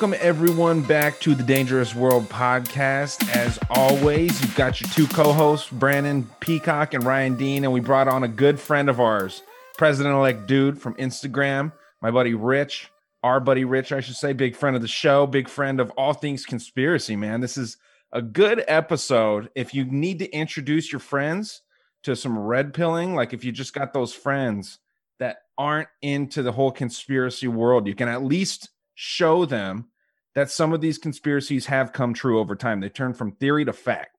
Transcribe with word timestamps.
Welcome 0.00 0.20
everyone 0.20 0.80
back 0.80 1.18
to 1.18 1.34
the 1.34 1.42
Dangerous 1.42 1.92
World 1.92 2.28
podcast. 2.28 3.28
As 3.34 3.58
always, 3.68 4.40
you've 4.40 4.54
got 4.54 4.80
your 4.80 4.88
two 4.90 5.08
co-hosts, 5.08 5.68
Brandon 5.70 6.30
Peacock 6.38 6.94
and 6.94 7.02
Ryan 7.02 7.34
Dean, 7.34 7.64
and 7.64 7.72
we 7.72 7.80
brought 7.80 8.06
on 8.06 8.22
a 8.22 8.28
good 8.28 8.60
friend 8.60 8.88
of 8.88 9.00
ours, 9.00 9.42
President-elect 9.76 10.46
Dude 10.46 10.80
from 10.80 10.94
Instagram, 10.94 11.72
my 12.00 12.12
buddy 12.12 12.32
Rich, 12.32 12.92
our 13.24 13.40
buddy 13.40 13.64
Rich, 13.64 13.90
I 13.90 13.98
should 13.98 14.14
say, 14.14 14.32
big 14.32 14.54
friend 14.54 14.76
of 14.76 14.82
the 14.82 14.86
show, 14.86 15.26
big 15.26 15.48
friend 15.48 15.80
of 15.80 15.90
all 15.96 16.12
things 16.12 16.46
conspiracy, 16.46 17.16
man. 17.16 17.40
This 17.40 17.58
is 17.58 17.76
a 18.12 18.22
good 18.22 18.62
episode. 18.68 19.50
If 19.56 19.74
you 19.74 19.84
need 19.84 20.20
to 20.20 20.30
introduce 20.30 20.92
your 20.92 21.00
friends 21.00 21.62
to 22.04 22.14
some 22.14 22.38
red 22.38 22.72
pilling, 22.72 23.16
like 23.16 23.32
if 23.32 23.44
you 23.44 23.50
just 23.50 23.74
got 23.74 23.92
those 23.92 24.14
friends 24.14 24.78
that 25.18 25.38
aren't 25.58 25.88
into 26.02 26.44
the 26.44 26.52
whole 26.52 26.70
conspiracy 26.70 27.48
world, 27.48 27.88
you 27.88 27.96
can 27.96 28.06
at 28.06 28.22
least 28.22 28.68
show 29.00 29.44
them 29.44 29.86
that 30.34 30.50
some 30.50 30.72
of 30.72 30.80
these 30.80 30.98
conspiracies 30.98 31.66
have 31.66 31.92
come 31.92 32.12
true 32.12 32.40
over 32.40 32.56
time. 32.56 32.80
They 32.80 32.88
turn 32.88 33.14
from 33.14 33.30
theory 33.30 33.64
to 33.64 33.72
fact. 33.72 34.18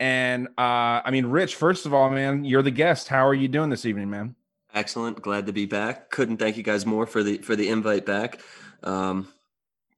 And 0.00 0.48
uh, 0.58 1.02
I 1.04 1.12
mean, 1.12 1.26
Rich, 1.26 1.54
first 1.54 1.86
of 1.86 1.94
all, 1.94 2.10
man, 2.10 2.44
you're 2.44 2.62
the 2.62 2.72
guest. 2.72 3.06
How 3.06 3.24
are 3.28 3.34
you 3.34 3.46
doing 3.46 3.70
this 3.70 3.86
evening, 3.86 4.10
man? 4.10 4.34
Excellent. 4.74 5.22
Glad 5.22 5.46
to 5.46 5.52
be 5.52 5.66
back. 5.66 6.10
Couldn't 6.10 6.38
thank 6.38 6.56
you 6.56 6.64
guys 6.64 6.84
more 6.84 7.06
for 7.06 7.22
the 7.22 7.38
for 7.38 7.54
the 7.54 7.68
invite 7.68 8.06
back. 8.06 8.40
Um, 8.82 9.28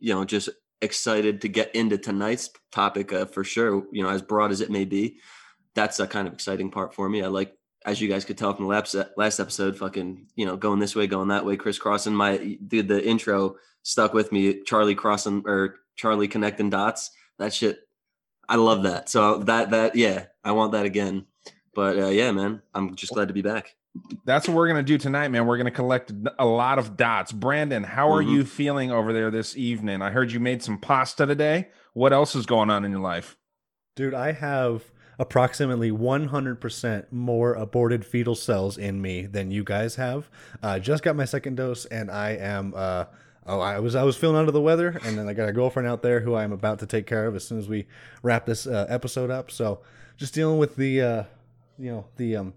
you 0.00 0.12
know, 0.12 0.26
just 0.26 0.50
excited 0.82 1.40
to 1.40 1.48
get 1.48 1.74
into 1.74 1.96
tonight's 1.96 2.50
topic 2.70 3.14
uh, 3.14 3.24
for 3.24 3.42
sure. 3.42 3.86
You 3.90 4.02
know, 4.02 4.10
as 4.10 4.20
broad 4.20 4.52
as 4.52 4.60
it 4.60 4.70
may 4.70 4.84
be, 4.84 5.16
that's 5.74 5.98
a 5.98 6.06
kind 6.06 6.28
of 6.28 6.34
exciting 6.34 6.70
part 6.70 6.94
for 6.94 7.08
me. 7.08 7.22
I 7.22 7.28
like, 7.28 7.56
as 7.86 8.02
you 8.02 8.08
guys 8.08 8.26
could 8.26 8.36
tell 8.36 8.52
from 8.52 8.66
the 8.66 8.70
last 8.70 8.94
last 9.16 9.40
episode, 9.40 9.78
fucking 9.78 10.26
you 10.36 10.44
know, 10.44 10.58
going 10.58 10.78
this 10.78 10.94
way, 10.94 11.06
going 11.06 11.28
that 11.28 11.46
way, 11.46 11.56
crisscrossing. 11.56 12.14
My 12.14 12.58
dude, 12.66 12.88
the 12.88 13.02
intro 13.02 13.56
stuck 13.82 14.12
with 14.14 14.32
me. 14.32 14.62
Charlie 14.64 14.94
crossing 14.94 15.42
or 15.46 15.76
Charlie 15.96 16.28
connecting 16.28 16.70
dots. 16.70 17.10
That 17.38 17.52
shit, 17.54 17.80
I 18.48 18.56
love 18.56 18.82
that. 18.84 19.08
So 19.08 19.38
that 19.40 19.70
that 19.70 19.96
yeah, 19.96 20.26
I 20.44 20.52
want 20.52 20.72
that 20.72 20.86
again. 20.86 21.26
But 21.74 21.98
uh, 21.98 22.06
yeah, 22.08 22.32
man, 22.32 22.62
I'm 22.74 22.94
just 22.96 23.12
glad 23.12 23.28
to 23.28 23.34
be 23.34 23.42
back. 23.42 23.74
That's 24.24 24.46
what 24.46 24.56
we're 24.56 24.68
gonna 24.68 24.82
do 24.82 24.98
tonight, 24.98 25.28
man. 25.28 25.46
We're 25.46 25.56
gonna 25.56 25.70
collect 25.70 26.12
a 26.38 26.44
lot 26.46 26.78
of 26.78 26.96
dots. 26.96 27.32
Brandon, 27.32 27.82
how 27.82 28.10
are 28.12 28.22
Mhm. 28.22 28.30
you 28.30 28.44
feeling 28.44 28.90
over 28.92 29.12
there 29.12 29.30
this 29.30 29.56
evening? 29.56 30.00
I 30.02 30.10
heard 30.10 30.30
you 30.32 30.40
made 30.40 30.62
some 30.62 30.78
pasta 30.78 31.26
today. 31.26 31.68
What 31.92 32.12
else 32.12 32.34
is 32.36 32.46
going 32.46 32.70
on 32.70 32.84
in 32.84 32.90
your 32.92 33.00
life? 33.00 33.36
Dude, 33.96 34.14
I 34.14 34.32
have 34.32 34.92
approximately 35.18 35.90
100% 35.90 37.12
more 37.12 37.54
aborted 37.54 38.04
fetal 38.06 38.34
cells 38.34 38.78
in 38.78 39.02
me 39.02 39.26
than 39.26 39.50
you 39.50 39.64
guys 39.64 39.96
have. 39.96 40.30
I 40.62 40.78
just 40.78 41.02
got 41.02 41.14
my 41.16 41.24
second 41.26 41.56
dose 41.56 41.84
and 41.86 42.10
I 42.10 42.30
am 42.30 42.72
uh 42.76 43.04
oh 43.46 43.60
I 43.60 43.78
was 43.78 43.94
I 43.94 44.02
was 44.02 44.16
feeling 44.16 44.36
under 44.36 44.52
the 44.52 44.60
weather 44.60 45.00
and 45.04 45.18
then 45.18 45.28
I 45.28 45.34
got 45.34 45.48
a 45.48 45.52
girlfriend 45.52 45.88
out 45.88 46.02
there 46.02 46.20
who 46.20 46.34
I'm 46.34 46.52
about 46.52 46.78
to 46.80 46.86
take 46.86 47.06
care 47.06 47.26
of 47.26 47.34
as 47.34 47.44
soon 47.44 47.58
as 47.58 47.68
we 47.68 47.86
wrap 48.22 48.46
this 48.46 48.66
uh, 48.66 48.86
episode 48.88 49.30
up. 49.30 49.50
So, 49.50 49.80
just 50.16 50.34
dealing 50.34 50.58
with 50.58 50.76
the 50.76 51.02
uh 51.02 51.24
you 51.80 51.90
know, 51.90 52.04
the 52.16 52.36
um 52.36 52.54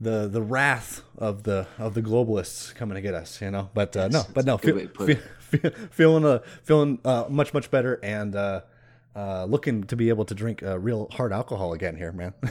the 0.00 0.28
the 0.28 0.42
wrath 0.42 1.02
of 1.16 1.44
the 1.44 1.66
of 1.78 1.94
the 1.94 2.02
globalists 2.02 2.74
coming 2.74 2.96
to 2.96 3.00
get 3.00 3.14
us, 3.14 3.40
you 3.40 3.50
know. 3.50 3.70
But 3.72 3.96
uh, 3.96 4.08
no, 4.08 4.24
but 4.34 4.44
no, 4.44 4.58
feel, 4.58 4.76
way 4.76 4.82
to 4.82 4.88
put 4.88 5.06
feel, 5.06 5.60
feel, 5.60 5.70
feeling 5.90 6.24
uh, 6.24 6.40
feeling 6.62 6.98
uh, 7.04 7.24
much 7.28 7.54
much 7.54 7.70
better 7.70 7.98
and 8.02 8.36
uh, 8.36 8.60
uh, 9.14 9.44
looking 9.44 9.84
to 9.84 9.96
be 9.96 10.08
able 10.08 10.24
to 10.24 10.34
drink 10.34 10.62
uh, 10.62 10.78
real 10.78 11.08
hard 11.12 11.32
alcohol 11.32 11.72
again 11.72 11.96
here, 11.96 12.12
man. 12.12 12.32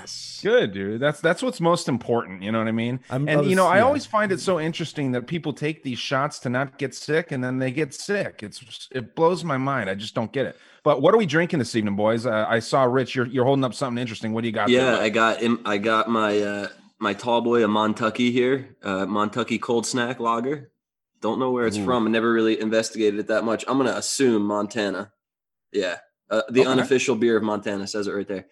Yes. 0.00 0.40
Good, 0.42 0.72
dude. 0.72 1.00
That's 1.00 1.20
that's 1.20 1.42
what's 1.42 1.60
most 1.60 1.86
important. 1.86 2.42
You 2.42 2.50
know 2.50 2.58
what 2.58 2.68
I 2.68 2.72
mean? 2.72 3.00
I'm- 3.10 3.28
and 3.28 3.40
I 3.40 3.42
you 3.44 3.54
know, 3.54 3.64
was- 3.64 3.72
I 3.76 3.80
always 3.80 4.06
find 4.06 4.32
it 4.32 4.40
so 4.40 4.58
interesting 4.58 5.12
that 5.12 5.26
people 5.26 5.52
take 5.52 5.82
these 5.82 5.98
shots 5.98 6.38
to 6.40 6.48
not 6.48 6.78
get 6.78 6.94
sick, 6.94 7.30
and 7.30 7.44
then 7.44 7.58
they 7.58 7.70
get 7.70 7.92
sick. 7.92 8.42
It's 8.42 8.88
it 8.90 9.14
blows 9.14 9.44
my 9.44 9.58
mind. 9.58 9.90
I 9.90 9.94
just 9.94 10.14
don't 10.14 10.32
get 10.32 10.46
it. 10.46 10.56
But 10.82 11.02
what 11.02 11.12
are 11.14 11.18
we 11.18 11.26
drinking 11.26 11.58
this 11.58 11.76
evening, 11.76 11.94
boys? 11.96 12.24
Uh, 12.24 12.46
I 12.48 12.60
saw 12.60 12.84
Rich. 12.84 13.14
You're 13.14 13.26
you're 13.26 13.44
holding 13.44 13.64
up 13.64 13.74
something 13.74 14.00
interesting. 14.00 14.32
What 14.32 14.40
do 14.40 14.48
you 14.48 14.54
got? 14.54 14.70
Yeah, 14.70 14.92
there? 14.92 15.02
I 15.02 15.08
got 15.10 15.42
im- 15.42 15.60
I 15.66 15.76
got 15.76 16.08
my 16.08 16.40
uh 16.40 16.68
my 16.98 17.12
tall 17.12 17.42
boy 17.42 17.62
a 17.62 17.68
Montucky 17.68 18.32
here, 18.32 18.76
uh 18.82 19.04
Montucky 19.04 19.60
cold 19.60 19.84
snack 19.86 20.20
lager. 20.20 20.70
Don't 21.20 21.38
know 21.38 21.50
where 21.50 21.66
it's 21.66 21.76
Ooh. 21.76 21.84
from. 21.84 22.06
I 22.06 22.10
never 22.10 22.32
really 22.32 22.58
investigated 22.58 23.20
it 23.20 23.26
that 23.26 23.44
much. 23.44 23.62
I'm 23.68 23.76
gonna 23.76 23.90
assume 23.90 24.42
Montana. 24.46 25.12
Yeah, 25.70 25.98
uh, 26.30 26.42
the 26.50 26.60
Okay. 26.60 26.70
unofficial 26.70 27.16
beer 27.16 27.36
of 27.36 27.42
Montana 27.42 27.86
says 27.86 28.06
it 28.06 28.12
right 28.12 28.26
there. 28.28 28.46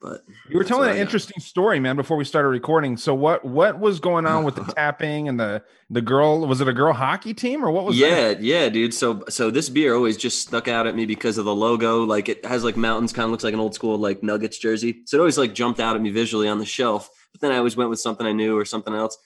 But 0.00 0.22
You 0.48 0.58
were 0.58 0.64
telling 0.64 0.90
an 0.90 0.96
interesting 0.96 1.40
story, 1.40 1.78
man, 1.78 1.94
before 1.94 2.16
we 2.16 2.24
started 2.24 2.48
recording. 2.48 2.96
So 2.96 3.14
what 3.14 3.44
what 3.44 3.78
was 3.78 4.00
going 4.00 4.26
on 4.26 4.42
with 4.42 4.56
the 4.56 4.64
tapping 4.76 5.28
and 5.28 5.38
the 5.38 5.62
the 5.90 6.02
girl? 6.02 6.44
Was 6.44 6.60
it 6.60 6.66
a 6.66 6.72
girl 6.72 6.92
hockey 6.92 7.32
team 7.32 7.64
or 7.64 7.70
what 7.70 7.84
was 7.84 7.96
yeah, 7.96 8.08
that? 8.32 8.42
yeah, 8.42 8.68
dude. 8.68 8.92
So 8.94 9.22
so 9.28 9.48
this 9.52 9.68
beer 9.68 9.94
always 9.94 10.16
just 10.16 10.42
stuck 10.44 10.66
out 10.66 10.88
at 10.88 10.96
me 10.96 11.06
because 11.06 11.38
of 11.38 11.44
the 11.44 11.54
logo. 11.54 12.02
Like 12.02 12.28
it 12.28 12.44
has 12.44 12.64
like 12.64 12.76
mountains, 12.76 13.12
kind 13.12 13.26
of 13.26 13.30
looks 13.30 13.44
like 13.44 13.54
an 13.54 13.60
old 13.60 13.74
school 13.76 13.96
like 13.96 14.24
Nuggets 14.24 14.58
jersey. 14.58 15.02
So 15.06 15.18
it 15.18 15.20
always 15.20 15.38
like 15.38 15.54
jumped 15.54 15.78
out 15.78 15.94
at 15.94 16.02
me 16.02 16.10
visually 16.10 16.48
on 16.48 16.58
the 16.58 16.66
shelf. 16.66 17.08
But 17.30 17.40
then 17.40 17.52
I 17.52 17.58
always 17.58 17.76
went 17.76 17.88
with 17.88 18.00
something 18.00 18.26
I 18.26 18.32
knew 18.32 18.58
or 18.58 18.64
something 18.64 18.94
else. 18.94 19.16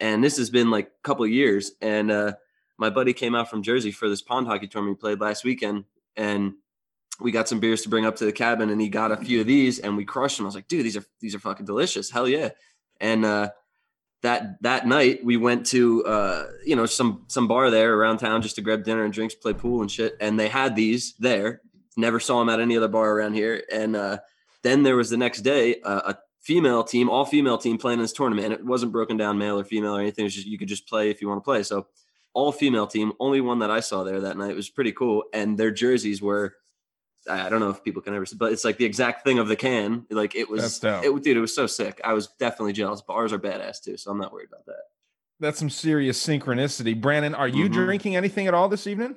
And 0.00 0.22
this 0.22 0.36
has 0.36 0.50
been 0.50 0.70
like 0.70 0.88
a 0.88 1.02
couple 1.02 1.24
of 1.24 1.30
years. 1.30 1.72
And 1.80 2.10
uh 2.10 2.32
my 2.76 2.90
buddy 2.90 3.14
came 3.14 3.34
out 3.34 3.48
from 3.48 3.62
Jersey 3.62 3.90
for 3.90 4.06
this 4.06 4.20
pond 4.20 4.48
hockey 4.48 4.66
tournament 4.68 4.98
we 4.98 5.00
played 5.00 5.20
last 5.22 5.44
weekend. 5.44 5.84
And 6.14 6.52
we 7.20 7.30
got 7.30 7.48
some 7.48 7.60
beers 7.60 7.82
to 7.82 7.88
bring 7.88 8.04
up 8.04 8.16
to 8.16 8.24
the 8.24 8.32
cabin 8.32 8.70
and 8.70 8.80
he 8.80 8.88
got 8.88 9.12
a 9.12 9.16
few 9.16 9.40
of 9.40 9.46
these 9.46 9.78
and 9.78 9.96
we 9.96 10.04
crushed 10.04 10.36
them. 10.36 10.46
I 10.46 10.48
was 10.48 10.54
like, 10.54 10.68
dude, 10.68 10.84
these 10.84 10.96
are 10.96 11.04
these 11.20 11.34
are 11.34 11.38
fucking 11.38 11.66
delicious. 11.66 12.10
Hell 12.10 12.28
yeah. 12.28 12.50
And 13.00 13.24
uh 13.24 13.50
that 14.22 14.60
that 14.62 14.86
night 14.86 15.24
we 15.24 15.36
went 15.36 15.66
to 15.66 16.04
uh 16.04 16.46
you 16.64 16.76
know 16.76 16.86
some 16.86 17.24
some 17.28 17.48
bar 17.48 17.70
there 17.70 17.94
around 17.94 18.18
town 18.18 18.42
just 18.42 18.56
to 18.56 18.62
grab 18.62 18.84
dinner 18.84 19.04
and 19.04 19.12
drinks 19.12 19.34
play 19.34 19.52
pool 19.52 19.80
and 19.80 19.90
shit. 19.90 20.16
And 20.20 20.38
they 20.38 20.48
had 20.48 20.76
these 20.76 21.14
there. 21.18 21.62
Never 21.96 22.20
saw 22.20 22.40
them 22.40 22.48
at 22.48 22.60
any 22.60 22.76
other 22.76 22.88
bar 22.88 23.12
around 23.12 23.34
here. 23.34 23.62
And 23.72 23.96
uh 23.96 24.18
then 24.62 24.82
there 24.82 24.96
was 24.96 25.10
the 25.10 25.16
next 25.16 25.42
day 25.42 25.76
a 25.84 26.16
female 26.40 26.84
team 26.84 27.08
all 27.08 27.24
female 27.24 27.58
team 27.58 27.78
playing 27.78 27.98
in 27.98 28.04
this 28.04 28.12
tournament. 28.12 28.46
And 28.46 28.54
it 28.54 28.64
wasn't 28.64 28.92
broken 28.92 29.16
down 29.16 29.38
male 29.38 29.58
or 29.58 29.64
female 29.64 29.96
or 29.96 30.00
anything. 30.00 30.26
It 30.26 30.30
just 30.30 30.46
you 30.46 30.58
could 30.58 30.68
just 30.68 30.86
play 30.86 31.08
if 31.08 31.22
you 31.22 31.28
want 31.28 31.40
to 31.40 31.44
play. 31.44 31.62
So 31.62 31.86
all 32.34 32.52
female 32.52 32.86
team 32.86 33.14
only 33.18 33.40
one 33.40 33.60
that 33.60 33.70
i 33.70 33.80
saw 33.80 34.04
there 34.04 34.20
that 34.20 34.36
night 34.36 34.54
was 34.54 34.68
pretty 34.68 34.92
cool. 34.92 35.24
And 35.32 35.56
their 35.56 35.70
jerseys 35.70 36.20
were 36.20 36.54
I 37.28 37.48
don't 37.48 37.60
know 37.60 37.70
if 37.70 37.82
people 37.82 38.02
can 38.02 38.14
ever, 38.14 38.26
see, 38.26 38.36
but 38.36 38.52
it's 38.52 38.64
like 38.64 38.76
the 38.78 38.84
exact 38.84 39.24
thing 39.24 39.38
of 39.38 39.48
the 39.48 39.56
can. 39.56 40.06
Like 40.10 40.34
it 40.34 40.48
was, 40.48 40.82
it, 40.82 41.22
dude, 41.22 41.36
it 41.36 41.40
was 41.40 41.54
so 41.54 41.66
sick. 41.66 42.00
I 42.04 42.12
was 42.12 42.28
definitely 42.38 42.72
jealous. 42.72 43.00
Bars 43.00 43.32
are 43.32 43.38
badass 43.38 43.82
too, 43.82 43.96
so 43.96 44.10
I'm 44.10 44.18
not 44.18 44.32
worried 44.32 44.48
about 44.48 44.66
that. 44.66 44.82
That's 45.40 45.58
some 45.58 45.70
serious 45.70 46.24
synchronicity. 46.24 46.98
Brandon, 46.98 47.34
are 47.34 47.48
you 47.48 47.68
Mhm. 47.68 47.72
drinking 47.72 48.16
anything 48.16 48.46
at 48.46 48.54
all 48.54 48.68
this 48.68 48.86
evening? 48.86 49.16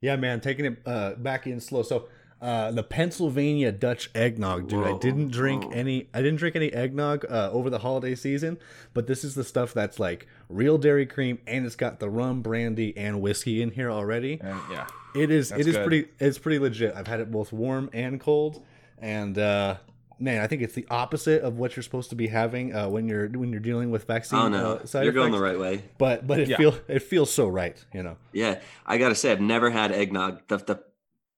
Yeah, 0.00 0.16
man, 0.16 0.40
taking 0.40 0.64
it 0.64 0.82
uh, 0.84 1.14
back 1.14 1.46
in 1.46 1.60
slow. 1.60 1.82
So 1.82 2.08
uh, 2.40 2.70
the 2.70 2.82
Pennsylvania 2.82 3.72
Dutch 3.72 4.10
eggnog, 4.14 4.68
dude. 4.68 4.86
I 4.86 4.98
didn't 4.98 5.28
drink 5.30 5.64
whoa. 5.64 5.70
any. 5.70 6.08
I 6.12 6.20
didn't 6.20 6.36
drink 6.36 6.54
any 6.54 6.70
eggnog 6.72 7.24
uh, 7.30 7.50
over 7.50 7.70
the 7.70 7.78
holiday 7.78 8.14
season, 8.14 8.58
but 8.92 9.06
this 9.06 9.24
is 9.24 9.34
the 9.34 9.44
stuff 9.44 9.72
that's 9.72 9.98
like 9.98 10.26
real 10.48 10.76
dairy 10.76 11.06
cream, 11.06 11.38
and 11.46 11.64
it's 11.64 11.76
got 11.76 11.98
the 11.98 12.10
rum, 12.10 12.42
brandy, 12.42 12.94
and 12.96 13.22
whiskey 13.22 13.62
in 13.62 13.70
here 13.70 13.90
already. 13.90 14.38
And 14.42 14.58
yeah. 14.70 14.86
It 15.16 15.30
is. 15.30 15.48
That's 15.50 15.60
it 15.62 15.66
is 15.68 15.76
good. 15.76 15.86
pretty. 15.86 16.08
It's 16.18 16.38
pretty 16.38 16.58
legit. 16.58 16.94
I've 16.94 17.06
had 17.06 17.20
it 17.20 17.30
both 17.30 17.52
warm 17.52 17.90
and 17.92 18.20
cold, 18.20 18.62
and 18.98 19.36
uh, 19.38 19.76
man, 20.18 20.40
I 20.42 20.46
think 20.46 20.62
it's 20.62 20.74
the 20.74 20.86
opposite 20.90 21.42
of 21.42 21.58
what 21.58 21.76
you're 21.76 21.82
supposed 21.82 22.10
to 22.10 22.16
be 22.16 22.26
having 22.28 22.74
uh, 22.74 22.88
when 22.88 23.08
you're 23.08 23.28
when 23.28 23.50
you're 23.50 23.60
dealing 23.60 23.90
with 23.90 24.06
vaccine. 24.06 24.38
Oh 24.38 24.48
no, 24.48 24.72
uh, 24.74 24.86
side 24.86 25.04
you're 25.04 25.12
going 25.12 25.32
the 25.32 25.40
right 25.40 25.58
way. 25.58 25.82
But 25.98 26.26
but 26.26 26.40
it 26.40 26.48
Yeah. 26.48 26.56
feel 26.56 26.78
it 26.88 27.00
feels 27.02 27.32
so 27.32 27.46
right. 27.48 27.82
You 27.92 28.02
know. 28.02 28.16
Yeah, 28.32 28.60
I 28.84 28.98
gotta 28.98 29.14
say, 29.14 29.32
I've 29.32 29.40
never 29.40 29.70
had 29.70 29.92
eggnog. 29.92 30.46
The 30.48 30.58
the 30.58 30.80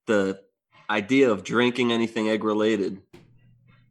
the 0.06 0.40
idea 0.90 1.30
of 1.30 1.44
drinking 1.44 1.92
anything 1.92 2.28
egg 2.28 2.44
related 2.44 3.02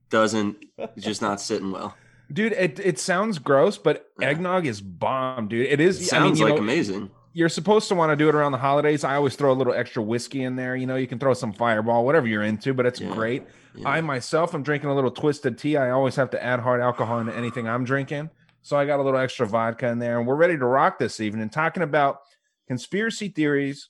doesn't 0.09 0.57
it's 0.77 1.05
just 1.05 1.21
not 1.21 1.41
sitting 1.41 1.71
well. 1.71 1.95
dude. 2.31 2.53
It 2.53 2.79
it 2.79 2.99
sounds 2.99 3.39
gross, 3.39 3.77
but 3.77 4.09
eggnog 4.21 4.65
is 4.65 4.81
bomb, 4.81 5.47
dude. 5.47 5.67
It 5.67 5.79
is. 5.79 5.97
It 6.07 6.13
I 6.15 6.19
mean, 6.19 6.27
sounds 6.35 6.41
like 6.41 6.55
know, 6.55 6.59
amazing. 6.61 7.11
You're 7.37 7.49
supposed 7.49 7.87
to 7.87 7.93
want 7.93 8.11
to 8.11 8.15
do 8.15 8.27
it 8.27 8.33
around 8.33 8.51
the 8.51 8.57
holidays. 8.57 9.03
I 9.03 9.15
always 9.15 9.35
throw 9.35 9.51
a 9.51 9.53
little 9.53 9.71
extra 9.73 10.01
whiskey 10.01 10.43
in 10.43 10.55
there. 10.55 10.75
You 10.75 10.87
know, 10.87 10.95
you 10.95 11.05
can 11.05 11.19
throw 11.19 11.35
some 11.35 11.53
fireball, 11.53 12.03
whatever 12.03 12.25
you're 12.25 12.41
into, 12.41 12.73
but 12.73 12.87
it's 12.87 12.99
Yeah. 12.99 13.13
great. 13.13 13.43
Yeah. 13.75 13.87
I 13.87 14.01
myself 14.01 14.55
am 14.55 14.63
drinking 14.63 14.89
a 14.89 14.95
little 14.95 15.11
twisted 15.11 15.55
tea. 15.59 15.77
I 15.77 15.91
always 15.91 16.15
have 16.15 16.31
to 16.31 16.43
add 16.43 16.61
hard 16.61 16.81
alcohol 16.81 17.19
into 17.19 17.35
anything 17.35 17.67
I'm 17.67 17.83
drinking. 17.83 18.31
So 18.63 18.75
I 18.75 18.87
got 18.87 18.99
a 18.99 19.03
little 19.03 19.19
extra 19.19 19.45
vodka 19.45 19.87
in 19.87 19.99
there, 19.99 20.17
and 20.17 20.27
we're 20.27 20.35
ready 20.35 20.57
to 20.57 20.65
rock 20.65 20.97
this 20.97 21.19
evening, 21.19 21.49
talking 21.49 21.83
about 21.83 22.21
conspiracy 22.67 23.27
theories 23.29 23.89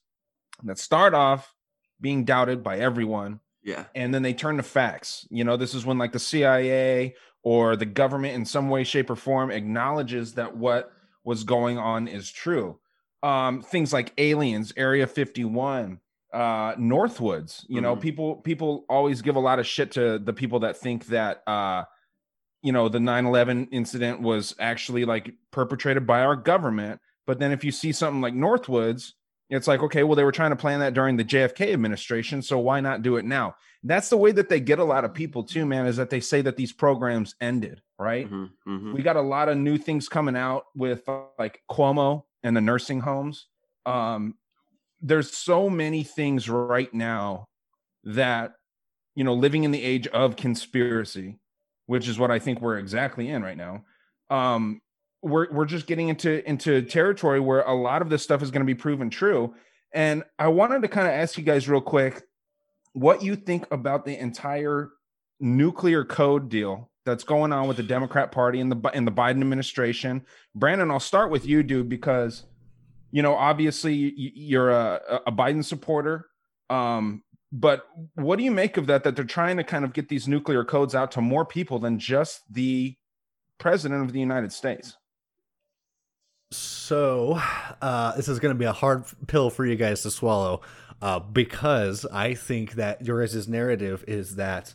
that 0.63 0.77
start 0.77 1.13
off 1.13 1.53
being 2.01 2.25
doubted 2.25 2.63
by 2.63 2.77
everyone, 2.79 3.39
Yeah. 3.63 3.85
and 3.95 4.13
then 4.13 4.23
they 4.23 4.33
turn 4.33 4.57
to 4.57 4.63
facts. 4.63 5.25
You 5.29 5.45
know, 5.45 5.55
this 5.55 5.73
is 5.73 5.85
when 5.85 5.97
like 5.97 6.11
the 6.11 6.19
CIA 6.19 7.15
or 7.43 7.77
the 7.77 7.85
government 7.85 8.35
in 8.35 8.43
some 8.43 8.67
way, 8.69 8.83
shape, 8.83 9.09
or 9.09 9.15
form 9.15 9.51
acknowledges 9.51 10.33
that 10.33 10.57
what 10.57 10.91
was 11.23 11.45
going 11.45 11.77
on 11.77 12.09
is 12.09 12.29
true. 12.29 12.77
Um, 13.23 13.61
things 13.61 13.91
like 13.91 14.13
aliens, 14.17 14.73
Area 14.77 15.07
51, 15.07 15.99
uh, 16.33 16.75
Northwoods. 16.75 17.65
You 17.67 17.81
know, 17.81 17.95
Mhm. 17.95 18.01
people 18.01 18.35
people 18.37 18.85
always 18.89 19.21
give 19.21 19.35
a 19.35 19.39
lot 19.39 19.59
of 19.59 19.65
shit 19.65 19.91
to 19.93 20.19
the 20.19 20.33
people 20.33 20.59
that 20.59 20.77
think 20.77 21.07
that 21.07 21.41
uh 21.47 21.85
you 22.63 22.71
know 22.71 22.89
the 22.89 22.99
9-11 22.99 23.67
incident 23.71 24.21
was 24.21 24.55
actually 24.59 25.05
like 25.05 25.33
perpetrated 25.51 26.05
by 26.05 26.21
our 26.21 26.35
government. 26.35 26.99
But 27.25 27.39
then 27.39 27.51
if 27.51 27.63
you 27.63 27.71
see 27.71 27.91
something 27.91 28.21
like 28.21 28.33
Northwoods, 28.33 29.13
it's 29.49 29.67
like, 29.67 29.81
okay, 29.81 30.03
well, 30.03 30.15
they 30.15 30.23
were 30.23 30.31
trying 30.31 30.49
to 30.51 30.55
plan 30.55 30.79
that 30.81 30.93
during 30.93 31.17
the 31.17 31.23
JFK 31.23 31.71
administration, 31.73 32.41
so 32.41 32.59
why 32.59 32.79
not 32.81 33.01
do 33.01 33.15
it 33.17 33.25
now? 33.25 33.55
That's 33.83 34.09
the 34.09 34.17
way 34.17 34.31
that 34.33 34.49
they 34.49 34.59
get 34.59 34.79
a 34.79 34.83
lot 34.83 35.05
of 35.05 35.13
people 35.13 35.43
too, 35.43 35.65
man, 35.65 35.85
is 35.85 35.97
that 35.97 36.09
they 36.09 36.19
say 36.19 36.41
that 36.41 36.57
these 36.57 36.73
programs 36.73 37.35
ended, 37.39 37.81
right? 37.99 38.29
Mhm, 38.29 38.49
mhm. 38.67 38.93
We 38.93 39.01
got 39.01 39.15
a 39.15 39.21
lot 39.21 39.49
of 39.49 39.57
new 39.57 39.77
things 39.77 40.09
coming 40.09 40.35
out 40.35 40.65
with 40.75 41.07
uh, 41.07 41.23
like 41.39 41.61
Cuomo 41.71 42.23
and 42.47 42.55
the 42.55 42.61
nursing 42.61 43.01
homes. 43.01 43.47
Um, 43.85 44.35
there's 45.01 45.35
so 45.35 45.69
many 45.69 46.03
things 46.03 46.49
right 46.49 46.91
now 46.93 47.45
that 48.03 48.53
you 49.17 49.23
know, 49.23 49.33
living 49.33 49.63
in 49.63 49.71
the 49.71 49.81
age 49.81 50.05
of 50.09 50.35
conspiracy, 50.35 51.39
which 51.87 52.07
is 52.07 52.19
what 52.19 52.29
I 52.29 52.37
think 52.37 52.61
we're 52.61 52.77
exactly 52.77 53.27
in 53.27 53.41
right 53.41 53.57
now. 53.57 53.83
Um, 54.29 54.79
we're 55.23 55.51
we're 55.51 55.65
just 55.65 55.87
getting 55.87 56.09
into 56.09 56.47
into 56.47 56.83
territory 56.83 57.39
where 57.39 57.61
a 57.61 57.73
lot 57.73 58.03
of 58.03 58.09
this 58.09 58.21
stuff 58.21 58.43
is 58.43 58.51
going 58.51 58.61
to 58.61 58.71
be 58.71 58.75
proven 58.75 59.09
true. 59.09 59.55
And 59.91 60.23
I 60.37 60.49
wanted 60.49 60.83
to 60.83 60.87
kind 60.87 61.07
of 61.07 61.13
ask 61.13 61.35
you 61.35 61.43
guys 61.43 61.67
real 61.67 61.81
quick 61.81 62.21
what 62.93 63.23
you 63.23 63.35
think 63.35 63.65
about 63.71 64.05
the 64.05 64.15
entire 64.15 64.91
nuclear 65.39 66.05
code 66.05 66.49
deal 66.49 66.91
that's 67.07 67.23
going 67.23 67.51
on 67.53 67.67
with 67.67 67.77
the 67.77 67.83
Democrat 67.83 68.31
Party 68.31 68.59
and 68.59 68.71
the 68.71 68.89
and 68.93 69.07
the 69.07 69.11
Biden 69.11 69.41
administration. 69.41 70.25
Brandon, 70.53 70.91
I'll 70.91 70.99
start 70.99 71.31
with 71.31 71.45
you, 71.45 71.63
dude, 71.63 71.89
because 71.89 72.43
you 73.11 73.23
know 73.23 73.33
obviously 73.33 74.13
you're 74.15 74.69
a, 74.69 75.21
a 75.25 75.31
Biden 75.31 75.63
supporter. 75.63 76.27
Um, 76.69 77.23
but 77.51 77.83
what 78.15 78.37
do 78.37 78.43
you 78.43 78.51
make 78.51 78.77
of 78.77 78.87
that? 78.87 79.03
That 79.03 79.15
they're 79.15 79.25
trying 79.25 79.57
to 79.57 79.63
kind 79.63 79.85
of 79.85 79.93
get 79.93 80.09
these 80.09 80.27
nuclear 80.27 80.63
codes 80.63 80.93
out 80.93 81.11
to 81.13 81.21
more 81.21 81.45
people 81.45 81.79
than 81.79 81.97
just 81.97 82.41
the 82.53 82.95
president 83.57 84.03
of 84.03 84.13
the 84.13 84.19
United 84.19 84.51
States. 84.51 84.97
So, 86.51 87.41
uh, 87.81 88.15
this 88.15 88.27
is 88.27 88.39
going 88.39 88.53
to 88.53 88.59
be 88.59 88.65
a 88.65 88.73
hard 88.73 89.05
pill 89.27 89.49
for 89.49 89.65
you 89.65 89.75
guys 89.75 90.03
to 90.03 90.11
swallow 90.11 90.61
uh, 91.01 91.19
because 91.19 92.05
I 92.05 92.33
think 92.33 92.73
that 92.73 93.05
your 93.05 93.19
guys' 93.21 93.47
narrative 93.47 94.03
is 94.07 94.35
that 94.35 94.73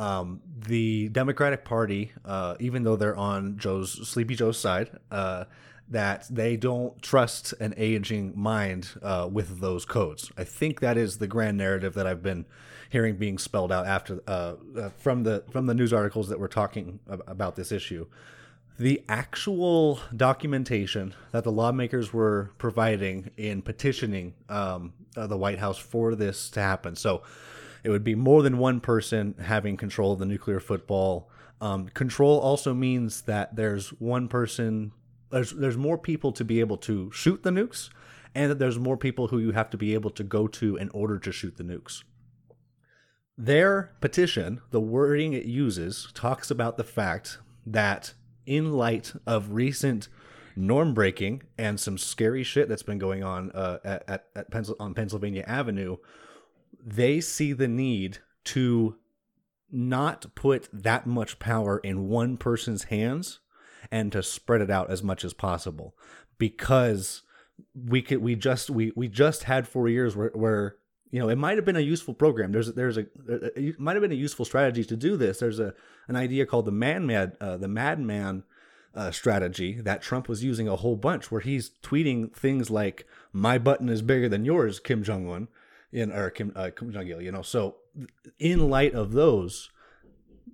um, 0.00 0.40
the 0.66 1.10
Democratic 1.10 1.62
Party, 1.62 2.12
uh, 2.24 2.54
even 2.58 2.84
though 2.84 2.96
they're 2.96 3.16
on 3.16 3.58
Joe's 3.58 4.08
Sleepy 4.08 4.34
Joe's 4.34 4.58
side, 4.58 4.90
uh, 5.10 5.44
that 5.90 6.26
they 6.30 6.56
don't 6.56 7.00
trust 7.02 7.52
an 7.60 7.74
aging 7.76 8.32
mind 8.34 8.88
uh, 9.02 9.28
with 9.30 9.60
those 9.60 9.84
codes. 9.84 10.32
I 10.38 10.44
think 10.44 10.80
that 10.80 10.96
is 10.96 11.18
the 11.18 11.26
grand 11.26 11.58
narrative 11.58 11.92
that 11.94 12.06
I've 12.06 12.22
been 12.22 12.46
hearing 12.88 13.16
being 13.16 13.36
spelled 13.36 13.70
out 13.70 13.86
after 13.86 14.22
uh, 14.26 14.54
uh, 14.76 14.88
from 14.96 15.24
the 15.24 15.44
from 15.50 15.66
the 15.66 15.74
news 15.74 15.92
articles 15.92 16.28
that 16.30 16.40
were 16.40 16.48
talking 16.48 17.00
ab- 17.10 17.22
about 17.26 17.56
this 17.56 17.70
issue 17.70 18.06
the 18.78 19.02
actual 19.10 20.00
documentation 20.16 21.14
that 21.32 21.44
the 21.44 21.52
lawmakers 21.52 22.14
were 22.14 22.50
providing 22.56 23.30
in 23.36 23.60
petitioning 23.60 24.32
um, 24.48 24.94
uh, 25.18 25.26
the 25.26 25.36
White 25.36 25.58
House 25.58 25.76
for 25.76 26.14
this 26.14 26.48
to 26.48 26.60
happen. 26.60 26.96
So 26.96 27.22
it 27.82 27.90
would 27.90 28.04
be 28.04 28.14
more 28.14 28.42
than 28.42 28.58
one 28.58 28.80
person 28.80 29.34
having 29.42 29.76
control 29.76 30.12
of 30.12 30.18
the 30.18 30.26
nuclear 30.26 30.60
football. 30.60 31.30
Um, 31.60 31.88
control 31.88 32.38
also 32.40 32.74
means 32.74 33.22
that 33.22 33.56
there's 33.56 33.88
one 34.00 34.28
person, 34.28 34.92
there's 35.30 35.52
there's 35.52 35.76
more 35.76 35.98
people 35.98 36.32
to 36.32 36.44
be 36.44 36.60
able 36.60 36.78
to 36.78 37.10
shoot 37.12 37.42
the 37.42 37.50
nukes, 37.50 37.90
and 38.34 38.50
that 38.50 38.58
there's 38.58 38.78
more 38.78 38.96
people 38.96 39.28
who 39.28 39.38
you 39.38 39.52
have 39.52 39.70
to 39.70 39.76
be 39.76 39.94
able 39.94 40.10
to 40.10 40.24
go 40.24 40.46
to 40.46 40.76
in 40.76 40.88
order 40.90 41.18
to 41.18 41.32
shoot 41.32 41.56
the 41.56 41.64
nukes. 41.64 42.02
Their 43.36 43.92
petition, 44.00 44.60
the 44.70 44.80
wording 44.80 45.32
it 45.32 45.46
uses, 45.46 46.08
talks 46.14 46.50
about 46.50 46.76
the 46.76 46.84
fact 46.84 47.38
that 47.66 48.14
in 48.46 48.72
light 48.72 49.12
of 49.26 49.52
recent 49.52 50.08
norm 50.56 50.92
breaking 50.92 51.42
and 51.56 51.78
some 51.78 51.96
scary 51.96 52.42
shit 52.42 52.68
that's 52.68 52.82
been 52.82 52.98
going 52.98 53.22
on 53.22 53.50
uh, 53.52 53.78
at, 53.84 54.04
at, 54.08 54.24
at 54.36 54.50
Pencil, 54.50 54.76
on 54.78 54.94
Pennsylvania 54.94 55.44
Avenue, 55.46 55.96
they 56.84 57.20
see 57.20 57.52
the 57.52 57.68
need 57.68 58.18
to 58.44 58.96
not 59.70 60.26
put 60.34 60.68
that 60.72 61.06
much 61.06 61.38
power 61.38 61.78
in 61.78 62.08
one 62.08 62.36
person's 62.36 62.84
hands 62.84 63.40
and 63.90 64.12
to 64.12 64.22
spread 64.22 64.60
it 64.60 64.70
out 64.70 64.90
as 64.90 65.02
much 65.02 65.24
as 65.24 65.32
possible. 65.32 65.94
Because 66.38 67.22
we 67.74 68.02
could 68.02 68.18
we 68.18 68.34
just 68.34 68.70
we 68.70 68.92
we 68.96 69.08
just 69.08 69.44
had 69.44 69.68
four 69.68 69.88
years 69.88 70.16
where, 70.16 70.30
where 70.34 70.76
you 71.10 71.18
know 71.18 71.28
it 71.28 71.36
might 71.36 71.56
have 71.56 71.64
been 71.64 71.76
a 71.76 71.80
useful 71.80 72.14
program. 72.14 72.52
There's 72.52 72.72
there's 72.72 72.96
a 72.96 73.06
it 73.56 73.78
might 73.78 73.94
have 73.94 74.02
been 74.02 74.12
a 74.12 74.14
useful 74.14 74.44
strategy 74.44 74.84
to 74.84 74.96
do 74.96 75.16
this. 75.16 75.38
There's 75.38 75.60
a 75.60 75.74
an 76.08 76.16
idea 76.16 76.46
called 76.46 76.64
the 76.64 76.72
man 76.72 77.06
mad 77.06 77.36
uh, 77.40 77.56
the 77.56 77.68
madman 77.68 78.44
uh, 78.94 79.10
strategy 79.10 79.80
that 79.80 80.02
Trump 80.02 80.28
was 80.28 80.42
using 80.42 80.66
a 80.66 80.76
whole 80.76 80.96
bunch 80.96 81.30
where 81.30 81.40
he's 81.40 81.70
tweeting 81.82 82.34
things 82.34 82.70
like 82.70 83.06
my 83.32 83.58
button 83.58 83.88
is 83.88 84.02
bigger 84.02 84.28
than 84.28 84.44
yours 84.44 84.80
Kim 84.80 85.02
Jong 85.02 85.30
Un 85.30 85.48
in 85.92 86.12
or 86.12 86.30
Kim 86.30 86.52
uh, 86.54 86.70
Kim 86.76 86.92
Jong 86.92 87.06
Il 87.06 87.20
you 87.20 87.32
know? 87.32 87.42
So 87.42 87.76
in 88.38 88.70
light 88.70 88.94
of 88.94 89.12
those 89.12 89.70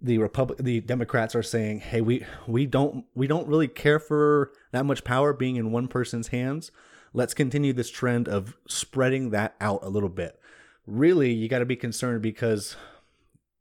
the 0.02 0.18
republic 0.18 0.58
the 0.58 0.80
democrats 0.80 1.34
are 1.34 1.42
saying 1.42 1.80
hey 1.80 2.02
we 2.02 2.24
we 2.46 2.66
don't 2.66 3.06
we 3.14 3.26
don't 3.26 3.48
really 3.48 3.68
care 3.68 3.98
for 3.98 4.52
that 4.72 4.84
much 4.84 5.04
power 5.04 5.32
being 5.32 5.56
in 5.56 5.72
one 5.72 5.88
person's 5.88 6.28
hands. 6.28 6.70
Let's 7.12 7.34
continue 7.34 7.72
this 7.72 7.90
trend 7.90 8.28
of 8.28 8.56
spreading 8.68 9.30
that 9.30 9.54
out 9.60 9.80
a 9.82 9.88
little 9.88 10.10
bit. 10.10 10.38
Really 10.86 11.32
you 11.32 11.48
got 11.48 11.60
to 11.60 11.66
be 11.66 11.76
concerned 11.76 12.22
because 12.22 12.76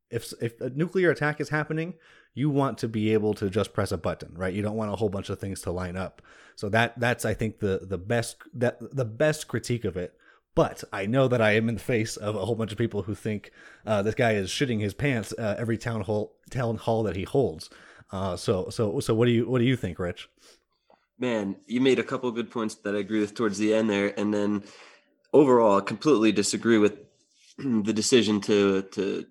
if 0.09 0.33
if 0.41 0.59
a 0.61 0.69
nuclear 0.69 1.09
attack 1.09 1.39
is 1.41 1.49
happening 1.49 1.95
you 2.37 2.49
want 2.49 2.77
to 2.77 2.87
be 2.89 3.13
able 3.13 3.33
to 3.33 3.49
just 3.49 3.73
press 3.73 3.93
a 3.93 3.97
button 3.97 4.33
right? 4.35 4.53
You 4.53 4.61
don't 4.61 4.75
want 4.75 4.91
a 4.91 4.95
whole 4.95 5.09
bunch 5.09 5.29
of 5.29 5.39
things 5.39 5.61
to 5.61 5.71
line 5.71 5.95
up. 5.95 6.21
So 6.55 6.69
that 6.69 6.99
that's 6.99 7.25
i 7.25 7.33
think 7.33 7.59
the 7.59 7.81
the 7.83 7.97
best 7.97 8.37
that 8.53 8.77
the 8.95 9.05
best 9.05 9.47
critique 9.47 9.85
of 9.85 9.97
it 9.97 10.13
but 10.55 10.83
I 10.91 11.05
know 11.05 11.27
that 11.27 11.41
I 11.41 11.51
am 11.51 11.67
in 11.69 11.75
the 11.75 11.81
face 11.81 12.15
of 12.15 12.35
a 12.35 12.45
whole 12.45 12.55
bunch 12.55 12.71
of 12.71 12.77
people 12.77 13.03
who 13.03 13.13
think 13.13 13.51
uh, 13.85 14.01
this 14.01 14.15
guy 14.15 14.33
is 14.33 14.49
shitting 14.49 14.79
his 14.79 14.93
pants 14.93 15.33
uh, 15.37 15.55
every 15.59 15.77
town 15.77 16.01
hall 16.01 16.35
town 16.49 16.77
hall 16.77 17.03
that 17.03 17.15
he 17.15 17.23
holds. 17.23 17.69
Uh, 18.11 18.37
so 18.37 18.69
so 18.69 18.99
so 19.01 19.13
what 19.13 19.25
do 19.25 19.31
you 19.31 19.47
what 19.49 19.59
do 19.59 19.65
you 19.65 19.75
think, 19.75 19.99
Rich? 19.99 20.29
Man, 21.19 21.57
you 21.67 21.81
made 21.81 21.99
a 21.99 22.03
couple 22.03 22.29
of 22.29 22.35
good 22.35 22.51
points 22.51 22.75
that 22.75 22.95
I 22.95 22.99
agree 22.99 23.19
with 23.19 23.35
towards 23.35 23.57
the 23.57 23.73
end 23.73 23.89
there, 23.89 24.17
and 24.17 24.33
then 24.33 24.63
overall, 25.33 25.77
I 25.77 25.81
completely 25.81 26.31
disagree 26.31 26.77
with 26.77 26.97
the 27.57 27.93
decision 27.93 28.39
to 28.41 28.83
to 28.83 29.25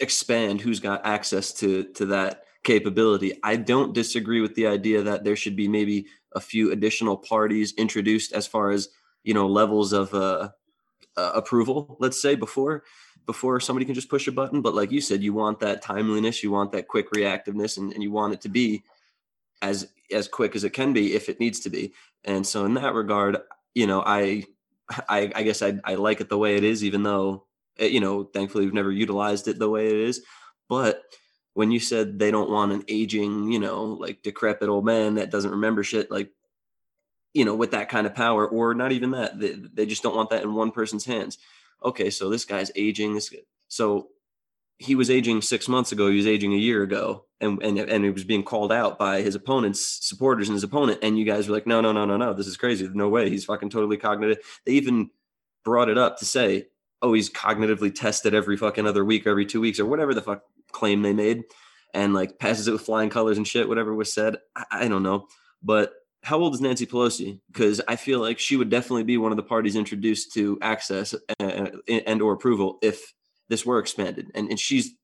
expand 0.00 0.60
who's 0.60 0.80
got 0.80 1.04
access 1.04 1.52
to 1.54 1.84
to 1.94 2.06
that 2.06 2.44
capability. 2.64 3.38
I 3.42 3.56
don't 3.56 3.92
disagree 3.92 4.40
with 4.40 4.54
the 4.54 4.66
idea 4.66 5.02
that 5.02 5.24
there 5.24 5.36
should 5.36 5.56
be 5.56 5.68
maybe 5.68 6.06
a 6.34 6.40
few 6.40 6.72
additional 6.72 7.16
parties 7.16 7.74
introduced 7.76 8.32
as 8.32 8.46
far 8.46 8.70
as 8.70 8.88
you 9.24 9.34
know 9.34 9.46
levels 9.46 9.92
of 9.92 10.12
uh, 10.14 10.50
uh, 11.16 11.32
approval. 11.34 11.96
Let's 12.00 12.20
say 12.20 12.34
before 12.34 12.84
before 13.26 13.60
somebody 13.60 13.86
can 13.86 13.94
just 13.94 14.08
push 14.08 14.26
a 14.26 14.32
button. 14.32 14.62
But 14.62 14.74
like 14.74 14.90
you 14.90 15.00
said, 15.00 15.22
you 15.22 15.32
want 15.32 15.60
that 15.60 15.82
timeliness, 15.82 16.42
you 16.42 16.50
want 16.50 16.72
that 16.72 16.88
quick 16.88 17.10
reactiveness, 17.12 17.78
and, 17.78 17.92
and 17.92 18.02
you 18.02 18.10
want 18.10 18.34
it 18.34 18.40
to 18.42 18.48
be 18.48 18.82
as 19.60 19.88
as 20.10 20.28
quick 20.28 20.54
as 20.56 20.64
it 20.64 20.70
can 20.70 20.92
be 20.92 21.14
if 21.14 21.28
it 21.28 21.40
needs 21.40 21.60
to 21.60 21.70
be. 21.70 21.92
And 22.24 22.46
so 22.46 22.64
in 22.64 22.74
that 22.74 22.94
regard, 22.94 23.38
you 23.74 23.86
know, 23.86 24.02
I 24.04 24.44
I, 25.08 25.32
I 25.34 25.42
guess 25.42 25.62
I, 25.62 25.78
I 25.84 25.94
like 25.94 26.20
it 26.20 26.28
the 26.28 26.38
way 26.38 26.56
it 26.56 26.64
is, 26.64 26.84
even 26.84 27.02
though 27.02 27.46
eh, 27.78 27.86
you 27.86 28.00
know, 28.00 28.24
thankfully 28.24 28.64
we've 28.64 28.74
never 28.74 28.92
utilized 28.92 29.48
it 29.48 29.58
the 29.58 29.70
way 29.70 29.86
it 29.86 29.96
is. 29.96 30.22
But 30.68 31.02
when 31.54 31.70
you 31.70 31.80
said 31.80 32.18
they 32.18 32.30
don't 32.30 32.50
want 32.50 32.72
an 32.72 32.84
aging, 32.88 33.52
you 33.52 33.58
know, 33.58 33.84
like 33.84 34.22
decrepit 34.22 34.68
old 34.68 34.84
man 34.84 35.14
that 35.14 35.30
doesn't 35.30 35.50
remember 35.50 35.82
shit, 35.82 36.10
like 36.10 36.30
you 37.34 37.44
know, 37.44 37.54
with 37.54 37.70
that 37.70 37.88
kind 37.88 38.06
of 38.06 38.14
power, 38.14 38.46
or 38.46 38.74
not 38.74 38.92
even 38.92 39.12
that, 39.12 39.38
they, 39.38 39.54
they 39.72 39.86
just 39.86 40.02
don't 40.02 40.16
want 40.16 40.30
that 40.30 40.42
in 40.42 40.54
one 40.54 40.70
person's 40.70 41.04
hands. 41.04 41.38
Okay, 41.84 42.10
so 42.10 42.28
this 42.28 42.44
guy's 42.44 42.70
aging. 42.76 43.14
This 43.14 43.34
so 43.68 44.08
he 44.78 44.94
was 44.94 45.10
aging 45.10 45.42
six 45.42 45.68
months 45.68 45.92
ago. 45.92 46.08
He 46.10 46.16
was 46.16 46.26
aging 46.26 46.52
a 46.52 46.58
year 46.58 46.82
ago, 46.82 47.24
and 47.40 47.62
and 47.62 47.78
and 47.78 48.04
it 48.04 48.12
was 48.12 48.24
being 48.24 48.42
called 48.42 48.72
out 48.72 48.98
by 48.98 49.22
his 49.22 49.34
opponent's 49.34 50.06
supporters 50.06 50.48
and 50.48 50.54
his 50.54 50.64
opponent, 50.64 51.00
and 51.02 51.18
you 51.18 51.24
guys 51.24 51.48
were 51.48 51.54
like, 51.54 51.66
no, 51.66 51.80
no, 51.80 51.92
no, 51.92 52.04
no, 52.04 52.16
no, 52.16 52.32
this 52.34 52.46
is 52.46 52.56
crazy. 52.56 52.88
No 52.92 53.08
way, 53.08 53.30
he's 53.30 53.44
fucking 53.44 53.70
totally 53.70 53.96
cognitive. 53.96 54.38
They 54.66 54.72
even 54.72 55.10
brought 55.64 55.88
it 55.88 55.98
up 55.98 56.18
to 56.18 56.24
say, 56.24 56.66
oh, 57.00 57.12
he's 57.12 57.30
cognitively 57.30 57.94
tested 57.94 58.34
every 58.34 58.56
fucking 58.56 58.86
other 58.86 59.04
week, 59.04 59.26
every 59.26 59.46
two 59.46 59.60
weeks, 59.60 59.80
or 59.80 59.86
whatever 59.86 60.14
the 60.14 60.22
fuck 60.22 60.42
claim 60.72 61.02
they 61.02 61.12
made, 61.12 61.44
and 61.94 62.12
like 62.12 62.38
passes 62.38 62.68
it 62.68 62.72
with 62.72 62.82
flying 62.82 63.10
colors 63.10 63.36
and 63.36 63.46
shit, 63.46 63.68
whatever 63.68 63.94
was 63.94 64.12
said. 64.12 64.36
I, 64.56 64.64
I 64.72 64.88
don't 64.88 65.02
know, 65.02 65.28
but 65.62 65.92
how 66.22 66.38
old 66.38 66.54
is 66.54 66.60
Nancy 66.60 66.86
Pelosi? 66.86 67.40
Because 67.50 67.80
I 67.88 67.96
feel 67.96 68.20
like 68.20 68.38
she 68.38 68.56
would 68.56 68.70
definitely 68.70 69.02
be 69.04 69.16
one 69.18 69.32
of 69.32 69.36
the 69.36 69.42
parties 69.42 69.74
introduced 69.76 70.32
to 70.34 70.58
access 70.62 71.14
and, 71.40 71.72
and 71.88 72.22
or 72.22 72.32
approval 72.32 72.78
if 72.82 73.12
this 73.48 73.66
were 73.66 73.78
expanded. 73.78 74.30
And, 74.34 74.48
and 74.48 74.58
she's, 74.58 74.94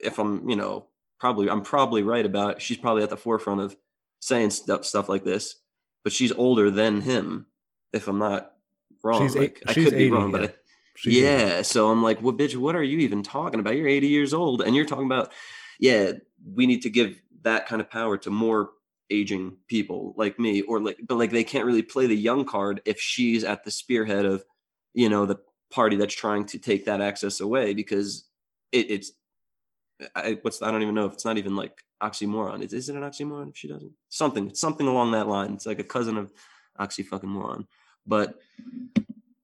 if 0.00 0.18
I'm, 0.18 0.48
you 0.48 0.56
know, 0.56 0.88
probably, 1.20 1.48
I'm 1.48 1.62
probably 1.62 2.02
right 2.02 2.26
about, 2.26 2.56
it. 2.56 2.62
she's 2.62 2.76
probably 2.76 3.04
at 3.04 3.10
the 3.10 3.16
forefront 3.16 3.60
of 3.60 3.76
saying 4.20 4.50
stuff, 4.50 4.84
stuff 4.84 5.08
like 5.08 5.24
this, 5.24 5.56
but 6.02 6.12
she's 6.12 6.32
older 6.32 6.70
than 6.70 7.00
him. 7.02 7.46
If 7.92 8.08
I'm 8.08 8.18
not 8.18 8.50
wrong, 9.04 9.22
She's 9.22 9.36
like, 9.36 9.58
eight- 9.58 9.62
I 9.68 9.72
she's 9.72 9.84
could 9.90 9.98
be 9.98 10.10
wrong, 10.10 10.32
yeah. 10.32 10.38
but 10.38 10.50
I, 10.50 10.54
yeah. 11.04 11.62
So 11.62 11.88
I'm 11.90 12.02
like, 12.02 12.20
well, 12.20 12.34
bitch, 12.34 12.56
what 12.56 12.74
are 12.74 12.82
you 12.82 12.98
even 12.98 13.22
talking 13.22 13.60
about? 13.60 13.76
You're 13.76 13.86
80 13.88 14.08
years 14.08 14.34
old 14.34 14.60
and 14.62 14.74
you're 14.74 14.84
talking 14.86 15.06
about, 15.06 15.32
yeah, 15.78 16.12
we 16.44 16.66
need 16.66 16.82
to 16.82 16.90
give 16.90 17.20
that 17.42 17.66
kind 17.68 17.80
of 17.80 17.88
power 17.90 18.16
to 18.18 18.30
more 18.30 18.70
aging 19.10 19.56
people 19.68 20.14
like 20.16 20.38
me 20.38 20.62
or 20.62 20.80
like, 20.80 20.98
but 21.06 21.16
like 21.16 21.30
they 21.30 21.44
can't 21.44 21.66
really 21.66 21.82
play 21.82 22.06
the 22.06 22.16
young 22.16 22.44
card 22.44 22.80
if 22.84 23.00
she's 23.00 23.44
at 23.44 23.64
the 23.64 23.70
spearhead 23.70 24.24
of, 24.24 24.44
you 24.94 25.08
know, 25.08 25.26
the 25.26 25.38
party 25.70 25.96
that's 25.96 26.14
trying 26.14 26.44
to 26.46 26.58
take 26.58 26.84
that 26.86 27.00
access 27.00 27.40
away 27.40 27.74
because 27.74 28.24
it, 28.72 28.90
it's, 28.90 29.12
I, 30.14 30.38
what's, 30.42 30.62
I 30.62 30.70
don't 30.70 30.82
even 30.82 30.94
know 30.94 31.06
if 31.06 31.12
it's 31.12 31.24
not 31.24 31.38
even 31.38 31.56
like 31.56 31.82
oxymoron. 32.02 32.62
Is, 32.62 32.72
is 32.72 32.88
it 32.88 32.96
an 32.96 33.02
oxymoron 33.02 33.50
if 33.50 33.56
she 33.56 33.68
doesn't? 33.68 33.92
Something, 34.08 34.54
something 34.54 34.86
along 34.86 35.12
that 35.12 35.28
line. 35.28 35.52
It's 35.52 35.66
like 35.66 35.78
a 35.78 35.84
cousin 35.84 36.16
of 36.16 36.32
oxy 36.78 37.02
fucking 37.02 37.28
moron. 37.28 37.66
But 38.06 38.40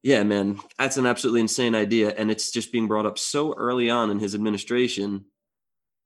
yeah, 0.03 0.23
man, 0.23 0.59
that's 0.79 0.97
an 0.97 1.07
absolutely 1.07 1.43
insane 1.43 1.75
idea. 1.75 2.11
And 2.11 2.31
it's 2.31 2.51
just 2.51 2.73
being 2.73 2.89
brought 2.89 3.07
up 3.07 3.19
so 3.19 3.55
early 3.55 3.91
on 3.91 4.11
in 4.11 4.19
his 4.19 4.35
administration 4.35 5.27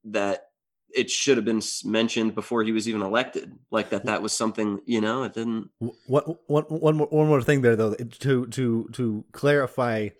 that 0.04 0.48
it 0.94 1.10
should 1.10 1.36
have 1.36 1.44
been 1.44 1.62
mentioned 1.84 2.34
before 2.34 2.62
he 2.62 2.72
was 2.72 2.88
even 2.88 3.02
elected. 3.02 3.58
Like 3.70 3.90
that, 3.90 4.04
that 4.04 4.22
was 4.22 4.32
something, 4.32 4.80
you 4.86 5.00
know, 5.00 5.24
it 5.24 5.34
didn't. 5.34 5.70
What 6.06 6.48
one 6.48 6.64
one 6.64 6.96
more 6.96 7.06
one 7.08 7.26
more 7.26 7.42
thing 7.42 7.62
there 7.62 7.76
though 7.76 7.94
to 7.94 8.46
to 8.46 8.88
to 8.92 9.24
clarify 9.32 10.10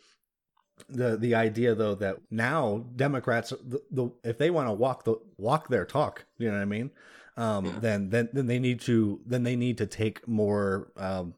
the 0.89 1.17
the 1.17 1.35
idea 1.35 1.75
though 1.75 1.95
that 1.95 2.19
now 2.31 2.85
Democrats 2.97 3.51
the, 3.51 3.81
the 3.91 4.11
if 4.25 4.39
they 4.39 4.51
want 4.51 4.69
to 4.69 4.73
walk 4.73 5.05
the 5.05 5.17
walk 5.39 5.69
their 5.69 5.85
talk, 5.85 6.27
you 6.39 6.49
know 6.49 6.57
what 6.57 6.63
I 6.63 6.67
mean? 6.67 6.91
Um, 7.37 7.79
then 7.81 8.11
then 8.11 8.29
then 8.33 8.47
they 8.47 8.59
need 8.59 8.81
to 8.83 9.21
then 9.27 9.43
they 9.43 9.57
need 9.57 9.79
to 9.79 9.87
take 9.87 10.27
more 10.29 10.93
um, 10.97 11.35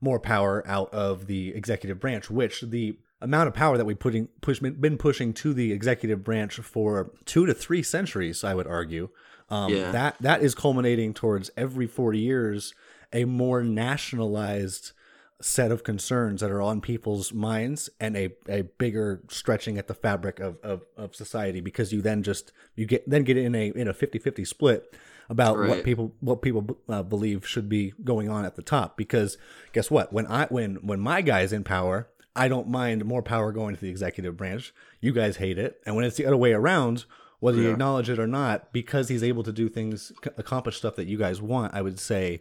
more 0.00 0.18
power 0.18 0.62
out 0.66 0.92
of 0.92 1.26
the 1.26 1.54
executive 1.54 2.00
branch, 2.00 2.30
which 2.30 2.62
the 2.62 2.98
amount 3.22 3.48
of 3.48 3.54
power 3.54 3.78
that 3.78 3.84
we 3.84 3.94
putting 3.94 4.28
push 4.40 4.58
been 4.58 4.98
pushing 4.98 5.32
to 5.34 5.54
the 5.54 5.72
executive 5.72 6.22
branch 6.22 6.56
for 6.56 7.12
two 7.24 7.46
to 7.46 7.54
three 7.54 7.82
centuries, 7.82 8.44
I 8.44 8.54
would 8.54 8.66
argue. 8.66 9.08
Um, 9.48 9.72
Yeah. 9.72 9.90
That 9.90 10.16
that 10.20 10.42
is 10.42 10.54
culminating 10.54 11.14
towards 11.14 11.50
every 11.56 11.86
forty 11.86 12.18
years 12.18 12.74
a 13.12 13.24
more 13.24 13.62
nationalized 13.62 14.92
set 15.40 15.72
of 15.72 15.82
concerns 15.82 16.40
that 16.40 16.50
are 16.50 16.62
on 16.62 16.80
people's 16.80 17.32
minds 17.32 17.90
and 17.98 18.16
a, 18.16 18.30
a 18.48 18.62
bigger 18.62 19.20
stretching 19.28 19.76
at 19.76 19.88
the 19.88 19.94
fabric 19.94 20.38
of, 20.38 20.56
of, 20.62 20.82
of 20.96 21.16
society 21.16 21.60
because 21.60 21.92
you 21.92 22.00
then 22.00 22.22
just 22.22 22.52
you 22.76 22.86
get 22.86 23.08
then 23.10 23.24
get 23.24 23.36
in 23.36 23.54
a 23.54 23.68
in 23.74 23.88
a 23.88 23.92
50-50 23.94 24.46
split 24.46 24.94
about 25.28 25.56
what 25.58 25.84
people 25.84 26.14
what 26.20 26.42
people 26.42 26.78
uh, 26.88 27.02
believe 27.02 27.46
should 27.46 27.68
be 27.68 27.92
going 28.04 28.28
on 28.28 28.44
at 28.44 28.54
the 28.54 28.62
top 28.62 28.96
because 28.96 29.36
guess 29.72 29.90
what 29.90 30.12
when 30.12 30.26
i 30.28 30.46
when 30.46 30.76
when 30.76 31.00
my 31.00 31.20
guy's 31.22 31.52
in 31.52 31.64
power 31.64 32.08
i 32.36 32.48
don't 32.48 32.68
mind 32.68 33.04
more 33.04 33.22
power 33.22 33.52
going 33.52 33.74
to 33.74 33.80
the 33.80 33.88
executive 33.90 34.36
branch 34.36 34.72
you 35.00 35.12
guys 35.12 35.36
hate 35.36 35.58
it 35.58 35.80
and 35.86 35.94
when 35.96 36.04
it's 36.04 36.16
the 36.16 36.26
other 36.26 36.36
way 36.36 36.52
around 36.52 37.04
whether 37.40 37.60
you 37.60 37.70
acknowledge 37.70 38.08
it 38.08 38.18
or 38.20 38.26
not 38.26 38.72
because 38.72 39.08
he's 39.08 39.22
able 39.22 39.42
to 39.42 39.52
do 39.52 39.68
things 39.68 40.12
accomplish 40.36 40.76
stuff 40.76 40.96
that 40.96 41.06
you 41.06 41.18
guys 41.18 41.40
want 41.42 41.74
i 41.74 41.82
would 41.82 41.98
say 41.98 42.40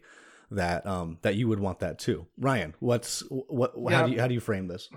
that 0.51 0.85
um 0.85 1.17
that 1.21 1.35
you 1.35 1.47
would 1.47 1.59
want 1.59 1.79
that 1.79 1.97
too 1.97 2.25
ryan 2.37 2.75
what's 2.79 3.21
what 3.29 3.73
how 3.89 4.05
do 4.05 4.11
you 4.13 4.19
how 4.19 4.27
do 4.27 4.33
you 4.33 4.39
frame 4.41 4.67
this 4.67 4.89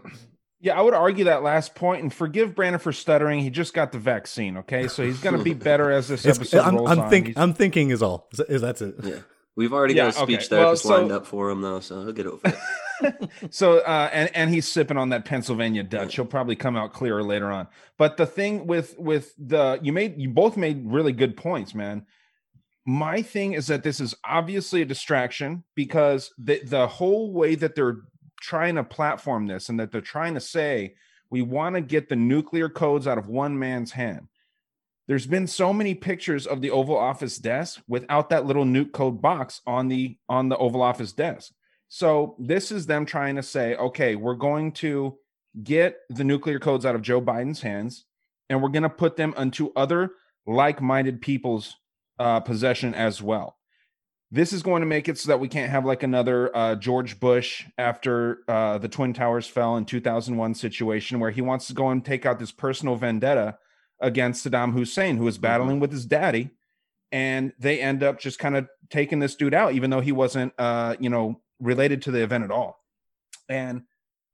Yeah, 0.61 0.79
I 0.79 0.81
would 0.83 0.95
argue 0.95 1.25
that 1.27 1.43
last 1.43 1.75
point, 1.75 2.03
and 2.03 2.15
forgive 2.15 2.55
Brandon 2.55 2.79
for 2.81 2.91
stuttering. 2.91 3.41
He 3.41 3.51
just 3.51 3.75
got 3.75 3.93
the 3.93 3.99
vaccine, 3.99 4.57
okay, 4.59 4.89
so 4.89 5.05
he's 5.05 5.21
going 5.21 5.37
to 5.37 5.45
be 5.45 5.53
better 5.71 5.91
as 5.91 6.09
this 6.09 6.25
It's- 6.25 6.39
episode 6.39 6.61
i'm, 6.61 6.77
rolls 6.77 6.91
I'm 6.91 7.01
on. 7.01 7.11
think 7.11 7.27
He's- 7.27 7.37
i'm 7.37 7.53
thinking 7.53 7.91
is 7.91 8.03
all 8.03 8.29
is, 8.33 8.41
is 8.41 8.61
that's 8.63 8.81
it 8.81 8.95
Yeah. 9.03 9.19
We've 9.57 9.75
already 9.75 9.93
Yeah, 9.95 10.05
got 10.11 10.17
a 10.17 10.23
speech 10.23 10.47
okay. 10.51 10.57
Well, 10.65 10.77
so- 10.77 10.89
lined 10.89 11.13
up 11.13 11.27
for 11.27 11.51
him 11.51 11.61
though, 11.61 11.81
so 11.81 12.01
he'll 12.03 12.13
get 12.13 12.27
over 12.27 12.41
it. 12.49 12.55
so 13.51 13.79
uh 13.79 14.11
and 14.13 14.31
and 14.35 14.51
he's 14.51 14.67
sipping 14.67 14.97
on 14.97 15.11
that 15.11 15.25
pennsylvania 15.25 15.83
dutch. 15.83 16.17
He'll 16.17 16.25
probably 16.25 16.57
come 16.57 16.77
out 16.77 16.93
clearer 16.93 17.23
later 17.23 17.51
on. 17.51 17.69
But 17.99 18.17
the 18.17 18.27
thing 18.27 18.67
with 18.67 18.99
with 18.99 19.35
the 19.39 19.79
you 19.83 19.93
made 19.93 20.19
you 20.21 20.29
both 20.29 20.57
made 20.57 20.83
really 20.87 21.13
good 21.13 21.37
points 21.37 21.75
man. 21.75 22.07
My 22.87 23.23
thing 23.23 23.55
is 23.55 23.69
that 23.69 23.83
this 23.83 23.99
is 23.99 24.15
obviously 24.25 24.83
a 24.83 24.87
distraction 24.87 25.65
because 25.75 26.33
the 26.39 26.63
the 26.65 26.87
whole 26.87 27.33
way 27.33 27.55
that 27.55 27.75
they're 27.75 28.03
trying 28.41 28.75
to 28.75 28.85
platform 28.85 29.47
this 29.47 29.69
and 29.69 29.81
that 29.81 29.91
they're 29.91 30.01
trying 30.01 30.35
to 30.35 30.41
say 30.41 30.95
we 31.31 31.43
want 31.43 31.75
to 31.75 31.81
get 31.81 32.09
the 32.09 32.17
nuclear 32.17 32.69
codes 32.69 33.07
out 33.07 33.19
of 33.19 33.27
one 33.27 33.59
man's 33.59 33.93
hand. 33.93 34.29
There's 35.07 35.27
been 35.27 35.47
so 35.47 35.73
many 35.73 35.95
pictures 35.95 36.47
of 36.47 36.61
the 36.61 36.71
oval 36.71 36.97
office 36.97 37.39
desk 37.39 37.83
without 37.89 38.31
that 38.31 38.47
little 38.47 38.65
nuke 38.65 38.93
code 38.93 39.21
box 39.21 39.61
on 39.67 39.89
the 39.89 40.17
on 40.29 40.49
the 40.49 40.57
oval 40.57 40.83
office 40.83 41.13
desk 41.13 41.53
so 41.95 42.35
this 42.41 42.73
is 42.73 42.87
them 42.87 43.07
trying 43.07 43.37
to 43.37 43.43
say, 43.45 43.77
okay, 43.77 44.17
we're 44.17 44.35
going 44.35 44.73
to 44.73 45.17
get 45.63 45.99
the 46.11 46.25
nuclear 46.25 46.59
codes 46.59 46.85
out 46.85 46.97
of 46.97 47.03
Joe 47.03 47.23
Biden's 47.23 47.63
hands, 47.63 48.05
and 48.51 48.61
we're 48.61 48.71
going 48.71 48.83
to 48.83 48.89
put 48.89 49.15
them 49.15 49.33
into 49.39 49.73
other 49.77 50.11
like-minded 50.45 51.21
people's 51.21 51.77
uh, 52.19 52.41
possession 52.41 52.95
as 52.95 53.23
well. 53.23 53.59
This 54.33 54.53
is 54.53 54.61
going 54.61 54.81
to 54.81 54.87
make 54.87 55.09
it 55.09 55.19
so 55.19 55.29
that 55.29 55.39
we 55.39 55.47
can't 55.47 55.71
have 55.71 55.85
like 55.85 56.03
another 56.03 56.51
uh, 56.57 56.75
George 56.75 57.21
Bush 57.21 57.65
after 57.79 58.41
uh, 58.49 58.79
the 58.79 58.89
Twin 58.89 59.13
Towers 59.13 59.47
fell 59.47 59.77
in 59.77 59.85
2001 59.85 60.55
situation 60.55 61.21
where 61.21 61.31
he 61.31 61.43
wants 61.43 61.69
to 61.69 61.75
go 61.75 61.91
and 61.91 62.05
take 62.05 62.27
out 62.27 62.41
this 62.41 62.51
personal 62.51 62.97
vendetta 62.97 63.57
against 64.01 64.45
Saddam 64.45 64.73
Hussein, 64.73 65.17
who 65.17 65.29
is 65.29 65.39
battling 65.39 65.79
with 65.79 65.93
his 65.93 66.07
daddy, 66.07 66.51
and 67.13 67.53
they 67.61 67.79
end 67.79 68.03
up 68.03 68.19
just 68.19 68.41
kind 68.41 68.57
of 68.57 68.67
taking 68.91 69.21
this 69.21 69.37
dude 69.37 69.55
out, 69.55 69.75
even 69.75 69.91
though 69.91 70.01
he 70.01 70.11
wasn't, 70.11 70.53
uh, 70.59 70.97
you 70.99 71.09
know, 71.09 71.41
related 71.61 72.02
to 72.02 72.11
the 72.11 72.23
event 72.23 72.44
at 72.44 72.50
all. 72.50 72.84
And 73.49 73.82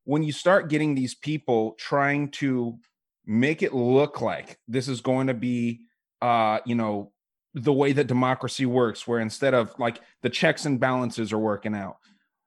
when 0.04 0.22
you 0.22 0.32
start 0.32 0.68
getting 0.70 0.94
these 0.94 1.14
people 1.14 1.74
trying 1.78 2.30
to 2.32 2.78
make 3.26 3.62
it 3.62 3.74
look 3.74 4.20
like 4.20 4.58
this 4.66 4.88
is 4.88 5.00
going 5.00 5.26
to 5.26 5.34
be, 5.34 5.80
uh, 6.22 6.58
you 6.64 6.74
know, 6.74 7.12
the 7.54 7.72
way 7.72 7.92
that 7.92 8.06
democracy 8.06 8.64
works, 8.66 9.06
where 9.06 9.20
instead 9.20 9.54
of 9.54 9.74
like 9.78 10.00
the 10.22 10.30
checks 10.30 10.64
and 10.64 10.78
balances 10.80 11.32
are 11.32 11.38
working 11.38 11.74
out, 11.74 11.96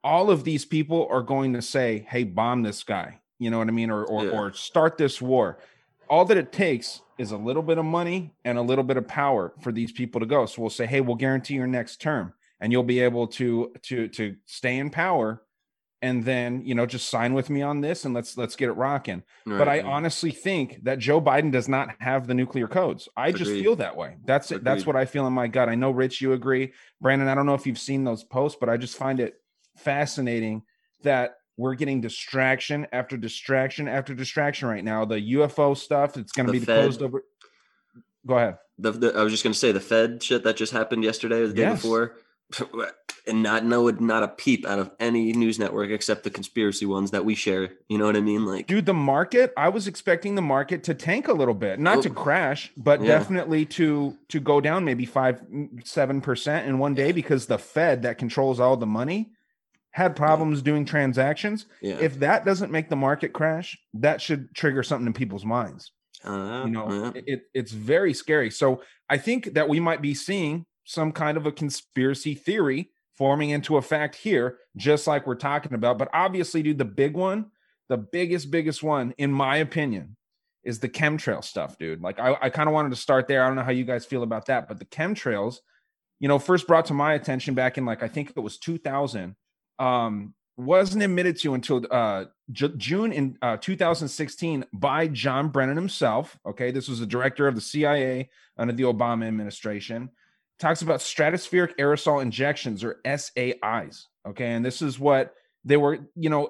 all 0.03 0.29
of 0.29 0.43
these 0.43 0.65
people 0.65 1.07
are 1.09 1.21
going 1.21 1.53
to 1.53 1.61
say, 1.61 2.05
"Hey, 2.09 2.23
bomb 2.23 2.63
this 2.63 2.83
guy," 2.83 3.19
you 3.39 3.49
know 3.49 3.57
what 3.59 3.67
I 3.67 3.71
mean, 3.71 3.89
or 3.89 4.03
or, 4.05 4.25
Yeah. 4.25 4.31
or 4.31 4.53
start 4.53 4.97
this 4.97 5.21
war. 5.21 5.59
All 6.09 6.25
that 6.25 6.37
it 6.37 6.51
takes 6.51 7.01
is 7.17 7.31
a 7.31 7.37
little 7.37 7.63
bit 7.63 7.77
of 7.77 7.85
money 7.85 8.33
and 8.43 8.57
a 8.57 8.61
little 8.61 8.83
bit 8.83 8.97
of 8.97 9.07
power 9.07 9.53
for 9.61 9.71
these 9.71 9.91
people 9.91 10.19
to 10.19 10.25
go. 10.25 10.45
So 10.45 10.61
we'll 10.61 10.69
say, 10.69 10.85
"Hey, 10.85 11.01
we'll 11.01 11.15
guarantee 11.15 11.55
your 11.55 11.67
next 11.67 12.01
term." 12.01 12.33
And 12.63 12.71
you'll 12.71 12.81
be 12.81 13.01
able 13.01 13.27
to 13.27 13.71
to 13.83 14.07
to 14.07 14.35
stay 14.45 14.77
in 14.77 14.89
power 14.89 15.41
and 16.01 16.23
then 16.23 16.61
you 16.65 16.73
know 16.73 16.85
just 16.85 17.09
sign 17.09 17.33
with 17.33 17.49
me 17.49 17.61
on 17.61 17.81
this 17.81 18.05
and 18.05 18.13
let's 18.15 18.37
let's 18.37 18.55
get 18.55 18.69
it 18.69 18.73
rocking. 18.73 19.21
But 19.45 19.67
i 19.67 19.77
Right. 19.77 19.85
honestly 19.85 20.31
think 20.31 20.83
that 20.83 20.97
joe 20.97 21.21
biden 21.21 21.51
does 21.51 21.67
not 21.67 21.93
have 21.99 22.25
the 22.25 22.33
nuclear 22.33 22.67
codes. 22.67 23.09
I 23.17 23.33
just 23.33 23.51
feel 23.51 23.75
that 23.75 23.97
way. 23.97 24.15
That's 24.25 24.51
it. 24.51 24.63
That's 24.63 24.85
what 24.87 24.95
i 24.95 25.03
feel 25.05 25.27
in 25.27 25.33
my 25.33 25.47
gut. 25.47 25.67
I 25.69 25.75
know 25.75 25.91
rich 25.91 26.21
you 26.21 26.31
agree. 26.33 26.71
Brandon 27.01 27.27
i 27.27 27.35
don't 27.35 27.45
know 27.45 27.53
if 27.53 27.67
you've 27.67 27.77
seen 27.77 28.05
those 28.05 28.23
posts 28.23 28.57
but 28.59 28.69
i 28.69 28.77
just 28.77 28.97
find 28.97 29.19
it 29.19 29.35
fascinating 29.77 30.63
that 31.03 31.35
we're 31.57 31.75
getting 31.75 31.99
distraction 32.01 32.87
after 32.93 33.17
distraction 33.17 33.87
after 33.87 34.15
distraction 34.15 34.69
right 34.69 34.83
now. 34.83 35.03
The 35.05 35.19
ufo 35.33 35.77
stuff 35.77 36.17
it's 36.17 36.31
going 36.31 36.47
to 36.47 36.51
be 36.53 36.59
Fed. 36.59 36.79
closed 36.81 37.01
over 37.01 37.23
go 38.25 38.37
ahead. 38.37 38.57
The, 38.79 38.91
the, 38.91 39.13
I 39.15 39.21
was 39.23 39.31
just 39.31 39.43
going 39.43 39.53
to 39.53 39.59
say 39.59 39.71
the 39.71 39.79
Fed 39.79 40.23
shit 40.23 40.43
that 40.45 40.57
just 40.57 40.73
happened 40.73 41.03
yesterday 41.03 41.41
or 41.41 41.47
the 41.47 41.53
day 41.53 41.69
before, 41.69 42.15
and 43.27 43.41
not 43.41 43.63
know 43.63 43.87
it, 43.87 44.01
not 44.01 44.21
a 44.23 44.27
peep 44.27 44.65
out 44.65 44.79
of 44.79 44.91
any 44.99 45.31
news 45.31 45.57
network 45.57 45.89
except 45.89 46.23
the 46.23 46.29
conspiracy 46.29 46.85
ones 46.85 47.11
that 47.11 47.23
we 47.23 47.35
share. 47.35 47.69
You 47.87 47.97
know 47.97 48.05
what 48.05 48.17
I 48.17 48.21
mean? 48.21 48.45
Like, 48.45 48.67
Dude, 48.67 48.85
the 48.85 48.93
market, 48.93 49.53
I 49.55 49.69
was 49.69 49.87
expecting 49.87 50.35
the 50.35 50.41
market 50.41 50.83
to 50.83 50.93
tank 50.93 51.27
a 51.29 51.33
little 51.33 51.53
bit, 51.53 51.79
not 51.79 52.03
to 52.03 52.09
Oh. 52.09 52.13
crash, 52.13 52.71
but 52.75 52.99
Yeah. 53.01 53.07
definitely 53.07 53.65
to 53.67 54.17
to 54.29 54.39
go 54.39 54.59
down 54.59 54.83
maybe 54.83 55.05
5 55.05 55.41
7% 55.85 56.67
in 56.67 56.79
one 56.79 56.93
day 56.95 57.11
because 57.11 57.45
the 57.45 57.57
Fed 57.57 58.01
that 58.03 58.17
controls 58.17 58.59
all 58.59 58.75
the 58.77 58.85
money 58.85 59.31
had 59.91 60.15
problems 60.15 60.61
doing 60.61 60.85
transactions. 60.85 61.65
yeah. 61.81 61.95
If 61.99 62.19
that 62.19 62.45
doesn't 62.45 62.71
make 62.71 62.89
the 62.89 62.95
market 62.95 63.31
crash, 63.31 63.77
that 63.93 64.21
should 64.21 64.53
trigger 64.55 64.81
something 64.83 65.07
in 65.07 65.13
people's 65.13 65.45
minds. 65.45 65.91
Uh, 66.25 66.63
you 66.65 66.71
know 66.71 67.11
yeah. 67.15 67.21
it, 67.25 67.47
it's 67.53 67.73
very 67.73 68.13
scary 68.13 68.49
so 68.49 68.81
i 69.09 69.17
think 69.17 69.55
that 69.55 69.67
we 69.67 69.81
might 69.81 70.01
be 70.01 70.13
seeing 70.13 70.65
some 70.83 71.11
kind 71.11 71.37
of 71.37 71.45
a 71.45 71.51
conspiracy 71.51 72.33
theory 72.33 72.89
forming 73.17 73.51
into 73.51 73.77
a 73.77 73.81
fact 73.81 74.15
here 74.15 74.57
just 74.75 75.07
like 75.07 75.27
we're 75.27 75.35
talking 75.35 75.73
about 75.73 75.97
but 75.97 76.09
obviously 76.13 76.63
dude 76.63 76.77
the 76.77 76.85
big 76.85 77.15
one 77.15 77.45
the 77.89 77.97
biggest 77.97 78.51
biggest 78.51 78.81
one 78.81 79.13
in 79.17 79.31
my 79.31 79.57
opinion 79.57 80.15
is 80.63 80.79
the 80.79 80.89
chemtrail 80.89 81.43
stuff 81.43 81.77
dude 81.77 82.01
like 82.01 82.19
i, 82.19 82.35
I 82.41 82.49
kind 82.49 82.67
of 82.67 82.73
wanted 82.73 82.89
to 82.89 82.95
start 82.95 83.27
there 83.27 83.43
i 83.43 83.47
don't 83.47 83.55
know 83.55 83.63
how 83.63 83.71
you 83.71 83.85
guys 83.85 84.05
feel 84.05 84.23
about 84.23 84.47
that 84.47 84.67
but 84.67 84.79
the 84.79 84.85
chemtrails 84.85 85.57
you 86.19 86.27
know 86.27 86.39
first 86.39 86.67
brought 86.67 86.85
to 86.85 86.93
my 86.93 87.13
attention 87.13 87.53
back 87.53 87.77
in 87.77 87.85
like 87.85 88.03
i 88.03 88.07
think 88.07 88.33
it 88.35 88.39
was 88.39 88.57
2000 88.57 89.35
um 89.79 90.33
wasn't 90.57 91.03
admitted 91.03 91.37
to 91.39 91.53
until 91.53 91.83
uh, 91.89 92.25
J- 92.51 92.73
June 92.77 93.11
in 93.11 93.37
uh, 93.41 93.57
2016 93.57 94.65
by 94.73 95.07
John 95.07 95.49
Brennan 95.49 95.75
himself. 95.75 96.37
Okay, 96.45 96.71
this 96.71 96.87
was 96.87 96.99
the 96.99 97.05
director 97.05 97.47
of 97.47 97.55
the 97.55 97.61
CIA 97.61 98.29
under 98.57 98.73
the 98.73 98.83
Obama 98.83 99.27
administration. 99.27 100.09
Talks 100.59 100.81
about 100.81 100.99
stratospheric 100.99 101.75
aerosol 101.77 102.21
injections 102.21 102.83
or 102.83 102.97
SAIs. 103.05 104.07
Okay, 104.27 104.51
and 104.51 104.63
this 104.63 104.81
is 104.81 104.99
what 104.99 105.33
they 105.65 105.77
were. 105.77 105.99
You 106.15 106.29
know, 106.29 106.49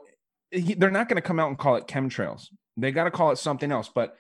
he, 0.52 0.74
they're 0.74 0.92
not 0.92 1.10
going 1.10 1.22
to 1.22 1.28
come 1.28 1.40
out 1.40 1.50
and 1.50 1.58
call 1.58 1.76
it 1.76 1.88
chemtrails. 1.88 2.48
They 2.78 2.92
got 2.92 3.06
to 3.06 3.12
call 3.12 3.32
it 3.32 3.38
something 3.38 3.72
else. 3.72 3.90
But 3.94 4.16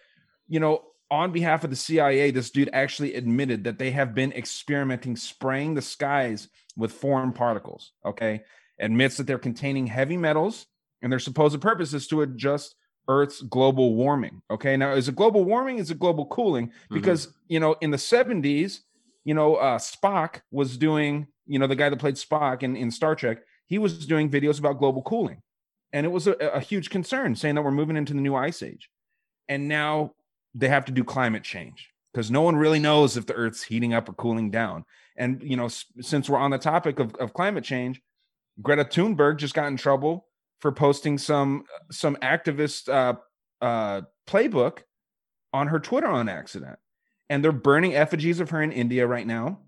you 0.47 0.59
know, 0.59 0.83
on 1.11 1.31
behalf 1.31 1.63
of 1.63 1.69
the 1.69 1.75
CIA, 1.75 2.31
this 2.31 2.49
dude 2.49 2.69
actually 2.73 3.13
admitted 3.15 3.65
that 3.65 3.77
they 3.77 3.91
have 3.91 4.15
been 4.15 4.31
experimenting 4.33 5.15
spraying 5.15 5.73
the 5.73 5.81
skies 5.81 6.47
with 6.75 6.91
foreign 6.91 7.33
particles. 7.33 7.91
Okay 8.05 8.43
admits 8.79 9.17
that 9.17 9.27
they're 9.27 9.37
containing 9.39 9.87
heavy 9.87 10.17
metals 10.17 10.67
and 11.01 11.11
their 11.11 11.19
supposed 11.19 11.59
purpose 11.61 11.93
is 11.93 12.07
to 12.07 12.21
adjust 12.21 12.75
Earth's 13.07 13.41
global 13.41 13.95
warming. 13.95 14.41
Okay. 14.49 14.77
Now, 14.77 14.93
is 14.93 15.09
it 15.09 15.15
global 15.15 15.43
warming? 15.43 15.77
Is 15.77 15.91
it 15.91 15.99
global 15.99 16.25
cooling? 16.27 16.71
Because, 16.89 17.27
mm-hmm. 17.27 17.37
you 17.49 17.59
know, 17.59 17.75
in 17.81 17.91
the 17.91 17.97
70s, 17.97 18.79
you 19.23 19.33
know, 19.33 19.55
uh, 19.55 19.77
Spock 19.77 20.41
was 20.51 20.77
doing, 20.77 21.27
you 21.45 21.59
know, 21.59 21.67
the 21.67 21.75
guy 21.75 21.89
that 21.89 21.99
played 21.99 22.15
Spock 22.15 22.63
in, 22.63 22.75
in 22.75 22.91
Star 22.91 23.15
Trek, 23.15 23.39
he 23.67 23.77
was 23.77 24.05
doing 24.05 24.29
videos 24.29 24.59
about 24.59 24.79
global 24.79 25.01
cooling. 25.01 25.41
And 25.91 26.05
it 26.05 26.09
was 26.09 26.27
a, 26.27 26.33
a 26.33 26.59
huge 26.59 26.89
concern 26.89 27.35
saying 27.35 27.55
that 27.55 27.61
we're 27.61 27.71
moving 27.71 27.97
into 27.97 28.13
the 28.13 28.21
new 28.21 28.35
ice 28.35 28.63
age. 28.63 28.89
And 29.47 29.67
now 29.67 30.13
they 30.55 30.67
have 30.67 30.85
to 30.85 30.91
do 30.91 31.03
climate 31.03 31.43
change 31.43 31.89
because 32.13 32.31
no 32.31 32.41
one 32.41 32.55
really 32.55 32.79
knows 32.79 33.17
if 33.17 33.25
the 33.25 33.33
Earth's 33.33 33.63
heating 33.63 33.93
up 33.93 34.09
or 34.09 34.13
cooling 34.13 34.51
down. 34.51 34.85
And, 35.15 35.41
you 35.43 35.55
know, 35.55 35.65
s- 35.65 35.85
since 36.01 36.29
we're 36.29 36.39
on 36.39 36.51
the 36.51 36.57
topic 36.57 36.99
of, 36.99 37.13
of 37.15 37.33
climate 37.33 37.63
change, 37.63 38.01
Greta 38.61 38.85
Thunberg 38.85 39.37
just 39.37 39.53
got 39.53 39.67
in 39.67 39.77
trouble 39.77 40.27
for 40.59 40.71
posting 40.71 41.17
some 41.17 41.65
some 41.91 42.15
activist 42.17 42.87
uh, 42.87 43.15
uh, 43.63 44.01
playbook 44.27 44.79
on 45.51 45.67
her 45.67 45.79
Twitter 45.79 46.07
on 46.07 46.29
accident, 46.29 46.79
and 47.29 47.43
they're 47.43 47.51
burning 47.51 47.95
effigies 47.95 48.39
of 48.39 48.49
her 48.51 48.61
in 48.61 48.71
India 48.71 49.07
right 49.07 49.25
now. 49.27 49.59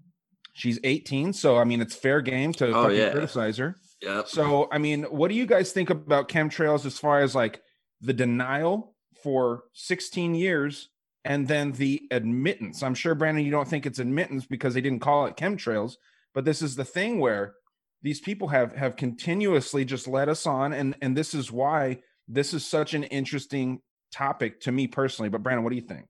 She's 0.53 0.79
18, 0.83 1.33
so 1.33 1.57
I 1.57 1.63
mean 1.65 1.81
it's 1.81 1.95
fair 1.95 2.21
game 2.21 2.53
to 2.53 2.67
Oh, 2.69 2.83
fucking 2.83 2.97
yeah. 2.97 3.11
criticize 3.11 3.57
her. 3.57 3.75
Yep. 4.01 4.27
So 4.27 4.67
I 4.71 4.77
mean, 4.77 5.03
what 5.03 5.29
do 5.29 5.35
you 5.35 5.45
guys 5.45 5.71
think 5.71 5.89
about 5.89 6.29
chemtrails 6.29 6.85
as 6.85 6.97
far 6.99 7.21
as 7.21 7.35
like 7.35 7.61
the 8.01 8.13
denial 8.13 8.95
for 9.23 9.63
16 9.73 10.35
years 10.35 10.89
and 11.23 11.47
then 11.47 11.71
the 11.73 12.01
admittance? 12.11 12.83
I'm 12.83 12.93
sure 12.95 13.15
Brandon, 13.15 13.43
you 13.43 13.51
don't 13.51 13.67
think 13.67 13.85
it's 13.85 13.99
admittance 13.99 14.45
because 14.45 14.73
they 14.73 14.81
didn't 14.81 14.99
call 15.01 15.25
it 15.25 15.35
chemtrails, 15.37 15.95
but 16.33 16.45
this 16.45 16.61
is 16.61 16.75
the 16.75 16.85
thing 16.85 17.19
where 17.19 17.55
these 18.01 18.19
people 18.19 18.49
have 18.49 18.75
have 18.75 18.95
continuously 18.95 19.83
just 19.83 20.07
led 20.07 20.29
us 20.29 20.45
on 20.45 20.71
and 20.73 20.95
and 21.01 21.17
this 21.17 21.33
is 21.33 21.51
why 21.51 21.97
this 22.27 22.53
is 22.53 22.63
such 22.65 22.93
an 22.93 23.03
interesting 23.05 23.79
topic 24.13 24.59
to 24.61 24.71
me 24.71 24.85
personally 24.87 25.27
but 25.29 25.41
brandon 25.41 25.63
what 25.63 25.71
do 25.71 25.75
you 25.75 25.81
think 25.81 26.05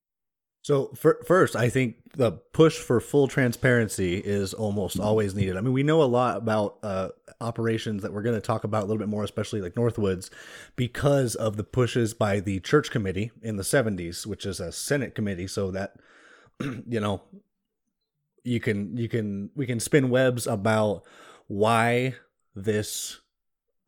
So 0.66 0.88
fir- 0.96 1.22
first, 1.28 1.56
I 1.56 1.70
think 1.70 1.98
the 2.18 2.32
push 2.32 2.80
for 2.80 3.00
full 3.00 3.28
transparency 3.28 4.18
is 4.18 4.52
almost 4.52 5.00
always 5.00 5.36
needed. 5.36 5.58
I 5.58 5.62
mean, 5.62 5.74
we 5.74 5.84
know 5.84 6.02
a 6.02 6.06
lot 6.06 6.38
about 6.38 6.80
uh, 6.82 7.10
operations 7.40 8.02
that 8.02 8.12
we're 8.12 8.24
going 8.24 8.34
to 8.34 8.42
talk 8.42 8.64
about 8.64 8.82
a 8.82 8.86
little 8.88 8.98
bit 8.98 9.08
more, 9.08 9.24
especially 9.24 9.62
like 9.62 9.76
Northwoods, 9.76 10.32
because 10.76 11.36
of 11.36 11.58
the 11.58 11.64
pushes 11.64 12.16
by 12.16 12.40
the 12.40 12.60
church 12.62 12.90
committee 12.90 13.30
in 13.44 13.58
the 13.58 13.64
70s, 13.64 14.26
which 14.26 14.44
is 14.44 14.60
a 14.60 14.72
Senate 14.72 15.14
committee, 15.14 15.46
so 15.46 15.70
that 15.70 15.98
you 16.60 17.00
know 17.00 17.22
you 18.44 18.60
can 18.60 18.98
you 18.98 19.08
can 19.08 19.52
we 19.56 19.68
can 19.68 19.80
spin 19.80 20.10
webs 20.10 20.48
about 20.48 21.04
why 21.46 22.16
this 22.56 23.20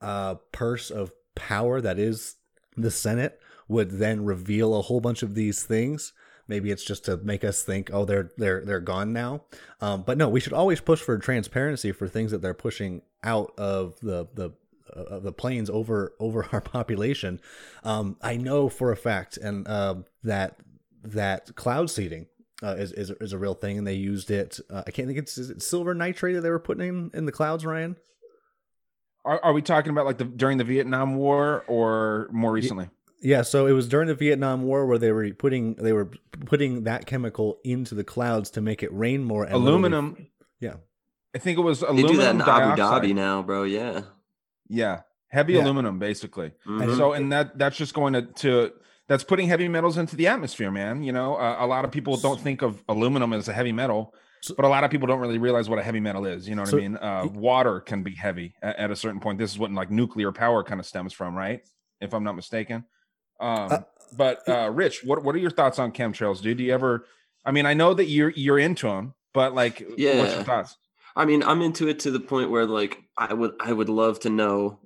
uh 0.01 0.35
purse 0.51 0.91
of 0.91 1.11
power 1.33 1.81
that 1.81 1.97
is 1.97 2.35
the 2.75 2.91
Senate 2.91 3.39
would 3.67 3.89
then 3.93 4.23
reveal 4.23 4.75
a 4.75 4.83
whole 4.83 5.01
bunch 5.01 5.23
of 5.23 5.33
these 5.33 5.63
things. 5.63 6.13
Maybe 6.47 6.71
it's 6.71 6.83
just 6.83 7.05
to 7.05 7.17
make 7.17 7.43
us 7.43 7.61
think, 7.63 7.89
oh, 7.91 8.05
they're 8.05 8.31
they're 8.37 8.63
they're 8.63 8.79
gone 8.79 9.13
now. 9.13 9.43
Um, 9.81 10.03
but 10.03 10.17
no, 10.17 10.29
we 10.29 10.39
should 10.39 10.53
always 10.53 10.79
push 10.79 11.01
for 11.01 11.17
transparency 11.17 11.91
for 11.91 12.07
things 12.07 12.31
that 12.31 12.41
they're 12.41 12.53
pushing 12.53 13.01
out 13.23 13.53
of 13.57 13.99
the 13.99 14.27
the 14.33 14.51
uh, 14.95 15.01
of 15.01 15.23
the 15.23 15.31
planes 15.31 15.69
over 15.69 16.13
over 16.19 16.47
our 16.51 16.61
population. 16.61 17.39
Um, 17.83 18.17
I 18.21 18.37
know 18.37 18.69
for 18.69 18.91
a 18.91 18.97
fact, 18.97 19.37
and 19.37 19.67
uh, 19.67 19.95
that 20.23 20.57
that 21.03 21.55
cloud 21.55 21.89
seeding 21.89 22.27
uh, 22.63 22.75
is, 22.77 22.91
is 22.93 23.11
is 23.11 23.33
a 23.33 23.37
real 23.37 23.53
thing, 23.53 23.77
and 23.77 23.85
they 23.85 23.95
used 23.95 24.31
it. 24.31 24.59
Uh, 24.69 24.83
I 24.87 24.91
can't 24.91 25.07
think 25.07 25.19
it's 25.19 25.37
is 25.37 25.49
it 25.49 25.61
silver 25.61 25.93
nitrate 25.93 26.35
that 26.35 26.41
they 26.41 26.49
were 26.49 26.59
putting 26.59 26.87
in 26.87 27.11
in 27.13 27.25
the 27.25 27.31
clouds, 27.31 27.65
Ryan. 27.65 27.97
are, 29.25 29.43
are 29.43 29.53
we 29.53 29.61
talking 29.61 29.91
about 29.91 30.05
like 30.05 30.17
the 30.17 30.25
during 30.25 30.57
the 30.57 30.63
vietnam 30.63 31.15
war 31.15 31.63
or 31.67 32.29
more 32.31 32.51
recently 32.51 32.89
Yeah, 33.21 33.41
so 33.41 33.65
it 33.65 33.71
was 33.71 33.87
during 33.87 34.07
the 34.07 34.15
Vietnam 34.15 34.63
War 34.63 34.85
where 34.85 34.97
they 34.99 35.11
were 35.11 35.31
putting 35.33 35.75
they 35.75 35.91
were 35.93 36.11
putting 36.45 36.83
that 36.83 37.05
chemical 37.05 37.57
into 37.63 37.95
the 37.95 38.03
clouds 38.03 38.51
to 38.51 38.61
make 38.61 38.83
it 38.83 38.93
rain 38.93 39.23
more. 39.23 39.43
And 39.43 39.53
literally- 39.57 39.69
aluminum 39.71 40.27
yeah, 40.59 40.75
i 41.35 41.39
think 41.39 41.57
it 41.57 41.61
was 41.61 41.81
aluminum. 41.81 41.97
They 41.97 42.13
aluminum 42.23 42.37
do 42.39 42.45
that 42.45 42.63
in 42.63 42.79
Abu. 42.79 42.81
Dhabi 43.09 43.15
now, 43.15 43.41
bro. 43.43 43.63
Yeah. 43.63 44.01
yeah 44.69 45.01
heavy 45.29 45.53
Yeah. 45.53 45.63
aluminum 45.63 45.99
basically 45.99 46.51
Mhm. 46.65 46.83
and 46.83 46.95
so 46.95 47.13
and 47.13 47.31
that 47.31 47.57
that's 47.57 47.75
just 47.77 47.93
going 47.93 48.13
to 48.13 48.21
to 48.43 48.71
that's 49.07 49.23
putting 49.23 49.47
heavy 49.47 49.67
metals 49.67 49.97
into 49.97 50.15
the 50.15 50.27
atmosphere 50.27 50.71
man 50.71 51.03
you 51.03 51.11
know 51.11 51.35
uh, 51.35 51.57
a 51.59 51.67
lot 51.67 51.85
of 51.85 51.91
people 51.91 52.15
don't 52.17 52.39
think 52.39 52.61
of 52.61 52.81
aluminum 52.87 53.33
as 53.33 53.47
a 53.47 53.53
heavy 53.53 53.71
metal 53.73 54.13
So- 54.41 54.55
but 54.55 54.63
a 54.65 54.69
lot 54.69 54.83
of 54.85 54.89
people 54.91 55.07
don't 55.07 55.19
really 55.19 55.37
realize 55.37 55.67
what 55.69 55.79
a 55.79 55.83
heavy 55.83 55.99
metal 55.99 56.25
is 56.25 56.47
you 56.47 56.55
know 56.55 56.61
what 56.61 56.69
So- 56.69 56.77
i 56.77 56.81
mean 56.81 56.97
uh, 56.97 57.27
water 57.33 57.79
can 57.81 58.03
be 58.03 58.11
heavy 58.15 58.55
at, 58.61 58.75
at 58.77 58.91
a 58.91 58.95
certain 58.95 59.19
point 59.19 59.37
this 59.39 59.51
is 59.51 59.59
what 59.59 59.71
like 59.71 59.91
nuclear 59.91 60.31
power 60.31 60.63
kind 60.63 60.79
of 60.79 60.85
stems 60.85 61.11
from 61.13 61.35
right 61.35 61.61
if 61.99 62.13
i'm 62.13 62.23
not 62.23 62.35
mistaken 62.35 62.85
um 63.39 63.71
Uh, 63.71 63.79
but 64.15 64.47
uh 64.47 64.69
rich 64.73 65.03
what 65.03 65.23
what 65.23 65.35
are 65.35 65.39
your 65.39 65.51
thoughts 65.51 65.79
on 65.79 65.91
chemtrails 65.91 66.41
dude 66.41 66.57
do 66.57 66.63
you 66.63 66.73
ever 66.73 67.05
i 67.45 67.51
mean 67.51 67.65
i 67.65 67.73
know 67.73 67.93
that 67.93 68.05
you're 68.05 68.29
you're 68.31 68.59
into 68.59 68.87
them 68.87 69.13
but 69.33 69.53
like 69.53 69.79
what's 69.79 69.99
Yeah. 69.99 70.35
your 70.35 70.43
thoughts 70.43 70.77
I 71.15 71.25
mean, 71.25 71.41
I'm 71.41 71.63
into 71.63 71.87
it 71.87 72.01
to 72.01 72.11
the 72.11 72.19
point 72.19 72.51
where 72.51 72.67
like 72.67 72.99
I 73.17 73.33
would 73.33 73.53
I 73.59 73.73
would 73.73 73.89
love 73.89 74.19
to 74.19 74.29
know, 74.29 74.77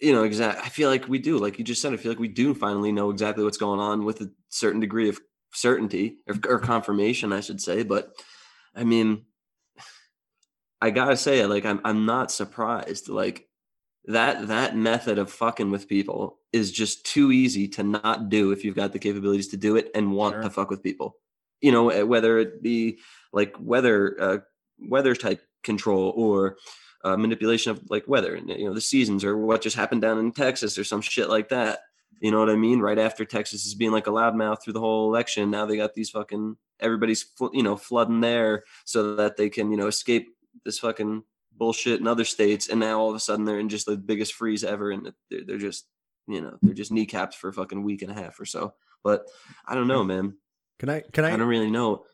you 0.00 0.12
know, 0.12 0.22
exact. 0.22 0.64
I 0.64 0.68
feel 0.68 0.88
like 0.88 1.08
we 1.08 1.18
do, 1.18 1.36
like 1.38 1.58
you 1.58 1.64
just 1.64 1.82
said. 1.82 1.92
I 1.92 1.96
feel 1.96 2.12
like 2.12 2.20
we 2.20 2.28
do 2.28 2.54
finally 2.54 2.92
know 2.92 3.10
exactly 3.10 3.42
what's 3.42 3.56
going 3.58 3.80
on 3.80 4.04
with 4.04 4.20
a 4.20 4.30
certain 4.50 4.78
degree 4.78 5.08
of 5.08 5.18
certainty 5.52 6.18
or, 6.28 6.36
or 6.46 6.58
confirmation, 6.60 7.32
I 7.32 7.40
should 7.40 7.60
say. 7.60 7.82
But 7.82 8.12
I 8.76 8.84
mean, 8.84 9.24
I 10.80 10.90
gotta 10.90 11.16
say, 11.16 11.44
like 11.46 11.64
I'm 11.64 11.80
I'm 11.84 12.06
not 12.06 12.30
surprised. 12.30 13.08
Like 13.08 13.48
that 14.06 14.48
that 14.48 14.76
method 14.76 15.18
of 15.18 15.30
fucking 15.30 15.70
with 15.70 15.88
people 15.88 16.38
is 16.52 16.72
just 16.72 17.06
too 17.06 17.32
easy 17.32 17.68
to 17.68 17.82
not 17.82 18.28
do 18.28 18.50
if 18.50 18.64
you've 18.64 18.76
got 18.76 18.92
the 18.92 18.98
capabilities 18.98 19.48
to 19.48 19.56
do 19.56 19.76
it 19.76 19.90
and 19.94 20.12
want 20.12 20.34
Sure. 20.34 20.42
to 20.42 20.50
fuck 20.50 20.70
with 20.70 20.82
people. 20.82 21.16
You 21.60 21.72
know, 21.72 21.90
eh, 21.90 22.02
whether 22.02 22.38
it 22.38 22.62
be 22.62 22.98
like 23.32 23.54
weather 23.60 24.16
uh, 24.20 24.38
weather 24.78 25.14
type 25.14 25.40
control 25.62 26.12
or 26.16 26.56
uh, 27.04 27.16
manipulation 27.16 27.70
of 27.70 27.80
like 27.90 28.06
weather 28.08 28.34
and 28.34 28.48
you 28.50 28.64
know 28.64 28.74
the 28.74 28.80
seasons 28.80 29.24
or 29.24 29.36
what 29.36 29.62
just 29.62 29.76
happened 29.76 30.02
down 30.02 30.18
in 30.18 30.32
Texas 30.32 30.76
or 30.78 30.84
some 30.84 31.00
shit 31.00 31.28
like 31.28 31.48
that. 31.50 31.80
You 32.20 32.30
know 32.30 32.38
what 32.40 32.50
I 32.50 32.56
mean? 32.56 32.80
Right 32.80 32.98
after 32.98 33.24
Texas 33.24 33.64
is 33.64 33.74
being 33.74 33.90
like 33.92 34.06
a 34.06 34.10
loudmouth 34.10 34.62
through 34.62 34.74
the 34.74 34.80
whole 34.80 35.08
election, 35.08 35.50
now 35.50 35.66
they 35.66 35.76
got 35.76 35.94
these 35.94 36.10
fucking 36.10 36.56
everybody's 36.80 37.24
you 37.52 37.62
know 37.62 37.76
flooding 37.76 38.20
there 38.20 38.64
so 38.84 39.14
that 39.16 39.36
they 39.36 39.48
can 39.48 39.70
you 39.70 39.76
know 39.76 39.86
escape 39.86 40.28
this 40.64 40.80
fucking 40.80 41.22
bullshit 41.56 42.00
in 42.00 42.06
other 42.06 42.24
states, 42.24 42.68
and 42.68 42.80
now 42.80 42.98
all 43.00 43.10
of 43.10 43.16
a 43.16 43.20
sudden 43.20 43.44
they're 43.44 43.58
in 43.60 43.68
just 43.68 43.86
the 43.86 43.96
biggest 43.96 44.34
freeze 44.34 44.64
ever, 44.64 44.90
and 44.90 45.12
they're, 45.30 45.44
they're 45.46 45.58
just 45.58 45.86
you 46.26 46.40
know 46.40 46.56
they're 46.62 46.74
just 46.74 46.92
kneecapped 46.92 47.34
for 47.34 47.48
a 47.48 47.52
fucking 47.52 47.82
week 47.82 48.02
and 48.02 48.10
a 48.10 48.14
half 48.14 48.38
or 48.40 48.44
so. 48.44 48.74
But 49.04 49.26
I 49.66 49.74
don't 49.74 49.88
know, 49.88 50.04
man. 50.04 50.36
can 50.78 50.88
I 50.88 51.00
can 51.12 51.24
I 51.24 51.32
I 51.34 51.36
don't 51.36 51.48
really 51.48 51.70
know. 51.70 52.04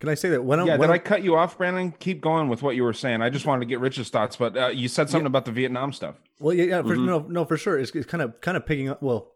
can 0.00 0.08
I 0.08 0.14
say 0.14 0.30
that 0.30 0.44
when 0.44 0.60
I'm 0.60 0.66
yeah 0.66 0.76
when 0.76 0.88
did 0.88 0.94
i 0.94 0.98
cut 0.98 1.22
you 1.22 1.36
off 1.36 1.56
brandon 1.56 1.92
keep 1.92 2.20
going 2.20 2.48
with 2.48 2.62
what 2.62 2.76
you 2.76 2.82
were 2.82 2.92
saying 2.92 3.22
i 3.22 3.30
just 3.30 3.46
wanted 3.46 3.60
to 3.60 3.66
get 3.66 3.80
rich's 3.80 4.10
thoughts 4.10 4.36
but 4.36 4.54
uh, 4.56 4.66
you 4.68 4.88
said 4.88 5.08
something 5.08 5.26
about 5.26 5.46
the 5.46 5.52
vietnam 5.52 5.90
stuff 5.92 6.16
Well, 6.38 6.52
yeah, 6.54 6.64
yeah, 6.64 6.82
for, 6.82 6.96
Mhm. 6.96 7.06
no, 7.06 7.18
no, 7.20 7.44
for 7.46 7.56
sure. 7.56 7.78
It's, 7.78 7.92
it's 7.92 8.06
kind 8.06 8.22
of 8.22 8.38
kind 8.42 8.56
of 8.58 8.66
picking 8.66 8.88
up. 8.90 9.00
Well, 9.02 9.32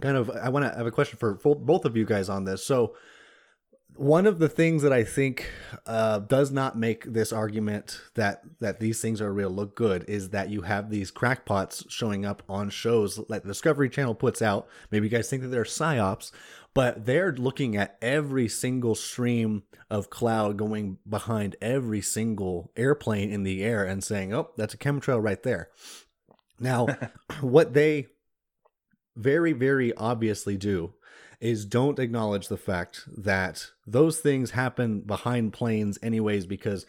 kind 0.00 0.16
of. 0.16 0.30
I 0.30 0.50
want 0.50 0.64
to 0.70 0.76
have 0.78 0.86
a 0.86 0.92
question 0.92 1.18
for 1.18 1.34
both 1.34 1.84
of 1.84 1.96
you 1.96 2.04
guys 2.04 2.28
on 2.28 2.44
this. 2.44 2.64
So, 2.64 2.94
one 3.98 4.26
of 4.26 4.38
the 4.38 4.48
things 4.48 4.82
that 4.82 4.92
I 4.92 5.02
think 5.02 5.50
uh, 5.84 6.20
does 6.20 6.52
not 6.52 6.78
make 6.78 7.04
this 7.04 7.32
argument 7.32 8.00
that 8.14 8.42
that 8.60 8.78
these 8.78 9.00
things 9.00 9.20
are 9.20 9.32
real 9.32 9.50
look 9.50 9.74
good 9.74 10.04
is 10.06 10.30
that 10.30 10.50
you 10.50 10.62
have 10.62 10.88
these 10.88 11.10
crackpots 11.10 11.84
showing 11.88 12.24
up 12.24 12.44
on 12.48 12.70
shows 12.70 13.18
like 13.28 13.42
the 13.42 13.48
Discovery 13.48 13.90
Channel 13.90 14.14
puts 14.14 14.40
out. 14.40 14.68
Maybe 14.92 15.06
you 15.06 15.10
guys 15.10 15.28
think 15.28 15.42
that 15.42 15.48
they're 15.48 15.64
psyops, 15.64 16.30
but 16.74 17.06
they're 17.06 17.32
looking 17.32 17.76
at 17.76 17.98
every 18.00 18.48
single 18.48 18.94
stream 18.94 19.64
of 19.90 20.10
cloud 20.10 20.56
going 20.56 20.98
behind 21.08 21.56
every 21.60 22.00
single 22.00 22.70
airplane 22.76 23.32
in 23.32 23.42
the 23.42 23.64
air 23.64 23.84
and 23.84 24.04
saying, 24.04 24.32
"Oh, 24.32 24.50
that's 24.56 24.74
a 24.74 24.78
chemtrail 24.78 25.20
right 25.20 25.42
there." 25.42 25.70
Now, 26.60 26.86
what 27.40 27.74
they 27.74 28.06
very, 29.16 29.52
very 29.52 29.92
obviously 29.94 30.56
do 30.56 30.94
is 31.40 31.64
don't 31.64 31.98
acknowledge 31.98 32.48
the 32.48 32.56
fact 32.56 33.04
that 33.16 33.70
those 33.86 34.18
things 34.18 34.52
happen 34.52 35.00
behind 35.00 35.52
planes 35.52 35.98
anyways 36.02 36.46
because 36.46 36.86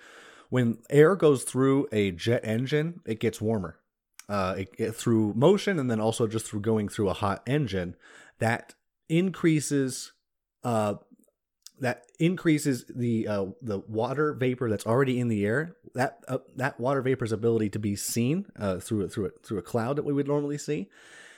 when 0.49 0.77
air 0.89 1.15
goes 1.15 1.43
through 1.43 1.87
a 1.91 2.11
jet 2.11 2.41
engine 2.43 3.01
it 3.05 3.19
gets 3.19 3.39
warmer 3.39 3.77
uh, 4.27 4.55
it, 4.57 4.69
it, 4.77 4.91
through 4.93 5.33
motion 5.35 5.79
and 5.79 5.89
then 5.89 5.99
also 5.99 6.27
just 6.27 6.45
through 6.45 6.61
going 6.61 6.87
through 6.87 7.09
a 7.09 7.13
hot 7.13 7.41
engine 7.47 7.95
that 8.39 8.73
increases 9.07 10.13
uh, 10.63 10.95
that 11.79 12.03
increases 12.19 12.85
the 12.93 13.27
uh, 13.27 13.45
the 13.61 13.79
water 13.87 14.33
vapor 14.33 14.69
that's 14.69 14.85
already 14.85 15.19
in 15.19 15.27
the 15.27 15.45
air. 15.45 15.75
That 15.95 16.23
uh, 16.27 16.39
that 16.57 16.79
water 16.79 17.01
vapor's 17.01 17.31
ability 17.31 17.69
to 17.69 17.79
be 17.79 17.95
seen 17.95 18.45
uh, 18.57 18.79
through 18.79 19.09
through 19.09 19.27
a, 19.27 19.29
through 19.43 19.57
a 19.59 19.63
cloud 19.63 19.95
that 19.95 20.03
we 20.03 20.13
would 20.13 20.27
normally 20.27 20.57
see. 20.57 20.89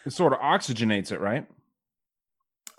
It 0.06 0.14
sort 0.14 0.34
of 0.34 0.40
oxygenates 0.40 1.12
it, 1.12 1.20
right? 1.20 1.48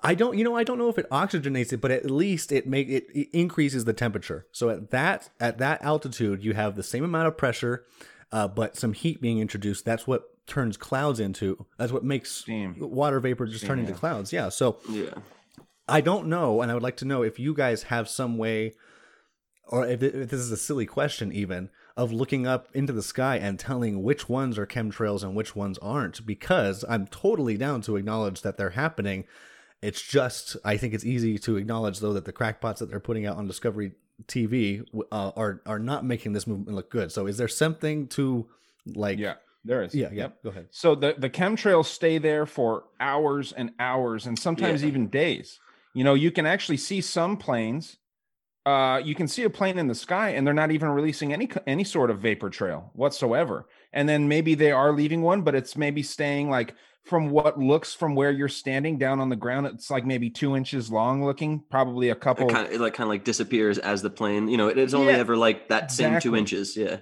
I 0.03 0.15
don't, 0.15 0.37
you 0.37 0.45
know, 0.45 0.57
I 0.57 0.65
don't 0.65 0.79
know 0.79 0.88
if 0.88 0.99
it 0.99 1.09
oxygenates 1.11 1.73
it, 1.73 1.81
but 1.81 1.91
at 1.91 2.11
least 2.11 2.51
it 2.51 2.67
make 2.67 2.88
it, 2.88 3.07
it 3.15 3.29
increases 3.33 3.85
the 3.85 3.93
temperature. 3.93 4.47
So 4.51 4.69
at 4.69 4.91
that 4.91 5.31
at 5.38 5.59
that 5.59 5.83
altitude, 5.83 6.43
you 6.43 6.55
have 6.55 6.75
the 6.75 6.83
same 6.83 7.05
amount 7.05 7.29
of 7.29 7.37
pressure, 7.37 7.85
uh, 8.33 8.49
but 8.49 8.77
some 8.77 8.95
heat 8.95 9.21
being 9.21 9.38
introduced. 9.38 9.85
That's 9.85 10.07
what 10.07 10.25
turns 10.47 10.77
clouds 10.77 11.21
into. 11.21 11.67
That's 11.79 11.93
what 11.93 12.05
makes 12.05 12.31
Steam. 12.33 12.77
water 12.79 13.21
vapor 13.21 13.47
just 13.47 13.59
Steam, 13.59 13.69
turn 13.69 13.79
into 13.79 13.93
yeah. 13.93 13.99
clouds. 13.99 14.33
Yeah. 14.33 14.49
So 14.49 14.79
Yeah. 14.88 15.15
I 15.88 16.01
don't 16.01 16.29
know, 16.29 16.62
and 16.62 16.71
I 16.71 16.75
would 16.75 16.83
like 16.83 16.97
to 16.99 17.05
know 17.05 17.23
if 17.23 17.38
you 17.38 17.55
guys 17.55 17.85
have 17.85 18.09
some 18.09 18.38
way, 18.38 18.75
or 19.67 19.87
if, 19.87 20.03
if 20.03 20.31
this 20.31 20.41
is 20.41 20.53
a 20.53 20.57
silly 20.57 20.87
question, 20.87 21.33
even 21.33 21.71
of 21.97 22.12
looking 22.12 22.47
up 22.47 22.69
into 22.73 22.93
the 22.93 23.03
sky 23.03 23.37
and 23.37 23.59
telling 23.59 24.03
which 24.03 24.29
ones 24.29 24.59
are 24.59 24.67
chemtrails 24.67 25.23
and 25.23 25.35
which 25.35 25.55
ones 25.55 25.79
aren't. 25.79 26.25
Because 26.27 26.85
I'm 26.88 27.07
totally 27.07 27.57
down 27.57 27.83
to 27.83 27.97
acknowledge 27.97 28.43
that 28.43 28.57
they're 28.57 28.71
happening. 28.71 29.25
It's 29.83 30.01
just 30.01 30.57
I 30.64 30.77
think 30.77 30.95
it's 30.95 31.05
easy 31.05 31.38
to 31.40 31.57
acknowledge 31.57 31.99
though 32.01 32.12
that 32.12 32.25
the 32.25 32.33
crackpots 32.33 32.79
that 32.81 32.88
they're 32.88 33.01
putting 33.01 33.27
out 33.27 33.37
on 33.37 33.47
Discovery 33.47 33.92
TV 34.29 34.85
uh, 35.11 35.33
are 35.37 35.61
are 35.66 35.79
not 35.81 36.05
making 36.05 36.33
this 36.33 36.47
movement 36.47 36.75
look 36.77 36.90
good. 36.90 37.11
So 37.11 37.27
is 37.27 37.37
there 37.37 37.49
something 37.49 38.07
to 38.09 38.47
like? 38.87 39.18
Yeah, 39.18 39.35
there 39.64 39.83
is. 39.83 39.95
Yeah. 39.95 40.11
Yeah. 40.12 40.29
Go 40.45 40.51
ahead. 40.51 40.68
So 40.71 40.95
the 40.95 41.16
the 41.18 41.29
chemtrails 41.29 41.87
stay 41.87 42.18
there 42.18 42.47
for 42.47 42.85
hours 43.01 43.53
and 43.53 43.73
hours, 43.81 44.27
and 44.27 44.38
sometimes 44.38 44.83
Yeah. 44.83 44.88
even 44.88 45.09
days. 45.09 45.59
You 45.95 46.05
know, 46.05 46.14
you 46.14 46.31
can 46.31 46.47
actually 46.47 46.79
see 46.79 47.01
some 47.01 47.37
planes. 47.37 47.97
Uh, 48.64 49.01
you 49.05 49.16
can 49.16 49.27
see 49.27 49.42
a 49.42 49.51
plane 49.51 49.77
in 49.77 49.88
the 49.88 49.95
sky, 49.95 50.31
and 50.31 50.47
they're 50.47 50.55
not 50.55 50.71
even 50.71 50.88
releasing 50.90 51.33
any 51.33 51.51
any 51.66 51.83
sort 51.83 52.11
of 52.11 52.21
vapor 52.21 52.49
trail 52.51 52.90
whatsoever. 52.95 53.66
And 53.92 54.09
then 54.09 54.29
maybe 54.29 54.55
they 54.55 54.71
are 54.71 54.92
leaving 54.92 55.23
one, 55.23 55.42
but 55.42 55.57
it's 55.57 55.77
maybe 55.77 56.03
staying 56.05 56.49
like 56.49 56.75
from 57.05 57.31
what 57.31 57.59
looks 57.59 57.93
from 57.95 58.15
where 58.15 58.31
you're 58.31 58.49
standing 58.49 58.97
down 58.97 59.21
on 59.21 59.29
the 59.29 59.37
ground. 59.37 59.67
It's 59.67 59.91
like 59.91 60.07
maybe 60.07 60.31
two 60.31 60.57
inches 60.57 60.91
long, 60.91 61.25
looking 61.25 61.65
probably 61.71 62.11
a 62.11 62.15
couple. 62.15 62.49
It 62.49 62.53
kind 62.53 62.67
of 62.69 62.73
it 62.73 62.81
like 62.81 62.95
kind 62.95 63.07
of 63.07 63.11
like 63.11 63.25
disappears 63.25 63.79
as 63.79 64.03
the 64.03 64.11
plane. 64.11 64.49
You 64.49 64.57
know, 64.57 64.69
it- 64.69 64.79
it's 64.79 64.95
only 64.95 65.12
Yeah, 65.12 65.19
ever 65.19 65.37
like 65.37 65.69
that 65.69 65.91
same 65.91 66.21
two 66.21 66.37
inches. 66.37 66.77
Yeah. 66.77 66.99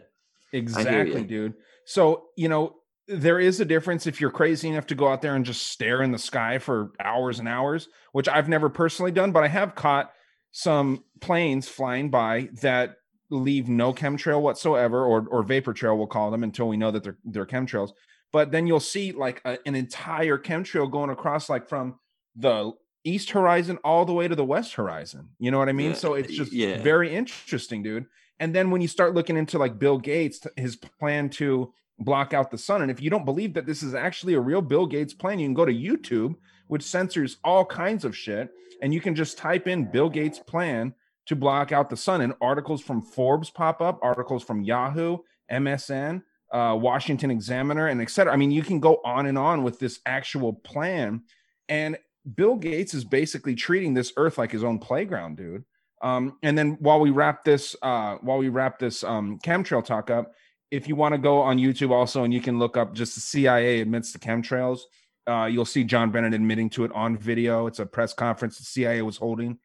Exactly, 0.53 1.23
dude. 1.25 1.55
So, 1.85 2.27
you 2.37 2.49
know, 2.49 2.77
there 3.07 3.39
is 3.41 3.61
a 3.61 3.65
difference 3.65 4.07
if 4.07 4.21
you're 4.21 4.31
crazy 4.31 4.69
enough 4.69 4.87
to 4.87 4.95
go 4.95 5.09
out 5.09 5.23
there 5.23 5.35
and 5.35 5.45
just 5.45 5.67
stare 5.69 6.03
in 6.03 6.13
the 6.13 6.19
sky 6.19 6.59
for 6.59 6.93
hours 7.01 7.39
and 7.39 7.49
hours, 7.49 7.89
which 8.13 8.29
I've 8.29 8.49
never 8.49 8.69
personally 8.69 9.13
done, 9.13 9.33
but 9.33 9.43
I 9.45 9.49
have 9.49 9.75
caught 9.75 10.13
some 10.53 11.05
planes 11.21 11.69
flying 11.69 12.11
by 12.11 12.49
that 12.63 12.97
leave 13.31 13.69
no 13.69 13.93
chemtrail 13.93 14.41
whatsoever 14.43 15.05
or 15.05 15.25
or 15.29 15.43
vapor 15.45 15.73
trail 15.73 15.97
we'll 15.97 16.09
call 16.09 16.31
them 16.33 16.43
until 16.43 16.67
we 16.69 16.77
know 16.77 16.91
that 16.91 17.05
they're 17.05 17.19
they're 17.25 17.47
chemtrails. 17.47 17.91
But 18.33 18.53
then 18.53 18.67
you'll 18.67 18.81
see 18.81 19.13
like 19.13 19.41
a, 19.45 19.59
an 19.67 19.75
entire 19.75 20.39
chemtrail 20.39 20.91
going 20.91 21.11
across 21.11 21.49
like 21.49 21.69
from 21.69 21.99
the 22.37 22.73
east 23.05 23.31
horizon 23.31 23.79
all 23.83 24.05
the 24.05 24.13
way 24.13 24.29
to 24.29 24.35
the 24.35 24.45
west 24.45 24.75
horizon. 24.75 25.31
You 25.39 25.51
know 25.51 25.59
what 25.59 25.69
I 25.69 25.73
mean? 25.73 25.91
Yeah, 25.91 25.97
So 25.97 26.15
it's 26.15 26.33
just 26.33 26.53
yeah. 26.53 26.83
very 26.83 27.15
interesting, 27.15 27.83
dude. 27.83 28.07
And 28.39 28.55
then 28.55 28.71
when 28.71 28.81
you 28.81 28.89
start 28.89 29.15
looking 29.15 29.37
into 29.37 29.59
like 29.59 29.79
Bill 29.79 29.99
Gates, 29.99 30.47
his 30.57 30.77
plan 30.77 31.29
to 31.31 31.73
block 31.99 32.33
out 32.33 32.51
the 32.51 32.59
sun, 32.59 32.83
and 32.83 32.91
if 32.91 33.01
you 33.03 33.11
don't 33.11 33.25
believe 33.25 33.55
that 33.55 33.67
this 33.67 33.83
is 33.83 33.95
actually 33.95 34.35
a 34.35 34.41
real 34.41 34.63
Bill 34.63 34.87
Gates 34.87 35.13
plan, 35.13 35.39
you 35.39 35.47
can 35.47 35.55
go 35.55 35.67
to 35.67 35.73
YouTube, 35.73 36.35
which 36.69 36.83
censors 36.83 37.37
all 37.45 37.65
kinds 37.65 38.05
of 38.05 38.17
shit, 38.17 38.51
and 38.81 38.95
you 38.95 39.01
can 39.01 39.15
just 39.15 39.37
type 39.37 39.67
in 39.67 39.91
Bill 39.91 40.09
Gates 40.09 40.39
plan 40.39 40.95
to 41.27 41.37
block 41.37 41.71
out 41.71 41.91
the 41.91 41.97
sun, 41.97 42.23
and 42.23 42.33
articles 42.41 42.81
from 42.81 43.03
Forbes 43.03 43.51
pop 43.51 43.83
up, 43.83 43.99
articles 44.03 44.43
from 44.43 44.63
Yahoo, 44.63 45.19
MSN, 45.53 46.23
uh, 46.53 46.77
Washington 46.81 47.31
Examiner, 47.31 47.89
and 47.89 48.01
et 48.01 48.11
cetera. 48.11 48.33
I 48.33 48.37
mean, 48.37 48.51
you 48.51 48.63
can 48.63 48.81
go 48.81 49.01
on 49.05 49.27
and 49.27 49.39
on 49.39 49.63
with 49.63 49.79
this 49.79 50.01
actual 50.07 50.53
plan, 50.53 51.23
and 51.69 51.97
Bill 52.35 52.57
Gates 52.57 52.95
is 52.95 53.05
basically 53.05 53.55
treating 53.55 53.95
this 53.95 54.13
Earth 54.17 54.39
like 54.39 54.53
his 54.53 54.65
own 54.65 54.79
playground, 54.79 55.37
dude. 55.37 55.65
Um, 56.03 56.39
and 56.43 56.57
then 56.57 56.77
while 56.81 57.01
we 57.01 57.11
wrap 57.11 57.45
this, 57.45 57.77
uh, 57.83 58.17
while 58.17 58.39
we 58.39 58.49
wrap 58.49 58.79
this 58.79 59.05
um, 59.05 59.39
chemtrail 59.45 59.85
talk 59.85 60.11
up, 60.11 60.33
if 60.71 60.89
you 60.89 60.97
want 60.97 61.15
to 61.15 61.19
go 61.19 61.41
on 61.41 61.59
YouTube 61.59 61.91
also, 61.91 62.25
and 62.25 62.33
you 62.33 62.41
can 62.41 62.59
look 62.59 62.77
up 62.77 62.95
just 62.95 63.15
the 63.15 63.21
CIA 63.21 63.81
admits 63.81 64.13
to 64.13 64.19
chemtrails, 64.19 64.81
uh, 65.27 65.47
you'll 65.47 65.65
see 65.65 65.85
John 65.85 66.11
Brennan 66.11 66.33
admitting 66.33 66.71
to 66.71 66.85
it 66.85 66.93
on 66.93 67.17
video. 67.17 67.67
It's 67.67 67.79
a 67.79 67.87
press 67.87 68.13
conference 68.13 68.59
the 68.59 68.65
CIA 68.65 69.03
was 69.03 69.17
holding. 69.17 69.59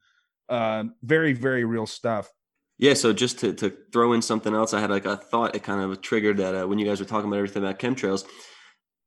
Uh, 0.49 0.85
very, 1.03 1.33
very 1.33 1.63
real 1.63 1.85
stuff. 1.85 2.31
Yeah, 2.77 2.93
so 2.93 3.13
just 3.13 3.39
to, 3.39 3.53
to 3.53 3.73
throw 3.93 4.13
in 4.13 4.21
something 4.21 4.53
else, 4.53 4.73
I 4.73 4.81
had 4.81 4.89
like 4.89 5.05
a 5.05 5.15
thought. 5.15 5.55
It 5.55 5.63
kind 5.63 5.81
of 5.81 6.01
triggered 6.01 6.37
that 6.37 6.55
uh, 6.55 6.67
when 6.67 6.77
you 6.77 6.85
guys 6.85 6.99
were 6.99 7.05
talking 7.05 7.29
about 7.29 7.37
everything 7.37 7.63
about 7.63 7.79
chemtrails. 7.79 8.25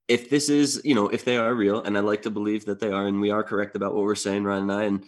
If 0.09 0.31
this 0.31 0.49
is, 0.49 0.81
you 0.85 0.95
know, 0.95 1.09
if 1.09 1.25
they 1.27 1.37
are 1.37 1.55
real, 1.55 1.83
and 1.83 1.97
I 1.97 2.01
like 2.01 2.23
to 2.23 2.31
believe 2.31 2.65
that 2.65 2.81
they 2.81 2.91
are, 2.91 3.07
and 3.07 3.21
we 3.21 3.31
are 3.31 3.43
correct 3.43 3.77
about 3.77 3.95
what 3.95 4.05
we're 4.05 4.15
saying, 4.15 4.45
Ryan 4.45 4.63
and 4.63 4.73
I, 4.73 4.85
and 4.85 5.05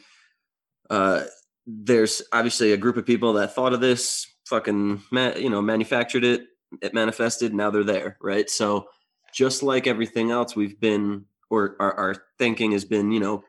uh, 0.90 1.22
there's 1.66 2.20
obviously 2.32 2.72
a 2.72 2.76
group 2.76 2.98
of 2.98 3.06
people 3.06 3.32
that 3.34 3.54
thought 3.54 3.72
of 3.72 3.80
this, 3.80 4.26
fucking, 4.44 5.02
ma- 5.10 5.36
you 5.36 5.48
know, 5.48 5.62
manufactured 5.62 6.24
it, 6.24 6.42
it 6.82 6.92
manifested, 6.92 7.54
now 7.54 7.70
they're 7.70 7.82
there, 7.82 8.18
right? 8.20 8.50
So 8.50 8.88
just 9.32 9.62
like 9.62 9.86
everything 9.86 10.30
else, 10.30 10.54
we've 10.54 10.78
been, 10.78 11.24
or 11.48 11.76
our, 11.80 11.94
our 11.94 12.16
thinking 12.38 12.72
has 12.72 12.84
been, 12.84 13.10
you 13.10 13.20
know, 13.20 13.42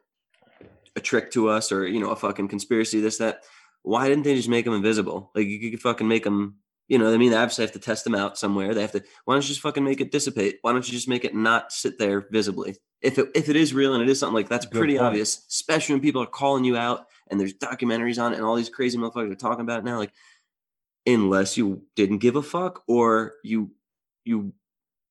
a 0.95 1.01
trick 1.01 1.31
to 1.31 1.49
us, 1.49 1.71
or 1.71 1.85
you 1.85 1.99
know, 1.99 2.11
a 2.11 2.15
fucking 2.15 2.47
conspiracy, 2.47 3.01
this 3.01 3.17
that 3.17 3.43
why 3.83 4.07
didn't 4.07 4.23
they 4.23 4.35
just 4.35 4.49
make 4.49 4.65
them 4.65 4.73
invisible? 4.73 5.31
Like 5.35 5.47
you 5.47 5.71
could 5.71 5.81
fucking 5.81 6.07
make 6.07 6.23
them, 6.23 6.57
you 6.87 6.97
know, 6.97 7.05
what 7.05 7.13
I 7.13 7.17
mean, 7.17 7.31
they 7.31 7.37
obviously 7.37 7.63
have 7.63 7.73
to 7.73 7.79
test 7.79 8.03
them 8.03 8.15
out 8.15 8.37
somewhere. 8.37 8.73
They 8.73 8.81
have 8.81 8.91
to. 8.91 9.03
Why 9.25 9.33
don't 9.33 9.43
you 9.43 9.47
just 9.49 9.61
fucking 9.61 9.83
make 9.83 10.01
it 10.01 10.11
dissipate? 10.11 10.59
Why 10.61 10.71
don't 10.71 10.87
you 10.87 10.93
just 10.93 11.07
make 11.07 11.25
it 11.25 11.35
not 11.35 11.71
sit 11.71 11.97
there 11.97 12.27
visibly? 12.31 12.75
If 13.01 13.17
it 13.17 13.29
if 13.33 13.49
it 13.49 13.55
is 13.55 13.73
real 13.73 13.93
and 13.93 14.03
it 14.03 14.09
is 14.09 14.19
something 14.19 14.35
like 14.35 14.49
that's 14.49 14.65
Good 14.65 14.77
pretty 14.77 14.93
point. 14.93 15.07
obvious, 15.07 15.45
especially 15.47 15.95
when 15.95 16.01
people 16.01 16.21
are 16.21 16.27
calling 16.27 16.63
you 16.63 16.77
out 16.77 17.07
and 17.29 17.39
there's 17.39 17.53
documentaries 17.53 18.21
on 18.21 18.33
it 18.33 18.37
and 18.37 18.45
all 18.45 18.55
these 18.55 18.69
crazy 18.69 18.97
motherfuckers 18.97 19.31
are 19.31 19.35
talking 19.35 19.61
about 19.61 19.79
it 19.79 19.85
now. 19.85 19.97
Like, 19.97 20.11
unless 21.07 21.57
you 21.57 21.83
didn't 21.95 22.19
give 22.19 22.35
a 22.35 22.43
fuck 22.43 22.83
or 22.87 23.35
you 23.43 23.71
you 24.23 24.53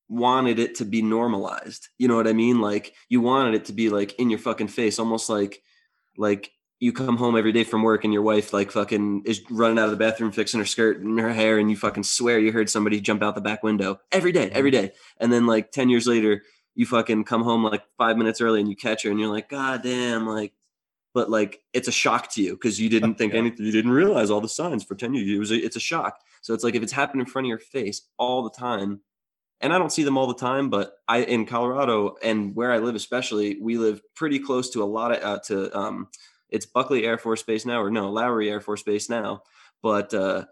wanted 0.07 0.59
it 0.59 0.75
to 0.75 0.85
be 0.85 1.01
normalized. 1.01 1.87
You 1.97 2.09
know 2.09 2.15
what 2.15 2.27
I 2.27 2.33
mean? 2.33 2.59
Like 2.61 2.93
you 3.09 3.21
wanted 3.21 3.55
it 3.55 3.65
to 3.65 3.73
be 3.73 3.89
like 3.89 4.19
in 4.19 4.29
your 4.29 4.39
fucking 4.39 4.67
face, 4.67 4.99
almost 4.99 5.29
like 5.29 5.63
like 6.17 6.51
you 6.81 6.91
come 6.91 7.15
home 7.15 7.37
every 7.37 7.51
day 7.51 7.63
from 7.63 7.83
work 7.83 8.03
and 8.03 8.11
your 8.11 8.23
wife 8.23 8.53
like 8.53 8.71
fucking 8.71 9.21
is 9.25 9.39
running 9.51 9.77
out 9.77 9.85
of 9.85 9.91
the 9.91 9.97
bathroom 9.97 10.31
fixing 10.31 10.59
her 10.59 10.65
skirt 10.65 10.99
and 10.99 11.19
her 11.19 11.31
hair 11.31 11.59
and 11.59 11.69
you 11.69 11.77
fucking 11.77 12.03
swear 12.03 12.39
you 12.39 12.51
heard 12.51 12.71
somebody 12.71 12.99
jump 12.99 13.21
out 13.21 13.35
the 13.35 13.39
back 13.41 13.61
window 13.61 13.99
every 14.11 14.31
day, 14.31 14.49
every 14.49 14.71
day. 14.71 14.91
And 15.19 15.31
then 15.31 15.45
like 15.45 15.71
10 15.71 15.89
years 15.89 16.07
later, 16.07 16.41
you 16.73 16.87
fucking 16.87 17.25
come 17.25 17.43
home 17.43 17.63
like 17.63 17.83
five 17.99 18.17
minutes 18.17 18.41
early 18.41 18.59
and 18.59 18.67
you 18.67 18.75
catch 18.75 19.03
her 19.03 19.11
and 19.11 19.19
you're 19.19 19.29
like, 19.29 19.47
God 19.47 19.83
damn, 19.83 20.25
like 20.25 20.53
but 21.13 21.29
like 21.29 21.61
it's 21.71 21.87
a 21.87 21.91
shock 21.91 22.31
to 22.31 22.41
you 22.41 22.53
because 22.53 22.79
you 22.79 22.89
didn't 22.89 23.15
think 23.15 23.33
Yeah. 23.33 23.39
anything 23.39 23.63
you 23.63 23.71
didn't 23.71 23.91
realize 23.91 24.31
all 24.31 24.41
the 24.41 24.49
signs 24.49 24.83
for 24.83 24.95
10 24.95 25.13
years. 25.13 25.29
It 25.29 25.39
was 25.39 25.51
a, 25.51 25.63
it's 25.63 25.75
a 25.75 25.79
shock. 25.79 26.17
So 26.41 26.55
it's 26.55 26.63
like 26.63 26.73
if 26.73 26.81
it's 26.81 26.93
happening 26.93 27.21
in 27.21 27.31
front 27.31 27.45
of 27.45 27.49
your 27.49 27.59
face 27.59 28.01
all 28.17 28.41
the 28.41 28.49
time, 28.49 29.01
and 29.59 29.71
I 29.71 29.77
don't 29.77 29.91
see 29.91 30.03
them 30.03 30.17
all 30.17 30.25
the 30.25 30.33
time, 30.33 30.71
but 30.71 30.93
I 31.07 31.19
in 31.19 31.45
Colorado 31.45 32.15
and 32.23 32.55
where 32.55 32.71
I 32.71 32.79
live, 32.79 32.95
especially, 32.95 33.59
we 33.61 33.77
live 33.77 34.01
pretty 34.15 34.39
close 34.39 34.71
to 34.71 34.81
a 34.81 34.85
lot 34.85 35.11
of 35.11 35.23
uh, 35.23 35.39
to 35.45 35.77
um, 35.77 36.07
it's 36.51 36.65
Buckley 36.65 37.05
Air 37.05 37.17
Force 37.17 37.43
Base 37.43 37.65
now, 37.65 37.81
or 37.81 37.89
no, 37.89 38.11
Lowry 38.11 38.49
Air 38.49 38.61
Force 38.61 38.83
Base 38.83 39.09
now. 39.09 39.43
But 39.81 40.13
uh, 40.13 40.45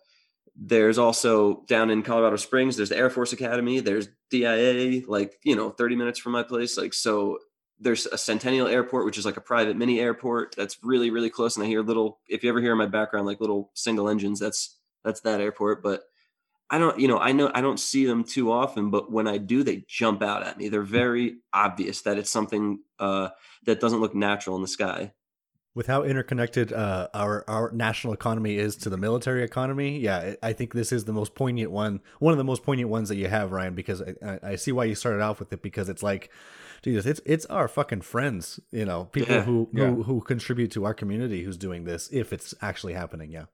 there's 0.56 0.98
also 0.98 1.64
down 1.68 1.90
in 1.90 2.02
Colorado 2.02 2.38
Springs, 2.38 2.78
there's 2.78 2.90
the 2.90 2.98
Air 2.98 3.10
Force 3.10 3.34
Academy, 3.34 3.80
there's 3.80 4.08
DIA, 4.30 5.04
like 5.08 5.40
you 5.44 5.56
know, 5.56 5.70
30 5.70 5.96
minutes 5.96 6.20
from 6.20 6.32
my 6.32 6.44
place. 6.44 6.78
Like 6.78 6.94
so, 6.94 7.40
there's 7.80 8.06
a 8.08 8.18
Centennial 8.18 8.68
Airport, 8.68 9.06
which 9.06 9.18
is 9.18 9.26
like 9.26 9.38
a 9.38 9.42
private 9.42 9.78
mini 9.78 10.00
airport 10.00 10.56
that's 10.56 10.84
really 10.84 11.12
really 11.12 11.30
close. 11.30 11.56
And 11.56 11.64
I 11.64 11.68
hear 11.68 11.82
little, 11.82 12.20
if 12.28 12.44
you 12.44 12.50
ever 12.50 12.62
hear 12.62 12.72
in 12.72 12.78
my 12.78 12.88
background 12.88 13.28
like 13.28 13.42
little 13.42 13.72
single 13.74 14.10
engines, 14.10 14.40
that's 14.40 14.78
that's 15.04 15.22
that 15.22 15.42
airport. 15.42 15.84
But 15.84 16.04
I 16.70 16.78
don't, 16.78 17.00
you 17.00 17.08
know, 17.08 17.18
I 17.18 17.32
know 17.32 17.52
I 17.54 17.62
don't 17.62 17.80
see 17.80 18.06
them 18.06 18.24
too 18.24 18.52
often, 18.52 18.92
but 18.92 19.12
when 19.12 19.28
I 19.28 19.38
do, 19.38 19.64
they 19.64 19.86
jump 19.88 20.22
out 20.22 20.44
at 20.44 20.58
me. 20.58 20.70
They're 20.70 20.84
very 20.84 21.38
obvious 21.52 22.02
that 22.02 22.18
it's 22.18 22.30
something 22.30 22.80
uh, 23.00 23.30
that 23.66 23.80
doesn't 23.80 24.02
look 24.02 24.14
natural 24.14 24.56
in 24.56 24.62
the 24.62 24.68
sky. 24.68 25.14
With 25.76 25.86
how 25.88 26.04
interconnected 26.04 26.74
uh, 26.74 27.10
our 27.14 27.46
our 27.48 27.72
national 27.72 28.14
economy 28.14 28.58
is 28.58 28.76
to 28.78 28.90
the 28.90 28.98
military 28.98 29.44
economy, 29.44 30.00
yeah, 30.00 30.34
I 30.42 30.52
think 30.54 30.74
this 30.74 30.92
is 30.92 31.06
the 31.06 31.14
most 31.14 31.36
poignant 31.36 31.72
one, 31.72 32.02
one 32.20 32.32
of 32.34 32.38
the 32.38 32.44
most 32.44 32.64
poignant 32.64 32.90
ones 32.90 33.08
that 33.10 33.18
you 33.18 33.28
have, 33.28 33.52
Ryan. 33.52 33.76
Because 33.76 34.02
I, 34.02 34.40
I 34.44 34.56
see 34.56 34.72
why 34.72 34.86
you 34.86 34.96
started 34.96 35.22
off 35.22 35.40
with 35.40 35.54
it 35.54 35.62
because 35.62 35.88
it's 35.88 36.02
like, 36.04 36.32
Jesus, 36.82 37.06
it's 37.06 37.22
it's 37.26 37.46
our 37.46 37.68
fucking 37.68 38.02
friends, 38.02 38.60
you 38.72 38.84
know, 38.84 39.06
people 39.06 39.36
Yeah. 39.36 39.44
who, 39.44 39.70
Yeah. 39.72 39.88
who 39.92 40.04
who 40.04 40.22
contribute 40.22 40.72
to 40.72 40.86
our 40.86 40.94
community 40.96 41.44
who's 41.44 41.58
doing 41.58 41.84
this 41.84 42.10
if 42.12 42.34
it's 42.34 42.54
actually 42.62 42.94
happening. 42.94 43.32
Yeah. 43.32 43.46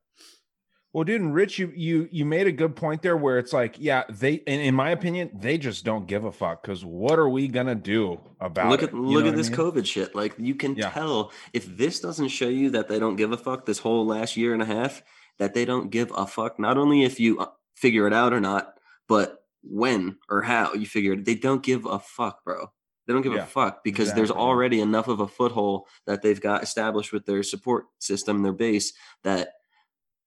Well, 0.95 1.03
dude, 1.03 1.19
and 1.19 1.33
Rich, 1.33 1.59
you 1.59 1.73
you 1.75 2.07
you 2.09 2.23
made 2.23 2.47
a 2.47 2.53
good 2.53 2.73
point 2.73 3.01
there 3.01 3.17
where 3.17 3.37
it's 3.37 3.51
like, 3.51 3.75
yeah, 3.77 4.05
they 4.07 4.35
in, 4.35 4.61
in 4.61 4.73
my 4.73 4.91
opinion, 4.91 5.29
they 5.33 5.57
just 5.57 5.83
don't 5.83 6.07
give 6.07 6.23
a 6.23 6.31
fuck 6.31 6.61
because 6.61 6.85
what 6.85 7.19
are 7.19 7.27
we 7.27 7.49
gonna 7.49 7.75
do 7.75 8.21
about 8.39 8.69
look 8.69 8.81
it? 8.81 8.85
at 8.85 8.93
look 8.93 9.25
at 9.25 9.35
this 9.35 9.49
mean? 9.49 9.59
COVID 9.59 9.85
shit. 9.85 10.15
Like 10.15 10.35
you 10.37 10.55
can 10.55 10.73
Yeah. 10.77 10.91
tell 10.91 11.33
if 11.51 11.65
this 11.65 11.99
doesn't 11.99 12.29
show 12.29 12.47
you 12.47 12.69
that 12.69 12.87
they 12.87 12.97
don't 12.97 13.17
give 13.17 13.33
a 13.33 13.37
fuck 13.37 13.65
this 13.65 13.79
whole 13.79 14.05
last 14.05 14.37
year 14.37 14.53
and 14.53 14.61
a 14.61 14.65
half, 14.65 15.03
that 15.37 15.53
they 15.53 15.65
don't 15.65 15.89
give 15.89 16.13
a 16.15 16.25
fuck. 16.25 16.59
Not 16.59 16.77
only 16.77 17.03
if 17.03 17.19
you 17.19 17.39
uh, 17.39 17.47
figure 17.75 18.07
it 18.07 18.13
out 18.13 18.31
or 18.31 18.39
not, 18.39 18.75
but 19.09 19.43
when 19.63 20.15
or 20.29 20.43
how 20.43 20.75
you 20.75 20.85
figure 20.85 21.11
it. 21.11 21.25
They 21.25 21.35
don't 21.35 21.61
give 21.61 21.85
a 21.85 21.99
fuck, 21.99 22.45
bro. 22.45 22.71
They 23.05 23.11
don't 23.11 23.21
give 23.21 23.33
Yeah, 23.33 23.43
a 23.43 23.47
fuck 23.47 23.83
because 23.83 24.13
there's 24.13 24.31
already 24.31 24.79
enough 24.79 25.09
of 25.09 25.19
a 25.19 25.27
foothold 25.27 25.87
that 26.07 26.21
they've 26.21 26.39
got 26.39 26.63
established 26.63 27.11
with 27.11 27.25
their 27.25 27.43
support 27.43 27.87
system, 27.99 28.43
their 28.43 28.53
base 28.53 28.93
that 29.25 29.49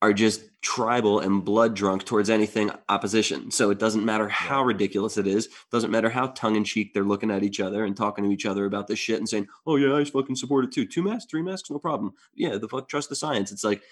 are 0.00 0.12
just 0.12 0.42
tribal 0.60 1.20
and 1.20 1.44
blood 1.44 1.74
drunk 1.74 2.04
towards 2.04 2.30
anything 2.30 2.70
opposition. 2.88 3.50
So 3.50 3.70
it 3.70 3.78
doesn't 3.78 4.04
matter 4.04 4.28
how 4.28 4.62
ridiculous 4.62 5.16
it 5.16 5.26
is, 5.26 5.48
doesn't 5.72 5.90
matter 5.90 6.08
how 6.08 6.28
tongue 6.28 6.56
in 6.56 6.64
cheek 6.64 6.94
they're 6.94 7.04
looking 7.04 7.30
at 7.30 7.42
each 7.42 7.60
other 7.60 7.84
and 7.84 7.96
talking 7.96 8.24
to 8.24 8.30
each 8.30 8.46
other 8.46 8.64
about 8.64 8.86
this 8.86 8.98
shit 8.98 9.18
and 9.18 9.28
saying, 9.28 9.48
"Oh 9.66 9.76
yeah, 9.76 9.94
I 9.94 10.04
fucking 10.04 10.36
support 10.36 10.64
it 10.64 10.72
too. 10.72 10.86
Two 10.86 11.02
masks, 11.02 11.30
three 11.30 11.42
masks, 11.42 11.70
no 11.70 11.78
problem." 11.78 12.12
Yeah, 12.34 12.58
the 12.58 12.68
fuck 12.68 12.88
trust 12.88 13.08
the 13.08 13.16
science. 13.16 13.50
It's 13.50 13.64
like 13.64 13.82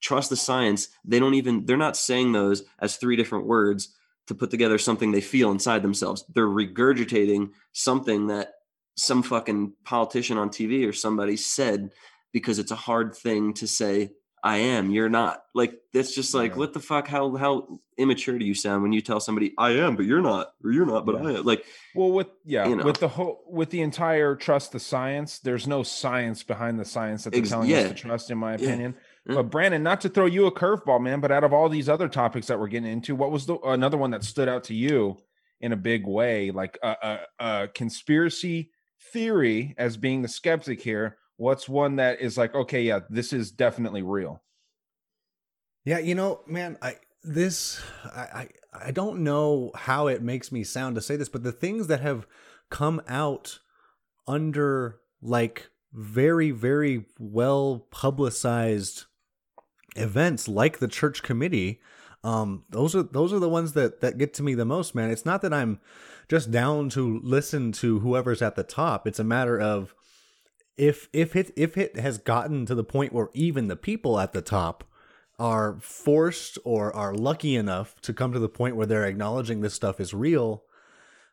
trust 0.00 0.30
the 0.30 0.36
science. 0.36 0.88
They 1.04 1.18
don't 1.18 1.34
even 1.34 1.64
they're 1.64 1.76
not 1.76 1.96
saying 1.96 2.32
those 2.32 2.64
as 2.78 2.96
three 2.96 3.16
different 3.16 3.46
words 3.46 3.94
to 4.26 4.34
put 4.34 4.50
together 4.50 4.78
something 4.78 5.12
they 5.12 5.20
feel 5.20 5.50
inside 5.50 5.82
themselves. 5.82 6.24
They're 6.34 6.46
regurgitating 6.46 7.50
something 7.72 8.26
that 8.28 8.54
some 8.96 9.22
fucking 9.22 9.72
politician 9.84 10.38
on 10.38 10.50
TV 10.50 10.88
or 10.88 10.92
somebody 10.92 11.36
said 11.36 11.90
because 12.32 12.58
it's 12.58 12.72
a 12.72 12.76
hard 12.76 13.14
thing 13.14 13.52
to 13.54 13.66
say 13.66 14.10
I 14.46 14.58
am, 14.58 14.90
you're 14.90 15.08
not. 15.08 15.42
Like 15.54 15.74
that's 15.92 16.14
just 16.14 16.34
like 16.34 16.52
Yeah. 16.52 16.58
what 16.58 16.72
the 16.72 16.80
fuck 16.80 17.08
how 17.08 17.34
how 17.36 17.80
immature 17.98 18.38
do 18.38 18.44
you 18.44 18.54
sound 18.54 18.82
when 18.82 18.92
you 18.92 19.00
tell 19.00 19.20
somebody 19.20 19.54
I 19.58 19.70
am 19.72 19.96
but 19.96 20.04
you're 20.06 20.20
not 20.22 20.52
or 20.62 20.70
you're 20.70 20.86
not 20.86 21.04
but 21.06 21.16
Yeah. 21.16 21.28
I 21.28 21.32
am. 21.38 21.44
Like 21.44 21.64
Well, 21.94 22.12
with 22.12 22.28
yeah, 22.44 22.68
You 22.68 22.76
know. 22.76 22.84
with 22.84 22.98
the 23.00 23.08
whole 23.08 23.42
with 23.48 23.70
the 23.70 23.80
entire 23.80 24.36
trust 24.36 24.72
the 24.72 24.78
science, 24.80 25.38
there's 25.40 25.66
no 25.66 25.82
science 25.82 26.42
behind 26.42 26.78
the 26.78 26.84
science 26.84 27.24
that 27.24 27.30
they're 27.30 27.40
Ex- 27.40 27.50
telling 27.50 27.70
yeah. 27.70 27.78
us 27.78 27.88
to 27.88 27.94
trust, 27.94 28.30
in 28.30 28.38
my 28.38 28.54
opinion. 28.54 28.94
But 29.26 29.50
Brandon, 29.50 29.82
not 29.82 30.02
to 30.02 30.08
throw 30.08 30.26
you 30.26 30.46
a 30.46 30.52
curveball, 30.52 31.00
man, 31.02 31.18
but 31.20 31.32
out 31.32 31.42
of 31.42 31.52
all 31.52 31.68
these 31.68 31.88
other 31.88 32.08
topics 32.08 32.46
that 32.46 32.60
we're 32.60 32.68
getting 32.68 32.92
into, 32.92 33.16
what 33.16 33.32
was 33.32 33.46
the 33.46 33.58
another 33.58 33.96
one 33.96 34.12
that 34.12 34.22
stood 34.22 34.48
out 34.48 34.62
to 34.64 34.74
you 34.74 35.16
in 35.60 35.72
a 35.72 35.76
big 35.76 36.06
way, 36.06 36.52
like 36.52 36.78
a, 36.82 37.18
a, 37.40 37.44
a 37.64 37.68
conspiracy 37.68 38.70
theory 39.12 39.74
as 39.78 39.96
being 39.96 40.22
the 40.22 40.28
skeptic 40.28 40.80
here? 40.80 41.16
What's 41.36 41.68
one 41.68 41.96
that 41.96 42.20
is 42.20 42.38
like, 42.38 42.54
okay, 42.54 42.82
yeah, 42.82 43.00
this 43.10 43.32
is 43.32 43.50
definitely 43.50 44.02
real. 44.02 44.42
Yeah, 45.84 45.98
you 45.98 46.14
know, 46.14 46.40
man, 46.46 46.78
I 46.82 46.96
this 47.22 47.82
I, 48.04 48.20
I 48.20 48.48
I 48.86 48.90
don't 48.90 49.22
know 49.22 49.70
how 49.74 50.06
it 50.06 50.22
makes 50.22 50.50
me 50.50 50.64
sound 50.64 50.94
to 50.96 51.00
say 51.00 51.16
this, 51.16 51.28
but 51.28 51.42
the 51.42 51.52
things 51.52 51.86
that 51.86 52.00
have 52.00 52.26
come 52.70 53.00
out 53.06 53.60
under 54.26 55.00
like 55.22 55.70
very 55.92 56.50
very 56.50 57.06
well 57.18 57.86
publicized 57.90 59.04
events 59.94 60.46
like 60.46 60.78
the 60.78 60.88
church 60.88 61.22
committee 61.22 61.80
um 62.22 62.64
those 62.68 62.94
are 62.94 63.02
those 63.02 63.32
are 63.32 63.38
the 63.38 63.48
ones 63.48 63.72
that 63.72 64.00
that 64.00 64.18
get 64.18 64.34
to 64.34 64.42
me 64.42 64.54
the 64.54 64.64
most 64.64 64.94
man 64.94 65.10
it's 65.10 65.24
not 65.24 65.40
that 65.40 65.54
i'm 65.54 65.80
just 66.28 66.50
down 66.50 66.90
to 66.90 67.18
listen 67.22 67.72
to 67.72 68.00
whoever's 68.00 68.42
at 68.42 68.56
the 68.56 68.62
top 68.62 69.06
it's 69.06 69.18
a 69.18 69.24
matter 69.24 69.58
of 69.58 69.94
if 70.76 71.08
if 71.12 71.34
it 71.34 71.52
if 71.56 71.76
it 71.76 71.98
has 71.98 72.18
gotten 72.18 72.66
to 72.66 72.74
the 72.74 72.84
point 72.84 73.12
where 73.12 73.28
even 73.32 73.68
the 73.68 73.76
people 73.76 74.18
at 74.18 74.32
the 74.32 74.42
top 74.42 74.84
are 75.38 75.78
forced 75.80 76.58
or 76.64 76.94
are 76.94 77.14
lucky 77.14 77.56
enough 77.56 78.00
to 78.00 78.12
come 78.12 78.32
to 78.32 78.38
the 78.38 78.48
point 78.48 78.76
where 78.76 78.86
they're 78.86 79.04
acknowledging 79.04 79.60
this 79.60 79.74
stuff 79.74 80.00
is 80.00 80.14
real 80.14 80.64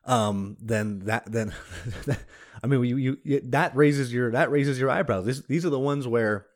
um 0.04 0.56
then 0.60 1.00
that 1.00 1.24
then 1.30 1.54
i 2.62 2.66
mean 2.66 2.84
you, 2.84 3.16
you 3.24 3.40
that 3.42 3.74
raises 3.74 4.12
your 4.12 4.30
that 4.30 4.50
raises 4.50 4.78
your 4.78 4.90
eyebrows. 4.90 5.24
This, 5.24 5.40
these 5.42 5.64
are 5.64 5.70
the 5.70 5.78
ones 5.78 6.06
where 6.06 6.46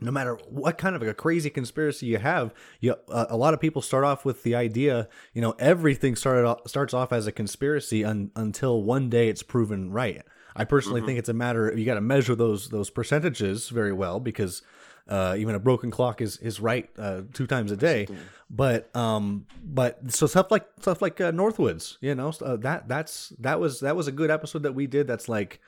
no 0.00 0.10
matter 0.10 0.34
what 0.48 0.78
kind 0.78 0.96
of 0.96 1.02
a 1.02 1.14
crazy 1.14 1.48
conspiracy 1.48 2.06
you 2.06 2.18
have 2.18 2.52
you 2.80 2.94
uh, 3.08 3.26
a 3.30 3.36
lot 3.36 3.54
of 3.54 3.60
people 3.60 3.80
start 3.80 4.04
off 4.04 4.24
with 4.24 4.42
the 4.42 4.54
idea 4.54 5.08
you 5.32 5.40
know 5.40 5.54
everything 5.58 6.16
started 6.16 6.44
off, 6.44 6.60
starts 6.66 6.92
off 6.92 7.12
as 7.12 7.26
a 7.26 7.32
conspiracy 7.32 8.04
un, 8.04 8.30
until 8.36 8.82
one 8.82 9.08
day 9.08 9.28
it's 9.28 9.42
proven 9.42 9.90
right 9.90 10.22
i 10.56 10.64
personally 10.64 11.00
think 11.06 11.18
it's 11.18 11.28
a 11.28 11.34
matter 11.34 11.68
of 11.68 11.78
you 11.78 11.84
got 11.84 11.94
to 11.94 12.00
measure 12.00 12.34
those 12.34 12.68
those 12.68 12.90
percentages 12.90 13.68
very 13.68 13.92
well 13.92 14.20
because 14.20 14.62
uh, 15.08 15.34
even 15.36 15.54
a 15.54 15.58
broken 15.58 15.90
clock 15.90 16.20
is 16.20 16.36
is 16.38 16.60
right 16.60 16.88
uh, 16.98 17.22
two 17.32 17.46
times 17.46 17.72
a 17.72 17.76
day. 17.76 18.06
But 18.48 18.94
um 18.94 19.46
but 19.64 20.12
so 20.12 20.26
stuff 20.26 20.50
like 20.50 20.66
stuff 20.80 21.02
like 21.02 21.20
uh, 21.20 21.32
northwoods 21.32 21.96
you 22.00 22.14
know 22.14 22.32
uh, 22.42 22.56
that 22.56 22.86
that's 22.86 23.30
that 23.38 23.58
was 23.58 23.80
that 23.80 23.96
was 23.96 24.06
a 24.08 24.12
good 24.12 24.30
episode 24.30 24.62
that 24.62 24.74
we 24.74 24.86
did 24.86 25.06
that's 25.06 25.28
like 25.28 25.60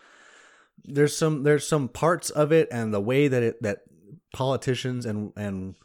there's 0.84 1.16
some 1.16 1.42
there's 1.44 1.66
some 1.66 1.88
parts 1.88 2.30
of 2.30 2.52
it 2.52 2.68
and 2.70 2.92
the 2.92 3.00
way 3.00 3.26
that 3.26 3.42
it 3.42 3.62
that 3.62 3.84
politicians 4.34 5.06
and 5.06 5.32
and 5.36 5.76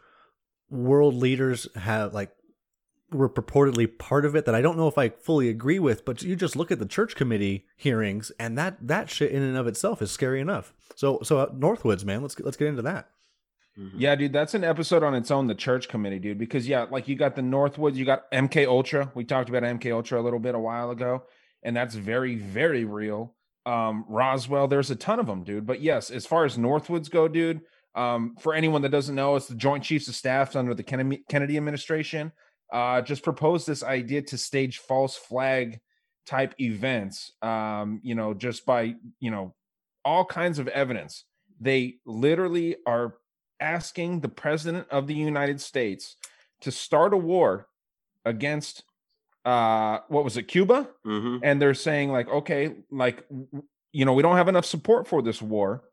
world 0.70 1.16
leaders 1.16 1.68
have 1.76 2.14
like 2.14 2.32
were 3.12 3.30
purportedly 3.30 3.98
part 3.98 4.26
of 4.26 4.36
it 4.36 4.46
that 4.46 4.56
I 4.56 4.62
don't 4.62 4.78
know 4.78 4.88
if 4.88 4.98
I 4.98 5.10
fully 5.10 5.50
agree 5.50 5.80
with, 5.80 6.06
but 6.06 6.22
you 6.22 6.36
just 6.36 6.56
look 6.56 6.72
at 6.72 6.80
the 6.80 6.86
church 6.86 7.16
committee 7.16 7.66
hearings 7.76 8.32
and 8.40 8.58
that 8.58 8.78
that 8.88 9.10
shit 9.10 9.32
in 9.32 9.42
and 9.42 9.58
of 9.58 9.68
itself 9.68 10.02
is 10.02 10.12
scary 10.12 10.42
enough. 10.42 10.74
So 10.96 11.20
so 11.24 11.40
uh, 11.40 11.50
Northwoods, 11.52 12.06
man, 12.06 12.22
let's 12.22 12.36
get, 12.36 12.46
let's 12.46 12.58
get 12.58 12.68
into 12.68 12.82
that. 12.84 13.10
Yeah, 13.96 14.16
dude, 14.16 14.34
that's 14.34 14.54
an 14.56 14.66
episode 14.66 15.04
on 15.04 15.16
its 15.16 15.32
own, 15.32 15.48
the 15.48 15.56
church 15.56 15.88
committee, 15.88 16.20
dude. 16.20 16.38
Because 16.38 16.68
yeah, 16.68 16.86
like 16.90 17.08
you 17.08 17.16
got 17.16 17.36
the 17.36 17.42
Northwoods, 17.42 17.96
you 17.96 18.04
got 18.04 18.30
MK 18.32 18.68
Ultra. 18.68 19.12
We 19.16 19.24
talked 19.24 19.48
about 19.48 19.64
MK 19.64 19.94
Ultra 19.94 20.20
a 20.20 20.24
little 20.24 20.40
bit 20.40 20.54
a 20.54 20.60
while 20.60 20.92
ago, 20.92 21.24
and 21.64 21.76
that's 21.76 21.96
very, 21.96 22.36
very 22.36 22.84
real. 22.84 23.36
Um, 23.66 24.06
Roswell, 24.10 24.68
there's 24.68 24.92
a 24.92 24.96
ton 24.96 25.20
of 25.20 25.28
them, 25.28 25.44
dude. 25.44 25.66
But 25.66 25.82
yes, 25.82 26.12
as 26.12 26.26
far 26.26 26.44
as 26.44 26.58
Northwoods 26.58 27.10
go, 27.10 27.30
dude, 27.30 27.62
um, 27.96 28.36
for 28.40 28.54
anyone 28.54 28.82
that 28.82 28.90
doesn't 28.90 29.16
know, 29.16 29.36
it's 29.36 29.48
the 29.48 29.56
Joint 29.56 29.84
Chiefs 29.84 30.08
of 30.10 30.16
Staff 30.16 30.56
under 30.56 30.74
the 30.74 30.84
Kennedy, 30.84 31.24
Kennedy 31.30 31.56
administration. 31.56 32.34
Uh, 32.72 33.02
just 33.02 33.24
proposed 33.24 33.66
this 33.68 33.84
idea 33.84 34.22
to 34.22 34.38
stage 34.38 34.78
false 34.78 35.16
flag 35.16 35.80
type 36.26 36.54
events. 36.60 37.32
Um, 37.42 38.00
you 38.04 38.16
know, 38.16 38.34
just 38.34 38.66
by 38.66 38.96
you 39.20 39.32
know 39.32 39.56
all 40.06 40.26
kinds 40.26 40.60
of 40.60 40.68
evidence. 40.70 41.26
They 41.60 41.98
literally 42.06 42.78
are 42.86 43.16
asking 43.60 44.22
the 44.22 44.30
president 44.30 44.88
of 44.90 45.08
the 45.08 45.14
United 45.14 45.60
States 45.60 46.16
to 46.62 46.72
start 46.72 47.14
a 47.14 47.18
war 47.18 47.68
against 48.26 48.84
uh 49.46 50.00
what 50.10 50.24
was 50.26 50.36
it 50.38 50.44
Cuba 50.44 50.88
hmm 51.04 51.38
and 51.44 51.62
they're 51.62 51.74
saying 51.74 52.12
like 52.12 52.28
okay 52.28 52.76
like 52.92 53.26
you 53.94 54.04
know 54.06 54.14
we 54.14 54.22
don't 54.22 54.36
have 54.36 54.50
enough 54.50 54.66
support 54.66 55.08
for 55.08 55.22
this 55.22 55.42
war 55.42 55.84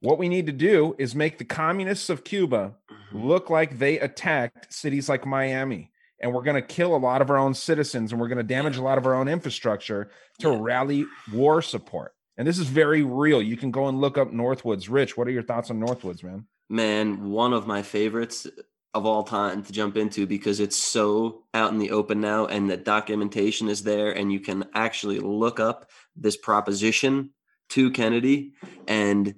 what 0.00 0.16
we 0.18 0.28
need 0.28 0.46
to 0.46 0.52
do 0.52 0.94
is 0.98 1.14
make 1.14 1.38
the 1.38 1.44
communists 1.44 2.08
of 2.10 2.22
Cuba 2.24 2.76
Mm-hmm. 2.90 3.26
look 3.26 3.48
like 3.50 3.78
they 3.78 3.98
attacked 3.98 4.72
cities 4.72 5.08
like 5.08 5.24
Miami 5.26 5.90
and 6.20 6.32
we're 6.32 6.42
going 6.42 6.56
to 6.56 6.62
kill 6.62 6.96
a 6.96 6.98
lot 6.98 7.22
of 7.22 7.30
our 7.30 7.36
own 7.36 7.54
citizens 7.54 8.12
and 8.12 8.20
we're 8.20 8.28
going 8.28 8.38
to 8.38 8.44
damage 8.44 8.76
a 8.76 8.82
lot 8.82 8.98
of 8.98 9.06
our 9.06 9.14
own 9.14 9.28
infrastructure 9.28 10.10
to 10.40 10.50
rally 10.50 11.06
war 11.32 11.62
support. 11.62 12.12
And 12.36 12.46
this 12.46 12.58
is 12.58 12.68
very 12.68 13.02
real. 13.02 13.42
You 13.42 13.56
can 13.56 13.70
go 13.70 13.88
and 13.88 14.00
look 14.00 14.16
up 14.16 14.32
Northwoods. 14.32 14.88
Rich 14.90 15.16
what 15.16 15.26
are 15.26 15.32
your 15.32 15.42
thoughts 15.42 15.70
on 15.70 15.80
Northwoods 15.80 16.22
man? 16.22 16.46
Man, 16.68 17.30
one 17.30 17.52
of 17.52 17.66
my 17.66 17.82
favorites 17.82 18.46
of 18.94 19.06
all 19.06 19.22
time 19.22 19.62
to 19.62 19.72
jump 19.72 19.96
into 19.96 20.26
because 20.26 20.60
it's 20.60 20.76
so 20.76 21.44
out 21.54 21.72
in 21.72 21.78
the 21.78 21.90
open 21.90 22.20
now 22.20 22.46
and 22.46 22.68
the 22.68 22.76
documentation 22.76 23.68
is 23.68 23.82
there 23.82 24.12
and 24.12 24.32
you 24.32 24.40
can 24.40 24.64
actually 24.74 25.20
look 25.20 25.60
up 25.60 25.90
this 26.16 26.36
proposition 26.36 27.30
to 27.68 27.90
Kennedy 27.90 28.54
and 28.86 29.34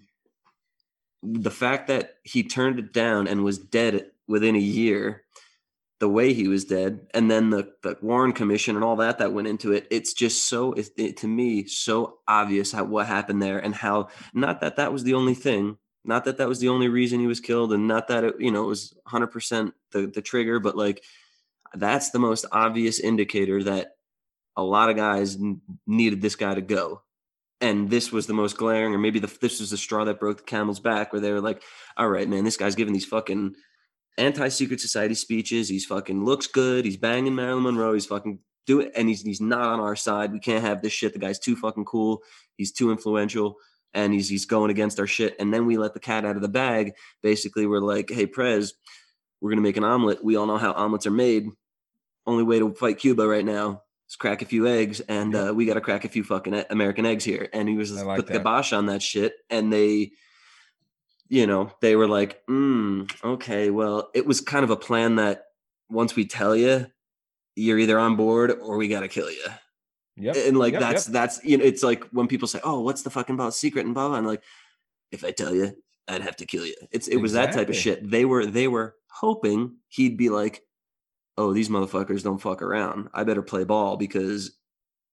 the 1.22 1.50
fact 1.50 1.88
that 1.88 2.14
he 2.22 2.42
turned 2.42 2.78
it 2.78 2.92
down 2.92 3.26
and 3.26 3.44
was 3.44 3.58
dead 3.58 4.06
within 4.28 4.54
a 4.54 4.60
year 4.60 5.24
the 6.00 6.08
way 6.08 6.32
he 6.32 6.48
was 6.48 6.64
dead, 6.64 7.06
and 7.14 7.30
then 7.30 7.50
the 7.50 7.72
the 7.82 7.96
Warren 8.00 8.32
Commission 8.32 8.74
and 8.74 8.84
all 8.84 8.96
that 8.96 9.18
that 9.18 9.32
went 9.32 9.48
into 9.48 9.72
it. 9.72 9.86
It's 9.90 10.14
just 10.14 10.46
so 10.46 10.72
it, 10.72 10.88
it, 10.96 11.16
to 11.18 11.28
me 11.28 11.66
so 11.66 12.18
obvious 12.26 12.72
how 12.72 12.84
what 12.84 13.06
happened 13.06 13.42
there 13.42 13.58
and 13.58 13.74
how 13.74 14.08
not 14.34 14.62
that 14.62 14.76
that 14.76 14.92
was 14.92 15.04
the 15.04 15.14
only 15.14 15.34
thing, 15.34 15.76
not 16.04 16.24
that 16.24 16.38
that 16.38 16.48
was 16.48 16.58
the 16.58 16.70
only 16.70 16.88
reason 16.88 17.20
he 17.20 17.26
was 17.26 17.40
killed, 17.40 17.72
and 17.72 17.86
not 17.86 18.08
that 18.08 18.24
it 18.24 18.34
you 18.40 18.50
know 18.50 18.64
it 18.64 18.68
was 18.68 18.94
100 19.04 19.26
percent 19.28 19.74
the 19.92 20.06
the 20.06 20.22
trigger, 20.22 20.58
but 20.58 20.76
like 20.76 21.04
that's 21.74 22.10
the 22.10 22.18
most 22.18 22.46
obvious 22.50 22.98
indicator 22.98 23.62
that 23.62 23.92
a 24.56 24.62
lot 24.62 24.90
of 24.90 24.96
guys 24.96 25.38
needed 25.86 26.20
this 26.20 26.34
guy 26.34 26.54
to 26.54 26.60
go 26.60 27.02
and 27.60 27.90
this 27.90 28.10
was 28.10 28.26
the 28.26 28.34
most 28.34 28.56
glaring 28.56 28.94
or 28.94 28.98
maybe 28.98 29.18
the, 29.18 29.32
this 29.40 29.60
was 29.60 29.70
the 29.70 29.76
straw 29.76 30.04
that 30.04 30.18
broke 30.18 30.38
the 30.38 30.42
camel's 30.42 30.80
back 30.80 31.12
where 31.12 31.20
they 31.20 31.30
were 31.30 31.40
like 31.40 31.62
all 31.96 32.08
right 32.08 32.28
man 32.28 32.44
this 32.44 32.56
guy's 32.56 32.74
giving 32.74 32.92
these 32.92 33.04
fucking 33.04 33.54
anti-secret 34.20 34.80
society 34.80 35.14
speeches. 35.14 35.68
He's 35.68 35.86
fucking 35.86 36.24
looks 36.24 36.46
good. 36.46 36.84
He's 36.84 36.96
banging 36.96 37.34
marilyn 37.34 37.64
monroe. 37.64 37.94
He's 37.94 38.06
fucking 38.06 38.38
do 38.66 38.80
it 38.80 38.92
and 38.94 39.08
he's 39.08 39.22
he's 39.22 39.40
not 39.40 39.62
on 39.62 39.80
our 39.80 39.96
side. 39.96 40.32
We 40.32 40.38
can't 40.38 40.64
have 40.64 40.82
this 40.82 40.92
shit. 40.92 41.12
The 41.12 41.18
guy's 41.18 41.38
too 41.38 41.56
fucking 41.56 41.86
cool. 41.86 42.22
He's 42.56 42.72
too 42.72 42.90
influential 42.90 43.56
and 43.94 44.12
he's 44.12 44.28
he's 44.28 44.46
going 44.46 44.70
against 44.70 45.00
our 45.00 45.06
shit. 45.06 45.34
And 45.40 45.52
then 45.52 45.66
we 45.66 45.78
let 45.78 45.94
the 45.94 46.00
cat 46.00 46.24
out 46.24 46.36
of 46.36 46.42
the 46.42 46.48
bag. 46.48 46.92
Basically 47.22 47.66
we're 47.66 47.80
like 47.80 48.10
hey 48.10 48.26
prez 48.26 48.74
we're 49.40 49.50
gonna 49.50 49.62
make 49.62 49.78
an 49.78 49.84
omelet. 49.84 50.22
We 50.22 50.36
all 50.36 50.46
know 50.46 50.58
how 50.58 50.72
omelets 50.72 51.06
are 51.06 51.10
made. 51.10 51.48
Only 52.26 52.44
way 52.44 52.58
to 52.58 52.74
fight 52.74 52.98
cuba 52.98 53.26
right 53.26 53.44
now 53.44 53.82
is 54.08 54.16
crack 54.16 54.42
a 54.42 54.44
few 54.44 54.66
eggs 54.66 55.00
and 55.00 55.34
uh, 55.34 55.52
we 55.54 55.64
got 55.64 55.74
to 55.74 55.80
crack 55.80 56.04
a 56.04 56.08
few 56.08 56.22
fucking 56.22 56.64
american 56.70 57.06
eggs 57.06 57.24
here. 57.24 57.48
And 57.52 57.68
he 57.68 57.76
was 57.76 57.90
like 57.90 58.18
put 58.18 58.26
the 58.26 58.34
kibosh 58.34 58.72
on 58.72 58.86
that 58.86 59.02
shit 59.02 59.34
and 59.48 59.72
they 59.72 60.12
you 61.30 61.46
know 61.46 61.72
they 61.80 61.96
were 61.96 62.08
like 62.08 62.44
mm, 62.46 63.10
okay 63.24 63.70
well 63.70 64.10
it 64.14 64.26
was 64.26 64.40
kind 64.42 64.64
of 64.64 64.70
a 64.70 64.76
plan 64.76 65.16
that 65.16 65.44
once 65.88 66.14
we 66.14 66.26
tell 66.26 66.54
you 66.54 66.86
you're 67.56 67.78
either 67.78 67.98
on 67.98 68.16
board 68.16 68.50
or 68.50 68.76
we 68.76 68.88
got 68.88 69.00
to 69.00 69.08
kill 69.08 69.30
you 69.30 69.44
Yep. 70.16 70.36
and 70.48 70.58
like 70.58 70.72
Yep, 70.74 70.80
that's 70.82 71.06
yep. 71.06 71.12
that's 71.14 71.44
you 71.44 71.56
know 71.56 71.64
it's 71.64 71.82
like 71.82 72.04
when 72.12 72.26
people 72.28 72.46
say 72.48 72.60
oh 72.62 72.80
what's 72.80 73.02
the 73.02 73.10
fucking 73.10 73.34
about 73.36 73.54
secret 73.54 73.86
and 73.86 73.94
blah 73.94 74.08
blah 74.08 74.18
and 74.18 74.26
like 74.26 74.42
if 75.12 75.24
i 75.24 75.30
tell 75.30 75.54
you 75.54 75.74
i'd 76.08 76.20
have 76.20 76.36
to 76.36 76.46
kill 76.46 76.66
you 76.66 76.74
it's 76.90 77.08
it 77.08 77.16
was 77.16 77.32
that 77.32 77.52
type 77.54 77.68
of 77.70 77.76
shit 77.76 78.10
they 78.10 78.24
were 78.26 78.44
they 78.44 78.68
were 78.68 78.96
hoping 79.08 79.76
he'd 79.88 80.16
be 80.18 80.28
like 80.28 80.62
oh 81.38 81.52
these 81.54 81.68
motherfuckers 81.70 82.22
don't 82.22 82.42
fuck 82.42 82.60
around 82.60 83.08
i 83.14 83.24
better 83.24 83.40
play 83.42 83.64
ball 83.64 83.96
because 83.96 84.52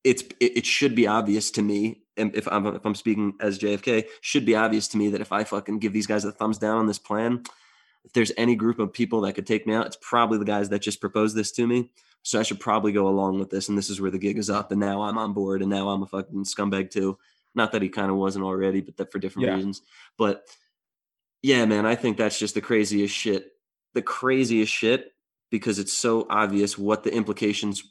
it's 0.04 0.24
it, 0.42 0.58
it 0.58 0.66
should 0.66 0.94
be 0.96 1.08
obvious 1.08 1.52
to 1.52 1.62
me 1.62 2.02
if 2.18 2.48
i'm 2.48 2.66
if 2.68 2.86
i'm 2.86 2.96
speaking 2.96 3.34
as 3.40 3.60
jfk 3.60 4.06
should 4.22 4.46
be 4.46 4.56
obvious 4.56 4.88
to 4.88 4.98
me 4.98 5.10
that 5.10 5.22
if 5.22 5.32
i 5.32 5.44
fucking 5.44 5.80
give 5.80 5.94
these 5.94 6.08
guys 6.08 6.26
a 6.26 6.32
thumbs 6.32 6.58
down 6.58 6.78
on 6.78 6.88
this 6.88 7.00
plan 7.00 7.44
if 8.04 8.14
there's 8.14 8.32
any 8.38 8.56
group 8.56 8.80
of 8.80 8.92
people 8.94 9.22
that 9.22 9.34
could 9.34 9.48
take 9.48 9.68
me 9.68 9.74
out 9.74 9.86
it's 9.86 9.98
probably 10.02 10.38
the 10.38 10.46
guys 10.46 10.70
that 10.70 10.82
just 10.82 11.02
proposed 11.02 11.36
this 11.36 11.52
to 11.52 11.68
me 11.68 11.90
so 12.24 12.38
I 12.38 12.44
should 12.44 12.60
probably 12.60 12.92
go 12.92 13.08
along 13.08 13.40
with 13.40 13.50
this. 13.52 13.70
And 13.70 13.78
this 13.78 13.90
is 13.90 14.02
where 14.02 14.12
the 14.12 14.18
gig 14.18 14.38
is 14.38 14.50
up. 14.50 14.72
And 14.72 14.82
now 14.82 15.02
I'm 15.04 15.18
on 15.18 15.32
board. 15.32 15.62
And 15.62 15.72
now 15.72 15.88
I'm 15.88 16.04
a 16.04 16.08
fucking 16.08 16.44
scumbag 16.44 16.92
too. 16.92 17.18
Not 17.56 17.72
that 17.72 17.82
he 17.82 17.88
kind 17.88 18.12
of 18.12 18.18
wasn't 18.18 18.44
already, 18.44 18.82
but 18.82 18.98
that 18.98 19.14
for 19.14 19.20
different 19.20 19.48
Yeah. 19.48 19.56
reasons. 19.56 19.82
But 20.18 20.46
yeah, 21.42 21.64
man, 21.64 21.86
I 21.86 21.96
think 21.96 22.18
that's 22.18 22.38
just 22.38 22.54
the 22.54 22.60
craziest 22.60 23.16
shit. 23.16 23.54
The 23.94 24.02
craziest 24.02 24.74
shit 24.74 25.14
because 25.52 25.80
it's 25.80 25.94
so 25.94 26.28
obvious 26.30 26.78
what 26.78 27.06
the 27.06 27.14
implications 27.14 27.84